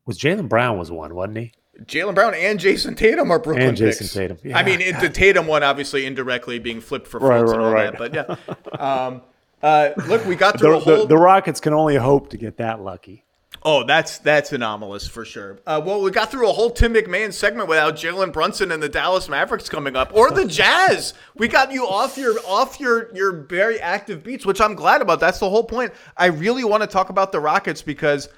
was 0.05 0.17
Jaylen 0.19 0.47
Brown 0.47 0.77
was 0.77 0.89
one, 0.91 1.13
wasn't 1.15 1.37
he? 1.37 1.51
Jaylen 1.83 2.15
Brown 2.15 2.33
and 2.33 2.59
Jayson 2.59 2.95
Tatum 2.95 3.29
are 3.31 3.39
Brooklyn 3.39 3.69
And 3.69 3.77
Jayson 3.77 4.05
picks. 4.05 4.13
Tatum. 4.13 4.37
I 4.55 4.63
mean, 4.63 4.79
Yeah, 4.79 4.97
it, 4.97 5.01
the 5.01 5.09
Tatum 5.09 5.45
one 5.47 5.63
obviously 5.63 6.05
indirectly 6.05 6.57
being 6.59 6.81
flipped 6.81 7.07
for 7.07 7.19
Right, 7.19 7.37
floats 7.39 7.51
and 7.51 7.61
all 7.61 7.71
right, 7.73 7.91
that, 7.97 7.97
but 7.97 8.13
yeah. 8.13 8.79
Um, 8.79 9.21
uh, 9.61 9.89
look, 10.07 10.25
we 10.25 10.35
got 10.35 10.57
through 10.59 10.69
The, 10.71 10.75
a 10.77 10.79
whole. 10.79 10.97
the, 11.01 11.05
the 11.07 11.17
Rockets 11.17 11.59
can 11.59 11.73
only 11.73 11.95
hope 11.97 12.29
to 12.29 12.37
get 12.37 12.57
that 12.57 12.81
lucky. 12.81 13.25
Oh, 13.69 13.83
that's 13.83 14.19
that's 14.19 14.53
anomalous 14.53 15.09
for 15.09 15.25
sure. 15.25 15.59
Uh, 15.67 15.81
well, 15.83 16.01
we 16.01 16.09
got 16.09 16.31
through 16.31 16.49
a 16.49 16.53
whole 16.53 16.69
Tim 16.69 16.93
MacMahon 16.93 17.33
segment 17.33 17.67
without 17.67 17.97
Jalen 17.97 18.31
Brunson 18.31 18.71
and 18.71 18.81
the 18.81 18.87
Dallas 18.87 19.27
Mavericks 19.27 19.67
coming 19.67 19.93
up, 19.93 20.09
or 20.13 20.31
the 20.31 20.45
Jazz. 20.45 21.13
We 21.35 21.49
got 21.49 21.73
you 21.73 21.85
off 21.85 22.17
your 22.17 22.39
off 22.47 22.79
your 22.79 23.13
your 23.13 23.33
very 23.33 23.77
active 23.81 24.23
beats, 24.23 24.45
which 24.45 24.61
I'm 24.61 24.73
glad 24.73 25.01
about. 25.01 25.19
That's 25.19 25.39
the 25.39 25.49
whole 25.49 25.65
point. 25.65 25.91
I 26.15 26.27
really 26.27 26.63
want 26.63 26.83
to 26.83 26.87
talk 26.87 27.09
about 27.09 27.33
the 27.33 27.41
Rockets 27.41 27.81
because 27.81 28.29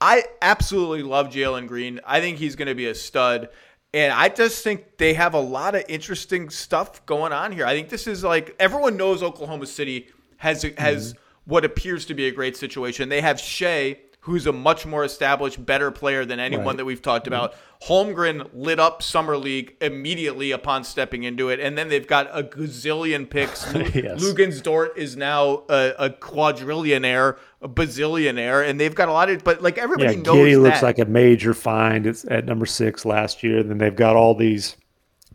I 0.00 0.22
absolutely 0.40 1.02
love 1.02 1.30
Jalen 1.30 1.66
Green. 1.66 1.98
I 2.06 2.20
think 2.20 2.38
he's 2.38 2.54
going 2.54 2.68
to 2.68 2.76
be 2.76 2.86
a 2.86 2.94
stud. 2.94 3.48
And 3.92 4.12
I 4.12 4.28
just 4.28 4.62
think 4.62 4.98
they 4.98 5.14
have 5.14 5.34
a 5.34 5.40
lot 5.40 5.74
of 5.74 5.82
interesting 5.88 6.48
stuff 6.48 7.04
going 7.06 7.32
on 7.32 7.50
here. 7.50 7.66
I 7.66 7.74
think 7.74 7.88
this 7.88 8.06
is 8.06 8.22
like 8.22 8.54
everyone 8.60 8.96
knows 8.96 9.24
Oklahoma 9.24 9.66
City 9.66 10.10
has 10.36 10.62
has 10.78 11.16
what 11.44 11.64
appears 11.64 12.06
to 12.06 12.14
be 12.14 12.26
a 12.26 12.30
great 12.30 12.56
situation. 12.56 13.08
They 13.08 13.20
have 13.20 13.40
Shai, 13.40 13.98
who's 14.26 14.46
a 14.46 14.52
much 14.52 14.84
more 14.84 15.04
established, 15.04 15.64
better 15.64 15.90
player 15.92 16.24
than 16.24 16.40
anyone 16.40 16.66
Right. 16.66 16.76
that 16.78 16.84
we've 16.84 17.00
talked 17.00 17.26
about. 17.28 17.54
Holmgren 17.86 18.48
lit 18.52 18.80
up 18.80 19.02
summer 19.02 19.36
league 19.36 19.76
immediately 19.80 20.50
upon 20.50 20.82
stepping 20.82 21.22
into 21.22 21.48
it, 21.48 21.60
and 21.60 21.78
then 21.78 21.88
they've 21.88 22.06
got 22.06 22.28
a 22.32 22.42
gazillion 22.42 23.28
picks. 23.30 23.64
Yes. 23.94 24.22
Luguentz 24.22 24.60
Dort 24.62 24.96
is 24.98 25.16
now 25.16 25.62
a, 25.68 25.92
a 25.98 26.10
quadrillionaire, 26.10 27.36
a 27.62 27.68
bazillionaire, 27.68 28.68
and 28.68 28.80
they've 28.80 28.94
got 28.94 29.08
a 29.08 29.12
lot 29.12 29.30
of. 29.30 29.44
But 29.44 29.62
like 29.62 29.76
Yeah, 29.76 29.84
everybody 29.84 30.16
knows 30.16 30.26
Giddey 30.36 30.60
looks 30.62 30.80
that. 30.80 30.86
like 30.86 30.98
a 30.98 31.04
major 31.04 31.54
find. 31.54 32.06
It's 32.06 32.24
at 32.28 32.44
number 32.46 32.66
six 32.66 33.04
last 33.04 33.42
year. 33.42 33.58
And 33.60 33.70
then 33.70 33.78
they've 33.78 33.94
got 33.94 34.16
all 34.16 34.34
these, 34.34 34.76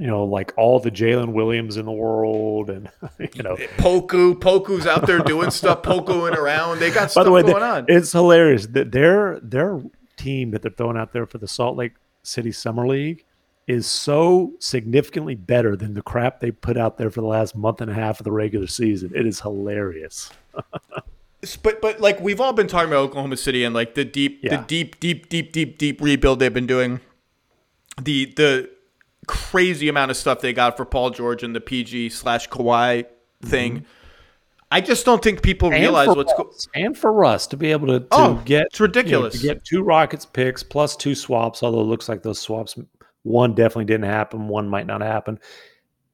you 0.02 0.08
know, 0.08 0.24
like 0.24 0.52
all 0.58 0.80
the 0.80 0.90
Jalen 0.90 1.34
Williams 1.34 1.78
in 1.78 1.86
the 1.86 1.92
world, 1.92 2.70
and 2.72 2.90
you 3.36 3.44
know, 3.44 3.56
Poku, 3.78 4.34
Poku's 4.34 4.88
out 4.88 5.06
there 5.06 5.20
doing 5.20 5.52
stuff, 5.52 5.84
Pokuing 5.84 6.36
around. 6.36 6.80
They 6.80 6.90
got 6.90 7.12
stuff 7.12 7.24
the 7.26 7.32
way, 7.32 7.44
going 7.44 7.56
they- 7.60 7.62
on. 7.62 7.86
it's 7.88 8.12
hilarious 8.12 8.66
that 8.68 8.92
their 8.92 9.40
their 9.42 9.80
team 10.18 10.52
that 10.52 10.64
they're 10.64 10.72
throwing 10.72 10.98
out 10.98 11.14
there 11.14 11.26
for 11.28 11.38
the 11.38 11.48
Salt 11.48 11.78
Lake 11.78 11.94
City 12.24 12.52
Summer 12.52 12.88
League 12.88 13.24
is 13.68 13.86
so 13.86 14.54
significantly 14.60 15.36
better 15.36 15.76
than 15.76 15.94
the 15.94 16.02
crap 16.02 16.40
they 16.40 16.50
put 16.52 16.78
out 16.78 16.98
there 16.98 17.12
for 17.12 17.22
the 17.22 17.28
last 17.28 17.56
month 17.56 17.80
and 17.80 17.90
a 17.92 17.94
half 17.94 18.20
of 18.20 18.24
the 18.24 18.32
regular 18.32 18.66
season. 18.68 19.12
It 19.16 19.28
is 19.28 19.42
hilarious. 19.42 20.32
but 21.62 21.80
but 21.80 22.00
like 22.02 22.20
we've 22.20 22.42
all 22.42 22.54
been 22.54 22.68
talking 22.68 22.90
about 22.90 23.02
Oklahoma 23.02 23.38
City 23.38 23.64
and 23.64 23.74
like 23.76 23.94
the 23.94 24.04
deep, 24.04 24.42
the 24.42 24.58
deep, 24.68 25.00
deep, 25.00 25.30
deep, 25.30 25.52
deep, 25.54 25.78
deep 25.78 26.02
rebuild 26.02 26.40
they've 26.40 26.52
been 26.52 26.66
doing. 26.68 27.02
The 28.02 28.34
the 28.36 28.71
crazy 29.28 29.88
amount 29.90 30.12
of 30.12 30.18
stuff 30.18 30.42
they 30.42 30.54
got 30.54 30.78
for 30.78 30.86
Paul 30.86 31.12
George 31.12 31.44
and 31.44 31.56
the 31.56 31.62
PG 31.62 32.10
slash 32.10 32.50
Kawhi 32.50 33.06
thing. 33.44 33.86
I 34.74 34.80
just 34.80 35.06
don't 35.06 35.22
think 35.22 35.42
people 35.42 35.70
realize 35.70 36.08
and 36.08 36.16
for 36.16 36.18
what's 36.18 36.34
going. 36.34 36.86
And 36.86 36.98
for 36.98 37.12
Russ 37.12 37.46
to 37.48 37.58
be 37.58 37.72
able 37.72 37.88
to, 37.88 38.00
to 38.00 38.08
Oh, 38.12 38.42
get 38.46 38.68
it's 38.68 38.80
ridiculous. 38.80 39.42
you 39.44 39.50
know, 39.50 39.54
to 39.56 39.60
get 39.60 39.66
two 39.66 39.84
Rockets 39.84 40.26
picks 40.26 40.64
plus 40.64 40.96
two 40.96 41.14
swaps, 41.14 41.62
although 41.62 41.82
it 41.82 41.86
looks 41.86 42.08
like 42.08 42.24
those 42.24 42.40
swaps 42.40 42.78
one 43.24 43.54
definitely 43.54 43.86
didn't 43.86 44.06
happen, 44.10 44.48
one 44.48 44.68
might 44.70 44.88
not 44.88 45.02
happen. 45.02 45.40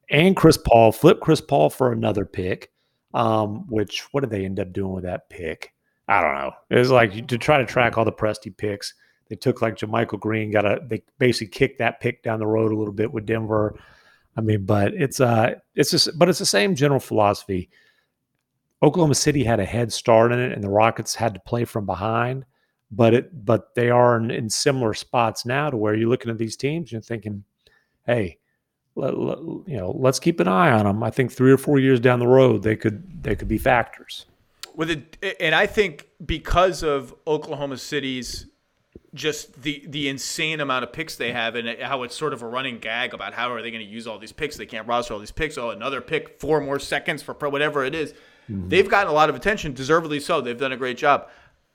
And 0.10 0.36
Chris 0.36 0.58
Paul, 0.58 0.92
flip 0.92 1.20
Chris 1.22 1.40
Paul 1.42 1.70
for 1.70 1.92
another 1.92 2.26
pick. 2.26 2.72
Um, 3.14 3.66
which 3.70 4.02
what 4.12 4.22
did 4.22 4.30
they 4.32 4.44
end 4.44 4.60
up 4.60 4.74
doing 4.74 4.92
with 4.94 5.04
that 5.06 5.30
pick? 5.30 5.74
I 6.08 6.22
don't 6.22 6.36
know. 6.36 6.52
It 6.70 6.78
was 6.80 6.92
like 6.92 7.28
to 7.28 7.38
try 7.38 7.58
to 7.58 7.66
track 7.66 7.98
all 7.98 8.06
the 8.06 8.12
Presti 8.12 8.56
picks. 8.56 8.94
They 9.30 9.36
took 9.36 9.62
like 9.62 9.76
JaMychal 9.76 10.20
Green, 10.20 10.52
got 10.52 10.66
a 10.66 10.80
they 10.86 11.04
basically 11.18 11.48
kicked 11.48 11.80
that 11.80 12.00
pick 12.00 12.24
down 12.24 12.40
the 12.40 12.48
road 12.48 12.72
a 12.72 12.76
little 12.76 12.94
bit 12.94 13.12
with 13.12 13.26
Denver. 13.26 13.80
I 14.36 14.42
mean, 14.42 14.66
but 14.66 14.94
it's 14.94 15.20
uh 15.20 15.56
it's 15.76 15.92
just 15.92 16.18
but 16.18 16.30
it's 16.30 16.40
the 16.40 16.46
same 16.46 16.76
general 16.76 17.00
philosophy. 17.00 17.70
Oklahoma 18.84 19.16
City 19.16 19.44
had 19.44 19.60
a 19.60 19.66
head 19.66 19.92
start 19.92 20.32
in 20.32 20.40
it, 20.40 20.52
and 20.52 20.64
the 20.64 20.70
Rockets 20.70 21.16
had 21.16 21.34
to 21.34 21.40
play 21.40 21.66
from 21.66 21.86
behind. 21.86 22.46
But 22.92 23.14
it 23.14 23.46
but 23.46 23.76
they 23.76 23.90
are 23.90 24.18
in, 24.18 24.32
in 24.32 24.50
similar 24.50 24.94
spots 24.94 25.46
now 25.46 25.70
to 25.70 25.78
where 25.78 25.94
you're 25.94 26.10
looking 26.10 26.32
at 26.32 26.38
these 26.38 26.56
teams 26.56 26.92
you're 26.92 27.02
thinking, 27.02 27.44
hey, 28.06 28.38
let, 28.96 29.18
let, 29.18 29.38
you 29.40 29.78
know, 29.78 29.92
let's 29.98 30.20
keep 30.20 30.40
an 30.40 30.48
eye 30.48 30.72
on 30.72 30.86
them. 30.86 31.04
I 31.04 31.12
think 31.12 31.32
three 31.32 31.52
or 31.52 31.58
four 31.58 31.80
years 31.80 32.00
down 32.00 32.20
the 32.20 32.28
road, 32.28 32.64
they 32.64 32.76
could 32.76 33.24
they 33.24 33.36
could 33.36 33.48
be 33.48 33.58
factors. 33.58 34.26
With 34.76 34.92
it, 34.92 35.18
and 35.40 35.56
I 35.56 35.66
think 35.66 36.08
because 36.24 36.84
of 36.84 37.14
Oklahoma 37.26 37.78
City's 37.78 38.46
just 39.18 39.62
the 39.62 39.84
the 39.88 40.08
insane 40.08 40.62
amount 40.62 40.84
of 40.84 40.94
picks 40.94 41.16
they 41.16 41.34
have 41.34 41.56
and 41.56 41.82
how 41.82 42.04
it's 42.04 42.16
sort 42.16 42.34
of 42.34 42.42
a 42.42 42.48
running 42.48 42.80
gag 42.80 43.14
about 43.14 43.34
how 43.34 43.52
are 43.52 43.62
they 43.62 43.72
going 43.72 43.86
to 43.86 43.90
use 43.90 44.08
all 44.08 44.18
these 44.18 44.32
picks? 44.32 44.56
They 44.56 44.66
can't 44.66 44.88
roster 44.88 45.14
all 45.14 45.20
these 45.20 45.32
picks. 45.32 45.58
Oh, 45.58 45.72
another 45.72 46.00
pick, 46.00 46.40
four 46.40 46.62
more 46.62 46.80
seconds 46.80 47.22
for 47.22 47.34
pro, 47.34 47.50
whatever 47.50 47.84
it 47.84 47.94
is. 47.94 48.14
Mm-hmm. 48.50 48.70
They've 48.70 48.90
gotten 48.90 49.12
a 49.12 49.14
lot 49.14 49.30
of 49.30 49.36
attention, 49.36 49.74
deservedly 49.74 50.20
so. 50.20 50.40
They've 50.40 50.58
done 50.58 50.72
a 50.72 50.78
great 50.78 50.98
job. 50.98 51.28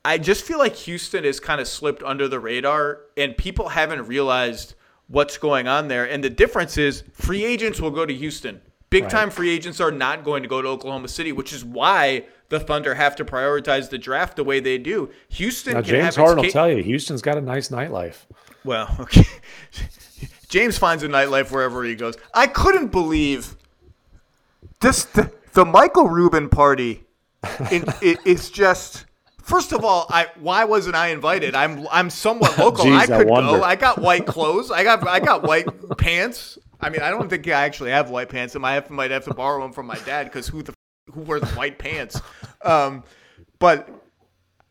I 0.05 0.17
just 0.17 0.43
feel 0.43 0.57
like 0.57 0.75
Houston 0.75 1.23
has 1.23 1.39
kind 1.39 1.61
of 1.61 1.67
slipped 1.67 2.03
under 2.03 2.27
the 2.27 2.39
radar, 2.39 3.01
and 3.15 3.37
people 3.37 3.69
haven't 3.69 4.07
realized 4.07 4.75
what's 5.07 5.37
going 5.37 5.67
on 5.67 5.87
there. 5.87 6.09
And 6.09 6.23
the 6.23 6.29
difference 6.29 6.77
is 6.77 7.03
free 7.13 7.45
agents 7.45 7.79
will 7.79 7.91
go 7.91 8.05
to 8.05 8.13
Houston. 8.13 8.61
Big 8.89 9.09
time 9.09 9.29
right. 9.29 9.33
free 9.33 9.49
agents 9.49 9.79
are 9.79 9.91
not 9.91 10.23
going 10.23 10.43
to 10.43 10.49
go 10.49 10.61
to 10.61 10.67
Oklahoma 10.67 11.07
City, 11.07 11.31
which 11.31 11.51
is 11.51 11.65
why 11.65 12.25
the 12.53 12.59
Thunder 12.59 12.93
have 12.93 13.15
to 13.15 13.25
prioritize 13.25 13.89
the 13.89 13.97
draft 13.97 14.35
the 14.35 14.43
way 14.43 14.59
they 14.59 14.77
do. 14.77 15.09
Houston. 15.29 15.73
Now, 15.73 15.81
James 15.81 16.15
Harden 16.15 16.45
will 16.45 16.51
tell 16.51 16.69
you, 16.69 16.83
Houston's 16.83 17.23
got 17.23 17.35
a 17.35 17.41
nice 17.41 17.69
nightlife. 17.69 18.25
Well, 18.63 18.95
okay. 18.99 19.25
James 20.49 20.77
finds 20.77 21.01
a 21.01 21.07
nightlife 21.07 21.51
wherever 21.51 21.83
he 21.83 21.95
goes. 21.95 22.15
I 22.33 22.45
couldn't 22.45 22.91
believe 22.91 23.57
this. 24.81 25.05
The, 25.05 25.31
the 25.53 25.65
Michael 25.65 26.07
Rubin 26.07 26.47
party. 26.47 27.03
It, 27.71 27.83
it, 28.01 28.19
it's 28.23 28.49
just 28.49 29.05
First 29.41 29.73
of 29.73 29.83
all, 29.83 30.05
I 30.09 30.27
why 30.39 30.63
wasn't 30.63 30.95
I 30.95 31.07
invited? 31.07 31.55
I'm 31.55 31.87
I'm 31.91 32.09
somewhat 32.09 32.57
local. 32.59 32.85
Jeez, 32.85 32.97
I 32.97 33.05
could 33.07 33.29
I 33.29 33.41
go. 33.41 33.63
I 33.63 33.75
got 33.75 33.99
white 33.99 34.25
clothes. 34.25 34.71
I 34.71 34.83
got 34.83 35.05
I 35.05 35.19
got 35.19 35.43
white 35.43 35.67
pants. 35.97 36.57
I 36.79 36.89
mean, 36.89 37.01
I 37.01 37.09
don't 37.09 37.29
think 37.29 37.47
I 37.47 37.65
actually 37.65 37.89
have 37.91 38.09
white 38.09 38.29
pants. 38.29 38.55
I 38.55 38.59
might 38.59 38.73
have, 38.73 38.89
might 38.89 39.11
have 39.11 39.25
to 39.25 39.33
borrow 39.33 39.61
them 39.61 39.73
from 39.73 39.87
my 39.87 39.97
dad 40.05 40.25
because 40.25 40.47
who 40.47 40.61
the 40.63 40.73
who 41.11 41.21
wears 41.21 41.43
white 41.55 41.79
pants? 41.79 42.21
Um, 42.63 43.03
but 43.59 43.89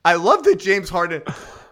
I 0.04 0.14
love 0.14 0.42
that 0.44 0.58
James 0.58 0.88
Harden. 0.88 1.22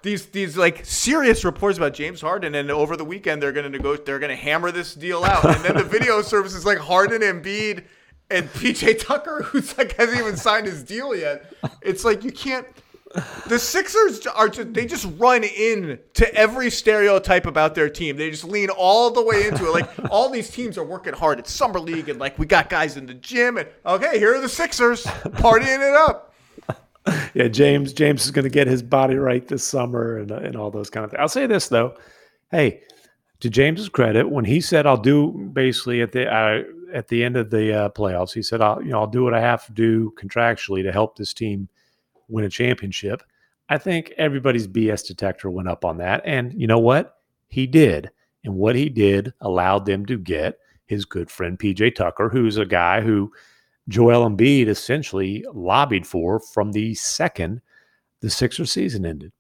These 0.03 0.27
these 0.27 0.57
like 0.57 0.85
serious 0.87 1.45
reports 1.45 1.77
about 1.77 1.93
James 1.93 2.21
Harden, 2.21 2.55
and 2.55 2.71
over 2.71 2.97
the 2.97 3.05
weekend 3.05 3.43
they're 3.43 3.53
going 3.53 3.71
to 3.71 3.79
go. 3.79 3.97
They're 3.97 4.19
to 4.19 4.37
hammer 4.37 4.71
this 4.71 4.95
deal 4.95 5.25
out, 5.25 5.45
and 5.45 5.63
then 5.65 5.77
the 5.77 5.85
video 5.85 6.23
service 6.23 6.55
is 6.55 6.65
like 6.65 6.79
Harden, 6.79 7.23
and 7.23 7.45
Embiid, 7.45 7.85
and 8.31 8.49
PJ 8.49 9.05
Tucker, 9.05 9.43
who's 9.43 9.77
like 9.77 9.97
hasn't 9.97 10.19
even 10.19 10.37
signed 10.37 10.67
his 10.67 10.83
deal 10.83 11.15
yet. 11.15 11.53
It's 11.83 12.05
like 12.05 12.25
you 12.25 12.33
can't 12.33 12.67
the 13.49 13.59
Sixers 13.59 14.25
are 14.27 14.49
just, 14.49 14.73
they 14.73 14.87
just 14.87 15.07
run 15.19 15.43
in 15.43 15.99
to 16.15 16.35
every 16.35 16.71
stereotype 16.71 17.45
about 17.45 17.75
their 17.75 17.89
team. 17.89 18.17
They 18.17 18.31
just 18.31 18.45
lean 18.45 18.71
all 18.71 19.11
the 19.11 19.23
way 19.23 19.49
into 19.49 19.67
it. 19.67 19.73
Like 19.73 19.91
all 20.11 20.29
these 20.29 20.51
teams 20.51 20.79
are 20.79 20.85
working 20.85 21.15
hard. 21.15 21.39
at 21.39 21.49
summer 21.49 21.81
league 21.81 22.09
and 22.09 22.21
like 22.21 22.39
we 22.39 22.47
got 22.47 22.71
guys 22.71 22.97
in 22.97 23.07
the 23.07 23.15
gym 23.15 23.59
and 23.59 23.69
okay, 23.85 24.19
here 24.19 24.35
are 24.35 24.41
the 24.41 24.49
Sixers 24.49 25.05
partying 25.05 25.81
it 25.81 25.95
up. 25.95 26.29
Yeah, 27.33 27.49
James 27.49 27.95
James 27.95 28.25
is 28.27 28.31
going 28.31 28.45
to 28.45 28.51
get 28.51 28.67
his 28.67 28.83
body 28.83 29.17
right 29.17 29.47
this 29.49 29.65
summer 29.65 30.19
and 30.19 30.31
and 30.31 30.55
all 30.55 30.71
those 30.71 30.91
kind 30.91 31.03
of 31.03 31.11
things. 31.11 31.19
I'll 31.19 31.29
say 31.29 31.47
this 31.47 31.67
though. 31.67 31.97
Hey, 32.51 32.83
to 33.41 33.49
James's 33.49 33.89
credit, 33.89 34.29
when 34.29 34.45
he 34.45 34.61
said 34.61 34.87
I'll 34.87 34.99
do 34.99 35.51
basically 35.53 36.03
at 36.03 36.13
the 36.13 36.31
uh, 36.31 36.63
at 36.93 37.09
the 37.09 37.25
end 37.25 37.39
of 37.39 37.49
the 37.51 37.75
uh, 37.75 37.89
playoffs, 37.89 38.35
he 38.35 38.43
said 38.43 38.61
I'll 38.61 38.83
you 38.83 38.91
know 38.91 39.01
I'll 39.01 39.07
do 39.07 39.25
what 39.25 39.33
I 39.33 39.41
have 39.41 39.65
to 39.67 39.73
do 39.73 40.13
contractually 40.21 40.83
to 40.83 40.93
help 40.93 41.17
this 41.17 41.33
team 41.33 41.69
win 42.31 42.45
a 42.45 42.51
championship. 42.51 43.23
I 43.69 43.79
think 43.79 44.13
everybody's 44.17 44.67
BS 44.67 45.07
detector 45.07 45.51
went 45.51 45.69
up 45.69 45.85
on 45.85 45.99
that. 45.99 46.23
And 46.25 46.53
you 46.55 46.67
know 46.67 46.79
what? 46.79 47.17
He 47.49 47.67
did. 47.67 48.11
And 48.45 48.55
what 48.55 48.75
he 48.75 48.89
did 48.89 49.33
allowed 49.41 49.87
them 49.87 50.07
to 50.07 50.19
get 50.19 50.59
his 50.87 51.05
good 51.05 51.31
friend 51.31 51.59
PJ 51.59 51.95
Tucker, 51.95 52.29
who's 52.29 52.57
a 52.57 52.67
guy 52.67 53.01
who 53.01 53.33
Joel 53.89 54.29
Embiid 54.29 54.67
essentially 54.67 55.45
lobbied 55.53 56.07
for 56.07 56.41
from 56.41 56.73
the 56.73 56.95
second 56.95 57.61
the 58.21 58.31
Sixers 58.31 58.73
season 58.73 59.07
ended. 59.07 59.33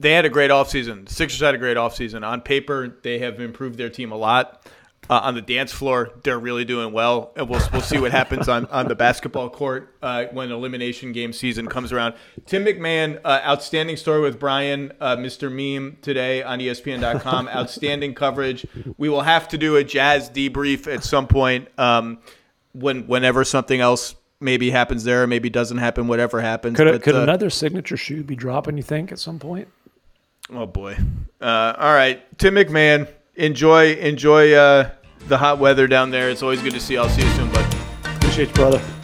They 0.00 0.12
had 0.12 0.24
a 0.24 0.30
great 0.30 0.50
offseason. 0.50 1.06
The 1.06 1.14
Sixers 1.14 1.40
had 1.40 1.54
a 1.54 1.58
great 1.58 1.76
offseason. 1.76 2.26
On 2.26 2.40
paper, 2.40 2.98
they 3.02 3.18
have 3.20 3.40
improved 3.40 3.78
their 3.78 3.90
team 3.90 4.12
a 4.12 4.16
lot 4.16 4.66
uh, 5.10 5.20
on 5.22 5.34
the 5.34 5.42
dance 5.42 5.72
floor, 5.72 6.10
they're 6.22 6.38
really 6.38 6.64
doing 6.64 6.92
well, 6.92 7.32
and 7.36 7.48
we'll 7.48 7.62
we'll 7.72 7.82
see 7.82 7.98
what 7.98 8.12
happens 8.12 8.48
on, 8.48 8.66
on 8.66 8.88
the 8.88 8.94
basketball 8.94 9.50
court 9.50 9.94
uh, 10.02 10.24
when 10.32 10.50
elimination 10.50 11.12
game 11.12 11.32
season 11.32 11.66
comes 11.66 11.92
around. 11.92 12.14
Tim 12.46 12.64
MacMahon, 12.64 13.20
uh, 13.24 13.40
outstanding 13.44 13.96
story 13.96 14.20
with 14.20 14.38
Brian, 14.38 14.92
uh, 15.00 15.16
Mr. 15.16 15.50
Meme 15.50 15.98
today 16.02 16.42
on 16.42 16.58
ESPN.com. 16.58 17.48
outstanding 17.54 18.14
coverage. 18.14 18.66
We 18.96 19.08
will 19.08 19.22
have 19.22 19.48
to 19.48 19.58
do 19.58 19.76
a 19.76 19.84
Jazz 19.84 20.30
debrief 20.30 20.92
at 20.92 21.04
some 21.04 21.26
point 21.26 21.68
um, 21.78 22.18
when 22.72 23.06
whenever 23.06 23.44
something 23.44 23.80
else 23.80 24.14
maybe 24.40 24.70
happens 24.70 25.04
there, 25.04 25.26
maybe 25.26 25.50
doesn't 25.50 25.78
happen, 25.78 26.06
whatever 26.08 26.40
happens. 26.40 26.76
Could, 26.76 26.90
but, 26.90 27.02
could 27.02 27.14
uh, 27.14 27.20
another 27.20 27.50
signature 27.50 27.96
shoe 27.96 28.22
be 28.22 28.36
dropping? 28.36 28.76
You 28.76 28.82
think 28.82 29.12
at 29.12 29.18
some 29.18 29.38
point? 29.38 29.68
Oh 30.50 30.66
boy! 30.66 30.96
Uh, 31.40 31.74
all 31.78 31.94
right, 31.94 32.38
Tim 32.38 32.54
MacMahon 32.54 33.08
enjoy 33.36 33.94
enjoy 33.94 34.52
uh, 34.52 34.90
the 35.28 35.38
hot 35.38 35.58
weather 35.58 35.86
down 35.86 36.10
there. 36.10 36.30
It's 36.30 36.42
always 36.42 36.62
good 36.62 36.74
to 36.74 36.80
see. 36.80 36.94
you. 36.94 37.00
I'll 37.00 37.08
see 37.08 37.22
you 37.22 37.30
soon, 37.30 37.50
bud. 37.52 37.74
Appreciate 38.04 38.48
you, 38.48 38.54
brother. 38.54 39.03